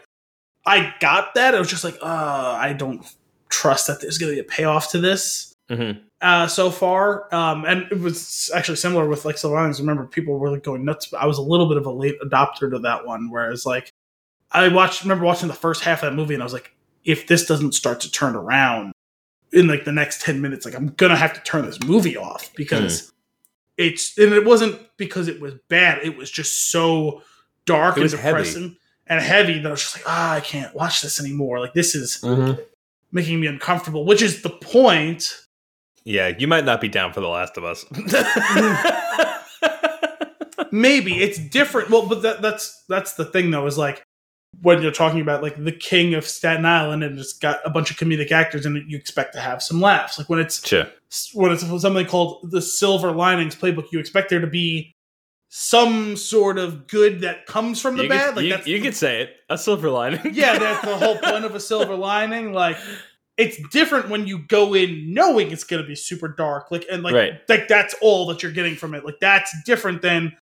I 0.65 0.93
got 0.99 1.33
that. 1.35 1.55
I 1.55 1.59
was 1.59 1.69
just 1.69 1.83
like, 1.83 1.97
uh, 2.01 2.57
I 2.59 2.73
don't 2.73 3.05
trust 3.49 3.87
that 3.87 4.01
there's 4.01 4.17
gonna 4.17 4.33
be 4.33 4.39
a 4.39 4.43
payoff 4.43 4.91
to 4.91 4.99
this. 4.99 5.53
Mm-hmm 5.69 6.05
uh, 6.25 6.47
so 6.47 6.71
far, 6.71 7.33
um, 7.33 7.65
and 7.65 7.83
it 7.91 7.99
was 7.99 8.49
actually 8.55 8.77
similar 8.77 9.07
with 9.07 9.25
like 9.25 9.37
Silver 9.37 9.57
Linings. 9.57 9.79
Remember, 9.79 10.07
people 10.07 10.39
were 10.39 10.49
like 10.49 10.63
going 10.63 10.83
nuts. 10.83 11.13
I 11.13 11.27
was 11.27 11.37
a 11.37 11.41
little 11.43 11.67
bit 11.67 11.77
of 11.77 11.85
a 11.85 11.91
late 11.91 12.15
adopter 12.19 12.71
to 12.71 12.79
that 12.79 13.05
one, 13.05 13.29
whereas 13.29 13.63
like 13.63 13.91
I 14.51 14.67
watched, 14.69 15.03
remember 15.03 15.23
watching 15.23 15.47
the 15.47 15.53
first 15.53 15.83
half 15.83 16.01
of 16.01 16.09
that 16.09 16.15
movie, 16.15 16.33
and 16.33 16.41
I 16.41 16.45
was 16.45 16.53
like, 16.53 16.75
if 17.03 17.27
this 17.27 17.45
doesn't 17.45 17.73
start 17.73 17.99
to 18.01 18.11
turn 18.11 18.35
around 18.35 18.91
in 19.51 19.67
like 19.67 19.85
the 19.85 19.91
next 19.91 20.21
ten 20.21 20.41
minutes, 20.41 20.65
like 20.65 20.75
I'm 20.75 20.89
gonna 20.89 21.15
have 21.15 21.33
to 21.33 21.41
turn 21.41 21.65
this 21.65 21.81
movie 21.83 22.17
off 22.17 22.51
because 22.55 23.01
mm. 23.01 23.11
it's 23.77 24.17
and 24.17 24.33
it 24.33 24.45
wasn't 24.45 24.79
because 24.97 25.27
it 25.27 25.41
was 25.41 25.53
bad. 25.69 25.99
It 26.03 26.17
was 26.17 26.29
just 26.29 26.71
so 26.71 27.21
dark 27.65 27.97
and 27.97 28.09
depressing 28.09 28.63
heavy. 28.63 28.79
and 29.07 29.21
heavy 29.21 29.59
that 29.59 29.67
I 29.67 29.71
was 29.71 29.81
just 29.81 29.97
like, 29.97 30.05
ah, 30.07 30.33
I 30.33 30.39
can't 30.39 30.73
watch 30.75 31.01
this 31.01 31.19
anymore. 31.19 31.59
Like 31.59 31.73
this 31.73 31.95
is 31.95 32.19
mm-hmm. 32.21 32.61
making 33.11 33.39
me 33.39 33.47
uncomfortable, 33.47 34.05
which 34.05 34.21
is 34.21 34.41
the 34.41 34.49
point 34.49 35.45
yeah, 36.05 36.31
you 36.37 36.47
might 36.47 36.65
not 36.65 36.79
be 36.79 36.87
down 36.87 37.13
for 37.13 37.19
The 37.19 37.27
Last 37.27 37.57
of 37.57 37.63
Us. 37.63 37.83
Maybe 40.71 41.15
it's 41.15 41.39
different. 41.39 41.89
Well, 41.89 42.07
but 42.07 42.21
that, 42.21 42.43
that's 42.43 42.83
that's 42.87 43.13
the 43.13 43.25
thing 43.25 43.49
though. 43.49 43.65
Is 43.65 43.77
like 43.77 44.05
when 44.61 44.81
you're 44.81 44.91
talking 44.91 45.21
about 45.21 45.41
like 45.41 45.63
the 45.63 45.71
king 45.71 46.13
of 46.13 46.25
Staten 46.25 46.65
Island 46.65 47.03
and 47.03 47.19
it's 47.19 47.33
got 47.33 47.59
a 47.65 47.69
bunch 47.69 47.91
of 47.91 47.97
comedic 47.97 48.31
actors 48.31 48.65
and 48.65 48.89
you 48.89 48.97
expect 48.97 49.33
to 49.33 49.39
have 49.39 49.61
some 49.61 49.81
laughs. 49.81 50.17
Like 50.17 50.29
when 50.29 50.39
it's 50.39 50.65
sure. 50.65 50.87
when 51.33 51.51
it's 51.51 51.65
something 51.81 52.05
called 52.05 52.51
the 52.51 52.61
Silver 52.61 53.11
Linings 53.11 53.55
Playbook, 53.55 53.91
you 53.91 53.99
expect 53.99 54.29
there 54.29 54.39
to 54.39 54.47
be 54.47 54.93
some 55.49 56.17
sort 56.17 56.57
of 56.57 56.87
good 56.87 57.21
that 57.21 57.45
comes 57.45 57.81
from 57.81 57.97
the 57.97 58.03
you 58.03 58.09
bad. 58.09 58.27
Could, 58.27 58.35
like 58.35 58.43
you, 58.45 58.49
that's 58.51 58.67
you 58.67 58.81
could 58.81 58.95
say 58.95 59.21
it 59.21 59.35
a 59.49 59.57
silver 59.57 59.89
lining. 59.89 60.33
yeah, 60.33 60.57
that's 60.59 60.85
the 60.85 60.97
whole 60.97 61.17
point 61.17 61.45
of 61.45 61.55
a 61.55 61.59
silver 61.59 61.95
lining. 61.95 62.53
Like 62.53 62.77
it's 63.37 63.57
different 63.69 64.09
when 64.09 64.27
you 64.27 64.39
go 64.47 64.73
in 64.73 65.13
knowing 65.13 65.51
it's 65.51 65.63
going 65.63 65.81
to 65.81 65.87
be 65.87 65.95
super 65.95 66.27
dark 66.27 66.71
like 66.71 66.85
and 66.91 67.03
like 67.03 67.13
right. 67.13 67.41
like 67.49 67.67
that's 67.67 67.93
all 68.01 68.25
that 68.27 68.41
you're 68.41 68.51
getting 68.51 68.75
from 68.75 68.93
it 68.93 69.03
like 69.03 69.19
that's 69.19 69.53
different 69.65 70.01
than 70.01 70.35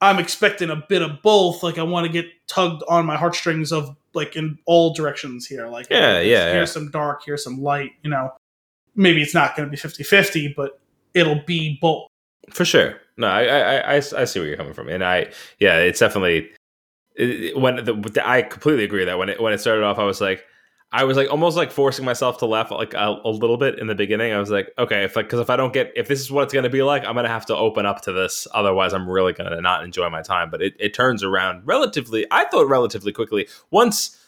i'm 0.00 0.18
expecting 0.18 0.70
a 0.70 0.76
bit 0.88 1.02
of 1.02 1.22
both 1.22 1.62
like 1.62 1.78
i 1.78 1.82
want 1.82 2.06
to 2.06 2.12
get 2.12 2.26
tugged 2.46 2.82
on 2.88 3.06
my 3.06 3.16
heartstrings 3.16 3.72
of 3.72 3.96
like 4.16 4.34
in 4.34 4.58
all 4.64 4.92
directions 4.94 5.46
here 5.46 5.68
like 5.68 5.86
yeah 5.90 6.20
yeah 6.20 6.52
here's 6.52 6.70
yeah. 6.70 6.72
some 6.72 6.90
dark 6.90 7.22
here's 7.24 7.44
some 7.44 7.62
light 7.62 7.92
you 8.02 8.10
know. 8.10 8.32
Maybe 8.98 9.20
it's 9.20 9.34
not 9.34 9.54
going 9.54 9.68
to 9.68 9.70
be 9.70 9.76
50-50 9.76 10.56
but 10.56 10.80
it'll 11.12 11.42
be 11.46 11.78
both. 11.82 12.08
For 12.48 12.64
sure. 12.64 12.98
No 13.18 13.26
I, 13.26 13.42
I 13.44 13.76
i 13.76 13.96
i 13.96 14.00
see 14.24 14.40
where 14.40 14.48
you're 14.48 14.56
coming 14.56 14.72
from 14.72 14.88
and 14.88 15.04
i 15.04 15.30
yeah 15.58 15.76
it's 15.78 16.00
definitely 16.00 16.50
when 17.54 17.84
the, 17.84 18.22
i 18.24 18.40
completely 18.40 18.84
agree 18.84 19.04
that. 19.04 19.18
When 19.18 19.28
it 19.28 19.40
when 19.40 19.52
it 19.52 19.58
started 19.58 19.84
off 19.84 19.98
i 19.98 20.04
was 20.04 20.20
like 20.20 20.44
I 20.92 21.04
was 21.04 21.16
like 21.16 21.28
almost 21.30 21.56
like 21.56 21.72
forcing 21.72 22.04
myself 22.04 22.38
to 22.38 22.46
laugh 22.46 22.70
like 22.70 22.94
a, 22.94 23.20
a 23.24 23.28
little 23.30 23.56
bit 23.56 23.78
in 23.78 23.86
the 23.86 23.94
beginning. 23.94 24.32
I 24.32 24.38
was 24.38 24.50
like, 24.50 24.72
okay, 24.78 25.04
if 25.04 25.16
like 25.16 25.26
because 25.26 25.40
if 25.40 25.50
I 25.50 25.56
don't 25.56 25.72
get 25.72 25.92
if 25.96 26.06
this 26.06 26.20
is 26.20 26.30
what 26.30 26.44
it's 26.44 26.52
going 26.52 26.62
to 26.62 26.70
be 26.70 26.82
like, 26.82 27.04
I'm 27.04 27.14
going 27.14 27.24
to 27.24 27.30
have 27.30 27.46
to 27.46 27.56
open 27.56 27.86
up 27.86 28.02
to 28.02 28.12
this. 28.12 28.46
Otherwise, 28.54 28.94
I'm 28.94 29.08
really 29.08 29.32
going 29.32 29.50
to 29.50 29.60
not 29.60 29.84
enjoy 29.84 30.08
my 30.10 30.22
time. 30.22 30.48
But 30.48 30.62
it, 30.62 30.74
it 30.78 30.94
turns 30.94 31.22
around 31.24 31.66
relatively. 31.66 32.24
I 32.30 32.44
thought 32.44 32.68
relatively 32.68 33.12
quickly 33.12 33.48
once 33.70 34.18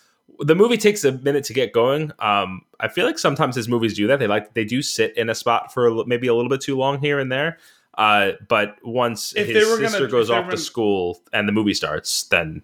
the 0.40 0.54
movie 0.54 0.76
takes 0.76 1.04
a 1.04 1.12
minute 1.12 1.44
to 1.44 1.52
get 1.52 1.72
going. 1.72 2.12
Um, 2.18 2.62
I 2.80 2.88
feel 2.88 3.06
like 3.06 3.18
sometimes 3.18 3.56
his 3.56 3.68
movies 3.68 3.94
do 3.94 4.06
that. 4.08 4.18
They 4.18 4.26
like 4.26 4.54
they 4.54 4.64
do 4.64 4.82
sit 4.82 5.16
in 5.16 5.30
a 5.30 5.34
spot 5.34 5.72
for 5.72 5.86
a, 5.86 6.06
maybe 6.06 6.26
a 6.26 6.34
little 6.34 6.50
bit 6.50 6.60
too 6.60 6.76
long 6.76 7.00
here 7.00 7.18
and 7.18 7.30
there. 7.30 7.58
Uh, 7.96 8.32
but 8.48 8.76
once 8.84 9.34
if 9.34 9.48
his 9.48 9.66
sister 9.66 9.98
gonna, 10.00 10.10
goes 10.10 10.30
off 10.30 10.44
gonna... 10.44 10.52
to 10.52 10.58
school 10.58 11.20
and 11.32 11.48
the 11.48 11.52
movie 11.52 11.74
starts, 11.74 12.24
then 12.24 12.62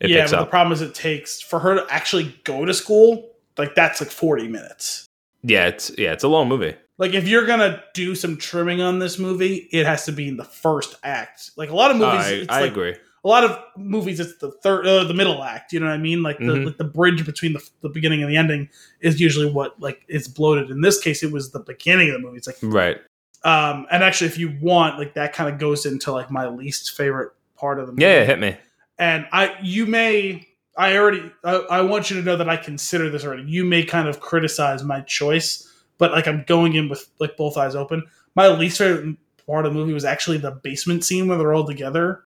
it 0.00 0.10
yeah, 0.10 0.24
but 0.24 0.34
up. 0.34 0.46
the 0.46 0.50
problem 0.50 0.72
is 0.72 0.80
it 0.80 0.94
takes 0.94 1.40
for 1.40 1.58
her 1.58 1.74
to 1.74 1.86
actually 1.92 2.34
go 2.44 2.64
to 2.64 2.72
school. 2.72 3.30
Like 3.58 3.74
that's 3.74 4.00
like 4.00 4.10
forty 4.10 4.48
minutes. 4.48 5.06
Yeah, 5.42 5.66
it's 5.66 5.90
yeah, 5.98 6.12
it's 6.12 6.24
a 6.24 6.28
long 6.28 6.48
movie. 6.48 6.74
Like 6.96 7.12
if 7.14 7.28
you're 7.28 7.46
gonna 7.46 7.82
do 7.92 8.14
some 8.14 8.36
trimming 8.36 8.80
on 8.80 8.98
this 8.98 9.18
movie, 9.18 9.68
it 9.72 9.86
has 9.86 10.06
to 10.06 10.12
be 10.12 10.28
in 10.28 10.36
the 10.36 10.44
first 10.44 10.96
act. 11.02 11.50
Like 11.56 11.70
a 11.70 11.76
lot 11.76 11.90
of 11.90 11.98
movies, 11.98 12.48
uh, 12.48 12.52
I, 12.52 12.58
I 12.58 12.60
like, 12.62 12.70
agree. 12.72 12.96
A 13.22 13.28
lot 13.28 13.44
of 13.44 13.58
movies, 13.76 14.18
it's 14.18 14.38
the 14.38 14.50
third, 14.50 14.86
uh, 14.86 15.04
the 15.04 15.12
middle 15.12 15.44
act. 15.44 15.74
You 15.74 15.80
know 15.80 15.86
what 15.86 15.92
I 15.92 15.98
mean? 15.98 16.22
Like 16.22 16.38
the 16.38 16.44
mm-hmm. 16.44 16.64
like 16.64 16.78
the 16.78 16.84
bridge 16.84 17.26
between 17.26 17.52
the, 17.52 17.70
the 17.82 17.90
beginning 17.90 18.22
and 18.22 18.32
the 18.32 18.36
ending 18.38 18.70
is 19.00 19.20
usually 19.20 19.50
what 19.50 19.78
like 19.78 20.02
is 20.08 20.26
bloated. 20.26 20.70
In 20.70 20.80
this 20.80 20.98
case, 20.98 21.22
it 21.22 21.30
was 21.30 21.50
the 21.50 21.60
beginning 21.60 22.08
of 22.08 22.14
the 22.14 22.20
movie. 22.20 22.38
It's 22.38 22.46
like 22.46 22.56
right. 22.62 22.96
Um, 23.44 23.86
and 23.90 24.02
actually, 24.02 24.28
if 24.28 24.38
you 24.38 24.56
want, 24.62 24.98
like 24.98 25.14
that 25.14 25.34
kind 25.34 25.52
of 25.52 25.58
goes 25.58 25.84
into 25.84 26.12
like 26.12 26.30
my 26.30 26.48
least 26.48 26.92
favorite 26.92 27.32
part 27.56 27.78
of 27.78 27.86
the 27.86 27.92
movie. 27.92 28.02
Yeah, 28.04 28.24
hit 28.24 28.38
me 28.38 28.56
and 29.00 29.26
I 29.32 29.56
you 29.62 29.86
may 29.86 30.46
I 30.76 30.96
already 30.96 31.32
I, 31.42 31.56
I, 31.56 31.80
want 31.80 32.10
you 32.10 32.16
to 32.16 32.22
know 32.22 32.36
that 32.36 32.48
I 32.48 32.56
consider 32.56 33.10
this 33.10 33.24
already. 33.24 33.42
You 33.42 33.64
may 33.64 33.82
kind 33.82 34.06
of 34.06 34.20
criticize 34.20 34.84
my 34.84 35.00
choice, 35.00 35.68
but 35.98 36.12
like 36.12 36.28
I'm 36.28 36.44
going 36.46 36.74
in 36.74 36.88
with 36.88 37.10
like 37.18 37.36
both 37.36 37.56
eyes 37.56 37.74
open. 37.74 38.06
My 38.36 38.46
least 38.48 38.78
favorite 38.78 39.16
part 39.46 39.66
of 39.66 39.72
the 39.72 39.78
movie 39.78 39.92
was 39.92 40.04
actually 40.04 40.38
the 40.38 40.52
basement 40.52 41.04
scene 41.04 41.26
where 41.26 41.36
they're 41.36 41.52
all 41.52 41.66
together. 41.66 42.24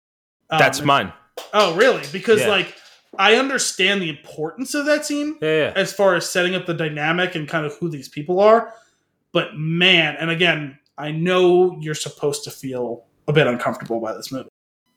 Um, 0.50 0.58
That's 0.58 0.82
mine. 0.82 1.12
Oh, 1.54 1.74
really? 1.76 2.02
Because 2.12 2.40
yeah. 2.40 2.48
like 2.48 2.74
I 3.18 3.36
understand 3.36 4.02
the 4.02 4.10
importance 4.10 4.74
of 4.74 4.86
that 4.86 5.06
scene 5.06 5.38
yeah, 5.40 5.48
yeah. 5.48 5.72
as 5.74 5.92
far 5.92 6.14
as 6.16 6.28
setting 6.28 6.54
up 6.54 6.66
the 6.66 6.74
dynamic 6.74 7.34
and 7.36 7.48
kind 7.48 7.64
of 7.64 7.74
who 7.76 7.88
these 7.88 8.08
people 8.08 8.40
are. 8.40 8.72
But 9.32 9.56
man, 9.56 10.16
and 10.18 10.30
again, 10.30 10.78
I 10.98 11.12
know 11.12 11.78
you're 11.80 11.94
supposed 11.94 12.44
to 12.44 12.50
feel 12.50 13.04
a 13.28 13.32
bit 13.32 13.46
uncomfortable 13.46 14.00
by 14.00 14.14
this 14.14 14.30
movie 14.30 14.48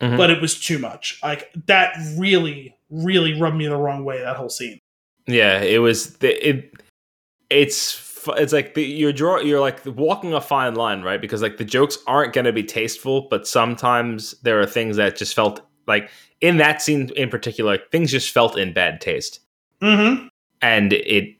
mm-hmm. 0.01 0.17
but 0.17 0.29
it 0.29 0.41
was 0.41 0.59
too 0.59 0.79
much. 0.79 1.19
Like 1.23 1.51
that 1.67 1.95
really, 2.17 2.75
really 2.89 3.39
rubbed 3.39 3.57
me 3.57 3.67
the 3.67 3.77
wrong 3.77 4.05
way. 4.05 4.19
That 4.19 4.35
whole 4.35 4.49
scene. 4.49 4.79
Yeah, 5.27 5.61
it 5.61 5.79
was. 5.79 6.17
It. 6.21 6.73
It's 7.49 8.27
it's 8.37 8.53
like 8.53 8.73
the, 8.73 8.83
you're 8.83 9.13
draw 9.13 9.39
you're 9.39 9.59
like 9.59 9.85
walking 9.85 10.33
a 10.33 10.41
fine 10.41 10.75
line, 10.75 11.01
right? 11.01 11.21
Because 11.21 11.41
like 11.41 11.57
the 11.57 11.65
jokes 11.65 11.97
aren't 12.07 12.33
going 12.33 12.45
to 12.45 12.53
be 12.53 12.63
tasteful, 12.63 13.27
but 13.29 13.47
sometimes 13.47 14.35
there 14.41 14.59
are 14.59 14.65
things 14.65 14.97
that 14.97 15.15
just 15.15 15.33
felt 15.33 15.61
like 15.87 16.09
in 16.41 16.57
that 16.57 16.81
scene 16.81 17.09
in 17.15 17.29
particular, 17.29 17.79
things 17.91 18.11
just 18.11 18.31
felt 18.31 18.57
in 18.57 18.73
bad 18.73 19.01
taste. 19.01 19.41
Mm-hmm. 19.81 20.27
And 20.61 20.93
it, 20.93 21.35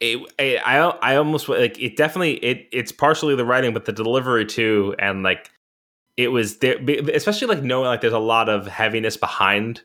it, 0.00 0.18
it, 0.38 0.60
I, 0.64 0.78
I 0.78 1.16
almost 1.16 1.48
like 1.48 1.78
it. 1.80 1.96
Definitely, 1.96 2.34
it, 2.36 2.68
it's 2.72 2.92
partially 2.92 3.34
the 3.34 3.44
writing, 3.44 3.72
but 3.72 3.84
the 3.84 3.92
delivery 3.92 4.46
too, 4.46 4.94
and 4.98 5.22
like 5.22 5.50
it 6.16 6.28
was 6.28 6.58
there, 6.58 6.76
especially 7.14 7.48
like 7.48 7.62
knowing 7.62 7.86
like 7.86 8.00
there's 8.00 8.12
a 8.12 8.18
lot 8.18 8.48
of 8.48 8.66
heaviness 8.66 9.16
behind 9.16 9.82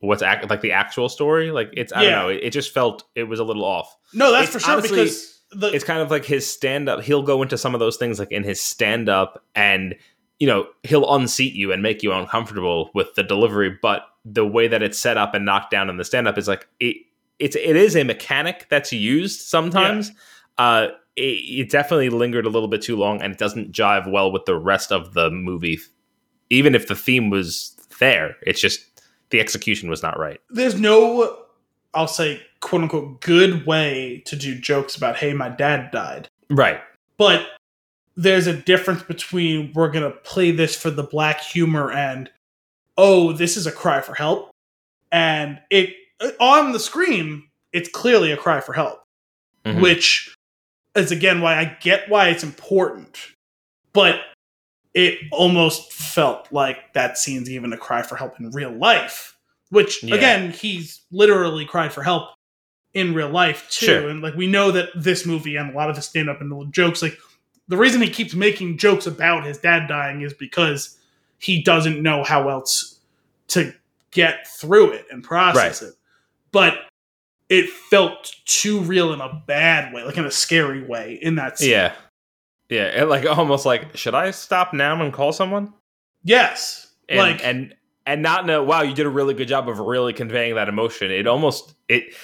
what's 0.00 0.22
act- 0.22 0.50
like 0.50 0.60
the 0.60 0.72
actual 0.72 1.08
story. 1.08 1.50
Like 1.50 1.70
it's 1.74 1.92
I 1.92 2.02
Yeah. 2.02 2.10
don't 2.10 2.18
know. 2.22 2.28
It, 2.30 2.40
it 2.44 2.50
just 2.50 2.72
felt 2.74 3.04
it 3.14 3.24
was 3.24 3.40
a 3.40 3.44
little 3.44 3.64
off. 3.64 3.96
No, 4.12 4.30
that's 4.30 4.44
It's 4.46 4.52
for 4.52 4.60
sure 4.60 4.72
honestly- 4.78 4.96
because 5.04 5.40
the 5.52 5.68
It's 5.72 5.84
kind 5.84 6.00
of 6.00 6.10
like 6.10 6.24
his 6.24 6.46
stand 6.50 6.88
up. 6.88 7.02
He'll 7.02 7.22
go 7.22 7.40
into 7.42 7.56
some 7.56 7.74
of 7.74 7.80
those 7.80 7.96
things 7.96 8.18
like 8.18 8.32
in 8.32 8.42
his 8.44 8.60
stand 8.60 9.08
up, 9.08 9.42
and 9.54 9.94
you 10.40 10.46
know 10.48 10.66
he'll 10.82 11.14
unseat 11.14 11.54
you 11.54 11.72
and 11.72 11.80
make 11.82 12.02
you 12.02 12.12
uncomfortable 12.12 12.90
with 12.92 13.14
the 13.14 13.22
delivery. 13.22 13.78
But 13.80 14.02
the 14.24 14.44
way 14.46 14.66
that 14.68 14.82
it's 14.82 14.98
set 14.98 15.16
up 15.16 15.32
and 15.34 15.44
knocked 15.44 15.70
down 15.70 15.88
in 15.88 15.96
the 15.96 16.04
stand 16.04 16.26
up 16.28 16.36
is 16.38 16.48
like 16.48 16.66
it. 16.80 16.96
It's 17.38 17.54
it 17.56 17.76
is 17.76 17.94
a 17.96 18.02
mechanic 18.04 18.66
that's 18.68 18.92
used 18.92 19.40
sometimes. 19.42 20.12
Uh, 20.58 20.88
it, 21.16 21.20
it 21.22 21.70
definitely 21.70 22.10
lingered 22.10 22.46
a 22.46 22.50
little 22.50 22.68
bit 22.68 22.82
too 22.82 22.96
long, 22.96 23.20
and 23.22 23.32
it 23.32 23.38
doesn't 23.38 23.72
jive 23.72 24.10
well 24.10 24.32
with 24.32 24.44
the 24.44 24.56
rest 24.56 24.92
of 24.92 25.14
the 25.14 25.30
movie. 25.30 25.78
Even 26.50 26.74
if 26.74 26.88
the 26.88 26.94
theme 26.96 27.30
was 27.30 27.74
there, 28.00 28.36
it's 28.42 28.60
just 28.60 29.02
the 29.30 29.40
execution 29.40 29.88
was 29.90 30.02
not 30.02 30.18
right. 30.18 30.40
there's 30.50 30.78
no 30.78 31.38
I'll 31.94 32.06
say 32.08 32.40
quote 32.60 32.82
unquote 32.82 33.20
good 33.20 33.66
way 33.66 34.22
to 34.26 34.36
do 34.36 34.58
jokes 34.58 34.96
about 34.96 35.16
hey 35.16 35.32
my 35.32 35.48
dad 35.48 35.90
died. 35.92 36.28
Right. 36.50 36.80
But 37.16 37.46
there's 38.16 38.46
a 38.46 38.52
difference 38.56 39.02
between 39.02 39.72
we're 39.74 39.90
gonna 39.90 40.10
play 40.10 40.50
this 40.50 40.76
for 40.76 40.90
the 40.90 41.02
black 41.02 41.40
humor 41.40 41.90
and 41.90 42.30
oh 42.98 43.32
this 43.32 43.56
is 43.56 43.66
a 43.66 43.72
cry 43.72 44.00
for 44.00 44.14
help 44.14 44.50
and 45.10 45.60
it 45.70 45.94
on 46.38 46.72
the 46.72 46.78
screen 46.80 47.42
it's 47.72 47.88
clearly 47.88 48.30
a 48.32 48.36
cry 48.36 48.60
for 48.60 48.72
help 48.72 49.00
Mhm. 49.64 49.80
which 49.80 50.33
is 50.96 51.10
again 51.10 51.40
why 51.40 51.58
I 51.58 51.76
get 51.80 52.08
why 52.08 52.28
it's 52.28 52.44
important 52.44 53.18
but 53.92 54.20
it 54.92 55.18
almost 55.32 55.92
felt 55.92 56.52
like 56.52 56.92
that 56.94 57.18
scene's 57.18 57.50
even 57.50 57.72
a 57.72 57.76
cry 57.76 58.02
for 58.02 58.16
help 58.16 58.38
in 58.40 58.50
real 58.50 58.70
life 58.72 59.36
which 59.70 60.02
Yeah. 60.02 60.14
again 60.14 60.50
he's 60.50 61.00
literally 61.10 61.64
cried 61.66 61.92
for 61.92 62.02
help 62.02 62.28
in 62.92 63.12
real 63.14 63.28
life 63.28 63.68
too 63.70 63.86
Sure. 63.86 64.08
and 64.08 64.22
like 64.22 64.34
we 64.34 64.46
know 64.46 64.70
that 64.70 64.90
this 64.94 65.26
movie 65.26 65.56
and 65.56 65.72
a 65.72 65.76
lot 65.76 65.90
of 65.90 65.96
the 65.96 66.02
stand-up 66.02 66.40
and 66.40 66.50
the 66.50 66.64
jokes 66.70 67.02
like 67.02 67.18
the 67.66 67.76
reason 67.76 68.00
he 68.02 68.10
keeps 68.10 68.34
making 68.34 68.76
jokes 68.78 69.06
about 69.06 69.44
his 69.44 69.58
dad 69.58 69.88
dying 69.88 70.20
is 70.20 70.32
because 70.34 70.96
he 71.38 71.62
doesn't 71.62 72.02
know 72.02 72.22
how 72.22 72.48
else 72.48 73.00
to 73.48 73.72
get 74.12 74.46
through 74.46 74.92
it 74.92 75.06
and 75.10 75.24
process 75.24 75.82
it 75.82 75.94
but 76.52 76.74
it 77.48 77.68
felt 77.68 78.34
too 78.46 78.80
real 78.80 79.12
in 79.12 79.20
a 79.20 79.42
bad 79.46 79.92
way 79.92 80.04
like 80.04 80.16
in 80.16 80.24
a 80.24 80.30
scary 80.30 80.82
way 80.84 81.18
in 81.20 81.36
that 81.36 81.58
scene. 81.58 81.70
Yeah. 81.70 81.92
Yeah. 82.68 82.84
And 82.84 83.10
like 83.10 83.26
almost 83.26 83.66
like, 83.66 83.96
should 83.96 84.14
I 84.14 84.30
stop 84.30 84.72
now 84.72 85.00
and 85.02 85.12
call 85.12 85.32
someone? 85.32 85.72
yes 86.22 86.88
And, 87.08 87.18
like 87.18 87.44
and 87.44 87.74
and 88.06 88.22
not 88.22 88.46
know, 88.46 88.62
wow, 88.62 88.82
you 88.82 88.94
did 88.94 89.06
a 89.06 89.10
really 89.10 89.34
good 89.34 89.48
job 89.48 89.68
of 89.68 89.78
really 89.78 90.12
conveying 90.12 90.54
that 90.56 90.68
emotion. 90.68 91.10
It 91.10 91.26
almost 91.26 91.74
it 91.88 92.14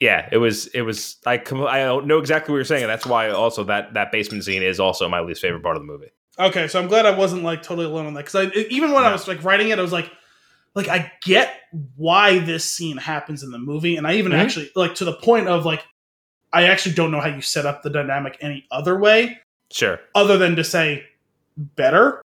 yeah, 0.00 0.28
it 0.30 0.38
was 0.38 0.66
it 0.68 0.82
was 0.82 1.16
I 1.24 1.38
com- 1.38 1.66
I 1.66 1.78
don't 1.78 2.06
know 2.06 2.18
exactly 2.18 2.52
what 2.52 2.56
you're 2.56 2.64
saying, 2.64 2.82
and 2.82 2.90
that's 2.90 3.06
why 3.06 3.30
also 3.30 3.64
that 3.64 3.94
that 3.94 4.12
basement 4.12 4.44
scene 4.44 4.62
is 4.62 4.80
also 4.80 5.08
my 5.08 5.20
least 5.20 5.40
favorite 5.40 5.62
part 5.62 5.76
of 5.76 5.82
the 5.82 5.86
movie. 5.86 6.10
Okay, 6.38 6.66
so 6.68 6.80
I'm 6.80 6.88
glad 6.88 7.06
I 7.06 7.16
wasn't 7.16 7.42
like 7.42 7.62
totally 7.62 7.86
alone 7.86 8.06
on 8.06 8.14
that 8.14 8.26
because 8.26 8.34
I 8.34 8.50
even 8.70 8.92
when 8.92 9.04
I 9.04 9.12
was 9.12 9.28
like 9.28 9.42
writing 9.44 9.68
it, 9.68 9.78
I 9.78 9.82
was 9.82 9.92
like, 9.92 10.10
like 10.74 10.88
I 10.88 11.10
get 11.22 11.54
why 11.96 12.38
this 12.40 12.64
scene 12.70 12.96
happens 12.96 13.42
in 13.42 13.50
the 13.50 13.58
movie, 13.58 13.96
and 13.96 14.06
I 14.06 14.14
even 14.14 14.32
Mhm. 14.32 14.38
actually 14.38 14.70
like 14.74 14.94
to 14.96 15.04
the 15.04 15.12
point 15.14 15.48
of 15.48 15.64
like, 15.64 15.84
I 16.52 16.64
actually 16.64 16.94
don't 16.94 17.10
know 17.10 17.20
how 17.20 17.28
you 17.28 17.40
set 17.40 17.66
up 17.66 17.82
the 17.82 17.90
dynamic 17.90 18.36
any 18.40 18.66
other 18.70 18.98
way 18.98 19.38
Sure. 19.72 20.00
other 20.14 20.36
than 20.38 20.56
to 20.56 20.64
say 20.64 21.04
better. 21.56 22.22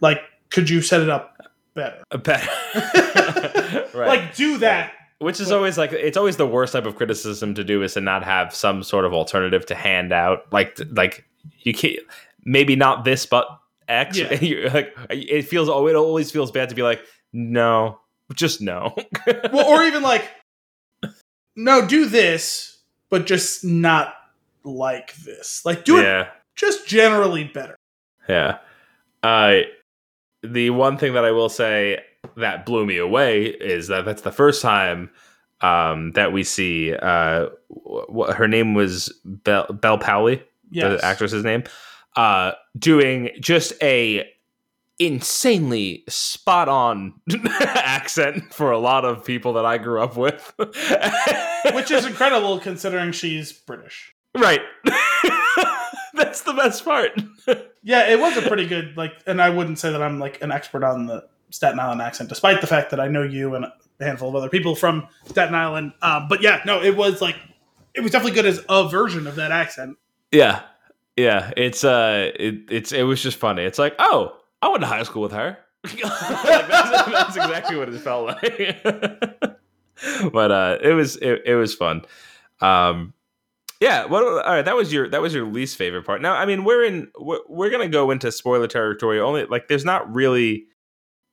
Like, 0.00 0.20
could 0.50 0.68
you 0.70 0.80
set 0.82 1.00
it 1.00 1.08
up 1.10 1.36
better? 1.74 2.02
A 2.10 2.18
pet- 2.18 2.48
right. 3.94 4.06
Like, 4.08 4.34
do 4.34 4.58
that. 4.58 4.92
Which 5.18 5.40
is 5.40 5.50
always 5.52 5.78
like 5.78 5.92
it's 5.92 6.16
always 6.16 6.36
the 6.36 6.46
worst 6.46 6.72
type 6.72 6.84
of 6.86 6.96
criticism 6.96 7.54
to 7.54 7.64
do 7.64 7.82
is 7.82 7.94
to 7.94 8.00
not 8.00 8.24
have 8.24 8.54
some 8.54 8.82
sort 8.82 9.04
of 9.04 9.14
alternative 9.14 9.64
to 9.66 9.74
hand 9.74 10.12
out. 10.12 10.52
Like 10.52 10.78
like 10.92 11.24
you 11.62 11.72
can't 11.72 11.98
maybe 12.44 12.76
not 12.76 13.04
this 13.04 13.24
but 13.24 13.46
X. 13.88 14.18
Yeah. 14.18 14.70
Like 14.74 14.94
it 15.10 15.42
feels 15.42 15.68
oh 15.70 15.86
it 15.86 15.94
always 15.94 16.30
feels 16.30 16.50
bad 16.50 16.68
to 16.68 16.74
be 16.74 16.82
like 16.82 17.00
no 17.34 17.98
just 18.32 18.60
no. 18.60 18.94
well, 19.52 19.66
or 19.66 19.84
even 19.84 20.02
like, 20.02 20.30
no, 21.56 21.86
do 21.86 22.06
this, 22.06 22.78
but 23.10 23.26
just 23.26 23.64
not 23.64 24.14
like 24.64 25.14
this. 25.16 25.62
Like, 25.64 25.84
do 25.84 25.98
it 25.98 26.28
just 26.56 26.86
generally 26.86 27.44
better. 27.44 27.76
yeah. 28.28 28.58
Uh, 29.22 29.60
the 30.42 30.70
one 30.70 30.98
thing 30.98 31.14
that 31.14 31.24
I 31.24 31.30
will 31.30 31.48
say 31.48 32.00
that 32.36 32.66
blew 32.66 32.84
me 32.84 32.98
away 32.98 33.44
is 33.46 33.88
that 33.88 34.04
that's 34.04 34.22
the 34.22 34.32
first 34.32 34.60
time 34.60 35.10
um, 35.62 36.12
that 36.12 36.32
we 36.32 36.44
see 36.44 36.94
uh, 36.94 37.46
what 37.68 38.36
her 38.36 38.46
name 38.46 38.74
was 38.74 39.12
Bel, 39.24 39.66
Bel 39.66 39.98
Powley. 39.98 40.42
Yes. 40.70 41.00
the 41.00 41.06
actress's 41.06 41.44
name, 41.44 41.62
uh, 42.16 42.52
doing 42.76 43.30
just 43.40 43.74
a 43.80 44.28
insanely 44.98 46.04
spot 46.08 46.68
on 46.68 47.14
accent 47.60 48.54
for 48.54 48.70
a 48.70 48.78
lot 48.78 49.04
of 49.04 49.24
people 49.24 49.54
that 49.54 49.64
I 49.64 49.78
grew 49.78 50.00
up 50.02 50.16
with, 50.16 50.54
which 51.72 51.90
is 51.90 52.06
incredible 52.06 52.58
considering 52.58 53.12
she's 53.12 53.52
British. 53.52 54.14
right. 54.36 54.60
That's 56.14 56.42
the 56.42 56.52
best 56.52 56.84
part. 56.84 57.20
Yeah, 57.82 58.08
it 58.08 58.20
was 58.20 58.36
a 58.36 58.42
pretty 58.42 58.66
good 58.66 58.96
like, 58.96 59.12
and 59.26 59.42
I 59.42 59.50
wouldn't 59.50 59.80
say 59.80 59.90
that 59.90 60.00
I'm 60.00 60.20
like 60.20 60.40
an 60.42 60.52
expert 60.52 60.84
on 60.84 61.06
the 61.06 61.24
Staten 61.50 61.80
Island 61.80 62.00
accent, 62.00 62.28
despite 62.28 62.60
the 62.60 62.66
fact 62.66 62.90
that 62.90 63.00
I 63.00 63.08
know 63.08 63.22
you 63.22 63.54
and 63.54 63.64
a 63.64 63.72
handful 64.00 64.28
of 64.28 64.36
other 64.36 64.48
people 64.48 64.74
from 64.74 65.08
Staten 65.26 65.54
Island. 65.54 65.92
Um, 66.02 66.26
but 66.28 66.42
yeah, 66.42 66.60
no, 66.64 66.82
it 66.82 66.96
was 66.96 67.20
like 67.20 67.36
it 67.94 68.00
was 68.00 68.12
definitely 68.12 68.34
good 68.34 68.46
as 68.46 68.64
a 68.68 68.88
version 68.88 69.26
of 69.26 69.36
that 69.36 69.52
accent. 69.52 69.96
Yeah, 70.32 70.62
yeah. 71.16 71.52
It's 71.56 71.84
uh, 71.84 72.32
it, 72.34 72.70
it's 72.70 72.92
it 72.92 73.02
was 73.02 73.22
just 73.22 73.38
funny. 73.38 73.62
It's 73.62 73.78
like, 73.78 73.94
oh, 73.98 74.36
I 74.64 74.68
went 74.68 74.80
to 74.82 74.86
high 74.86 75.02
school 75.02 75.22
with 75.22 75.32
her. 75.32 75.58
Like, 75.84 76.00
that's, 76.02 76.90
that's 77.12 77.36
exactly 77.36 77.76
what 77.76 77.88
it 77.88 77.98
felt 77.98 78.26
like. 78.26 78.82
but 80.32 80.50
uh, 80.50 80.78
it 80.82 80.92
was 80.94 81.16
it, 81.16 81.42
it 81.44 81.54
was 81.54 81.74
fun. 81.74 82.02
Um, 82.60 83.12
yeah. 83.80 84.06
What? 84.06 84.22
All 84.24 84.38
right. 84.54 84.64
That 84.64 84.76
was 84.76 84.92
your 84.92 85.08
that 85.10 85.20
was 85.20 85.34
your 85.34 85.46
least 85.46 85.76
favorite 85.76 86.04
part. 86.04 86.22
Now, 86.22 86.34
I 86.34 86.46
mean, 86.46 86.64
we're 86.64 86.84
in 86.84 87.08
we're, 87.18 87.40
we're 87.48 87.70
gonna 87.70 87.88
go 87.88 88.10
into 88.10 88.32
spoiler 88.32 88.66
territory. 88.66 89.20
Only 89.20 89.44
like 89.46 89.68
there's 89.68 89.84
not 89.84 90.12
really. 90.14 90.66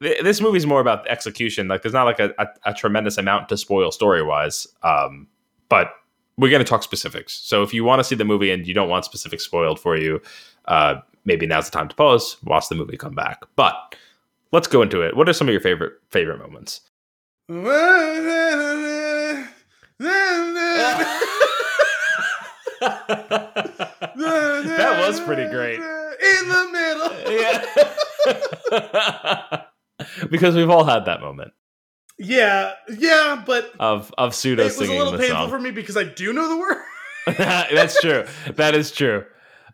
th- 0.01 0.21
This 0.23 0.41
movie's 0.41 0.65
more 0.65 0.81
about 0.81 1.07
execution. 1.07 1.67
Like, 1.67 1.81
there's 1.83 1.93
not 1.93 2.03
like 2.03 2.19
a, 2.19 2.33
a, 2.37 2.47
a 2.65 2.73
tremendous 2.73 3.17
amount 3.17 3.49
to 3.49 3.57
spoil 3.57 3.91
story 3.91 4.23
wise. 4.23 4.67
Um, 4.83 5.27
but 5.69 5.93
we're 6.37 6.49
going 6.49 6.63
to 6.63 6.67
talk 6.69 6.81
specifics. 6.83 7.33
So 7.33 7.61
if 7.63 7.73
you 7.73 7.83
want 7.83 7.99
to 7.99 8.03
see 8.03 8.15
the 8.15 8.25
movie 8.25 8.51
and 8.51 8.65
you 8.67 8.73
don't 8.73 8.89
want 8.89 9.05
specifics 9.05 9.43
spoiled 9.45 9.79
for 9.79 9.95
you, 9.95 10.21
uh, 10.65 10.95
maybe 11.25 11.45
now's 11.45 11.69
the 11.69 11.77
time 11.77 11.89
to 11.89 11.95
pause, 11.95 12.37
watch 12.43 12.69
the 12.69 12.75
movie, 12.75 12.97
come 12.97 13.13
back. 13.15 13.43
But 13.55 13.95
let's 14.51 14.67
go 14.67 14.81
into 14.81 15.01
it. 15.01 15.15
What 15.15 15.29
are 15.29 15.33
some 15.33 15.47
of 15.47 15.51
your 15.51 15.61
favorite 15.61 15.93
favorite 16.09 16.39
moments? 16.39 16.81
that 24.01 25.05
was 25.07 25.19
pretty 25.21 25.47
great. 25.49 25.79
In 25.79 26.49
the 26.49 26.69
middle. 26.71 27.31
Yeah. 27.31 27.65
because 30.29 30.55
we've 30.55 30.69
all 30.69 30.83
had 30.83 31.05
that 31.05 31.21
moment 31.21 31.53
Yeah, 32.17 32.73
yeah, 32.97 33.41
but 33.45 33.71
of 33.79 34.13
of 34.17 34.35
pseudo 34.35 34.63
it 34.63 34.65
was 34.65 34.75
a 34.75 34.79
singing 34.79 34.97
little 34.99 35.17
painful 35.17 35.35
song. 35.35 35.49
for 35.49 35.59
me 35.59 35.71
because 35.71 35.95
I 35.97 36.03
do 36.03 36.33
know 36.33 36.49
the 36.49 36.57
word. 36.57 36.83
That's 37.37 37.99
true. 38.01 38.25
That 38.55 38.75
is 38.75 38.91
true. 38.91 39.25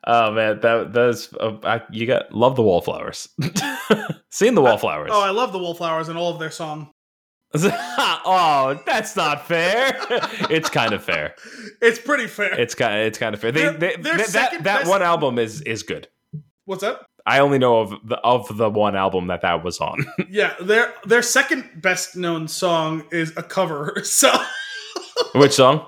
Oh 0.09 0.31
man, 0.31 0.61
that 0.61 0.93
that's 0.93 1.33
uh, 1.33 1.57
I, 1.63 1.81
you 1.91 2.07
got 2.07 2.33
love 2.33 2.55
the 2.55 2.63
wallflowers. 2.63 3.27
Seen 4.31 4.55
the 4.55 4.61
wallflowers. 4.61 5.09
Oh, 5.13 5.21
I 5.21 5.31
love 5.31 5.51
the 5.51 5.59
Wallflowers 5.59 6.07
and 6.07 6.17
all 6.17 6.31
of 6.31 6.39
their 6.39 6.51
song. 6.51 6.91
oh, 7.55 8.79
that's 8.85 9.15
not 9.15 9.47
fair. 9.47 9.97
it's 10.49 10.69
kind 10.69 10.93
of 10.93 11.03
fair. 11.03 11.35
It's 11.81 11.99
pretty 11.99 12.27
fair. 12.27 12.57
It's 12.59 12.73
kind. 12.75 13.01
It's 13.01 13.17
kind 13.17 13.33
of 13.35 13.41
fair. 13.41 13.51
They, 13.51 13.61
Their- 13.63 13.73
they, 13.73 13.95
their 13.97 14.17
that 14.17 14.51
that 14.51 14.63
best- 14.63 14.89
one 14.89 15.01
album 15.01 15.37
is 15.39 15.61
is 15.61 15.83
good. 15.83 16.07
What's 16.65 16.83
up? 16.83 17.05
I 17.25 17.39
only 17.39 17.57
know 17.59 17.79
of 17.81 17.93
the 18.05 18.15
of 18.19 18.55
the 18.57 18.69
one 18.69 18.95
album 18.95 19.27
that 19.27 19.41
that 19.41 19.61
was 19.63 19.79
on. 19.79 20.05
Yeah, 20.29 20.53
their 20.61 20.93
their 21.05 21.21
second 21.21 21.81
best 21.81 22.15
known 22.15 22.47
song 22.47 23.03
is 23.11 23.33
a 23.35 23.43
cover. 23.43 24.01
So, 24.03 24.31
Which 25.35 25.53
song? 25.53 25.85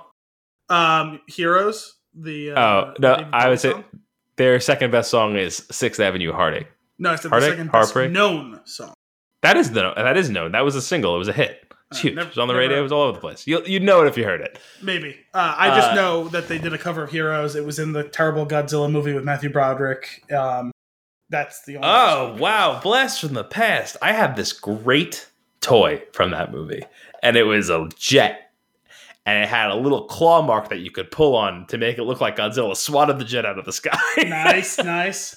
um, 0.70 1.22
Heroes. 1.28 1.96
The 2.14 2.52
uh, 2.52 2.60
Oh 2.60 2.94
no, 3.00 3.30
I 3.32 3.48
would 3.50 3.60
say 3.60 3.72
song. 3.72 3.84
Their 4.40 4.60
second 4.60 4.90
best 4.91 5.11
song 5.11 5.36
is 5.36 5.66
Sixth 5.70 5.99
Avenue 5.99 6.32
Heartache. 6.34 6.68
no, 6.98 7.14
it's 7.14 7.22
the 7.24 7.30
Heartache? 7.30 7.49
second 7.52 7.68
best 7.72 7.94
Heartbreak? 7.94 8.11
known 8.11 8.60
song. 8.66 8.94
That 9.44 9.56
is 9.57 9.72
the 9.72 9.94
that 9.95 10.18
is 10.18 10.30
known. 10.32 10.53
That 10.53 10.66
was 10.66 10.76
a 10.76 10.82
single. 10.82 11.14
It 11.16 11.20
was 11.20 11.28
a 11.28 11.34
hit. 11.34 11.72
It's 11.91 11.99
Uh, 11.99 12.02
huge. 12.02 12.16
never- 12.16 12.28
it 12.28 12.30
was 12.32 12.38
on 12.40 12.48
the 12.48 12.56
radio. 12.56 12.76
heard. 12.76 12.80
It 12.80 12.84
was 12.84 12.91
all 12.91 13.03
over 13.03 13.14
the 13.14 13.20
place. 13.20 13.45
You 13.48 13.61
you'd 13.66 13.84
know 13.84 14.02
it 14.02 14.07
if 14.07 14.18
you 14.18 14.24
heard 14.26 14.41
it. 14.41 14.60
Maybe. 14.82 15.16
Uh, 15.34 15.53
I 15.57 15.70
just 15.76 15.91
Uh, 15.91 15.95
know 15.95 16.28
that 16.30 16.48
they 16.48 16.57
did 16.57 16.74
a 16.74 16.78
cover 16.78 17.03
of 17.03 17.11
Heroes. 17.11 17.56
It 17.56 17.66
was 17.66 17.78
in 17.80 17.94
the 17.94 18.03
terrible 18.03 18.45
Godzilla 18.45 18.91
movie 18.91 19.14
with 19.14 19.24
Matthew 19.24 19.49
Broderick. 19.49 20.24
Um, 20.32 20.72
that's 21.30 21.64
the 21.66 21.78
only. 21.78 21.88
Oh 21.90 22.36
wow, 22.40 22.80
blast 22.82 23.22
from 23.22 23.34
the 23.34 23.44
past. 23.44 23.98
I 24.02 24.14
have 24.14 24.36
this 24.36 24.52
great 24.53 25.28
toy 25.61 26.02
from 26.14 26.32
that 26.32 26.52
movie, 26.52 26.84
and 27.24 27.36
it 27.38 27.44
was 27.44 27.70
a 27.70 27.88
jet, 27.98 28.49
and 29.30 29.44
it 29.44 29.48
had 29.48 29.70
a 29.70 29.76
little 29.76 30.06
claw 30.06 30.42
mark 30.42 30.70
that 30.70 30.80
you 30.80 30.90
could 30.90 31.12
pull 31.12 31.36
on 31.36 31.68
to 31.68 31.78
make 31.78 32.00
it 32.00 32.04
look 32.04 32.20
like 32.20 32.38
Godzilla 32.38 32.76
swatted 32.76 33.20
the 33.20 33.26
jet 33.26 33.46
out 33.46 33.60
of 33.60 33.66
the 33.66 33.72
sky. 33.72 33.96
nice, 34.18 34.78
nice. 34.84 35.36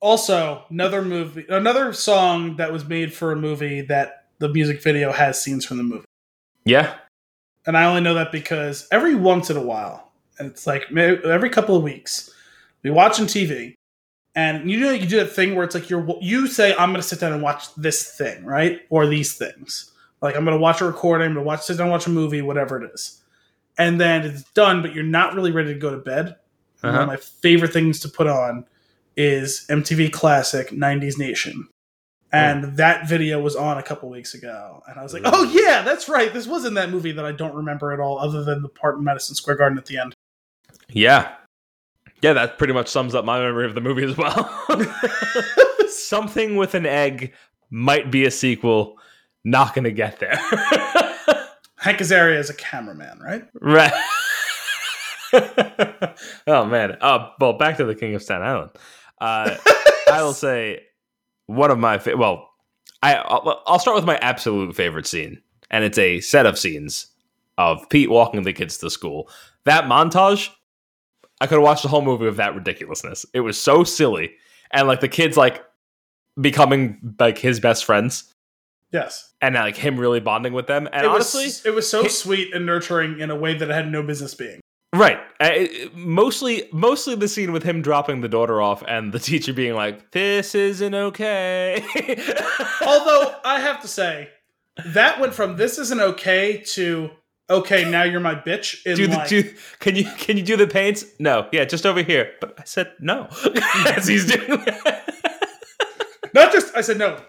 Also, 0.00 0.64
another 0.68 1.02
movie, 1.02 1.46
another 1.48 1.92
song 1.92 2.56
that 2.56 2.72
was 2.72 2.84
made 2.84 3.12
for 3.14 3.30
a 3.30 3.36
movie 3.36 3.82
that 3.82 4.24
the 4.38 4.48
music 4.48 4.82
video 4.82 5.12
has 5.12 5.40
scenes 5.40 5.64
from 5.64 5.76
the 5.76 5.82
movie. 5.84 6.06
yeah, 6.64 6.94
And 7.66 7.76
I 7.76 7.84
only 7.84 8.00
know 8.00 8.14
that 8.14 8.32
because 8.32 8.88
every 8.90 9.14
once 9.14 9.48
in 9.48 9.56
a 9.56 9.62
while, 9.62 10.10
and 10.38 10.50
it's 10.50 10.66
like 10.66 10.90
every 10.90 11.50
couple 11.50 11.76
of 11.76 11.82
weeks, 11.84 12.34
we 12.82 12.90
watching 12.90 13.26
TV, 13.26 13.74
and 14.34 14.68
you 14.68 14.80
know 14.80 14.90
you 14.90 15.06
do 15.06 15.18
that 15.18 15.32
thing 15.32 15.54
where 15.54 15.64
it's 15.64 15.74
like 15.74 15.88
you're 15.88 16.06
you 16.20 16.48
say 16.48 16.72
I'm 16.72 16.90
going 16.90 17.02
to 17.02 17.06
sit 17.06 17.20
down 17.20 17.32
and 17.32 17.42
watch 17.42 17.72
this 17.76 18.16
thing, 18.16 18.44
right, 18.44 18.80
or 18.88 19.06
these 19.06 19.36
things. 19.36 19.89
Like 20.22 20.36
I'm 20.36 20.44
going 20.44 20.56
to 20.56 20.60
watch 20.60 20.80
a 20.80 20.84
recording, 20.84 21.28
I'm 21.28 21.34
to 21.34 21.42
watch 21.42 21.62
sit 21.62 21.78
down 21.78 21.86
and 21.86 21.92
watch 21.92 22.06
a 22.06 22.10
movie, 22.10 22.42
whatever 22.42 22.82
it 22.82 22.90
is, 22.92 23.22
and 23.78 24.00
then 24.00 24.22
it's 24.24 24.42
done, 24.52 24.82
but 24.82 24.94
you're 24.94 25.04
not 25.04 25.34
really 25.34 25.50
ready 25.52 25.72
to 25.72 25.78
go 25.78 25.90
to 25.90 25.96
bed. 25.98 26.36
One 26.82 26.94
Uh-huh. 26.94 27.02
of 27.02 27.08
my 27.08 27.16
favorite 27.16 27.72
things 27.72 28.00
to 28.00 28.08
put 28.08 28.26
on 28.26 28.64
is 29.16 29.66
MTV 29.68 30.12
Classic 30.12 30.70
'90s 30.70 31.18
Nation. 31.18 31.68
And 32.32 32.76
that 32.76 33.08
video 33.08 33.40
was 33.40 33.56
on 33.56 33.76
a 33.76 33.82
couple 33.82 34.08
weeks 34.08 34.34
ago, 34.34 34.82
and 34.86 35.00
I 35.00 35.02
was 35.02 35.12
like. 35.12 35.22
"Oh 35.24 35.42
yeah, 35.52 35.82
that's 35.82 36.08
right. 36.08 36.32
This 36.32 36.46
was 36.46 36.64
in 36.64 36.74
that 36.74 36.88
movie 36.90 37.10
that 37.12 37.24
I 37.24 37.32
don't 37.32 37.54
remember 37.56 37.92
at 37.92 37.98
all, 37.98 38.18
other 38.20 38.44
than 38.44 38.62
the 38.62 38.68
part 38.68 38.98
in 38.98 39.04
Madison 39.04 39.34
Square 39.34 39.56
Garden 39.56 39.76
at 39.78 39.86
the 39.86 39.98
end." 39.98 40.14
yeah, 40.88 41.32
yeah. 42.22 42.32
That 42.32 42.56
pretty 42.56 42.72
much 42.72 42.86
sums 42.88 43.14
up 43.16 43.24
my 43.24 43.40
memory 43.40 43.66
of 43.66 43.74
the 43.74 43.80
movie 43.80 44.04
as 44.04 44.16
well. 44.16 44.48
Something 45.88 46.56
with 46.56 46.74
an 46.74 46.86
egg 46.86 47.32
might 47.70 48.10
be 48.10 48.24
a 48.24 48.30
sequel. 48.30 48.96
Not 49.44 49.74
going 49.74 49.84
to 49.84 49.92
get 49.92 50.18
there. 50.18 50.36
Hank 51.76 51.98
Azaria 51.98 52.38
is 52.38 52.50
a 52.50 52.54
cameraman, 52.54 53.20
right? 53.20 53.44
Right. 53.60 53.92
oh 56.46 56.64
man. 56.66 56.98
Uh, 57.00 57.30
well, 57.40 57.54
back 57.54 57.78
to 57.78 57.84
the 57.84 57.94
King 57.94 58.14
of 58.14 58.22
Staten 58.22 58.46
Island. 58.46 58.70
Uh, 59.20 59.56
I 60.12 60.22
will 60.22 60.34
say 60.34 60.82
one 61.46 61.70
of 61.70 61.78
my 61.78 61.98
fa- 61.98 62.16
well, 62.16 62.50
I 63.02 63.14
I'll, 63.14 63.62
I'll 63.66 63.78
start 63.78 63.94
with 63.94 64.04
my 64.04 64.16
absolute 64.18 64.74
favorite 64.76 65.06
scene, 65.06 65.40
and 65.70 65.84
it's 65.84 65.98
a 65.98 66.20
set 66.20 66.46
of 66.46 66.58
scenes 66.58 67.06
of 67.56 67.88
Pete 67.88 68.10
walking 68.10 68.42
the 68.42 68.52
kids 68.52 68.76
to 68.78 68.90
school. 68.90 69.30
That 69.64 69.84
montage, 69.84 70.50
I 71.40 71.46
could 71.46 71.56
have 71.56 71.62
watched 71.62 71.82
the 71.82 71.88
whole 71.88 72.02
movie 72.02 72.26
of 72.26 72.36
that 72.36 72.54
ridiculousness. 72.54 73.24
It 73.32 73.40
was 73.40 73.60
so 73.60 73.84
silly, 73.84 74.32
and 74.72 74.86
like 74.86 75.00
the 75.00 75.08
kids 75.08 75.36
like 75.36 75.64
becoming 76.40 77.14
like 77.18 77.38
his 77.38 77.60
best 77.60 77.84
friends, 77.84 78.29
Yes. 78.92 79.32
and 79.40 79.54
like 79.54 79.76
him 79.76 79.98
really 79.98 80.20
bonding 80.20 80.52
with 80.52 80.66
them. 80.66 80.88
And 80.92 81.04
it 81.04 81.10
honestly, 81.10 81.44
was 81.44 81.66
it 81.66 81.74
was 81.74 81.88
so 81.88 82.02
he- 82.02 82.08
sweet 82.08 82.54
and 82.54 82.66
nurturing 82.66 83.20
in 83.20 83.30
a 83.30 83.36
way 83.36 83.54
that 83.54 83.68
it 83.70 83.72
had 83.74 83.90
no 83.90 84.02
business 84.02 84.34
being. 84.34 84.60
Right. 84.92 85.18
Uh, 85.38 85.66
mostly, 85.94 86.68
mostly 86.72 87.14
the 87.14 87.28
scene 87.28 87.52
with 87.52 87.62
him 87.62 87.80
dropping 87.80 88.22
the 88.22 88.28
daughter 88.28 88.60
off 88.60 88.82
and 88.88 89.12
the 89.12 89.20
teacher 89.20 89.52
being 89.52 89.74
like, 89.74 90.10
"This 90.10 90.56
isn't 90.56 90.94
okay." 90.94 91.80
Although 92.84 93.36
I 93.44 93.60
have 93.60 93.80
to 93.82 93.88
say, 93.88 94.30
that 94.86 95.20
went 95.20 95.32
from 95.32 95.56
"this 95.56 95.78
isn't 95.78 96.00
okay" 96.00 96.64
to 96.72 97.10
"okay, 97.48 97.88
now 97.88 98.02
you're 98.02 98.18
my 98.18 98.34
bitch." 98.34 98.84
In 98.84 98.96
do 98.96 99.06
the 99.06 99.14
like, 99.16 99.28
do, 99.28 99.54
can 99.78 99.94
you 99.94 100.04
can 100.18 100.36
you 100.36 100.42
do 100.42 100.56
the 100.56 100.66
paints? 100.66 101.04
No. 101.20 101.46
Yeah, 101.52 101.64
just 101.66 101.86
over 101.86 102.02
here. 102.02 102.32
But 102.40 102.56
I 102.58 102.64
said 102.64 102.92
no 102.98 103.28
as 103.96 104.08
he's 104.08 104.26
doing 104.26 104.58
that. 104.64 105.14
not 106.34 106.52
just 106.52 106.74
I 106.76 106.80
said 106.80 106.98
no, 106.98 107.20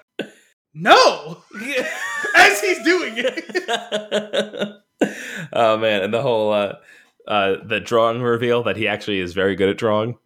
no, 0.74 1.44
as 2.36 2.62
he's 2.62 2.84
doing 2.84 3.14
it. 3.18 4.76
oh 5.54 5.78
man, 5.78 6.04
and 6.04 6.14
the 6.14 6.22
whole 6.22 6.52
uh, 6.54 6.74
uh, 7.28 7.56
the 7.66 7.80
drawing 7.80 8.22
reveal 8.22 8.64
that 8.64 8.78
he 8.78 8.88
actually 8.88 9.20
is 9.20 9.34
very 9.34 9.56
good 9.56 9.70
at 9.70 9.78
drawing. 9.78 10.18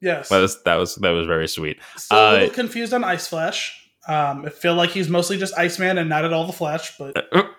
Yes. 0.00 0.28
That 0.30 0.40
was 0.40 0.62
that 0.62 0.76
was 0.76 0.94
that 0.96 1.10
was 1.10 1.26
very 1.26 1.46
sweet. 1.48 1.78
Still 1.96 2.18
a 2.18 2.28
Uh, 2.28 2.32
little 2.32 2.50
confused 2.50 2.94
on 2.94 3.04
Ice 3.04 3.26
Flash. 3.28 3.76
Um, 4.08 4.46
I 4.46 4.48
feel 4.48 4.74
like 4.74 4.90
he's 4.90 5.08
mostly 5.10 5.36
just 5.36 5.56
Iceman 5.58 5.98
and 5.98 6.08
not 6.08 6.24
at 6.24 6.32
all 6.32 6.46
the 6.46 6.52
Flash, 6.54 6.96
but 6.98 7.14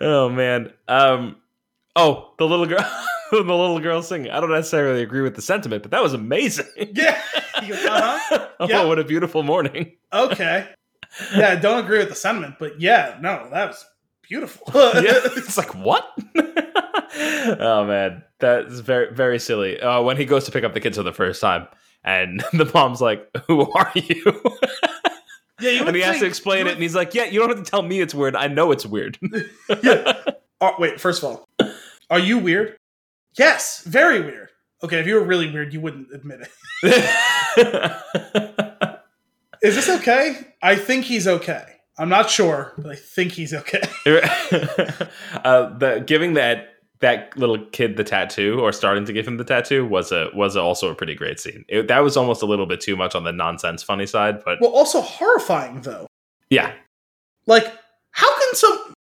oh 0.00 0.28
man. 0.30 0.72
Um 0.88 1.36
oh, 1.96 2.32
the 2.38 2.46
little 2.46 2.66
girl 2.66 2.78
the 3.30 3.38
little 3.42 3.80
girl 3.80 4.02
singing. 4.02 4.30
I 4.30 4.40
don't 4.40 4.50
necessarily 4.50 5.02
agree 5.02 5.22
with 5.22 5.34
the 5.36 5.42
sentiment, 5.42 5.82
but 5.82 5.90
that 5.92 6.02
was 6.02 6.12
amazing. 6.14 6.66
yeah. 6.94 7.20
Goes, 7.66 7.84
uh-huh. 7.84 8.48
oh, 8.60 8.68
Yeah. 8.68 8.84
what 8.84 8.98
a 8.98 9.04
beautiful 9.04 9.42
morning. 9.42 9.92
Okay. 10.12 10.68
Yeah, 11.34 11.50
I 11.50 11.56
don't 11.56 11.84
agree 11.84 11.98
with 11.98 12.08
the 12.08 12.14
sentiment, 12.14 12.56
but 12.58 12.80
yeah, 12.80 13.18
no, 13.20 13.48
that 13.50 13.68
was 13.68 13.84
beautiful. 14.22 14.66
yeah. 14.74 15.20
It's 15.36 15.56
like 15.58 15.74
what? 15.74 16.08
oh 17.60 17.84
man. 17.86 18.22
That's 18.38 18.80
very 18.80 19.14
very 19.14 19.38
silly. 19.38 19.80
Uh, 19.80 20.02
when 20.02 20.16
he 20.16 20.24
goes 20.24 20.44
to 20.46 20.52
pick 20.52 20.64
up 20.64 20.74
the 20.74 20.80
kids 20.80 20.96
for 20.96 21.02
the 21.04 21.12
first 21.12 21.40
time 21.40 21.68
and 22.04 22.40
the 22.52 22.68
mom's 22.74 23.00
like, 23.00 23.28
Who 23.46 23.70
are 23.72 23.92
you? 23.94 24.40
yeah, 25.60 25.70
you 25.70 25.84
and 25.86 25.94
he 25.94 26.02
has 26.02 26.18
to 26.20 26.26
explain 26.26 26.60
it, 26.62 26.64
would- 26.64 26.72
and 26.74 26.82
he's 26.82 26.94
like, 26.96 27.14
"Yeah, 27.14 27.24
you 27.24 27.38
don't 27.38 27.50
have 27.50 27.62
to 27.64 27.70
tell 27.70 27.82
me 27.82 28.00
it's 28.00 28.14
weird. 28.14 28.34
I 28.34 28.48
know 28.48 28.72
it's 28.72 28.84
weird." 28.86 29.18
yeah. 29.82 30.20
Oh, 30.60 30.74
wait, 30.78 31.00
first 31.00 31.22
of 31.22 31.28
all, 31.30 31.48
are 32.12 32.18
you 32.20 32.38
weird? 32.38 32.76
Yes, 33.38 33.82
very 33.84 34.20
weird. 34.20 34.50
Okay, 34.84 35.00
if 35.00 35.06
you 35.06 35.14
were 35.14 35.24
really 35.24 35.50
weird, 35.50 35.72
you 35.72 35.80
wouldn't 35.80 36.08
admit 36.12 36.40
it. 36.82 36.82
Is 39.62 39.74
this 39.76 39.88
okay? 39.88 40.54
I 40.62 40.74
think 40.76 41.04
he's 41.06 41.26
okay. 41.26 41.64
I'm 41.98 42.08
not 42.08 42.30
sure, 42.30 42.74
but 42.78 42.90
I 42.90 42.96
think 42.96 43.32
he's 43.32 43.54
okay. 43.54 43.82
uh, 45.44 45.76
the 45.78 46.02
giving 46.06 46.34
that 46.34 46.68
that 47.00 47.36
little 47.36 47.64
kid 47.72 47.96
the 47.96 48.04
tattoo, 48.04 48.60
or 48.60 48.72
starting 48.72 49.04
to 49.04 49.12
give 49.12 49.26
him 49.26 49.36
the 49.36 49.44
tattoo, 49.44 49.86
was 49.86 50.12
a 50.12 50.28
was 50.34 50.56
also 50.56 50.90
a 50.90 50.94
pretty 50.94 51.14
great 51.14 51.38
scene. 51.40 51.64
It, 51.68 51.88
that 51.88 52.00
was 52.00 52.16
almost 52.16 52.42
a 52.42 52.46
little 52.46 52.66
bit 52.66 52.80
too 52.80 52.96
much 52.96 53.14
on 53.14 53.24
the 53.24 53.32
nonsense 53.32 53.82
funny 53.82 54.06
side, 54.06 54.42
but 54.44 54.60
Well, 54.60 54.70
also 54.70 55.00
horrifying 55.00 55.82
though. 55.82 56.06
yeah, 56.50 56.72
Like, 57.46 57.64
how 58.10 58.28
can 58.38 58.54
some 58.54 58.94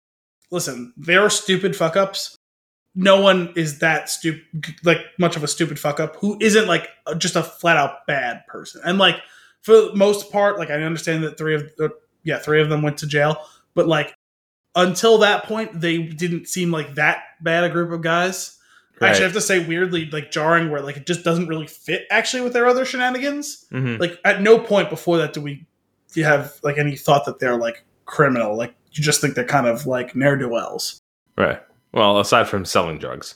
listen? 0.50 0.92
There 0.96 1.22
are 1.22 1.30
stupid 1.30 1.74
fuck 1.74 1.96
ups. 1.96 2.36
No 2.94 3.20
one 3.20 3.52
is 3.56 3.78
that 3.78 4.08
stupid, 4.08 4.42
like 4.84 4.98
much 5.18 5.36
of 5.36 5.44
a 5.44 5.48
stupid 5.48 5.78
fuck 5.78 6.00
up 6.00 6.16
who 6.16 6.36
isn't 6.40 6.66
like 6.66 6.88
just 7.18 7.36
a 7.36 7.42
flat 7.42 7.76
out 7.76 8.06
bad 8.06 8.44
person. 8.48 8.80
And 8.84 8.98
like 8.98 9.16
for 9.62 9.74
the 9.74 9.94
most 9.94 10.32
part, 10.32 10.58
like 10.58 10.70
I 10.70 10.82
understand 10.82 11.22
that 11.24 11.38
three 11.38 11.54
of 11.54 11.70
the 11.76 11.90
yeah 12.24 12.38
three 12.38 12.60
of 12.60 12.68
them 12.68 12.82
went 12.82 12.98
to 12.98 13.06
jail, 13.06 13.36
but 13.74 13.86
like 13.86 14.12
until 14.74 15.18
that 15.18 15.44
point, 15.44 15.80
they 15.80 15.98
didn't 16.02 16.46
seem 16.48 16.70
like 16.70 16.94
that 16.94 17.22
bad 17.40 17.64
a 17.64 17.68
group 17.68 17.90
of 17.92 18.02
guys. 18.02 18.56
right. 19.00 19.08
Actually, 19.10 19.24
I 19.24 19.26
have 19.28 19.34
to 19.34 19.40
say 19.40 19.64
weirdly 19.66 20.06
like 20.10 20.30
jarring 20.30 20.70
where 20.70 20.80
like 20.80 20.96
it 20.96 21.06
just 21.06 21.24
doesn't 21.24 21.48
really 21.48 21.66
fit 21.66 22.06
actually 22.10 22.42
with 22.42 22.52
their 22.52 22.66
other 22.66 22.84
shenanigans 22.84 23.66
Mhm. 23.72 23.98
like 24.00 24.18
at 24.24 24.42
no 24.42 24.58
point 24.58 24.90
before 24.90 25.18
that 25.18 25.32
do 25.32 25.40
we 25.40 25.64
do 26.12 26.20
you 26.20 26.26
have 26.26 26.58
like 26.62 26.76
any 26.76 26.96
thought 26.96 27.24
that 27.26 27.38
they're 27.38 27.56
like 27.56 27.84
criminal 28.04 28.56
like 28.56 28.74
you 28.92 29.02
just 29.02 29.20
think 29.20 29.34
they're 29.36 29.44
kind 29.44 29.66
of 29.68 29.86
like 29.86 30.14
ne'er-do-wells 30.16 31.00
right. 31.38 31.62
Well, 31.92 32.20
aside 32.20 32.48
from 32.48 32.64
selling 32.64 32.98
drugs, 32.98 33.34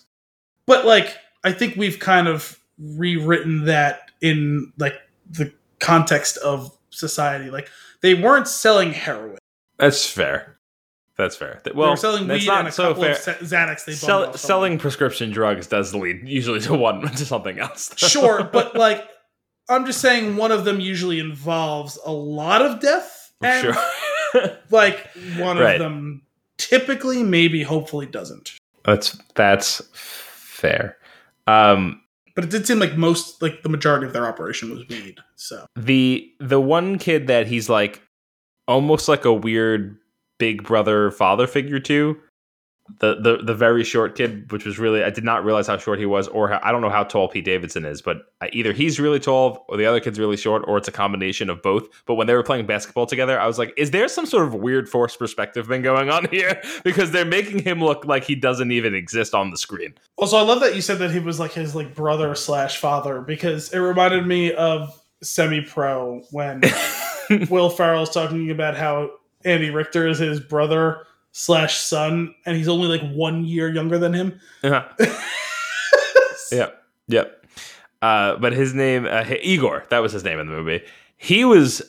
but 0.66 0.85
like 0.86 1.16
i 1.44 1.52
think 1.52 1.76
we've 1.76 1.98
kind 1.98 2.26
of 2.28 2.59
rewritten 2.78 3.64
that 3.66 4.10
in 4.20 4.72
like 4.78 4.94
the 5.31 5.52
context 5.81 6.36
of 6.39 6.76
society 6.90 7.51
like 7.51 7.68
they 8.02 8.14
weren't 8.14 8.48
selling 8.48 8.93
heroin 8.93 9.39
that's 9.78 10.09
fair. 10.09 10.56
That's 11.16 11.36
fair. 11.36 11.60
Th- 11.64 11.64
they 11.64 11.70
Well, 11.72 11.90
were 11.90 11.97
selling 11.97 12.26
that's 12.28 12.40
weed 12.43 12.47
not 12.48 12.60
and 12.60 12.68
a 12.68 12.72
so 12.72 12.89
couple 12.94 13.02
fair. 13.02 13.12
of 13.12 13.18
xanax 13.18 13.85
they 13.85 13.93
Sell, 13.93 14.32
selling 14.35 14.78
prescription 14.78 15.31
drugs 15.31 15.66
does 15.66 15.94
lead 15.94 16.26
usually 16.28 16.60
to 16.60 16.74
one 16.74 17.02
to 17.16 17.24
something 17.26 17.59
else. 17.59 17.93
sure 17.98 18.44
but 18.52 18.74
like 18.76 19.06
i'm 19.68 19.85
just 19.86 20.01
saying 20.01 20.36
one 20.36 20.51
of 20.52 20.64
them 20.64 20.81
usually 20.81 21.18
involves 21.20 21.98
a 22.05 22.10
lot 22.12 22.62
of 22.62 22.81
death 22.81 23.32
and 23.43 23.74
sure. 23.74 24.59
like 24.70 25.06
one 25.39 25.59
Right. 25.59 25.74
of 25.74 25.81
them 25.81 26.22
typically 26.69 27.23
maybe 27.23 27.62
hopefully 27.62 28.07
doesn't 28.07 28.53
That's 28.85 29.16
that's 29.35 29.82
fair. 29.93 30.97
Um, 31.47 32.01
but 32.35 32.45
it 32.45 32.51
did 32.51 32.66
seem 32.66 32.78
like 32.78 32.97
most 32.97 33.41
like 33.43 33.62
the 33.62 33.69
majority 33.69 34.07
of 34.07 34.12
their 34.12 34.27
operation 34.27 34.70
was 34.70 34.86
weed 34.89 35.19
so 35.36 35.66
the 35.77 36.31
the 36.41 36.61
one 36.61 36.99
kid 36.99 37.27
that 37.27 37.47
he's 37.47 37.69
like 37.69 38.03
almost 38.66 39.09
like 39.09 39.24
a 39.24 39.32
weird 39.32 39.97
big 40.39 40.65
brother 40.65 41.11
father 41.11 41.47
figure 41.47 41.78
to 41.81 42.19
the 43.01 43.15
the 43.15 43.39
the 43.43 43.55
very 43.55 43.82
short 43.82 44.15
kid 44.15 44.51
which 44.52 44.66
was 44.66 44.78
really 44.78 45.02
i 45.02 45.09
did 45.09 45.24
not 45.24 45.43
realize 45.43 45.66
how 45.66 45.78
short 45.78 45.98
he 45.98 46.05
was 46.05 46.28
or 46.28 46.48
how, 46.48 46.61
i 46.62 46.70
don't 46.70 46.82
know 46.82 46.90
how 46.90 47.02
tall 47.02 47.28
pete 47.28 47.44
davidson 47.44 47.85
is 47.85 48.02
but 48.02 48.19
either 48.52 48.73
he's 48.73 49.01
really 49.01 49.19
tall 49.19 49.65
or 49.69 49.77
the 49.77 49.86
other 49.86 50.01
kid's 50.01 50.19
really 50.19 50.36
short 50.36 50.62
or 50.66 50.77
it's 50.77 50.89
a 50.89 50.93
combination 50.93 51.48
of 51.48 51.62
both. 51.62 51.89
But 52.06 52.15
when 52.15 52.27
they 52.27 52.35
were 52.35 52.43
playing 52.43 52.66
basketball 52.66 53.06
together 53.06 53.40
i 53.40 53.47
was 53.47 53.59
like 53.59 53.73
is 53.77 53.90
there 53.90 54.06
some 54.09 54.27
sort 54.27 54.47
of 54.47 54.55
weird 54.55 54.89
forced 54.89 55.19
perspective 55.19 55.66
thing 55.66 55.82
going 55.82 56.11
on 56.11 56.28
here? 56.31 56.61
Because 56.82 57.11
they're 57.11 57.24
making 57.24 57.61
him 57.61 57.81
look 57.81 58.05
like 58.05 58.24
he 58.24 58.35
doesn't 58.35 58.70
even 58.70 58.94
exist 58.94 59.35
on 59.35 59.51
the 59.51 59.56
screen. 59.56 59.94
Also 60.16 60.36
i 60.36 60.43
love 60.43 60.61
that 60.61 60.74
you 60.74 60.82
said 60.82 60.98
that 60.98 61.11
he 61.11 61.20
was 61.20 61.40
like 61.40 61.52
his 61.52 61.74
like 61.74 61.94
brother 61.94 62.35
slash 62.35 62.78
father 62.78 63.20
because 63.20 63.73
it 63.73 63.78
reminded 63.78 64.27
me 64.27 64.52
of 64.52 65.01
semi 65.23 65.62
pro 65.62 66.20
when 66.31 66.61
Will 67.48 67.70
Ferrell's 67.70 68.11
talking 68.11 68.51
about 68.51 68.77
how 68.77 69.11
Andy 69.44 69.70
Richter 69.70 70.06
is 70.06 70.19
his 70.19 70.40
brother 70.40 71.06
slash 71.35 71.78
son, 71.78 72.35
and 72.47 72.56
he's 72.56 72.69
only 72.69 72.89
like 72.89 73.02
one 73.12 73.44
year 73.44 73.69
younger 73.69 73.98
than 73.98 74.15
him. 74.15 74.40
Uh-huh. 74.62 74.85
yep, 76.52 76.82
yep. 77.09 77.44
Uh, 78.01 78.36
but 78.36 78.52
his 78.52 78.73
name, 78.73 79.06
uh, 79.06 79.24
Igor, 79.43 79.85
that 79.90 79.98
was 79.98 80.12
his 80.12 80.24
name 80.24 80.39
in 80.39 80.47
the 80.47 80.52
movie. 80.52 80.82
He 81.16 81.44
was 81.44 81.82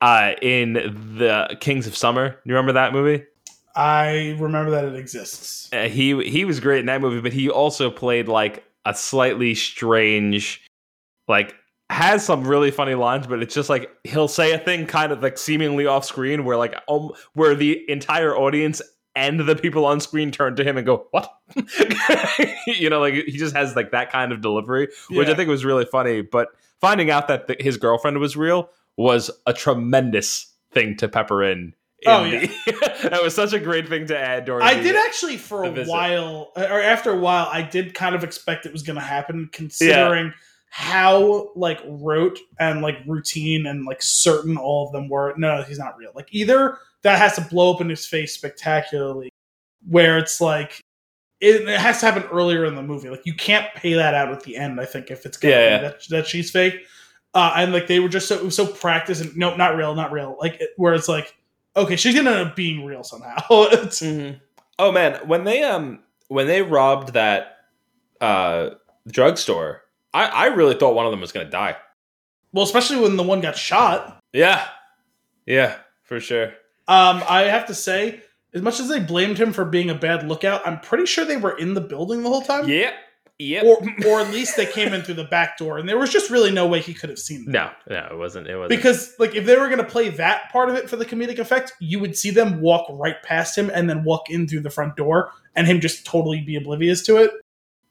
uh, 0.00 0.32
in 0.40 0.74
the 0.74 1.56
Kings 1.60 1.86
of 1.86 1.96
Summer. 1.96 2.38
You 2.44 2.54
remember 2.54 2.72
that 2.72 2.92
movie? 2.92 3.24
I 3.74 4.36
remember 4.38 4.70
that 4.70 4.84
it 4.84 4.96
exists. 4.96 5.68
Uh, 5.72 5.88
he 5.88 6.28
he 6.28 6.44
was 6.44 6.60
great 6.60 6.80
in 6.80 6.86
that 6.86 7.00
movie, 7.00 7.20
but 7.20 7.32
he 7.32 7.48
also 7.48 7.90
played 7.90 8.28
like 8.28 8.64
a 8.84 8.94
slightly 8.94 9.54
strange, 9.54 10.62
like 11.28 11.54
has 11.90 12.24
some 12.24 12.44
really 12.46 12.70
funny 12.70 12.94
lines, 12.94 13.26
but 13.26 13.42
it's 13.42 13.54
just 13.54 13.68
like 13.68 13.90
he'll 14.04 14.28
say 14.28 14.52
a 14.52 14.58
thing 14.58 14.86
kind 14.86 15.10
of 15.12 15.22
like 15.22 15.36
seemingly 15.36 15.86
off 15.86 16.04
screen, 16.04 16.44
where 16.44 16.56
like 16.56 16.74
um, 16.88 17.10
where 17.34 17.54
the 17.54 17.84
entire 17.90 18.34
audience 18.34 18.80
and 19.16 19.40
the 19.40 19.56
people 19.56 19.84
on 19.84 20.00
screen 20.00 20.30
turn 20.30 20.54
to 20.56 20.64
him 20.64 20.76
and 20.76 20.86
go, 20.86 21.06
"What?" 21.10 21.30
you 22.66 22.88
know, 22.90 23.00
like 23.00 23.14
he 23.14 23.32
just 23.36 23.54
has 23.56 23.74
like 23.76 23.90
that 23.90 24.10
kind 24.12 24.32
of 24.32 24.40
delivery, 24.40 24.88
which 25.10 25.26
Yeah. 25.28 25.34
I 25.34 25.36
think 25.36 25.48
was 25.48 25.64
really 25.64 25.84
funny. 25.84 26.22
But 26.22 26.48
finding 26.80 27.10
out 27.10 27.28
that 27.28 27.46
th- 27.48 27.60
his 27.60 27.76
girlfriend 27.76 28.18
was 28.18 28.36
real 28.36 28.70
was 28.96 29.30
a 29.46 29.52
tremendous 29.52 30.52
thing 30.72 30.96
to 30.98 31.08
pepper 31.08 31.42
in. 31.42 31.74
in 32.02 32.06
Oh, 32.06 32.22
the- 32.24 32.50
that 33.10 33.20
was 33.22 33.34
such 33.34 33.52
a 33.52 33.58
great 33.58 33.88
thing 33.88 34.06
to 34.06 34.16
add 34.18 34.44
during. 34.44 34.62
I 34.62 34.80
did 34.80 34.94
actually 34.96 35.36
for 35.38 35.64
a 35.64 35.70
visit. 35.70 35.90
while, 35.90 36.52
or 36.56 36.80
after 36.80 37.10
a 37.10 37.18
while, 37.18 37.48
I 37.50 37.62
did 37.62 37.94
kind 37.94 38.14
of 38.14 38.22
expect 38.22 38.64
it 38.64 38.72
was 38.72 38.82
going 38.82 38.96
to 38.98 39.02
happen, 39.04 39.48
considering 39.52 40.32
how 40.70 41.50
like 41.56 41.80
rote 41.84 42.38
and 42.58 42.80
like 42.80 42.96
routine 43.06 43.66
and 43.66 43.84
like 43.84 44.00
certain 44.02 44.56
all 44.56 44.86
of 44.86 44.92
them 44.92 45.08
were. 45.08 45.34
No, 45.36 45.62
he's 45.62 45.78
not 45.78 45.96
real. 45.98 46.12
Like 46.14 46.28
either 46.30 46.78
that 47.02 47.18
has 47.18 47.34
to 47.34 47.40
blow 47.42 47.74
up 47.74 47.80
in 47.80 47.88
his 47.88 48.06
face 48.06 48.32
spectacularly, 48.34 49.30
where 49.88 50.16
it's 50.16 50.40
like 50.40 50.80
it, 51.40 51.68
it 51.68 51.80
has 51.80 52.00
to 52.00 52.06
happen 52.06 52.22
earlier 52.30 52.64
in 52.66 52.74
the 52.76 52.82
movie. 52.82 53.10
Like 53.10 53.26
you 53.26 53.34
can't 53.34 53.66
pay 53.74 53.94
that 53.94 54.14
out 54.14 54.30
at 54.30 54.42
the 54.44 54.56
end. 54.56 54.80
I 54.80 54.84
think 54.84 55.10
if 55.10 55.26
it's 55.26 55.36
gonna 55.36 55.54
Yeah, 55.54 55.78
be 55.78 55.82
yeah. 55.84 55.88
that 55.90 56.08
that 56.10 56.26
she's 56.26 56.50
fake, 56.50 56.74
uh, 57.34 57.52
and 57.56 57.72
like 57.72 57.86
they 57.88 57.98
were 58.00 58.08
just 58.08 58.28
so 58.28 58.36
it 58.36 58.44
was 58.44 58.54
so 58.54 58.66
practiced 58.66 59.22
and 59.22 59.36
no, 59.36 59.56
not 59.56 59.76
real, 59.76 59.94
not 59.94 60.12
real. 60.12 60.36
Like 60.40 60.60
it- 60.60 60.70
where 60.76 60.94
it's 60.94 61.08
like 61.08 61.34
okay, 61.76 61.96
she's 61.96 62.14
gonna 62.14 62.30
end 62.30 62.48
up 62.50 62.56
being 62.56 62.84
real 62.84 63.02
somehow. 63.02 63.42
It's- 63.72 64.00
Mhm. 64.02 64.40
Oh 64.78 64.92
man, 64.92 65.18
when 65.26 65.44
they 65.44 65.62
um 65.64 66.00
when 66.28 66.46
they 66.46 66.62
robbed 66.62 67.14
that 67.14 67.56
uh 68.20 68.70
drugstore, 69.08 69.82
I 70.12 70.26
I 70.26 70.46
really 70.46 70.74
thought 70.74 70.94
one 70.94 71.06
of 71.06 71.10
them 71.12 71.20
was 71.20 71.32
gonna 71.32 71.50
die. 71.50 71.76
Well, 72.52 72.64
especially 72.64 73.00
when 73.00 73.16
the 73.16 73.22
one 73.22 73.40
got 73.40 73.56
shot. 73.56 74.18
Yeah, 74.32 74.66
yeah, 75.46 75.76
for 76.02 76.20
sure. 76.20 76.48
Um, 76.88 77.22
I 77.28 77.42
have 77.42 77.66
to 77.66 77.74
say, 77.74 78.20
as 78.52 78.62
much 78.62 78.80
as 78.80 78.88
they 78.88 78.98
blamed 78.98 79.38
him 79.38 79.52
for 79.52 79.64
being 79.64 79.90
a 79.90 79.94
bad 79.94 80.26
lookout, 80.26 80.66
I'm 80.66 80.80
pretty 80.80 81.06
sure 81.06 81.24
they 81.24 81.36
were 81.36 81.56
in 81.56 81.74
the 81.74 81.80
building 81.80 82.22
the 82.24 82.28
whole 82.28 82.42
time. 82.42 82.68
Yeah. 82.68 82.90
yep. 83.38 83.64
Or, 83.64 83.78
or 84.08 84.20
at 84.20 84.32
least 84.32 84.56
they 84.56 84.66
came 84.66 84.92
in 84.92 85.02
through 85.02 85.14
the 85.14 85.24
back 85.24 85.56
door, 85.58 85.78
and 85.78 85.88
there 85.88 85.96
was 85.98 86.10
just 86.10 86.28
really 86.30 86.50
no 86.50 86.66
way 86.66 86.80
he 86.80 86.92
could 86.92 87.10
have 87.10 87.20
seen 87.20 87.44
them. 87.44 87.52
no, 87.52 87.70
no, 87.88 88.08
it 88.10 88.18
wasn't. 88.18 88.48
It 88.48 88.56
wasn't. 88.56 88.70
Because, 88.70 89.14
like, 89.20 89.36
if 89.36 89.46
they 89.46 89.56
were 89.56 89.66
going 89.68 89.78
to 89.78 89.84
play 89.84 90.08
that 90.08 90.50
part 90.50 90.68
of 90.68 90.74
it 90.74 90.90
for 90.90 90.96
the 90.96 91.06
comedic 91.06 91.38
effect, 91.38 91.72
you 91.78 92.00
would 92.00 92.16
see 92.18 92.30
them 92.30 92.60
walk 92.60 92.86
right 92.90 93.22
past 93.22 93.56
him 93.56 93.70
and 93.72 93.88
then 93.88 94.02
walk 94.02 94.28
in 94.28 94.48
through 94.48 94.60
the 94.62 94.70
front 94.70 94.96
door, 94.96 95.30
and 95.54 95.68
him 95.68 95.80
just 95.80 96.04
totally 96.04 96.40
be 96.40 96.56
oblivious 96.56 97.02
to 97.06 97.18
it. 97.18 97.30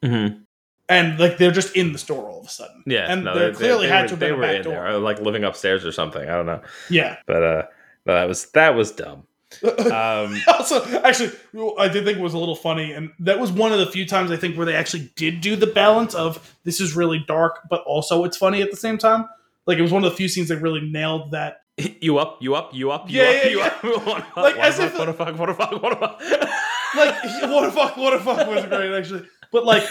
Mhm. 0.04 0.42
And 0.90 1.20
like 1.20 1.38
they're 1.38 1.52
just 1.52 1.76
in 1.76 1.94
the 1.94 2.00
store 2.00 2.28
all 2.30 2.40
of 2.42 2.48
a 2.48 2.50
sudden. 2.50 2.84
yeah, 2.88 3.06
and 3.12 3.24
no, 3.24 3.38
they- 3.38 3.56
clearly 3.56 3.86
they 3.86 3.92
had 3.94 4.02
were- 4.04 4.08
to 4.08 4.14
have 4.16 4.20
they 4.20 4.30
a 4.32 4.36
were 4.36 4.44
in 4.46 4.64
door. 4.64 4.74
there, 4.74 4.98
like 4.98 5.22
living 5.22 5.44
upstairs 5.44 5.86
or 5.86 5.92
something. 5.92 6.24
I 6.28 6.34
don't 6.36 6.48
know, 6.48 6.62
Yeah. 6.90 7.18
but 7.28 7.44
uh, 7.44 7.64
but 8.06 8.14
that 8.16 8.28
was 8.28 8.46
that 8.52 8.76
was 8.76 8.92
dumb. 8.92 9.24
Um, 9.64 10.36
also, 10.48 10.84
actually, 11.02 11.32
I 11.80 11.88
did 11.88 12.06
think 12.06 12.18
it 12.18 12.22
was 12.22 12.34
a 12.34 12.38
little 12.40 12.56
funny, 12.56 12.92
and 12.94 13.12
that 13.20 13.40
was 13.40 13.52
one 13.52 13.72
of 13.72 13.80
the 13.80 13.86
few 13.88 14.06
times 14.08 14.32
I 14.32 14.36
think 14.38 14.56
where 14.58 14.66
they 14.66 14.76
actually 14.76 15.12
did 15.16 15.42
do 15.42 15.56
the 15.56 15.68
balance 15.68 16.14
of 16.16 16.56
this 16.64 16.80
is 16.82 16.96
really 16.96 17.24
dark, 17.28 17.62
but 17.70 17.82
also 17.84 18.24
it's 18.26 18.38
funny 18.38 18.62
at 18.62 18.70
the 18.72 18.78
same 18.78 18.98
time. 18.98 19.26
Like 19.68 19.78
it 19.78 19.82
was 19.84 19.92
one 19.92 20.04
of 20.04 20.10
the 20.12 20.16
few 20.18 20.28
scenes 20.28 20.48
that 20.50 20.58
really 20.58 20.82
nailed 20.82 21.32
that. 21.32 21.62
you 22.02 22.18
up, 22.18 22.38
you 22.42 22.56
up, 22.56 22.74
you 22.74 22.92
up, 22.92 23.10
you 23.10 23.22
Yeah, 23.22 23.28
up, 23.30 23.44
yeah, 23.44 23.50
you 23.50 23.58
yeah. 23.60 23.66
up. 23.68 23.84
What 23.84 23.94
the 23.94 24.02
fuck, 24.02 24.36
Like, 24.38 24.56
what 24.58 24.66
as 24.66 24.80
if- 24.80 24.92
fuck, 24.92 25.00
what 25.00 25.10
a 25.10 25.14
fuck, 25.14 25.40
what 25.40 25.50
a 25.50 25.54
fuck, 25.54 25.72
what 25.84 26.00
the 26.00 26.08
fuck. 26.08 26.50
Like 26.96 27.24
what 27.52 27.64
a 27.66 27.72
fuck, 27.72 27.98
what 27.98 28.14
a 28.14 28.20
fuck 28.20 28.48
was 28.48 28.66
great 28.66 28.92
actually. 28.98 29.28
But 29.52 29.66
like 29.66 29.84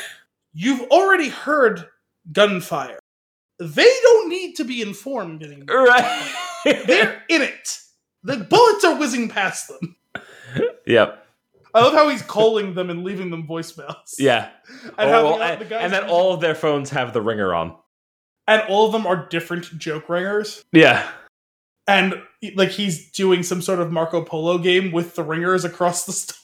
you've 0.53 0.83
already 0.91 1.29
heard 1.29 1.87
gunfire. 2.33 2.99
They 3.59 3.91
don't 4.03 4.29
need 4.29 4.55
to 4.57 4.65
be 4.65 4.83
informed 4.83 5.43
anymore. 5.43 5.85
right. 5.87 6.33
They're 6.65 7.23
in 7.29 7.43
it. 7.43 7.79
The 8.23 8.37
bullets 8.39 8.85
are 8.85 8.97
whizzing 8.99 9.29
past 9.29 9.69
them. 9.69 9.97
yep. 10.87 11.25
I 11.75 11.83
love 11.83 11.93
how 11.93 12.09
he's 12.09 12.23
calling 12.23 12.75
them 12.75 12.89
and 12.91 13.05
leaving 13.05 13.31
them 13.31 13.47
voicemails. 13.47 14.15
Yeah. 14.19 14.51
and, 14.85 14.93
Oh, 14.99 15.09
how 15.11 15.25
well, 15.25 15.39
the, 15.39 15.45
and, 15.45 15.61
the 15.61 15.65
guys 15.67 15.83
and 15.85 15.93
then 15.93 16.05
all 16.09 16.33
of 16.35 16.41
their 16.41 16.55
phones 16.55 16.91
have 16.91 17.13
the 17.13 17.21
ringer 17.21 17.55
on. 17.55 17.77
and 18.47 18.63
all 18.69 18.87
of 18.87 18.93
them 18.93 19.07
are 19.07 19.29
different 19.29 19.77
joke 19.79 20.09
ringers. 20.09 20.65
Yeah. 20.73 21.09
and 21.87 22.15
like 22.55 22.71
he's 22.71 23.11
doing 23.13 23.43
some 23.43 23.61
sort 23.63 23.81
of 23.81 23.91
Marco 23.93 24.23
Polo 24.25 24.59
game 24.59 24.93
with 24.93 25.15
the 25.15 25.23
ringers 25.23 25.65
across 25.65 26.05
the 26.05 26.13
store. 26.13 26.37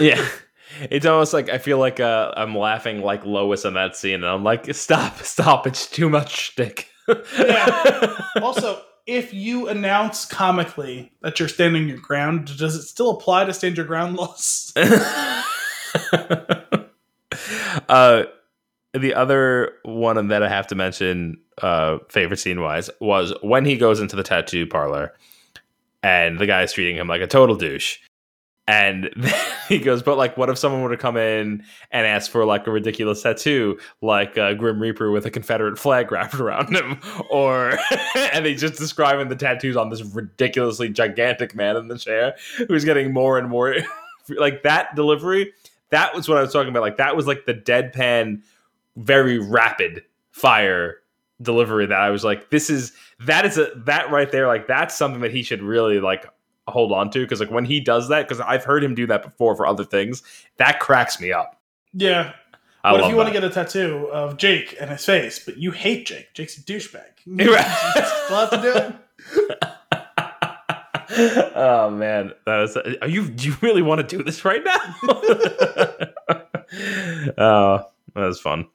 Yeah. 0.00 0.26
It's 0.90 1.06
almost 1.06 1.32
like 1.32 1.48
I 1.48 1.58
feel 1.58 1.78
like 1.78 2.00
uh, 2.00 2.32
I'm 2.36 2.56
laughing 2.56 3.02
like 3.02 3.24
Lois 3.24 3.64
in 3.64 3.74
that 3.74 3.96
scene, 3.96 4.14
and 4.14 4.26
I'm 4.26 4.44
like, 4.44 4.74
stop, 4.74 5.18
stop, 5.18 5.66
it's 5.66 5.86
too 5.88 6.08
much 6.08 6.34
shtick. 6.36 6.88
Yeah. 7.38 8.20
Also, 8.42 8.82
if 9.06 9.32
you 9.32 9.68
announce 9.68 10.24
comically 10.26 11.12
that 11.22 11.38
you're 11.38 11.48
standing 11.48 11.88
your 11.88 11.98
ground, 11.98 12.56
does 12.58 12.74
it 12.74 12.82
still 12.82 13.10
apply 13.10 13.44
to 13.44 13.52
stand 13.54 13.76
your 13.76 13.86
ground 13.86 14.16
laws? 14.16 14.72
uh, 17.88 18.24
the 18.92 19.14
other 19.14 19.72
one 19.84 20.28
that 20.28 20.42
I 20.42 20.48
have 20.48 20.66
to 20.68 20.74
mention, 20.74 21.38
uh, 21.62 21.98
favorite 22.08 22.38
scene 22.38 22.60
wise, 22.60 22.90
was 23.00 23.32
when 23.42 23.64
he 23.64 23.76
goes 23.76 24.00
into 24.00 24.16
the 24.16 24.22
tattoo 24.22 24.66
parlor 24.66 25.12
and 26.02 26.38
the 26.38 26.46
guy's 26.46 26.72
treating 26.72 26.96
him 26.96 27.08
like 27.08 27.22
a 27.22 27.26
total 27.26 27.56
douche. 27.56 27.98
And 28.66 29.10
he 29.68 29.78
goes, 29.78 30.02
but 30.02 30.16
like, 30.16 30.36
what 30.36 30.48
if 30.48 30.58
someone 30.58 30.82
were 30.82 30.90
to 30.90 30.96
come 30.96 31.16
in 31.16 31.64
and 31.90 32.06
ask 32.06 32.30
for 32.30 32.44
like 32.44 32.66
a 32.66 32.70
ridiculous 32.70 33.22
tattoo, 33.22 33.78
like 34.00 34.36
a 34.36 34.54
Grim 34.54 34.80
Reaper 34.80 35.10
with 35.10 35.26
a 35.26 35.30
Confederate 35.30 35.78
flag 35.78 36.10
wrapped 36.10 36.34
around 36.34 36.74
him, 36.74 36.98
or 37.30 37.78
and 38.32 38.44
they 38.44 38.54
just 38.54 38.74
describing 38.74 39.28
the 39.28 39.36
tattoos 39.36 39.76
on 39.76 39.90
this 39.90 40.02
ridiculously 40.02 40.88
gigantic 40.88 41.54
man 41.54 41.76
in 41.76 41.88
the 41.88 41.98
chair 41.98 42.34
who's 42.68 42.84
getting 42.84 43.12
more 43.12 43.38
and 43.38 43.48
more 43.48 43.76
like 44.38 44.62
that 44.62 44.94
delivery. 44.94 45.52
That 45.90 46.14
was 46.14 46.28
what 46.28 46.38
I 46.38 46.40
was 46.40 46.52
talking 46.52 46.70
about. 46.70 46.82
Like 46.82 46.96
that 46.96 47.14
was 47.14 47.26
like 47.26 47.44
the 47.46 47.54
deadpan, 47.54 48.42
very 48.96 49.38
rapid 49.38 50.02
fire 50.32 50.96
delivery 51.42 51.86
that 51.86 52.00
I 52.00 52.10
was 52.10 52.24
like, 52.24 52.50
this 52.50 52.70
is 52.70 52.92
that 53.20 53.44
is 53.44 53.58
a 53.58 53.70
that 53.84 54.10
right 54.10 54.30
there. 54.32 54.46
Like 54.46 54.66
that's 54.66 54.96
something 54.96 55.20
that 55.20 55.32
he 55.32 55.42
should 55.42 55.62
really 55.62 56.00
like 56.00 56.26
hold 56.68 56.92
on 56.92 57.10
to 57.10 57.20
because 57.20 57.40
like 57.40 57.50
when 57.50 57.64
he 57.64 57.80
does 57.80 58.08
that 58.08 58.26
because 58.28 58.40
I've 58.40 58.64
heard 58.64 58.82
him 58.82 58.94
do 58.94 59.06
that 59.08 59.22
before 59.22 59.54
for 59.56 59.66
other 59.66 59.84
things 59.84 60.22
that 60.56 60.80
cracks 60.80 61.20
me 61.20 61.32
up. 61.32 61.60
yeah. 61.92 62.32
I 62.82 62.92
what 62.92 63.00
if 63.02 63.08
you 63.08 63.16
want 63.16 63.28
to 63.28 63.32
get 63.32 63.42
a 63.44 63.48
tattoo 63.48 64.08
of 64.12 64.36
Jake 64.36 64.76
and 64.78 64.90
his 64.90 65.02
face, 65.06 65.38
but 65.42 65.56
you 65.56 65.70
hate 65.70 66.04
Jake? 66.04 66.34
Jake's 66.34 66.58
a 66.58 66.60
douchebag. 66.60 67.00
Right. 67.26 67.64
Still 68.26 68.36
have 68.36 68.50
to 68.50 68.60
do 68.60 68.74
it. 68.76 68.94
oh 71.56 71.88
man, 71.90 72.32
that 72.44 72.58
was. 72.58 72.76
Are 72.76 73.08
you? 73.08 73.30
Do 73.30 73.48
you 73.48 73.56
really 73.62 73.80
want 73.80 74.06
to 74.06 74.16
do 74.16 74.22
this 74.22 74.44
right 74.44 74.62
now? 74.62 74.76
oh, 77.38 77.84
that 78.14 78.26
was 78.26 78.40
fun. 78.40 78.66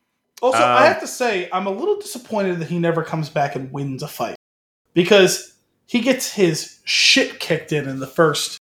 Also, 0.41 0.57
I 0.57 0.87
Um, 0.87 0.93
have 0.93 1.01
to 1.01 1.07
say, 1.07 1.49
I'm 1.51 1.67
a 1.67 1.71
little 1.71 1.99
disappointed 1.99 2.59
that 2.59 2.69
he 2.69 2.79
never 2.79 3.03
comes 3.03 3.29
back 3.29 3.55
and 3.55 3.71
wins 3.71 4.03
a 4.03 4.07
fight 4.07 4.35
because 4.93 5.53
he 5.89 6.01
gets 6.01 6.31
his 6.33 6.79
shit 6.85 7.39
kicked 7.39 7.71
in 7.71 7.87
in 7.89 7.99
the 7.99 8.05
first 8.07 8.59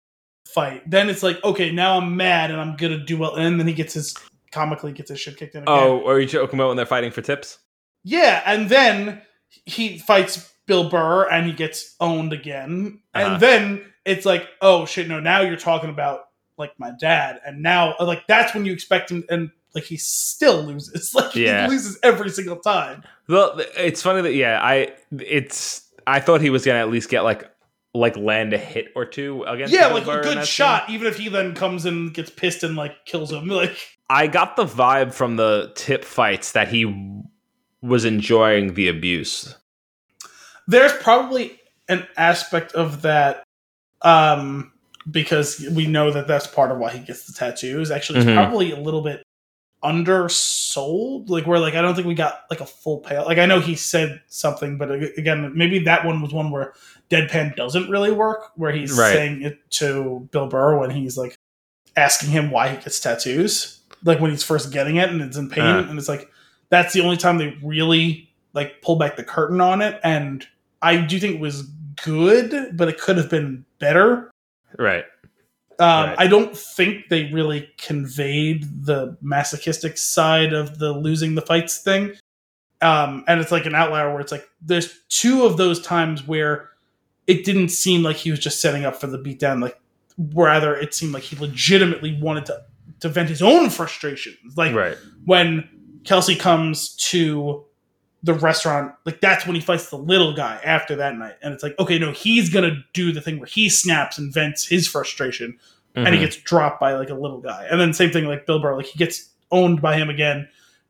fight. 0.48 0.90
Then 0.90 1.10
it's 1.10 1.24
like, 1.24 1.44
okay, 1.44 1.72
now 1.72 1.98
I'm 1.98 2.16
mad 2.16 2.52
and 2.52 2.60
I'm 2.62 2.78
gonna 2.78 3.04
do 3.04 3.18
well, 3.18 3.36
and 3.36 3.60
then 3.60 3.68
he 3.68 3.74
gets 3.74 3.94
his 3.94 4.16
comically 4.52 4.94
gets 4.94 5.10
his 5.10 5.20
shit 5.20 5.36
kicked 5.38 5.56
in. 5.56 5.64
Again. 5.64 5.76
Oh, 5.78 6.08
are 6.08 6.20
you 6.20 6.26
joking 6.26 6.58
about 6.58 6.70
when 6.70 6.78
they're 6.78 6.86
fighting 6.86 7.12
for 7.12 7.22
tips? 7.22 7.60
yeah, 8.04 8.42
and 8.46 8.70
then 8.70 9.22
he 9.66 9.98
fights 10.00 10.54
Bill 10.66 10.90
Burr 10.90 11.28
and 11.30 11.46
he 11.46 11.52
gets 11.52 11.96
owned 12.00 12.32
again, 12.32 13.02
Uh-huh. 13.14 13.34
and 13.34 13.42
then 13.42 13.86
it's 14.06 14.26
like, 14.26 14.48
oh 14.62 14.86
shit, 14.86 15.08
no, 15.10 15.20
now 15.20 15.42
you're 15.42 15.58
talking 15.58 15.90
about 15.90 16.22
like 16.58 16.72
my 16.80 16.92
dad, 17.00 17.42
and 17.46 17.62
now 17.62 17.96
like 18.00 18.26
that's 18.28 18.54
when 18.54 18.66
you 18.66 18.72
expect 18.74 19.12
him 19.12 19.26
and. 19.30 19.52
Like 19.76 19.84
he 19.84 19.98
still 19.98 20.64
loses. 20.64 21.12
Like 21.14 21.36
Yeah. 21.36 21.66
he 21.66 21.72
loses 21.74 22.00
every 22.02 22.32
single 22.32 22.56
time. 22.56 23.04
Well, 23.28 23.62
it's 23.78 24.02
funny 24.02 24.22
that 24.24 24.34
yeah, 24.34 24.60
I 24.64 24.94
it's 25.20 25.87
I 26.08 26.20
thought 26.22 26.42
he 26.42 26.50
was 26.50 26.66
gonna 26.66 26.80
at 26.80 26.90
least 26.90 27.10
get 27.10 27.22
like 27.22 27.50
like 27.94 28.16
land 28.18 28.54
a 28.54 28.58
hit 28.58 28.88
or 28.96 29.06
two 29.06 29.44
against. 29.44 29.74
yeah, 29.74 29.88
like 29.88 30.04
a 30.08 30.22
good 30.22 30.46
shot, 30.48 30.90
even 30.90 31.08
if 31.08 31.18
he 31.18 31.30
then 31.30 31.54
comes 31.56 31.86
and 31.86 32.14
gets 32.14 32.30
pissed 32.30 32.64
and 32.64 32.76
like 32.76 33.06
kills 33.06 33.32
him. 33.32 33.48
Like. 33.50 33.78
I 34.10 34.28
got 34.28 34.56
the 34.56 34.64
vibe 34.66 35.14
from 35.14 35.36
the 35.36 35.72
tip 35.76 36.06
fights 36.06 36.54
that 36.54 36.70
he 36.70 36.86
was 37.82 38.06
enjoying 38.06 38.74
the 38.76 38.88
abuse. 38.88 39.54
there's 40.68 40.94
probably 40.94 41.60
an 41.90 42.06
aspect 42.18 42.72
of 42.74 43.02
that 43.04 43.44
um 44.02 44.72
because 45.10 45.66
we 45.72 45.88
know 45.88 46.12
that 46.12 46.28
that's 46.28 46.48
part 46.48 46.72
of 46.72 46.78
why 46.78 46.92
he 46.92 47.00
gets 47.00 47.26
the 47.26 47.34
tattoos 47.34 47.92
actually 47.92 48.20
it's 48.20 48.28
Mhm. 48.30 48.36
probably 48.36 48.72
a 48.72 48.80
little 48.80 49.02
bit 49.02 49.24
undersold 49.84 51.30
like 51.30 51.46
where 51.48 51.60
like 51.60 51.76
i 51.76 51.82
don't 51.82 51.96
think 51.96 52.08
we 52.08 52.14
got 52.16 52.42
like 52.50 52.62
a 52.62 52.66
full 52.66 53.02
payout 53.02 53.26
like 53.26 53.38
i 53.38 53.46
know 53.46 53.60
he 53.60 53.76
said 53.76 54.22
something 54.28 54.78
but 54.78 54.92
again 54.92 55.52
maybe 55.56 55.80
that 55.80 56.06
one 56.06 56.22
was 56.22 56.34
one 56.34 56.52
where 56.52 56.74
deadpan 57.10 57.56
doesn't 57.56 57.90
really 57.90 58.12
work 58.12 58.52
where 58.56 58.72
he's 58.72 58.98
Right. 58.98 59.14
saying 59.14 59.42
it 59.44 59.60
to 59.72 60.28
bill 60.32 60.48
burr 60.48 60.78
when 60.80 60.90
he's 60.90 61.18
like 61.18 61.36
asking 61.96 62.30
him 62.30 62.52
why 62.52 62.70
he 62.70 62.78
gets 62.78 63.00
tattoos 63.00 63.82
like 64.04 64.20
when 64.20 64.32
he's 64.32 64.44
first 64.44 64.72
getting 64.72 64.98
it 64.98 65.10
and 65.10 65.22
it's 65.22 65.38
in 65.38 65.50
pain 65.50 65.64
Uh. 65.64 65.86
and 65.90 65.98
it's 65.98 66.10
like 66.10 66.30
that's 66.70 66.94
the 66.94 67.02
only 67.02 67.18
time 67.18 67.38
they 67.38 67.58
really 67.64 68.30
like 68.54 68.82
pull 68.82 68.98
back 68.98 69.16
the 69.16 69.24
curtain 69.24 69.62
on 69.62 69.82
it 69.82 70.00
and 70.04 70.46
i 70.82 70.98
do 70.98 71.20
think 71.20 71.36
it 71.36 71.42
was 71.42 71.64
good 72.04 72.76
but 72.78 72.88
it 72.88 73.00
could 73.00 73.18
have 73.18 73.30
been 73.30 73.66
better 73.80 74.32
Right. 74.78 75.06
Um, 75.80 76.10
Right. 76.10 76.16
I 76.20 76.28
don't 76.28 76.58
think 76.58 77.10
they 77.10 77.32
really 77.32 77.70
conveyed 77.78 78.86
the 78.86 79.18
masochistic 79.22 79.98
side 79.98 80.54
of 80.54 80.80
the 80.80 80.92
losing 80.92 81.36
the 81.36 81.42
fights 81.42 81.80
thing. 81.80 82.14
Um, 82.82 83.24
and 83.28 83.40
it's 83.40 83.52
like 83.52 83.66
an 83.66 83.76
outlier 83.76 84.12
where 84.12 84.22
it's 84.22 84.32
like 84.32 84.48
there's 84.62 84.94
two 85.10 85.46
of 85.46 85.58
those 85.58 85.82
times 85.82 86.28
where 86.28 86.70
it 87.26 87.44
didn't 87.44 87.70
seem 87.70 88.04
like 88.04 88.16
he 88.16 88.32
was 88.32 88.40
just 88.40 88.62
setting 88.62 88.86
up 88.86 88.96
for 88.96 89.08
the 89.08 89.18
beatdown. 89.18 89.62
Like 89.62 89.80
rather, 90.18 90.76
it 90.76 90.94
seemed 90.94 91.14
like 91.14 91.24
he 91.24 91.36
legitimately 91.38 92.20
wanted 92.22 92.46
to 92.48 92.64
to 93.02 93.10
vent 93.10 93.30
his 93.30 93.42
own 93.42 93.70
frustrations. 93.70 94.58
Like 94.58 94.74
right. 94.74 94.98
when 95.26 95.68
Kelsey 96.04 96.36
comes 96.36 96.96
to 97.10 97.66
the 98.28 98.34
restaurant, 98.36 98.94
like 99.06 99.20
that's 99.22 99.46
when 99.48 99.56
he 99.56 99.62
fights 99.62 99.90
the 99.90 99.98
little 99.98 100.34
guy 100.36 100.60
after 100.64 100.96
that 100.98 101.16
night. 101.18 101.34
And 101.42 101.54
it's 101.54 101.64
like, 101.64 101.74
okay, 101.80 101.98
no, 101.98 102.12
he's 102.12 102.50
gonna 102.52 102.84
do 102.94 103.12
the 103.12 103.22
thing 103.22 103.40
where 103.40 103.48
he 103.48 103.68
snaps 103.70 104.20
and 104.20 104.32
vents 104.32 104.68
his 104.68 104.88
frustration 104.88 105.58
and 105.96 106.10
he 106.10 106.18
Mhm. 106.18 106.20
gets 106.26 106.36
dropped 106.36 106.80
by 106.80 106.94
like 106.94 107.10
a 107.10 107.16
little 107.16 107.40
guy. 107.42 107.66
And 107.72 107.82
then 107.82 107.92
same 107.94 108.12
thing 108.12 108.26
like 108.26 108.46
Bill 108.46 108.60
Burr, 108.60 108.76
like 108.78 108.86
he 108.86 109.00
gets 109.00 109.30
owned 109.52 109.82
by 109.82 109.96
him 109.98 110.10
again. 110.12 110.48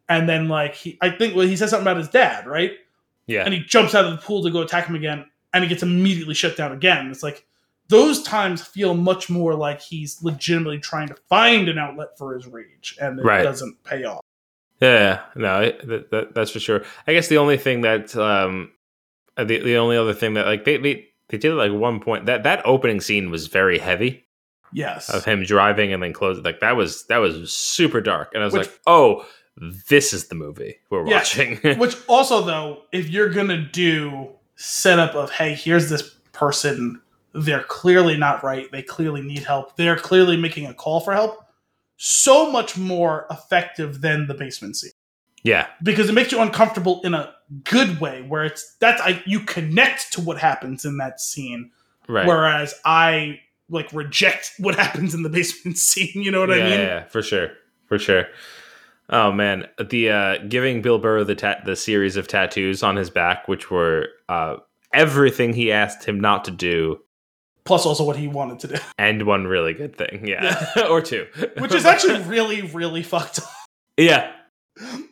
And 0.10 0.28
then 0.28 0.50
like 0.50 0.76
he 0.76 0.98
I 1.02 1.10
think 1.12 1.34
well 1.36 1.48
he 1.48 1.56
says 1.56 1.70
something 1.70 1.86
about 1.88 1.98
his 1.98 2.10
dad, 2.10 2.46
right? 2.48 2.72
yeah. 3.28 3.44
And 3.46 3.54
he 3.54 3.62
jumps 3.62 3.96
out 3.96 4.04
of 4.06 4.12
the 4.12 4.18
pool 4.18 4.44
to 4.44 4.50
go 4.52 4.62
attack 4.62 4.88
him 4.88 4.96
again, 4.96 5.26
and 5.54 5.64
he 5.64 5.70
gets 5.70 5.84
immediately 5.84 6.34
shut 6.34 6.58
down 6.58 6.72
again. 6.74 7.10
It's 7.12 7.24
like 7.24 7.46
those 7.90 8.22
times 8.24 8.62
feel 8.62 8.94
much 8.96 9.30
more 9.30 9.54
like 9.56 9.80
he's 9.82 10.22
legitimately 10.24 10.80
trying 10.80 11.08
to 11.10 11.16
find 11.30 11.70
an 11.70 11.78
outlet 11.78 12.18
for 12.18 12.34
his 12.36 12.46
rage, 12.48 12.98
and 13.02 13.20
it 13.20 13.24
Right. 13.24 13.44
doesn't 13.44 13.82
pay 13.86 14.04
off. 14.04 14.22
Yeah, 14.82 15.22
no, 15.36 15.62
that, 15.84 16.12
that, 16.12 16.34
that's 16.36 16.52
for 16.52 16.60
sure. 16.60 16.84
I 17.08 17.14
guess 17.14 17.28
the 17.30 17.38
only 17.38 17.58
thing 17.58 17.82
that 17.82 18.16
um, 18.16 18.72
uh, 19.36 19.44
the 19.44 19.60
the 19.60 19.78
only 19.78 19.98
other 19.98 20.14
thing 20.14 20.36
that 20.36 20.46
like 20.46 20.66
they 20.66 20.78
they 20.78 21.08
they 21.30 21.38
did 21.38 21.54
like 21.54 21.72
one 21.72 22.00
point 22.00 22.28
that 22.28 22.44
that 22.44 22.62
opening 22.66 23.02
scene 23.02 23.32
was 23.32 23.48
very 23.48 23.80
heavy 23.80 24.26
Yes. 24.74 25.10
of 25.10 25.24
him 25.26 25.44
driving 25.44 25.94
and 25.94 26.04
then 26.04 26.14
closing 26.14 26.44
like 26.44 26.60
that 26.60 26.76
was 26.76 27.06
that 27.08 27.18
was 27.18 27.52
super 27.54 28.02
dark 28.02 28.32
and 28.34 28.44
I 28.44 28.46
was 28.46 28.54
Which- 28.54 28.68
like, 28.68 28.80
oh, 28.86 29.26
this 29.90 30.14
is 30.14 30.28
the 30.28 30.36
movie 30.36 30.76
we're 30.92 31.08
Yeah. 31.08 31.16
watching. 31.18 31.58
Which 31.80 31.96
also 32.08 32.44
though, 32.44 32.84
if 32.92 33.10
you're 33.10 33.30
gonna 33.30 33.62
do 33.72 34.30
setup 34.58 35.16
of 35.16 35.32
hey, 35.32 35.56
here's 35.56 35.90
this 35.90 36.04
person, 36.34 37.02
they're 37.34 37.64
clearly 37.64 38.16
not 38.18 38.44
right, 38.44 38.72
they 38.72 38.84
clearly 38.84 39.22
need 39.22 39.40
help, 39.44 39.76
they're 39.76 39.96
clearly 39.98 40.38
making 40.38 40.68
a 40.68 40.74
call 40.74 41.00
for 41.00 41.14
help, 41.14 41.44
so 41.98 42.50
much 42.52 42.78
more 42.78 43.26
effective 43.32 44.02
than 44.02 44.28
the 44.28 44.34
basement 44.34 44.78
scene. 44.78 44.92
yeah, 45.44 45.68
Because 45.84 46.10
it 46.10 46.14
makes 46.14 46.32
you 46.32 46.40
uncomfortable 46.40 47.02
in 47.04 47.14
a 47.14 47.34
good 47.64 48.00
way, 48.00 48.22
where 48.22 48.44
it's 48.46 48.76
that's 48.80 49.02
I 49.02 49.22
you 49.26 49.40
connect 49.42 50.14
to 50.14 50.22
what 50.22 50.38
happens 50.38 50.86
in 50.86 50.98
that 50.98 51.20
scene. 51.20 51.72
right. 52.08 52.28
Whereas 52.28 52.74
I 52.86 53.40
like 53.70 53.92
reject 53.94 54.54
what 54.60 54.76
happens 54.80 55.14
in 55.14 55.24
the 55.24 55.30
basement 55.30 55.78
scene. 55.78 56.12
You 56.22 56.32
know 56.32 56.40
what 56.42 56.50
yeah, 56.50 56.56
I 56.56 56.70
mean? 56.70 56.80
yeah, 56.80 57.04
for 57.06 57.22
sure, 57.22 57.52
for 57.86 57.98
sure. 58.00 58.26
Oh 59.10 59.32
man, 59.32 59.68
the 59.90 60.10
uh, 60.10 60.38
giving 60.50 60.82
Bill 60.82 61.00
Burr 61.00 61.24
the 61.24 61.36
ta- 61.36 61.62
the 61.66 61.76
series 61.78 62.18
of 62.18 62.28
tattoos 62.28 62.84
on 62.84 62.96
his 62.98 63.10
back, 63.10 63.48
which 63.48 63.72
were 63.72 64.10
uh, 64.28 64.58
everything 64.94 65.54
he 65.54 65.72
asked 65.72 66.04
him 66.04 66.20
not 66.20 66.44
to 66.46 66.52
do, 66.52 67.00
Plus, 67.68 67.86
also 67.86 68.04
what 68.06 68.16
he 68.16 68.28
wanted 68.28 68.60
to 68.62 68.68
do, 68.70 68.76
and 68.98 69.24
one 69.28 69.46
really 69.46 69.74
good 69.74 69.96
thing, 69.98 70.26
yeah, 70.26 70.66
or 70.90 71.02
two, 71.02 71.28
which 71.60 71.74
is 71.74 71.86
actually 71.86 72.20
really, 72.22 72.62
really 72.62 73.04
fucked 73.04 73.40
up. 73.40 73.46
yeah, 73.98 74.32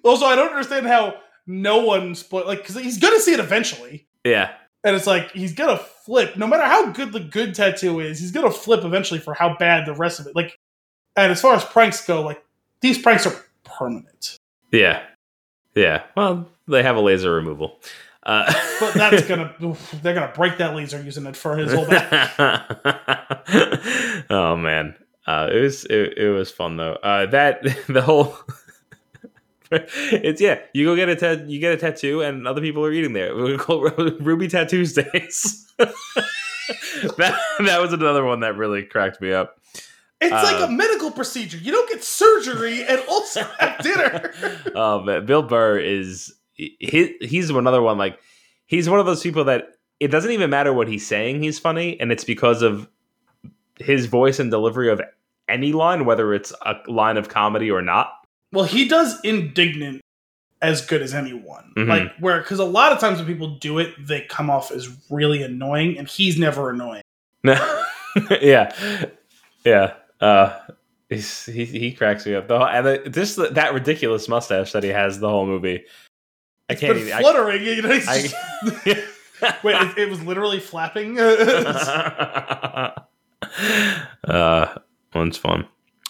Also, 0.04 0.26
I 0.26 0.36
don't 0.36 0.50
understand 0.52 0.88
how 0.88 1.16
no 1.46 1.84
one 1.86 2.16
spoil 2.16 2.48
like 2.48 2.60
because 2.60 2.76
he's 2.82 2.98
gonna 2.98 3.20
see 3.20 3.34
it 3.34 3.40
eventually, 3.40 4.08
yeah, 4.24 4.54
and 4.84 4.96
it's 4.96 5.06
like 5.06 5.32
he's 5.32 5.54
gonna 5.54 5.78
flip. 6.06 6.38
No 6.38 6.48
matter 6.48 6.64
how 6.64 6.92
good 6.92 7.12
the 7.12 7.20
good 7.20 7.54
tattoo 7.54 8.00
is, 8.00 8.20
he's 8.20 8.32
gonna 8.32 8.50
flip 8.52 8.84
eventually 8.86 9.20
for 9.20 9.34
how 9.34 9.56
bad 9.58 9.86
the 9.86 9.94
rest 9.94 10.20
of 10.22 10.28
it. 10.28 10.36
Like, 10.36 10.58
and 11.18 11.32
as 11.32 11.42
far 11.42 11.54
as 11.56 11.66
pranks 11.66 12.06
go, 12.08 12.22
like 12.22 12.42
these 12.82 12.98
pranks 12.98 13.28
are 13.28 13.36
permanent. 13.66 14.38
yeah, 14.72 15.04
yeah. 15.76 16.04
Well, 16.16 16.48
they 16.68 16.84
have 16.84 16.96
a 16.96 17.02
laser 17.02 17.34
removal, 17.34 17.80
uh, 18.26 18.52
But 18.80 18.94
that's 18.96 19.22
gonna 19.28 19.54
they're 20.02 20.14
gonna 20.14 20.34
break 20.34 20.58
that 20.58 20.76
laser 20.76 21.02
using 21.02 21.26
it 21.26 21.36
for 21.36 21.56
his 21.58 21.72
whole 21.74 21.86
back. 21.88 22.34
oh 24.30 24.56
man, 24.58 24.96
uh, 25.28 25.50
it 25.52 25.62
was 25.62 25.86
it, 25.86 26.18
it 26.18 26.30
was 26.30 26.52
fun 26.52 26.78
though. 26.78 26.94
Uh, 26.94 27.26
that 27.28 27.62
the 27.88 28.02
whole 28.02 28.36
it's 29.72 30.42
yeah. 30.42 30.60
You 30.74 30.86
go 30.86 30.96
get 30.96 31.10
a 31.10 31.16
tat, 31.16 31.48
you 31.50 31.60
get 31.60 31.74
a 31.74 31.78
tattoo, 31.78 32.22
and 32.22 32.48
other 32.48 32.62
people 32.62 32.86
are 32.86 32.92
eating 32.92 33.14
there. 33.14 33.36
We 33.36 33.58
call 33.58 33.82
Ruby 33.82 34.48
Tattoos 34.48 34.94
Days. 34.94 35.72
that 35.78 35.94
that 37.60 37.82
was 37.82 37.94
another 37.94 38.24
one 38.24 38.40
that 38.42 38.56
really 38.58 38.84
cracked 38.84 39.22
me 39.22 39.32
up. 39.34 39.60
It's 40.22 40.32
like 40.32 40.62
Uh, 40.62 40.66
a 40.68 40.72
medical 40.72 41.12
procedure. 41.12 41.58
You 41.58 41.72
don't 41.72 41.90
get 41.90 42.04
surgery 42.04 42.84
and 42.86 43.02
also 43.10 43.44
have 43.60 43.80
dinner. 43.84 44.34
oh 44.74 45.02
man, 45.02 45.26
Bill 45.26 45.44
Burr 45.44 45.78
is 45.78 46.34
he, 46.56 47.16
he's 47.22 47.50
another 47.50 47.82
one 47.82 47.98
like 47.98 48.20
he's 48.66 48.90
one 48.90 49.00
of 49.00 49.06
those 49.06 49.22
people 49.22 49.44
that 49.46 49.70
it 50.00 50.10
doesn't 50.10 50.32
even 50.32 50.50
matter 50.50 50.74
what 50.74 50.88
he's 50.88 51.06
saying 51.06 51.42
he's 51.42 51.60
funny 51.60 52.00
and 52.00 52.12
it's 52.12 52.24
because 52.24 52.62
of 52.62 52.88
his 53.80 54.06
voice 54.06 54.40
and 54.40 54.52
delivery 54.52 54.90
of 54.90 55.02
any 55.48 55.74
line 55.74 56.06
whether 56.06 56.34
it's 56.34 56.54
a 56.66 56.76
line 56.88 57.18
of 57.18 57.30
comedy 57.30 57.70
or 57.70 57.82
not 57.82 58.14
well, 58.56 58.64
he 58.64 58.88
does 58.88 59.20
indignant 59.22 60.02
as 60.62 60.86
good 60.86 61.02
as 61.02 61.14
anyone. 61.14 61.74
Mhm. 61.76 61.88
Like 61.90 62.16
where 62.20 62.40
because 62.40 62.60
a 62.60 62.66
lot 62.66 62.94
of 62.94 63.00
times 63.00 63.18
when 63.18 63.28
people 63.28 63.58
do 63.58 63.80
it, 63.80 63.94
they 64.00 64.22
come 64.22 64.50
off 64.50 64.72
as 64.72 64.90
really 65.10 65.44
annoying, 65.44 65.98
and 65.98 66.08
he's 66.08 66.40
never 66.40 66.70
annoying. 66.70 67.02
no 67.44 67.54
yeah 68.42 68.74
yeah 69.66 69.94
uh 70.22 70.58
he's, 71.10 71.46
he, 71.46 71.66
he 71.66 71.92
cracks 71.92 72.26
me 72.26 72.34
up 72.34 72.48
though 72.48 72.64
and 72.64 72.86
the, 72.88 73.10
just 73.10 73.36
that 73.36 73.74
ridiculous 73.74 74.30
mustache 74.30 74.72
that 74.72 74.84
he 74.84 74.90
has 74.90 75.20
the 75.20 75.30
whole 75.30 75.46
movie 75.46 75.84
i 76.70 76.74
It's 76.74 76.82
can't 76.82 76.98
even 76.98 77.14
I- 77.14 77.22
fluttering. 77.22 77.64
you 77.64 77.82
know, 77.82 77.90
I- 77.92 78.00
just- 78.22 78.36
wait, 79.64 79.76
it, 79.82 79.98
it 79.98 80.10
was 80.10 80.22
literally 80.24 80.60
flapping. 80.60 81.20
uh, 84.24 84.78
one's 85.14 85.38
fun. 85.38 85.68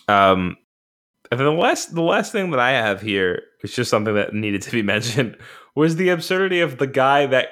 Um, 0.08 0.58
and 1.32 1.40
then 1.40 1.46
the 1.48 1.52
last, 1.54 1.96
the 1.96 2.02
last 2.02 2.32
thing 2.32 2.52
that 2.52 2.60
I 2.60 2.72
have 2.72 3.02
here 3.02 3.42
is 3.64 3.74
just 3.74 3.90
something 3.90 4.14
that 4.16 4.34
needed 4.34 4.62
to 4.64 4.72
be 4.72 4.82
mentioned 4.84 5.38
was 5.74 5.96
the 5.96 6.10
absurdity 6.10 6.62
of 6.62 6.78
the 6.78 6.88
guy 6.88 7.26
that 7.26 7.50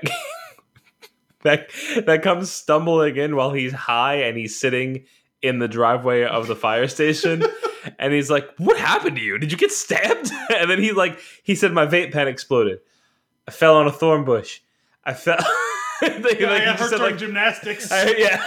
that 1.42 1.70
that 2.06 2.22
comes 2.22 2.52
stumbling 2.52 3.18
in 3.18 3.36
while 3.36 3.52
he's 3.52 3.74
high 3.74 4.16
and 4.16 4.38
he's 4.38 4.58
sitting 4.60 5.06
in 5.42 5.60
the 5.60 5.68
driveway 5.68 6.24
of 6.24 6.48
the 6.48 6.56
fire 6.56 6.88
station. 6.88 7.44
And 8.00 8.14
he's 8.14 8.30
like, 8.30 8.48
"What 8.60 8.78
happened 8.78 9.18
to 9.18 9.22
you? 9.22 9.38
Did 9.38 9.52
you 9.52 9.58
get 9.58 9.72
stabbed?" 9.72 10.32
And 10.56 10.70
then 10.72 10.80
he 10.80 10.94
like 10.94 11.20
he 11.44 11.56
said, 11.56 11.74
"My 11.74 11.86
vape 11.86 12.14
pen 12.14 12.30
exploded. 12.30 12.80
I 13.48 13.52
fell 13.52 13.78
on 13.78 13.88
a 13.88 13.92
thorn 13.92 14.24
bush. 14.24 14.62
I 15.04 15.14
fell." 15.14 15.38
Like, 16.02 16.38
yeah, 16.38 16.50
like, 16.50 16.62
I 16.62 16.66
got 16.66 16.80
hurt 16.80 16.90
said, 16.90 17.00
like, 17.00 17.18
gymnastics. 17.18 17.90
I- 17.90 18.16
yeah. 18.18 18.44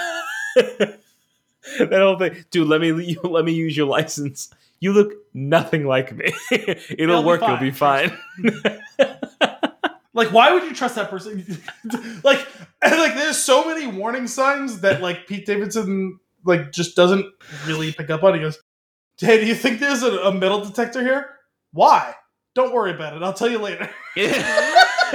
that 1.78 1.90
whole 1.92 2.18
thing, 2.18 2.44
dude. 2.50 2.68
Let 2.68 2.80
me 2.80 2.88
you, 3.04 3.20
let 3.22 3.44
me 3.44 3.52
use 3.52 3.76
your 3.76 3.86
license. 3.86 4.52
You 4.80 4.92
look 4.92 5.12
nothing 5.32 5.86
like 5.86 6.14
me. 6.14 6.32
It'll 6.50 7.22
be 7.22 7.26
work. 7.26 7.40
You'll 7.40 7.56
be 7.56 7.70
fine. 7.70 8.10
fine. 8.10 9.16
like, 10.12 10.32
why 10.32 10.52
would 10.52 10.64
you 10.64 10.74
trust 10.74 10.96
that 10.96 11.08
person? 11.08 11.46
like, 12.22 12.46
like, 12.82 13.14
there's 13.14 13.38
so 13.38 13.64
many 13.64 13.86
warning 13.86 14.26
signs 14.26 14.80
that 14.80 15.00
like 15.00 15.26
Pete 15.26 15.46
Davidson 15.46 16.18
like 16.44 16.72
just 16.72 16.94
doesn't 16.94 17.26
really 17.66 17.92
pick 17.92 18.10
up 18.10 18.22
on. 18.22 18.34
He 18.34 18.40
goes, 18.40 18.60
"Hey, 19.18 19.40
do 19.40 19.46
you 19.46 19.54
think 19.54 19.80
there's 19.80 20.02
a, 20.02 20.18
a 20.18 20.32
metal 20.34 20.62
detector 20.62 21.00
here? 21.02 21.30
Why? 21.72 22.14
Don't 22.54 22.72
worry 22.72 22.92
about 22.92 23.16
it. 23.16 23.22
I'll 23.22 23.32
tell 23.32 23.50
you 23.50 23.58
later." 23.58 23.90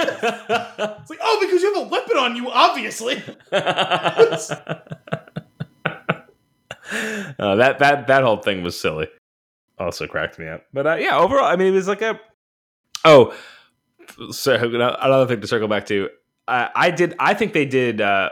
It's 0.04 1.10
like, 1.10 1.20
oh, 1.22 1.38
because 1.42 1.62
you 1.62 1.74
have 1.74 1.86
a 1.86 1.90
weapon 1.90 2.18
on 2.18 2.36
you, 2.36 2.50
obviously. 2.50 3.22
Uh, 7.40 7.56
that 7.56 7.80
that 7.80 8.08
that 8.08 8.22
whole 8.24 8.38
thing 8.38 8.64
was 8.64 8.80
silly. 8.80 9.08
Also 9.80 10.08
cracked 10.08 10.38
me 10.38 10.48
up. 10.48 10.66
But 10.74 10.86
uh, 10.88 10.96
yeah, 10.96 11.18
overall, 11.18 11.46
I 11.46 11.56
mean, 11.56 11.68
it 11.70 11.72
was 11.76 11.88
like 11.88 12.02
a. 12.02 12.20
Oh, 13.06 13.34
so 14.32 14.56
another 14.56 15.26
thing 15.26 15.42
to 15.42 15.48
circle 15.48 15.68
back 15.70 15.86
to. 15.88 16.10
Uh, 16.48 16.68
I 16.76 16.92
did. 16.92 17.16
I 17.18 17.34
think 17.34 17.54
they 17.54 17.66
did 17.66 18.02
uh, 18.02 18.30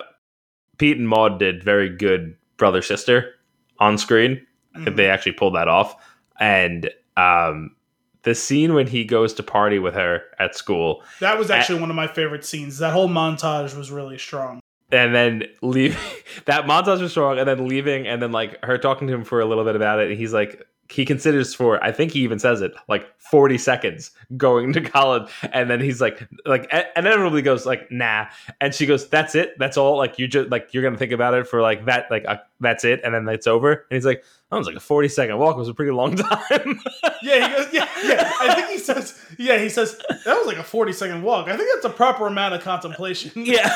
Pete 0.77 0.97
and 0.97 1.07
Maude 1.07 1.39
did 1.39 1.63
very 1.63 1.89
good 1.89 2.35
brother 2.57 2.81
sister 2.81 3.33
on 3.79 3.97
screen. 3.97 4.45
Mhm. 4.75 4.95
They 4.95 5.09
actually 5.09 5.31
pulled 5.33 5.55
that 5.55 5.67
off, 5.69 5.95
and 6.39 6.89
um, 7.15 7.75
the 8.23 8.35
scene 8.35 8.73
when 8.73 8.87
he 8.87 9.03
goes 9.05 9.33
to 9.35 9.43
party 9.43 9.79
with 9.79 9.93
her 9.95 10.23
at 10.39 10.55
school, 10.55 11.03
That 11.19 11.37
was 11.37 11.49
actually 11.49 11.79
one 11.79 11.89
of 11.89 11.95
my 11.95 12.07
favorite 12.07 12.43
scenes. 12.45 12.77
That 12.79 12.91
whole 12.93 13.07
montage 13.09 13.75
was 13.75 13.91
really 13.91 14.17
strong. 14.17 14.59
and 14.91 15.13
then 15.15 15.43
leave 15.61 15.97
that 16.45 16.65
montage 16.65 17.01
was 17.01 17.11
strong, 17.11 17.37
and 17.39 17.47
then 17.47 17.67
leaving, 17.67 18.07
and 18.07 18.21
then 18.21 18.31
like 18.31 18.63
her 18.63 18.77
talking 18.77 19.07
to 19.07 19.13
him 19.13 19.23
for 19.23 19.39
a 19.39 19.45
little 19.45 19.63
bit 19.63 19.75
about 19.75 19.99
it, 19.99 20.09
and 20.11 20.19
he's 20.19 20.33
like. 20.33 20.65
He 20.91 21.05
considers 21.05 21.53
for 21.53 21.83
I 21.83 21.91
think 21.91 22.11
he 22.13 22.21
even 22.21 22.39
says 22.39 22.61
it 22.61 22.73
like 22.87 23.07
40 23.19 23.57
seconds 23.59 24.11
going 24.37 24.73
to 24.73 24.81
college. 24.81 25.29
And 25.53 25.69
then 25.69 25.79
he's 25.79 26.01
like 26.01 26.27
like 26.45 26.67
and 26.71 26.85
inevitably 26.95 27.41
goes 27.43 27.65
like 27.65 27.91
nah. 27.91 28.25
And 28.59 28.73
she 28.73 28.85
goes 28.85 29.07
that's 29.07 29.35
it? 29.35 29.57
That's 29.59 29.77
all? 29.77 29.97
Like 29.97 30.17
you 30.17 30.27
just 30.27 30.49
like 30.49 30.73
you're 30.73 30.83
gonna 30.83 30.97
think 30.97 31.11
about 31.11 31.35
it 31.35 31.47
for 31.47 31.61
like 31.61 31.85
that 31.85 32.09
like 32.09 32.25
uh, 32.27 32.37
that's 32.59 32.83
it? 32.83 33.01
And 33.03 33.13
then 33.13 33.27
it's 33.29 33.45
over? 33.47 33.71
And 33.71 33.95
he's 33.97 34.05
like 34.05 34.23
that 34.49 34.57
was 34.57 34.65
like 34.65 34.77
a 34.77 34.79
40 34.79 35.09
second 35.09 35.37
walk. 35.37 35.55
It 35.55 35.59
was 35.59 35.69
a 35.69 35.73
pretty 35.75 35.91
long 35.91 36.15
time. 36.17 36.81
Yeah, 37.21 37.47
he 37.47 37.55
goes, 37.55 37.67
yeah, 37.73 37.87
yeah. 38.03 38.31
I 38.39 38.55
think 38.55 38.69
he 38.69 38.79
says, 38.79 39.19
yeah, 39.37 39.59
he 39.59 39.69
says 39.69 40.01
that 40.25 40.37
was 40.37 40.47
like 40.47 40.57
a 40.57 40.63
forty 40.63 40.91
second 40.93 41.21
walk. 41.21 41.47
I 41.49 41.55
think 41.55 41.69
that's 41.73 41.85
a 41.85 41.95
proper 41.95 42.25
amount 42.25 42.55
of 42.55 42.61
contemplation. 42.61 43.31
yeah. 43.35 43.75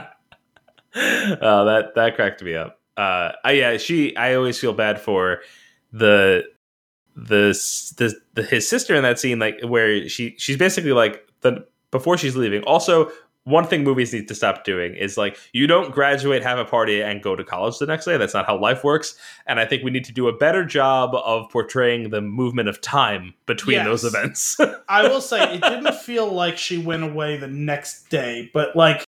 Oh 0.94 1.64
that 1.66 1.94
that 1.94 2.16
cracked 2.16 2.42
me 2.42 2.54
up 2.56 2.80
uh 2.98 3.32
I, 3.44 3.52
yeah 3.52 3.76
she 3.78 4.14
i 4.16 4.34
always 4.34 4.58
feel 4.58 4.74
bad 4.74 5.00
for 5.00 5.40
the 5.92 6.44
the, 7.16 7.52
the 7.96 8.14
the 8.34 8.42
his 8.42 8.68
sister 8.68 8.94
in 8.94 9.02
that 9.02 9.18
scene 9.18 9.38
like 9.38 9.60
where 9.62 10.08
she 10.08 10.34
she's 10.38 10.56
basically 10.56 10.92
like 10.92 11.26
the 11.40 11.66
before 11.90 12.16
she's 12.18 12.36
leaving 12.36 12.62
also 12.64 13.10
one 13.44 13.64
thing 13.66 13.82
movies 13.82 14.12
need 14.12 14.28
to 14.28 14.34
stop 14.34 14.62
doing 14.62 14.94
is 14.94 15.16
like 15.16 15.38
you 15.54 15.66
don't 15.66 15.90
graduate 15.90 16.42
have 16.42 16.58
a 16.58 16.64
party 16.66 17.02
and 17.02 17.22
go 17.22 17.34
to 17.34 17.42
college 17.42 17.78
the 17.78 17.86
next 17.86 18.04
day 18.04 18.16
that's 18.18 18.34
not 18.34 18.44
how 18.46 18.56
life 18.60 18.84
works 18.84 19.16
and 19.46 19.58
i 19.58 19.64
think 19.64 19.82
we 19.82 19.90
need 19.90 20.04
to 20.04 20.12
do 20.12 20.28
a 20.28 20.36
better 20.36 20.64
job 20.64 21.14
of 21.14 21.48
portraying 21.50 22.10
the 22.10 22.20
movement 22.20 22.68
of 22.68 22.80
time 22.82 23.32
between 23.46 23.76
Yes. 23.76 23.86
those 23.86 24.04
events 24.04 24.56
I 24.88 25.08
will 25.08 25.20
say 25.22 25.54
it 25.54 25.62
didn't 25.62 25.94
feel 25.96 26.26
like 26.30 26.58
she 26.58 26.78
went 26.78 27.02
away 27.04 27.36
the 27.36 27.46
next 27.48 28.08
day, 28.10 28.50
but 28.52 28.76
like 28.76 29.04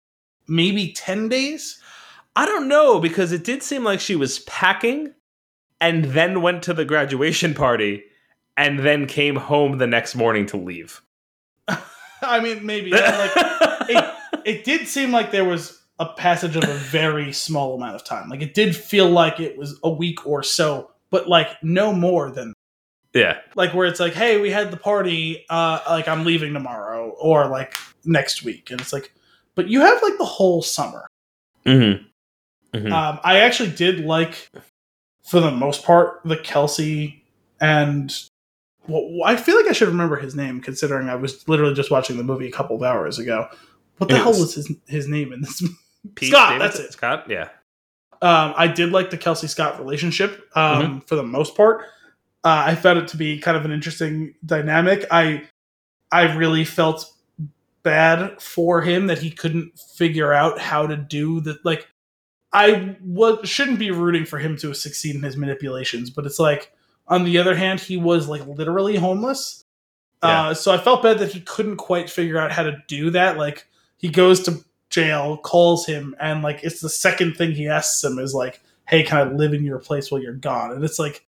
maybe 0.48 0.93
ten 0.93 1.28
days. 1.28 1.81
I 2.36 2.47
don't 2.47 2.69
know 2.69 3.01
because 3.01 3.32
it 3.32 3.44
did 3.44 3.62
seem 3.62 3.85
like 3.85 4.01
she 4.01 4.16
was 4.16 4.40
packing 4.40 5.15
and 5.81 6.06
then 6.06 6.43
went 6.43 6.62
to 6.65 6.74
the 6.74 6.85
graduation 6.85 7.55
party 7.55 8.05
and 8.56 8.81
then 8.81 9.06
came 9.06 9.36
home 9.36 9.78
the 9.78 9.86
next 9.86 10.15
morning 10.15 10.47
to 10.47 10.56
leave. 10.56 11.01
I 12.23 12.40
mean, 12.40 12.65
maybe 12.65 12.90
like 12.90 13.32
it, 13.36 14.15
it 14.44 14.65
did 14.65 14.89
seem 14.89 15.12
like 15.12 15.31
there 15.31 15.44
was 15.44 15.81
a 15.98 16.06
passage 16.06 16.56
of 16.56 16.65
a 16.65 16.74
very 16.74 17.32
small 17.32 17.74
amount 17.74 17.94
of 17.94 18.05
time. 18.05 18.28
Like 18.28 18.43
it 18.43 18.55
did 18.55 18.74
feel 18.74 19.09
like 19.09 19.39
it 19.39 19.56
was 19.56 19.78
a 19.82 19.90
week 19.90 20.27
or 20.27 20.43
so, 20.43 20.90
but 21.11 21.28
like 21.28 21.48
no 21.62 21.93
more 21.93 22.31
than 22.31 22.52
yeah. 23.15 23.39
like 23.55 23.73
where 23.74 23.86
it's 23.86 24.01
like, 24.01 24.15
hey, 24.15 24.40
we 24.40 24.51
had 24.51 24.70
the 24.73 24.77
party, 24.77 25.44
uh, 25.48 25.81
like 25.89 26.09
I'm 26.09 26.24
leaving 26.24 26.52
tomorrow 26.52 27.11
or 27.11 27.47
like 27.47 27.77
next 28.05 28.43
week, 28.43 28.70
and 28.70 28.81
it's 28.81 28.93
like, 28.93 29.12
but 29.55 29.69
you 29.69 29.81
have 29.81 30.02
like 30.02 30.19
the 30.19 30.24
whole 30.24 30.62
summer. 30.62 31.06
Mm-hmm. 31.65 32.05
Hmm. 32.74 32.92
Um, 32.92 33.20
I 33.24 33.38
actually 33.40 33.70
did 33.70 34.01
like, 34.05 34.51
for 35.24 35.40
the 35.40 35.51
most 35.51 35.84
part, 35.84 36.20
the 36.24 36.36
Kelsey 36.36 37.24
and. 37.60 38.12
Well, 38.86 39.20
I 39.24 39.36
feel 39.36 39.56
like 39.56 39.66
I 39.66 39.72
should 39.72 39.88
remember 39.88 40.16
his 40.16 40.34
name, 40.34 40.60
considering 40.60 41.09
I 41.09 41.14
was 41.14 41.48
literally 41.48 41.72
just 41.74 41.90
watching 41.90 42.18
the 42.18 42.22
movie 42.22 42.48
a 42.48 42.52
couple 42.52 42.76
of 42.76 42.82
hours 42.82 43.18
ago. 43.18 43.48
What 43.96 44.09
the 44.10 44.16
It 44.16 44.18
hell 44.18 44.28
was- 44.28 44.40
was 44.40 44.55
his 44.56 44.76
his 44.86 45.09
name 45.09 45.32
in 45.32 45.40
this? 45.40 45.62
Pete 46.16 46.30
Scott, 46.30 46.59
that's 46.59 46.78
it. 46.78 46.92
Scott, 46.92 47.24
yeah. 47.30 47.48
Um, 48.20 48.52
I 48.56 48.66
did 48.68 48.92
like 48.92 49.09
the 49.10 49.16
Kelsey 49.16 49.46
Scott 49.46 49.78
relationship 49.78 50.48
um, 50.55 50.82
Mm-hmm. 50.82 50.98
for 51.06 51.14
the 51.16 51.22
most 51.22 51.56
part. 51.56 51.82
Uh, 52.44 52.64
I 52.66 52.74
found 52.74 52.98
it 52.98 53.09
to 53.09 53.16
be 53.16 53.38
kind 53.38 53.56
of 53.56 53.64
an 53.64 53.72
interesting 53.72 54.34
dynamic. 54.44 55.06
I 55.10 55.44
I 56.12 56.34
really 56.36 56.64
felt 56.66 57.10
bad 57.84 58.40
for 58.42 58.82
him 58.82 59.06
that 59.06 59.18
he 59.18 59.30
couldn't 59.30 59.78
figure 59.78 60.32
out 60.32 60.59
how 60.59 60.86
to 60.86 60.96
do 60.96 61.40
the 61.40 61.59
like. 61.64 61.88
I 62.55 62.97
was 63.02 63.48
shouldn't 63.48 63.78
be 63.78 63.90
rooting 63.90 64.24
for 64.24 64.39
him 64.39 64.56
to 64.59 64.72
succeed 64.74 65.16
in 65.16 65.22
his 65.22 65.36
manipulations, 65.36 66.09
but 66.09 66.24
it's 66.24 66.39
like 66.39 66.72
on 67.09 67.24
the 67.24 67.36
other 67.36 67.55
hand, 67.55 67.81
he 67.81 67.97
was 67.97 68.28
like 68.28 68.47
literally 68.47 68.97
homeless. 68.97 69.64
Yeah. 70.22 70.48
Uh, 70.48 70.55
so 70.55 70.72
I 70.72 70.78
felt 70.78 71.02
bad 71.02 71.18
that 71.18 71.32
he 71.32 71.40
couldn't 71.40 71.76
quite 71.76 72.09
figure 72.09 72.39
out 72.39 72.52
how 72.52 72.62
to 72.62 72.82
do 72.86 73.10
that. 73.10 73.36
Like 73.36 73.66
he 73.98 74.09
goes 74.09 74.43
to 74.44 74.64
jail, 74.89 75.36
calls 75.36 75.85
him, 75.85 76.14
and 76.20 76.43
like 76.43 76.62
it's 76.62 76.81
the 76.81 76.89
second 76.89 77.36
thing 77.36 77.52
he 77.52 77.68
asks 77.68 78.02
him 78.02 78.18
is 78.18 78.32
like, 78.32 78.62
"Hey, 78.89 79.02
can 79.02 79.18
I 79.18 79.31
live 79.32 79.52
in 79.52 79.64
your 79.64 79.81
place 79.81 80.10
while 80.10 80.22
you're 80.22 80.32
gone?" 80.32 80.70
And 80.70 80.85
it's 80.85 80.98
like, 80.98 81.26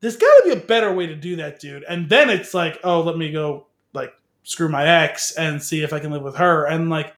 there's 0.00 0.16
got 0.16 0.32
to 0.38 0.42
be 0.44 0.52
a 0.52 0.66
better 0.66 0.92
way 0.92 1.06
to 1.06 1.14
do 1.14 1.36
that, 1.36 1.60
dude. 1.60 1.84
And 1.84 2.08
then 2.08 2.30
it's 2.30 2.54
like, 2.54 2.78
oh, 2.84 3.00
let 3.02 3.16
me 3.18 3.30
go 3.32 3.66
like 3.92 4.12
screw 4.44 4.68
my 4.68 4.86
ex 4.86 5.32
and 5.32 5.62
see 5.62 5.82
if 5.82 5.92
I 5.92 6.00
can 6.00 6.10
live 6.10 6.22
with 6.22 6.36
her. 6.36 6.66
And 6.66 6.90
like, 6.90 7.14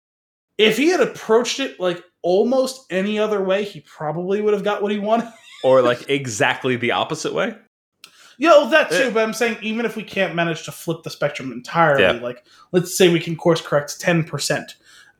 if 0.58 0.76
he 0.76 0.88
had 0.88 1.00
approached 1.00 1.60
it 1.60 1.78
like 1.78 2.02
almost 2.22 2.86
any 2.90 3.18
other 3.18 3.42
way, 3.42 3.64
he 3.64 3.80
probably 3.80 4.40
would 4.40 4.54
have 4.54 4.64
got 4.64 4.82
what 4.82 4.92
he 4.92 4.98
wanted. 4.98 5.28
Or 5.64 5.80
like 5.80 6.10
exactly 6.10 6.74
the 6.74 6.90
opposite 6.90 7.32
way. 7.32 7.54
Yeah, 8.36 8.50
well, 8.50 8.68
that 8.70 8.90
too. 8.90 8.96
Eh. 8.96 9.10
But 9.10 9.22
I'm 9.22 9.32
saying 9.32 9.58
even 9.62 9.86
if 9.86 9.94
we 9.94 10.02
can't 10.02 10.34
manage 10.34 10.64
to 10.64 10.72
flip 10.72 11.04
the 11.04 11.10
spectrum 11.10 11.52
entirely, 11.52 12.02
Yeah. 12.02 12.12
like 12.14 12.44
let's 12.72 12.98
say 12.98 13.12
we 13.12 13.20
can 13.20 13.36
course 13.36 13.60
correct 13.60 14.00
ten 14.00 14.24
percent. 14.24 14.74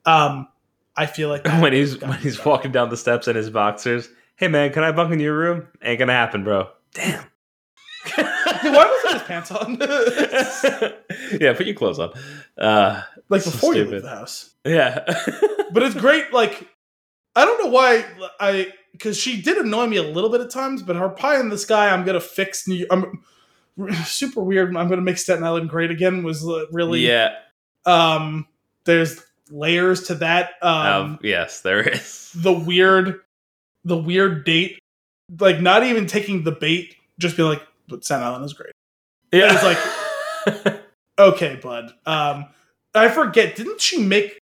Um, 0.05 0.49
I 0.97 1.07
feel 1.07 1.29
like 1.29 1.45
when 1.61 1.73
he's 1.73 1.97
when 2.01 2.19
he's 2.19 2.39
better. 2.39 2.49
walking 2.49 2.73
down 2.73 2.89
the 2.89 2.97
steps 2.97 3.29
in 3.29 3.37
his 3.37 3.51
boxers. 3.51 4.09
Hey 4.35 4.49
man, 4.49 4.73
can 4.73 4.83
I 4.83 4.91
bunk 4.91 5.13
in 5.13 5.21
your 5.21 5.39
room? 5.39 5.69
Ain't 5.81 6.01
gonna 6.01 6.13
happen, 6.13 6.43
bro. 6.43 6.69
Damn. 6.93 7.23
Why 8.17 9.01
wasn't 9.05 9.13
his 9.13 9.23
pants 9.23 9.51
on? 9.53 9.79
yeah, 11.41 11.53
put 11.53 11.67
your 11.67 11.77
clothes 11.77 12.01
on. 12.01 12.13
Uh, 12.59 13.03
like 13.29 13.45
before 13.45 13.77
you 13.77 13.85
leave 13.85 14.03
the 14.03 14.09
house. 14.09 14.55
yeah. 14.65 15.05
But 15.73 15.85
it's 15.85 15.95
great. 15.95 16.33
Like 16.33 16.67
I 17.35 17.45
don't 17.45 17.63
know 17.65 17.71
why 17.71 18.05
I 18.41 18.73
because 18.93 19.19
she 19.19 19.41
did 19.41 19.57
annoy 19.59 19.87
me 19.87 19.97
a 19.97 20.03
little 20.03 20.31
bit 20.31 20.41
at 20.41 20.51
times, 20.51 20.83
but 20.83 20.97
her 20.97 21.09
pie 21.09 21.41
in 21.41 21.49
the 21.49 21.59
sky. 21.59 21.89
I'm 21.91 22.05
gonna 22.05 22.21
fix 22.21 22.67
New. 22.69 22.87
I'm 22.91 23.23
super 24.05 24.43
weird. 24.43 24.77
I'm 24.77 24.89
gonna 24.89 25.01
make 25.03 25.19
Staten 25.19 25.45
Island 25.45 25.71
great 25.71 25.91
again. 25.91 26.23
Was 26.23 26.47
uh, 26.47 26.67
really 26.73 27.07
yeah. 27.07 27.35
Um, 27.87 28.47
there's 28.85 29.21
layers 29.51 30.05
to 30.05 30.15
that. 30.17 30.51
Um, 30.63 30.87
Um, 30.87 31.19
yes, 31.23 31.61
there 31.63 31.81
is. 31.89 32.31
the 32.35 32.53
weird 32.53 33.21
the 33.85 33.97
weird 33.97 34.45
date 34.45 34.79
like 35.41 35.61
not 35.61 35.83
even 35.85 36.07
taking 36.07 36.45
the 36.45 36.53
bait 36.53 36.95
just 37.19 37.37
be 37.37 37.43
like 37.43 37.63
but 37.89 38.05
Staten 38.05 38.25
Island 38.25 38.45
is 38.45 38.53
great 38.53 38.73
Yeah, 39.33 39.53
it's 39.53 40.65
like 40.65 40.81
okay 41.19 41.57
bud 41.57 41.93
um 42.07 42.47
I 42.95 43.09
forget 43.09 43.57
didn't 43.57 43.81
she 43.81 44.01
make 44.03 44.39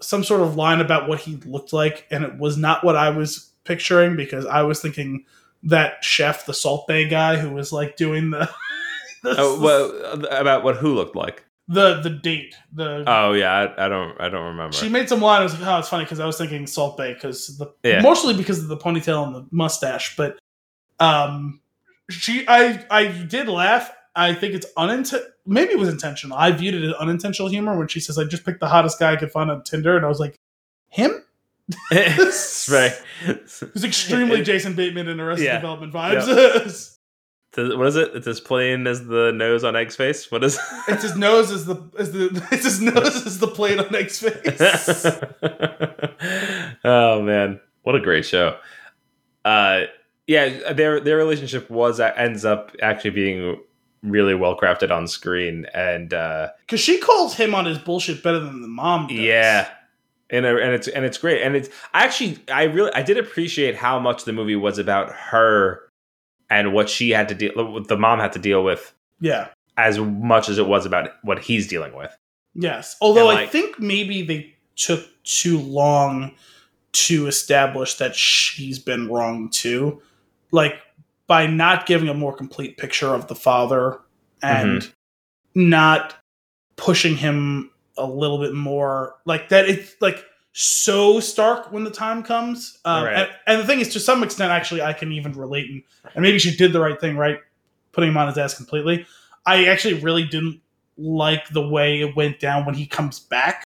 some 0.00 0.22
sort 0.24 0.40
of 0.42 0.56
line 0.56 0.80
about 0.80 1.08
what 1.08 1.20
he 1.20 1.36
looked 1.46 1.72
like 1.72 2.06
and 2.10 2.24
it 2.24 2.38
was 2.38 2.56
not 2.56 2.84
what 2.84 2.96
I 2.96 3.10
was 3.10 3.50
picturing 3.64 4.16
because 4.16 4.44
I 4.46 4.62
was 4.62 4.80
thinking 4.80 5.24
that 5.64 6.04
chef 6.04 6.46
the 6.46 6.54
Salt 6.54 6.86
Bae 6.86 7.04
guy 7.04 7.36
who 7.38 7.50
was 7.50 7.72
like 7.72 7.96
doing 7.96 8.30
the 8.30 8.48
the, 9.22 9.34
oh, 9.38 9.60
well, 9.60 10.24
about 10.30 10.62
what 10.62 10.76
who 10.76 10.94
looked 10.94 11.16
like. 11.16 11.44
the 11.68 12.00
the 12.02 12.10
date 12.10 12.54
the 12.72 13.02
Oh 13.06 13.32
yeah, 13.32 13.52
I, 13.52 13.86
I 13.86 13.88
don't 13.88 14.20
I 14.20 14.28
don't 14.28 14.44
remember. 14.44 14.76
She 14.76 14.88
made 14.88 15.08
some 15.08 15.20
line. 15.20 15.40
I 15.40 15.44
was 15.44 15.58
like, 15.58 15.66
"Oh, 15.68 15.78
it's 15.78 15.88
funny" 15.88 16.04
because 16.04 16.20
I 16.20 16.26
was 16.26 16.38
thinking 16.38 16.66
Salt 16.66 16.96
Bae 16.96 17.14
because 17.14 17.56
the 17.58 17.72
Yeah. 17.82 18.02
mostly 18.02 18.34
because 18.34 18.60
of 18.62 18.68
the 18.68 18.76
ponytail 18.76 19.26
and 19.26 19.34
the 19.34 19.46
mustache. 19.50 20.14
But 20.16 20.38
um, 21.00 21.60
she, 22.10 22.46
I, 22.46 22.84
I 22.90 23.06
did 23.08 23.48
laugh. 23.48 23.90
I 24.14 24.32
think 24.34 24.54
it's 24.54 24.66
unintentional. 24.76 25.28
Maybe 25.46 25.72
it 25.72 25.78
was 25.78 25.88
intentional. 25.88 26.36
I 26.36 26.50
viewed 26.50 26.74
it 26.74 26.82
as 26.84 26.92
unintentional 26.94 27.48
humor 27.48 27.76
when 27.78 27.88
she 27.88 28.00
says, 28.00 28.18
"I 28.18 28.24
just 28.24 28.44
picked 28.44 28.60
the 28.60 28.68
hottest 28.68 28.98
guy 28.98 29.12
I 29.12 29.16
could 29.16 29.30
find 29.30 29.50
on 29.50 29.62
Tinder," 29.62 29.96
and 29.96 30.04
I 30.04 30.08
was 30.08 30.20
like, 30.20 30.36
"Him?" 30.88 31.22
it's 31.90 32.68
right. 32.72 32.92
Who's 33.24 33.84
extremely 33.84 34.42
Jason 34.42 34.74
Bateman 34.74 35.08
in 35.08 35.18
Arrested 35.20 35.46
Yeah. 35.46 35.56
Development 35.56 35.92
vibes. 35.92 36.92
What 37.58 37.86
is 37.86 37.96
it? 37.96 38.10
It's 38.14 38.26
as 38.26 38.38
plain 38.38 38.86
as 38.86 39.06
the 39.06 39.32
nose 39.32 39.64
on 39.64 39.76
Egg's 39.76 39.96
face. 39.96 40.30
What 40.30 40.44
is? 40.44 40.56
It? 40.56 40.60
it's 40.88 41.02
his 41.04 41.16
nose 41.16 41.50
is 41.50 41.64
the 41.64 41.76
is 41.98 42.12
the 42.12 42.46
it's 42.52 42.64
his 42.64 42.82
nose 42.82 43.24
is 43.24 43.38
the 43.38 43.46
plane 43.48 43.80
on 43.80 43.94
Egg's 43.94 44.18
face. 44.18 45.06
oh 46.84 47.22
man, 47.22 47.58
what 47.82 47.94
a 47.94 48.00
great 48.00 48.26
show! 48.26 48.58
Uh, 49.42 49.84
yeah, 50.26 50.72
their 50.74 51.00
their 51.00 51.16
relationship 51.16 51.70
was 51.70 51.98
ends 51.98 52.44
up 52.44 52.72
actually 52.82 53.10
being 53.10 53.58
really 54.02 54.34
well 54.34 54.56
crafted 54.56 54.90
on 54.90 55.06
screen, 55.08 55.66
and 55.74 56.12
uh, 56.14 56.48
Because 56.60 56.80
she 56.80 56.98
calls 56.98 57.34
him 57.34 57.54
on 57.54 57.64
his 57.64 57.78
bullshit 57.78 58.22
better 58.22 58.38
than 58.40 58.62
the 58.62 58.68
mom 58.68 59.06
does. 59.08 59.16
yeah, 59.18 59.68
and 60.30 60.44
uh, 60.46 60.56
and 60.56 60.72
it's 60.74 60.88
and 60.88 61.04
it's 61.04 61.18
great, 61.18 61.42
and 61.42 61.54
it's 61.56 61.68
I 61.94 62.04
actually 62.04 62.38
I 62.52 62.64
really 62.64 62.92
I 62.94 63.02
did 63.02 63.18
appreciate 63.18 63.76
how 63.76 63.98
much 63.98 64.24
the 64.24 64.32
movie 64.32 64.56
was 64.56 64.78
about 64.78 65.10
her 65.12 65.82
and 66.50 66.72
what 66.72 66.88
she 66.88 67.10
had 67.10 67.28
to 67.30 67.34
deal, 67.34 67.52
what 67.56 67.88
the 67.88 67.96
mom 67.96 68.20
had 68.20 68.32
to 68.32 68.38
deal 68.38 68.62
with, 68.62 68.92
Yeah. 69.20 69.48
as 69.76 69.98
much 69.98 70.48
as 70.48 70.58
it 70.58 70.66
was 70.68 70.86
about 70.86 71.10
what 71.22 71.40
he's 71.40 71.66
dealing 71.66 71.94
with. 71.96 72.16
Yes. 72.54 72.96
Although 73.00 73.30
And, 73.30 73.38
I 73.40 73.46
think 73.46 73.80
maybe 73.80 74.22
they 74.22 74.54
took 74.76 75.04
too 75.24 75.58
long 75.58 76.32
to 76.92 77.26
establish 77.26 77.94
that 77.94 78.14
she's 78.14 78.78
been 78.78 79.08
wrong 79.08 79.50
too. 79.50 80.00
Like 80.52 80.74
by 81.26 81.46
not 81.46 81.86
giving 81.86 82.08
a 82.08 82.14
more 82.14 82.34
complete 82.34 82.76
picture 82.76 83.08
of 83.14 83.26
the 83.28 83.34
father 83.34 83.98
and 84.42 84.92
not 85.54 86.14
pushing 86.76 87.16
him 87.16 87.70
a 87.96 88.06
little 88.06 88.38
bit 88.38 88.52
more 88.54 89.14
like 89.24 89.48
that 89.48 89.68
it's 89.68 89.94
like 90.00 90.22
so 90.52 91.18
stark 91.20 91.70
when 91.72 91.84
the 91.84 91.90
time 91.90 92.22
comes. 92.22 92.78
Um, 92.84 93.04
Right. 93.04 93.14
and, 93.16 93.30
and 93.46 93.60
the 93.60 93.66
thing 93.66 93.80
is 93.80 93.88
to 93.94 94.00
some 94.00 94.22
extent 94.22 94.50
actually 94.52 94.82
i 94.82 94.92
can 94.92 95.12
even 95.12 95.32
relate 95.32 95.70
and, 95.70 95.82
and 96.14 96.22
maybe 96.22 96.38
she 96.38 96.54
did 96.56 96.72
the 96.72 96.80
right 96.80 97.00
thing 97.00 97.16
right? 97.16 97.40
Putting 97.92 98.10
him 98.10 98.16
on 98.18 98.28
his 98.28 98.36
ass 98.36 98.54
completely. 98.54 99.06
I 99.46 99.66
actually 99.66 99.94
really 99.94 100.24
didn't 100.24 100.60
like 100.98 101.48
the 101.50 101.66
way 101.66 102.00
it 102.02 102.14
went 102.14 102.40
down 102.40 102.66
when 102.66 102.74
he 102.74 102.86
comes 102.86 103.20
back. 103.20 103.64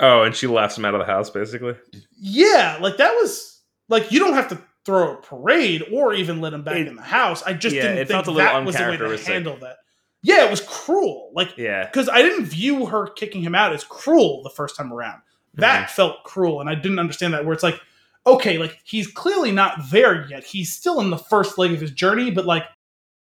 Oh, 0.00 0.22
and 0.22 0.34
she 0.34 0.46
laughs 0.48 0.76
him 0.78 0.84
out 0.84 0.94
of 0.94 0.98
the 1.00 1.04
house, 1.06 1.30
basically. 1.30 1.74
yeah 2.20 2.78
like 2.80 2.96
that 2.96 3.12
was 3.14 3.60
like 3.88 4.10
you 4.10 4.18
don't 4.18 4.34
have 4.34 4.48
to 4.48 4.58
throw 4.84 5.14
a 5.14 5.16
parade 5.22 5.84
or 5.92 6.14
even 6.14 6.40
let 6.40 6.52
him 6.52 6.62
back 6.62 6.76
It- 6.76 6.88
in 6.88 6.96
the 6.96 7.02
house 7.02 7.42
i 7.44 7.52
just 7.52 7.74
yeah, 7.76 7.82
didn't 7.82 7.96
think 8.08 8.08
that 8.36 8.64
was 8.64 8.74
the 8.76 8.82
way 8.84 8.96
to 8.96 9.18
handle 9.24 9.56
that 9.58 9.78
yeah 10.22 10.44
it 10.44 10.50
was 10.50 10.60
cruel 10.62 11.30
like 11.34 11.56
Yeah. 11.56 11.86
because 11.86 12.08
I 12.08 12.22
didn't 12.22 12.46
view 12.46 12.86
her 12.86 13.06
kicking 13.08 13.42
him 13.42 13.54
out 13.54 13.72
as 13.72 13.84
cruel 13.84 14.42
the 14.42 14.50
first 14.50 14.76
time 14.76 14.92
around. 14.92 15.22
That 15.54 15.86
Mm-hmm. 15.86 15.94
felt 15.94 16.24
cruel, 16.24 16.60
and 16.60 16.68
I 16.68 16.74
didn't 16.74 16.98
understand 16.98 17.32
that. 17.34 17.44
Where 17.44 17.54
it's 17.54 17.62
like, 17.62 17.80
okay, 18.26 18.58
like 18.58 18.78
he's 18.84 19.06
clearly 19.06 19.50
not 19.50 19.90
there 19.90 20.26
yet. 20.28 20.44
He's 20.44 20.72
still 20.74 21.00
in 21.00 21.08
the 21.10 21.16
first 21.18 21.56
leg 21.58 21.72
of 21.72 21.80
his 21.80 21.90
journey, 21.90 22.30
but 22.30 22.44
like 22.46 22.64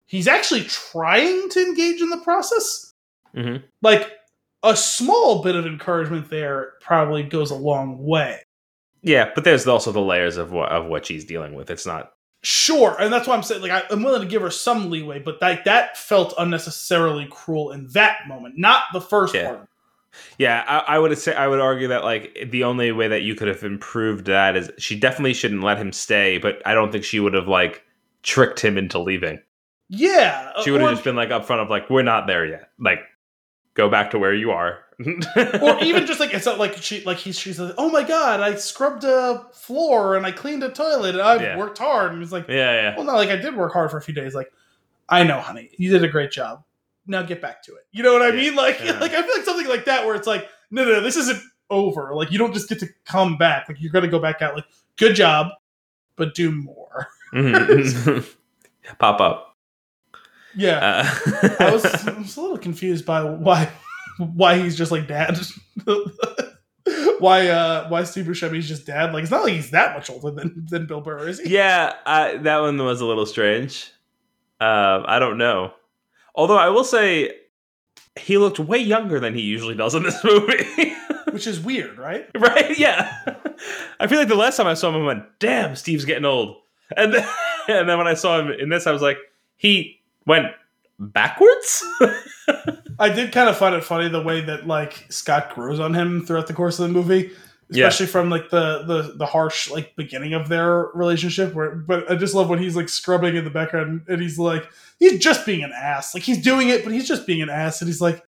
he's 0.08 0.28
actually 0.28 0.64
trying 0.64 1.50
to 1.50 1.60
engage 1.62 2.02
in 2.02 2.10
the 2.10 2.18
process. 2.18 2.94
Mhm. 3.36 3.62
Like 3.84 4.12
a 4.64 4.76
small 4.76 5.44
bit 5.44 5.56
of 5.56 5.66
encouragement 5.68 6.30
there 6.30 6.74
probably 6.82 7.24
goes 7.24 7.52
a 7.52 7.56
long 7.56 8.04
way. 8.06 8.42
Yeah, 9.08 9.32
but 9.34 9.44
there's 9.46 9.66
also 9.68 9.92
the 9.92 10.02
layers 10.02 10.36
of 10.38 10.52
what 10.52 10.70
of 10.72 10.86
what 10.86 11.06
she's 11.06 11.24
dealing 11.26 11.54
with. 11.56 11.70
It's 11.72 11.86
not. 11.86 12.12
Sure, 12.44 12.96
and 13.00 13.12
that's 13.12 13.28
why 13.28 13.36
I'm 13.36 13.42
saying 13.44 13.62
like 13.62 13.72
I, 13.72 13.84
I'm 13.90 14.04
willing 14.04 14.22
to 14.22 14.28
give 14.28 14.42
her 14.42 14.52
some 14.52 14.90
leeway, 14.90 15.20
but 15.20 15.42
like 15.42 15.64
that 15.64 15.98
felt 15.98 16.34
unnecessarily 16.38 17.28
cruel 17.32 17.72
in 17.72 17.88
that 17.94 18.28
moment, 18.28 18.56
not 18.58 18.84
the 18.94 19.02
first 19.02 19.34
Yeah. 19.34 19.48
part. 19.48 19.70
Yeah, 20.38 20.64
I, 20.68 20.96
I 20.96 21.00
would 21.00 21.16
say 21.18 21.34
I 21.34 21.48
would 21.48 21.60
argue 21.60 21.88
that 21.90 22.04
like 22.04 22.48
the 22.52 22.64
only 22.64 22.92
way 22.92 23.08
that 23.08 23.22
you 23.22 23.34
could 23.36 23.48
have 23.48 23.64
improved 23.64 24.26
that 24.26 24.56
is 24.56 24.72
she 24.78 25.00
definitely 25.00 25.34
shouldn't 25.34 25.64
let 25.64 25.78
him 25.78 25.92
stay, 25.92 26.38
but 26.38 26.62
I 26.66 26.74
don't 26.74 26.92
think 26.92 27.04
she 27.04 27.20
would 27.20 27.34
have 27.34 27.48
like 27.48 27.84
tricked 28.24 28.60
him 28.60 28.78
into 28.78 29.00
leaving. 29.00 29.40
Yeah, 29.90 30.52
She 30.64 30.72
would 30.72 30.82
have 30.82 30.90
just 30.92 31.06
been 31.06 31.16
like 31.16 31.30
upfront 31.30 31.62
of 31.62 31.70
like 31.70 31.90
we're 31.90 32.02
not 32.04 32.28
there 32.28 32.46
yet. 32.46 32.72
Like 32.78 33.00
go 33.78 33.90
back 33.90 34.12
to 34.12 34.20
where 34.20 34.34
you 34.34 34.52
are. 34.52 34.80
or 35.62 35.84
even 35.84 36.08
just 36.08 36.20
like 36.20 36.34
it's 36.34 36.48
not 36.48 36.58
like 36.58 36.76
she 36.78 37.04
like 37.06 37.18
he's 37.18 37.38
she's 37.38 37.60
like 37.60 37.76
oh 37.78 37.92
my 37.92 38.02
god 38.04 38.42
I 38.42 38.56
scrubbed 38.56 39.04
a 39.04 39.46
floor 39.54 40.16
and 40.16 40.26
I 40.26 40.32
cleaned 40.32 40.64
a 40.64 40.70
toilet 40.70 41.14
and 41.14 41.22
I've 41.22 41.40
Yeah. 41.40 41.56
worked 41.56 41.78
hard 41.78 42.14
and 42.14 42.24
it's 42.24 42.32
like 42.32 42.48
yeah, 42.50 42.74
yeah. 42.74 42.96
well 42.96 43.06
no 43.06 43.14
like 43.14 43.30
I 43.30 43.36
did 43.36 43.56
work 43.56 43.74
hard 43.74 43.92
for 43.92 43.98
a 43.98 44.02
few 44.02 44.16
days 44.16 44.34
like 44.34 44.52
I 45.08 45.24
know 45.24 45.40
honey 45.40 45.70
you 45.78 45.92
did 45.92 46.04
a 46.04 46.08
great 46.08 46.32
job 46.32 46.64
now 47.06 47.22
get 47.22 47.44
back 47.44 47.62
to 47.66 47.76
it 47.76 47.86
you 47.92 48.02
know 48.02 48.12
what 48.12 48.24
I 48.24 48.30
Yeah. 48.30 48.36
mean 48.42 48.56
like 48.56 48.80
Yeah. 48.84 48.98
like 49.00 49.12
I 49.14 49.22
feel 49.22 49.36
like 49.36 49.46
something 49.46 49.68
like 49.68 49.86
that 49.86 50.04
where 50.08 50.16
it's 50.16 50.26
like 50.26 50.50
no 50.72 50.84
no 50.84 50.94
no 50.94 51.02
this 51.02 51.16
isn't 51.16 51.44
over 51.70 52.16
like 52.16 52.32
you 52.32 52.40
don't 52.40 52.54
just 52.56 52.68
get 52.68 52.80
to 52.80 52.88
come 53.06 53.38
back 53.38 53.70
like 53.70 53.80
you're 53.80 53.92
gonna 53.92 54.08
go 54.08 54.18
back 54.20 54.42
out 54.42 54.56
like 54.56 54.66
good 54.96 55.14
job 55.16 55.50
but 56.16 56.34
do 56.34 56.52
more 56.52 57.08
Mhm. 57.36 58.26
Pop 58.98 59.22
up. 59.22 59.57
Yeah 60.58 61.10
Uh, 61.26 61.56
I 61.60 61.72
was, 61.72 61.86
I 61.86 62.18
was 62.18 62.36
a 62.38 62.42
little 62.42 62.58
confused 62.58 63.06
by 63.06 63.24
why 63.24 63.70
why 64.18 64.58
he's 64.60 64.76
just 64.78 64.92
like 64.92 65.08
dad. 65.08 65.38
why 67.20 67.48
uh 67.48 67.88
why 67.90 68.04
Steve 68.04 68.26
Buscemi's 68.26 68.68
just 68.68 68.86
dad? 68.86 69.14
Like 69.14 69.24
it's 69.24 69.32
not 69.32 69.44
like 69.44 69.54
he's 69.54 69.72
that 69.72 69.96
much 69.96 70.10
older 70.10 70.32
than 70.32 70.66
than 70.70 70.86
Bill 70.86 71.02
Burr, 71.02 71.28
is 71.28 71.40
he? 71.40 71.50
yeah, 71.54 71.94
I, 72.06 72.38
that 72.38 72.60
one 72.60 72.78
was 72.78 73.02
a 73.02 73.06
little 73.06 73.26
strange. 73.26 73.92
Um, 74.60 75.06
I 75.08 75.20
don't 75.20 75.38
know. 75.38 75.74
Although 76.34 76.58
I 76.58 76.70
will 76.70 76.84
say, 76.84 77.32
he 78.16 78.38
looked 78.38 78.60
way 78.60 78.80
younger 78.80 79.20
than 79.20 79.36
he 79.36 79.42
usually 79.42 79.76
does 79.76 79.96
in 79.96 80.04
this 80.04 80.24
movie. 80.24 80.94
Which 81.32 81.46
is 81.46 81.60
weird, 81.60 81.98
right? 81.98 82.28
right? 82.38 82.78
Yeah. 82.78 83.16
I 84.00 84.08
feel 84.08 84.18
like 84.18 84.28
the 84.28 84.36
last 84.36 84.58
time 84.58 84.68
I 84.68 84.74
saw 84.74 84.90
him, 84.90 85.02
I 85.04 85.06
went, 85.06 85.24
"Damn, 85.40 85.76
Steve's 85.76 86.06
getting 86.06 86.26
old," 86.26 86.58
and 86.96 87.14
then, 87.14 87.28
and 87.68 87.90
then 87.90 87.98
when 87.98 88.08
I 88.08 88.14
saw 88.14 88.40
him 88.40 88.52
in 88.52 88.70
this, 88.70 88.88
I 88.88 88.92
was 88.92 89.02
like, 89.02 89.18
he 89.58 89.97
went 90.28 90.48
backwards. 91.00 91.84
I 93.00 93.10
did 93.10 93.32
kind 93.32 93.50
of 93.50 93.58
find 93.58 93.76
it 93.76 93.84
funny 93.84 94.10
the 94.10 94.22
way 94.22 94.42
that 94.42 94.68
like 94.68 95.06
Scott 95.10 95.54
grows 95.56 95.80
on 95.80 95.94
him 95.94 96.26
throughout 96.26 96.48
the 96.48 96.54
course 96.54 96.78
of 96.80 96.88
the 96.88 96.94
movie. 96.94 97.32
Yeah. 97.70 97.88
Especially 97.88 98.08
from 98.08 98.30
like 98.30 98.50
the, 98.50 98.84
the 98.84 99.14
the 99.18 99.26
harsh 99.26 99.70
like 99.70 99.96
beginning 99.98 100.34
of 100.34 100.48
their 100.48 100.86
relationship 100.94 101.54
where 101.54 101.76
but 101.76 102.10
I 102.10 102.16
just 102.16 102.34
love 102.34 102.48
when 102.48 102.60
he's 102.60 102.78
like 102.78 102.88
scrubbing 102.88 103.36
in 103.36 103.44
the 103.44 103.50
background 103.50 104.04
and 104.08 104.22
he's 104.22 104.40
like 104.40 104.70
he's 105.00 105.20
just 105.20 105.46
being 105.46 105.64
an 105.64 105.74
ass. 105.76 106.14
Like 106.14 106.24
he's 106.24 106.42
doing 106.42 106.70
it, 106.70 106.84
but 106.84 106.94
he's 106.94 107.08
just 107.08 107.28
being 107.28 107.42
an 107.42 107.50
ass 107.50 107.82
and 107.82 107.90
he's 107.90 108.00
like, 108.00 108.24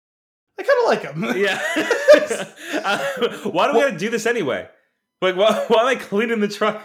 I 0.60 0.64
kinda 0.64 0.86
like 0.88 1.02
him. 1.04 1.38
yeah. 1.38 1.62
Uh, 2.82 3.00
why 3.50 3.68
do 3.68 3.74
we 3.74 3.82
gotta 3.82 3.98
do 3.98 4.10
this 4.10 4.26
anyway? 4.26 4.68
Like, 5.22 5.36
why, 5.36 5.66
why 5.68 5.82
am 5.82 5.88
I 5.88 5.96
cleaning 5.96 6.40
the 6.40 6.48
truck? 6.48 6.82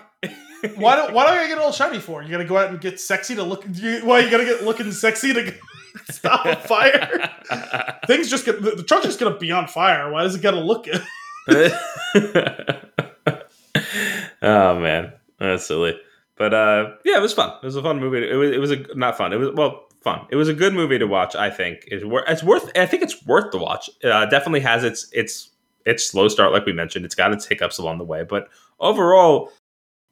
Why 0.77 1.07
do 1.07 1.13
why 1.13 1.27
do 1.27 1.33
I 1.33 1.49
get 1.49 1.59
all 1.59 1.73
shiny 1.73 2.01
for? 2.01 2.23
You 2.23 2.31
gotta 2.31 2.45
go 2.45 2.57
out 2.57 2.71
and 2.71 2.81
get 2.81 3.01
sexy 3.01 3.35
to 3.35 3.43
look. 3.43 3.65
You, 3.73 4.01
why 4.05 4.21
you 4.21 4.31
gotta 4.31 4.45
get 4.45 4.65
looking 4.65 4.91
sexy 4.93 5.33
to 5.33 5.55
stop 6.11 6.47
a 6.47 6.57
fire? 6.57 7.31
Things 8.07 8.31
just 8.31 8.45
get 8.45 8.63
the, 8.63 8.71
the 8.73 8.83
truck's 8.83 9.07
just 9.07 9.21
gonna 9.21 9.37
be 9.37 9.53
on 9.53 9.67
fire. 9.67 10.11
Why 10.11 10.23
does 10.23 10.35
it 10.35 10.43
gotta 10.43 10.61
look 10.61 10.87
oh 14.43 14.79
man, 14.81 15.13
that's 15.39 15.67
silly. 15.67 15.99
But 16.37 16.55
uh, 16.55 16.93
yeah, 17.05 17.19
it 17.19 17.23
was 17.23 17.35
fun. 17.35 17.53
It 17.63 17.67
was 17.67 17.77
a 17.77 17.83
fun 17.83 18.01
movie. 18.01 18.29
It 18.29 18.35
was, 18.35 18.51
it 18.51 18.59
was 18.59 18.71
a 18.71 18.87
not 18.95 19.19
fun. 19.19 19.33
It 19.33 19.37
was 19.37 19.51
well 19.55 19.85
fun. 20.03 20.27
It 20.31 20.37
was 20.37 20.49
a 20.49 20.55
good 20.55 20.73
movie 20.73 20.99
to 20.99 21.07
watch. 21.07 21.37
I 21.37 21.51
think 21.51 21.85
it's 21.87 22.05
worth. 22.05 22.25
It's 22.29 22.43
worth. 22.43 22.71
I 22.77 22.87
think 22.87 23.03
it's 23.03 23.25
worth 23.27 23.53
the 23.53 23.59
watch. 23.59 23.91
Uh, 24.03 24.25
definitely 24.27 24.61
has 24.61 24.85
its 24.85 25.09
its 25.13 25.51
its 25.85 26.07
slow 26.07 26.29
start, 26.29 26.53
like 26.53 26.65
we 26.65 26.73
mentioned. 26.73 27.05
It's 27.05 27.15
got 27.15 27.33
its 27.33 27.45
hiccups 27.47 27.79
along 27.79 27.99
the 27.99 28.05
way, 28.05 28.25
but 28.25 28.49
overall, 28.81 29.51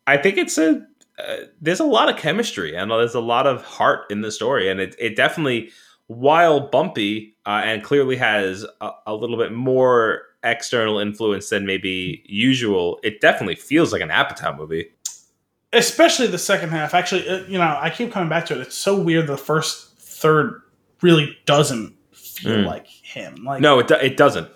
I 0.07 0.17
think 0.17 0.37
it's 0.39 0.59
a. 0.59 0.87
Uh, 1.19 1.37
there's 1.61 1.81
a 1.81 1.85
lot 1.85 2.09
of 2.09 2.17
chemistry 2.17 2.75
and 2.75 2.91
there's 2.91 3.15
a 3.15 3.21
lot 3.21 3.47
of 3.47 3.63
heart 3.63 4.11
in 4.11 4.23
the 4.23 4.31
story, 4.33 4.69
and 4.69 4.81
it 4.81 4.97
it 4.99 5.15
definitely, 5.17 5.71
while 6.07 6.59
bumpy 6.61 7.37
uh, 7.47 7.61
and 7.65 7.83
clearly 7.85 8.17
has 8.17 8.65
a, 8.81 8.91
a 9.07 9.15
little 9.15 9.37
bit 9.37 9.53
more 9.53 10.23
external 10.43 10.99
influence 10.99 11.51
than 11.51 11.67
maybe 11.67 12.23
usual, 12.27 12.99
it 13.05 13.21
definitely 13.21 13.55
feels 13.55 13.93
like 13.93 14.01
an 14.03 14.09
Apatow 14.09 14.57
movie. 14.57 14.91
Especially 15.75 16.27
the 16.27 16.39
second 16.39 16.71
half. 16.71 16.93
Actually, 16.95 17.29
uh, 17.29 17.45
you 17.47 17.57
know, 17.59 17.79
I 17.81 17.89
keep 17.91 18.11
coming 18.13 18.29
back 18.29 18.47
to 18.47 18.55
it. 18.55 18.61
It's 18.63 18.75
so 18.75 18.99
weird. 18.99 19.27
The 19.27 19.37
first 19.39 19.97
third 19.99 20.61
really 21.03 21.37
doesn't 21.47 21.95
feel 22.13 22.57
Mm. 22.59 22.67
like 22.67 22.87
him. 22.87 23.37
Like 23.45 23.61
No, 23.61 23.79
it 23.79 23.87
do- 23.89 23.95
it 23.95 24.17
doesn't. 24.17 24.49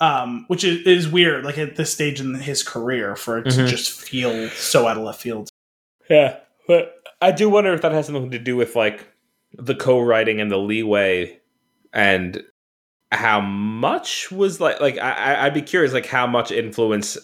Um, 0.00 0.44
which 0.48 0.64
is, 0.64 0.86
is 0.86 1.08
weird. 1.08 1.44
Like 1.44 1.58
at 1.58 1.76
this 1.76 1.92
stage 1.92 2.20
in 2.20 2.34
his 2.34 2.62
career, 2.62 3.16
for 3.16 3.38
it 3.38 3.44
to 3.50 3.60
Mhm. 3.62 3.68
just 3.68 3.92
feel 3.92 4.48
so 4.50 4.86
out 4.86 4.96
of 4.96 5.02
left 5.04 5.20
field. 5.20 5.48
Yeah, 6.10 6.38
but 6.68 6.94
I 7.22 7.30
do 7.32 7.48
wonder 7.48 7.72
if 7.72 7.82
that 7.82 7.92
has 7.92 8.06
something 8.06 8.30
to 8.30 8.38
do 8.38 8.56
with 8.56 8.76
like 8.76 9.06
the 9.56 9.74
co-writing 9.74 10.40
and 10.40 10.50
the 10.50 10.58
leeway, 10.58 11.40
and 11.92 12.42
how 13.12 13.40
much 13.40 14.30
was 14.32 14.60
like 14.60 14.80
like 14.80 14.98
I, 14.98 15.12
I- 15.12 15.46
I'd 15.46 15.54
be 15.54 15.62
curious 15.62 15.92
like 15.92 16.06
how 16.06 16.26
much 16.26 16.50
influence 16.50 17.16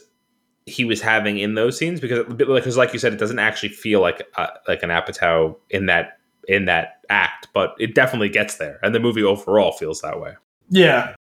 he 0.66 0.84
was 0.84 1.00
having 1.00 1.38
in 1.38 1.54
those 1.54 1.76
scenes 1.76 1.98
because 2.00 2.24
because 2.34 2.76
like 2.76 2.92
you 2.92 2.98
said 3.00 3.12
it 3.12 3.18
doesn't 3.18 3.40
actually 3.40 3.70
feel 3.70 4.00
like 4.00 4.22
uh, 4.36 4.46
like 4.68 4.82
an 4.84 4.90
Apatow 4.90 5.56
in 5.70 5.86
that 5.86 6.18
in 6.48 6.66
that 6.66 7.00
act, 7.10 7.48
but 7.52 7.74
it 7.80 7.94
definitely 7.94 8.28
gets 8.28 8.56
there, 8.56 8.78
and 8.82 8.94
the 8.94 9.00
movie 9.00 9.22
overall 9.24 9.72
feels 9.72 10.00
that 10.02 10.20
way. 10.20 10.34
Yeah, 10.68 11.14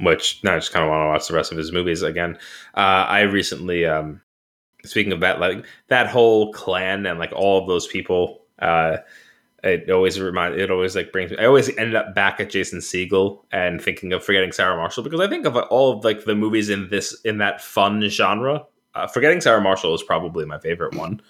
which 0.00 0.42
now 0.42 0.54
I 0.54 0.58
just 0.58 0.72
kind 0.72 0.84
of 0.84 0.90
want 0.90 1.02
to 1.02 1.08
watch 1.08 1.28
the 1.28 1.34
rest 1.34 1.52
of 1.52 1.58
his 1.58 1.72
movies 1.72 2.02
again. 2.02 2.36
Uh, 2.74 3.06
I 3.08 3.20
recently, 3.22 3.86
um, 3.86 4.20
speaking 4.84 5.12
of 5.12 5.20
that, 5.20 5.40
like 5.40 5.64
that 5.88 6.08
whole 6.08 6.52
clan 6.52 7.06
and 7.06 7.18
like 7.18 7.32
all 7.32 7.60
of 7.60 7.68
those 7.68 7.86
people, 7.86 8.42
uh, 8.58 8.98
it 9.62 9.88
always 9.90 10.20
remind 10.20 10.56
it 10.56 10.70
always 10.70 10.96
like 10.96 11.12
brings 11.12 11.30
me. 11.30 11.38
I 11.38 11.46
always 11.46 11.68
ended 11.76 11.94
up 11.94 12.14
back 12.14 12.40
at 12.40 12.50
Jason 12.50 12.80
Segel 12.80 13.44
and 13.52 13.80
thinking 13.80 14.12
of 14.12 14.24
Forgetting 14.24 14.50
Sarah 14.50 14.76
Marshall 14.76 15.04
because 15.04 15.20
I 15.20 15.28
think 15.28 15.46
of 15.46 15.56
all 15.56 15.96
of 15.96 16.04
like 16.04 16.24
the 16.24 16.34
movies 16.34 16.68
in 16.68 16.88
this 16.88 17.20
in 17.22 17.38
that 17.38 17.60
fun 17.60 18.02
genre. 18.08 18.64
Uh, 18.94 19.06
Forgetting 19.06 19.40
Sarah 19.40 19.60
Marshall 19.60 19.94
is 19.94 20.02
probably 20.02 20.44
my 20.44 20.58
favorite 20.58 20.96
one. 20.96 21.20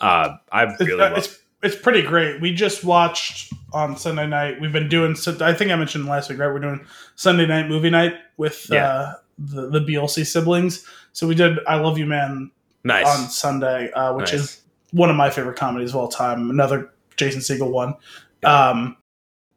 Uh, 0.00 0.36
I 0.52 0.64
it's, 0.78 0.80
really 0.80 1.02
uh, 1.02 1.08
love. 1.08 1.18
it's 1.18 1.38
it's 1.62 1.76
pretty 1.76 2.02
great. 2.02 2.40
We 2.40 2.54
just 2.54 2.84
watched 2.84 3.52
on 3.72 3.96
Sunday 3.96 4.26
night. 4.26 4.60
We've 4.60 4.72
been 4.72 4.88
doing. 4.88 5.16
I 5.40 5.52
think 5.54 5.70
I 5.70 5.76
mentioned 5.76 6.06
last 6.06 6.30
week, 6.30 6.38
right? 6.38 6.48
We're 6.48 6.58
doing 6.60 6.84
Sunday 7.16 7.46
night 7.46 7.68
movie 7.68 7.90
night 7.90 8.14
with 8.36 8.66
Yeah. 8.70 8.86
uh, 8.86 9.14
the 9.38 9.68
the 9.70 9.80
BLC 9.80 10.24
siblings. 10.26 10.84
So 11.12 11.26
we 11.26 11.34
did 11.34 11.58
"I 11.66 11.76
Love 11.76 11.98
You, 11.98 12.06
Man" 12.06 12.50
nice. 12.84 13.06
on 13.06 13.28
Sunday, 13.28 13.90
uh, 13.92 14.14
which 14.14 14.32
Nice. 14.32 14.40
is 14.40 14.60
one 14.92 15.10
of 15.10 15.16
my 15.16 15.30
favorite 15.30 15.56
comedies 15.56 15.90
of 15.90 15.96
all 15.96 16.08
time. 16.08 16.50
Another 16.50 16.90
Jason 17.16 17.40
Segel 17.40 17.70
one, 17.70 17.94
um, 18.44 18.96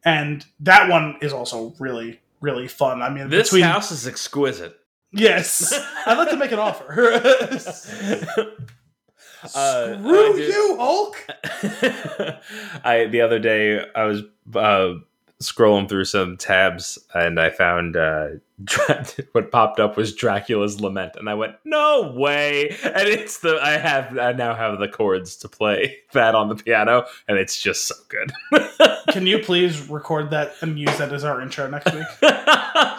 and 0.03 0.45
that 0.59 0.89
one 0.89 1.15
is 1.21 1.31
also 1.33 1.73
really 1.79 2.19
really 2.41 2.67
fun. 2.67 3.01
I 3.01 3.09
mean, 3.09 3.29
this 3.29 3.49
between 3.49 3.63
house 3.63 3.91
is 3.91 4.05
exquisite. 4.07 4.77
Yes, 5.13 5.73
I'd 6.05 6.17
like 6.17 6.29
to 6.31 6.35
make 6.37 6.51
an 6.51 6.59
offer. 6.59 7.21
Uh, 9.55 9.97
Screw 9.99 10.37
did- 10.37 10.53
you, 10.53 10.77
Hulk. 10.77 11.27
I 12.83 13.05
the 13.05 13.21
other 13.21 13.39
day 13.39 13.85
I 13.95 14.05
was 14.05 14.21
uh, 14.55 14.99
scrolling 15.41 15.89
through 15.89 16.05
some 16.05 16.37
tabs 16.37 16.97
and 17.13 17.39
I 17.39 17.49
found 17.49 17.95
uh, 17.97 18.27
what 19.33 19.51
popped 19.51 19.79
up 19.79 19.97
was 19.97 20.13
Dracula's 20.13 20.79
Lament, 20.79 21.13
and 21.17 21.29
I 21.29 21.33
went, 21.33 21.55
"No 21.65 22.13
way!" 22.15 22.69
And 22.83 23.07
it's 23.07 23.39
the 23.39 23.59
I 23.61 23.77
have 23.77 24.17
I 24.17 24.31
now 24.33 24.55
have 24.55 24.79
the 24.79 24.87
chords 24.87 25.35
to 25.37 25.49
play 25.49 25.97
that 26.13 26.35
on 26.35 26.49
the 26.49 26.55
piano, 26.55 27.05
and 27.27 27.37
it's 27.37 27.61
just 27.61 27.87
so 27.87 27.95
good. 28.07 28.31
Can 29.09 29.27
you 29.27 29.39
please 29.39 29.89
record 29.89 30.29
that 30.31 30.53
and 30.61 30.79
use 30.79 30.97
that 30.97 31.11
as 31.11 31.23
our 31.23 31.41
intro 31.41 31.69
next 31.69 31.93
week 31.93 32.05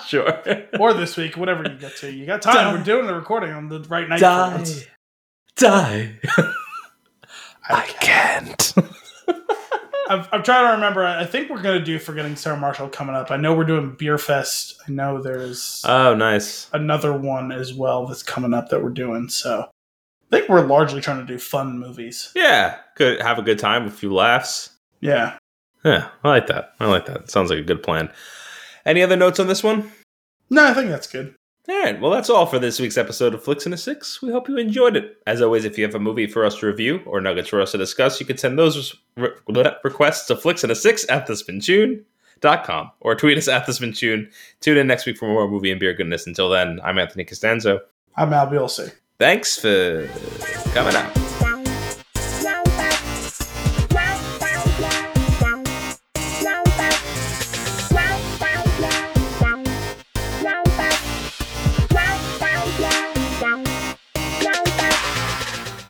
sure. 0.07 0.43
or 0.79 0.93
this 0.93 1.17
week, 1.17 1.37
whatever 1.37 1.63
you 1.63 1.77
get 1.77 1.97
to? 1.97 2.13
You 2.13 2.27
got 2.27 2.43
time. 2.43 2.55
Die. 2.55 2.73
We're 2.75 2.85
doing 2.85 3.07
the 3.07 3.15
recording 3.15 3.53
on 3.53 3.69
the 3.69 3.81
right 3.89 4.09
night. 4.09 4.21
Die. 4.21 4.65
Die. 5.57 6.19
I 7.69 7.87
can't. 8.01 8.75
I'm, 10.09 10.27
I'm 10.33 10.43
trying 10.43 10.67
to 10.67 10.73
remember. 10.75 11.05
I 11.05 11.25
think 11.25 11.49
we're 11.49 11.63
going 11.63 11.79
to 11.79 11.85
do 11.85 11.99
Forgetting 11.99 12.37
Sarah 12.37 12.57
Marshall 12.59 12.89
coming 12.89 13.15
up. 13.15 13.31
I 13.31 13.37
know 13.37 13.55
we're 13.55 13.65
doing 13.65 13.97
Beerfest. 13.97 14.75
I 14.87 14.91
know 14.93 15.23
there's 15.23 15.81
Oh, 15.87 16.15
nice. 16.15 16.69
another 16.73 17.13
one 17.17 17.53
as 17.53 17.73
well 17.73 18.07
that's 18.07 18.23
coming 18.23 18.53
up 18.53 18.69
that 18.69 18.83
we're 18.83 18.91
doing. 18.91 19.29
So 19.31 19.63
I 19.63 20.37
think 20.37 20.49
we're 20.49 20.67
largely 20.67 21.01
trying 21.01 21.25
to 21.27 21.33
do 21.33 21.39
fun 21.39 21.79
movies. 21.79 22.31
Yeah, 22.35 22.77
good. 22.97 23.23
Have 23.23 23.39
a 23.39 23.43
good 23.43 23.59
time, 23.59 23.87
a 23.87 23.91
few 23.91 24.13
laughs. 24.13 24.71
Yeah. 25.01 25.39
Yeah, 25.85 26.09
I 26.23 26.29
like 26.29 26.47
that. 26.49 26.75
I 26.81 26.87
like 26.87 27.07
that. 27.07 27.31
Sounds 27.31 27.51
like 27.51 27.59
a 27.61 27.63
good 27.63 27.83
plan. 27.83 28.11
Any 28.85 29.03
other 29.03 29.17
notes 29.17 29.41
on 29.41 29.47
this 29.47 29.63
one? 29.63 29.91
No, 30.51 30.67
I 30.67 30.75
think 30.75 30.89
that's 30.91 31.07
good. 31.07 31.35
All 31.67 31.81
right. 31.81 31.99
Well, 31.99 32.11
that's 32.11 32.29
all 32.29 32.45
for 32.45 32.59
this 32.59 32.79
week's 32.79 32.99
episode 32.99 33.33
of 33.33 33.43
Flicks 33.43 33.65
in 33.65 33.73
a 33.73 33.77
Six. 33.77 34.21
We 34.21 34.31
hope 34.31 34.49
you 34.49 34.59
enjoyed 34.59 34.97
it. 34.97 35.17
As 35.27 35.41
always, 35.41 35.65
if 35.65 35.79
you 35.79 35.85
have 35.85 35.95
a 35.95 35.99
movie 35.99 36.27
for 36.27 36.45
us 36.45 36.59
to 36.59 36.67
review 36.67 37.01
or 37.07 37.21
nuggets 37.23 37.49
for 37.49 37.61
us 37.61 37.73
to 37.73 37.79
discuss, 37.79 38.21
you 38.21 38.27
can 38.27 38.37
send 38.37 38.59
those 38.59 38.95
re- 39.17 39.31
requests 39.83 40.27
to 40.27 40.37
flicks 40.37 40.63
in 40.63 40.71
a 40.71 40.75
six 40.75 41.09
at 41.09 41.27
thespintune.com 41.27 42.91
or 43.01 43.15
tweet 43.15 43.39
us 43.39 43.49
at 43.49 43.67
thespintune. 43.67 44.31
Tune 44.61 44.77
in 44.77 44.87
next 44.87 45.07
week 45.07 45.17
for 45.17 45.27
more 45.27 45.49
movie 45.49 45.71
and 45.71 45.81
beer 45.81 45.95
goodness. 45.95 46.27
Until 46.27 46.51
then, 46.51 46.81
I'm 46.85 46.99
Anthony 46.99 47.25
Costanzo. 47.25 47.81
I'm 48.17 48.33
Al 48.35 48.47
Bielsi. 48.47 48.93
Thanks 49.19 49.59
for 49.59 50.07
coming 50.75 50.95
out. 50.95 51.24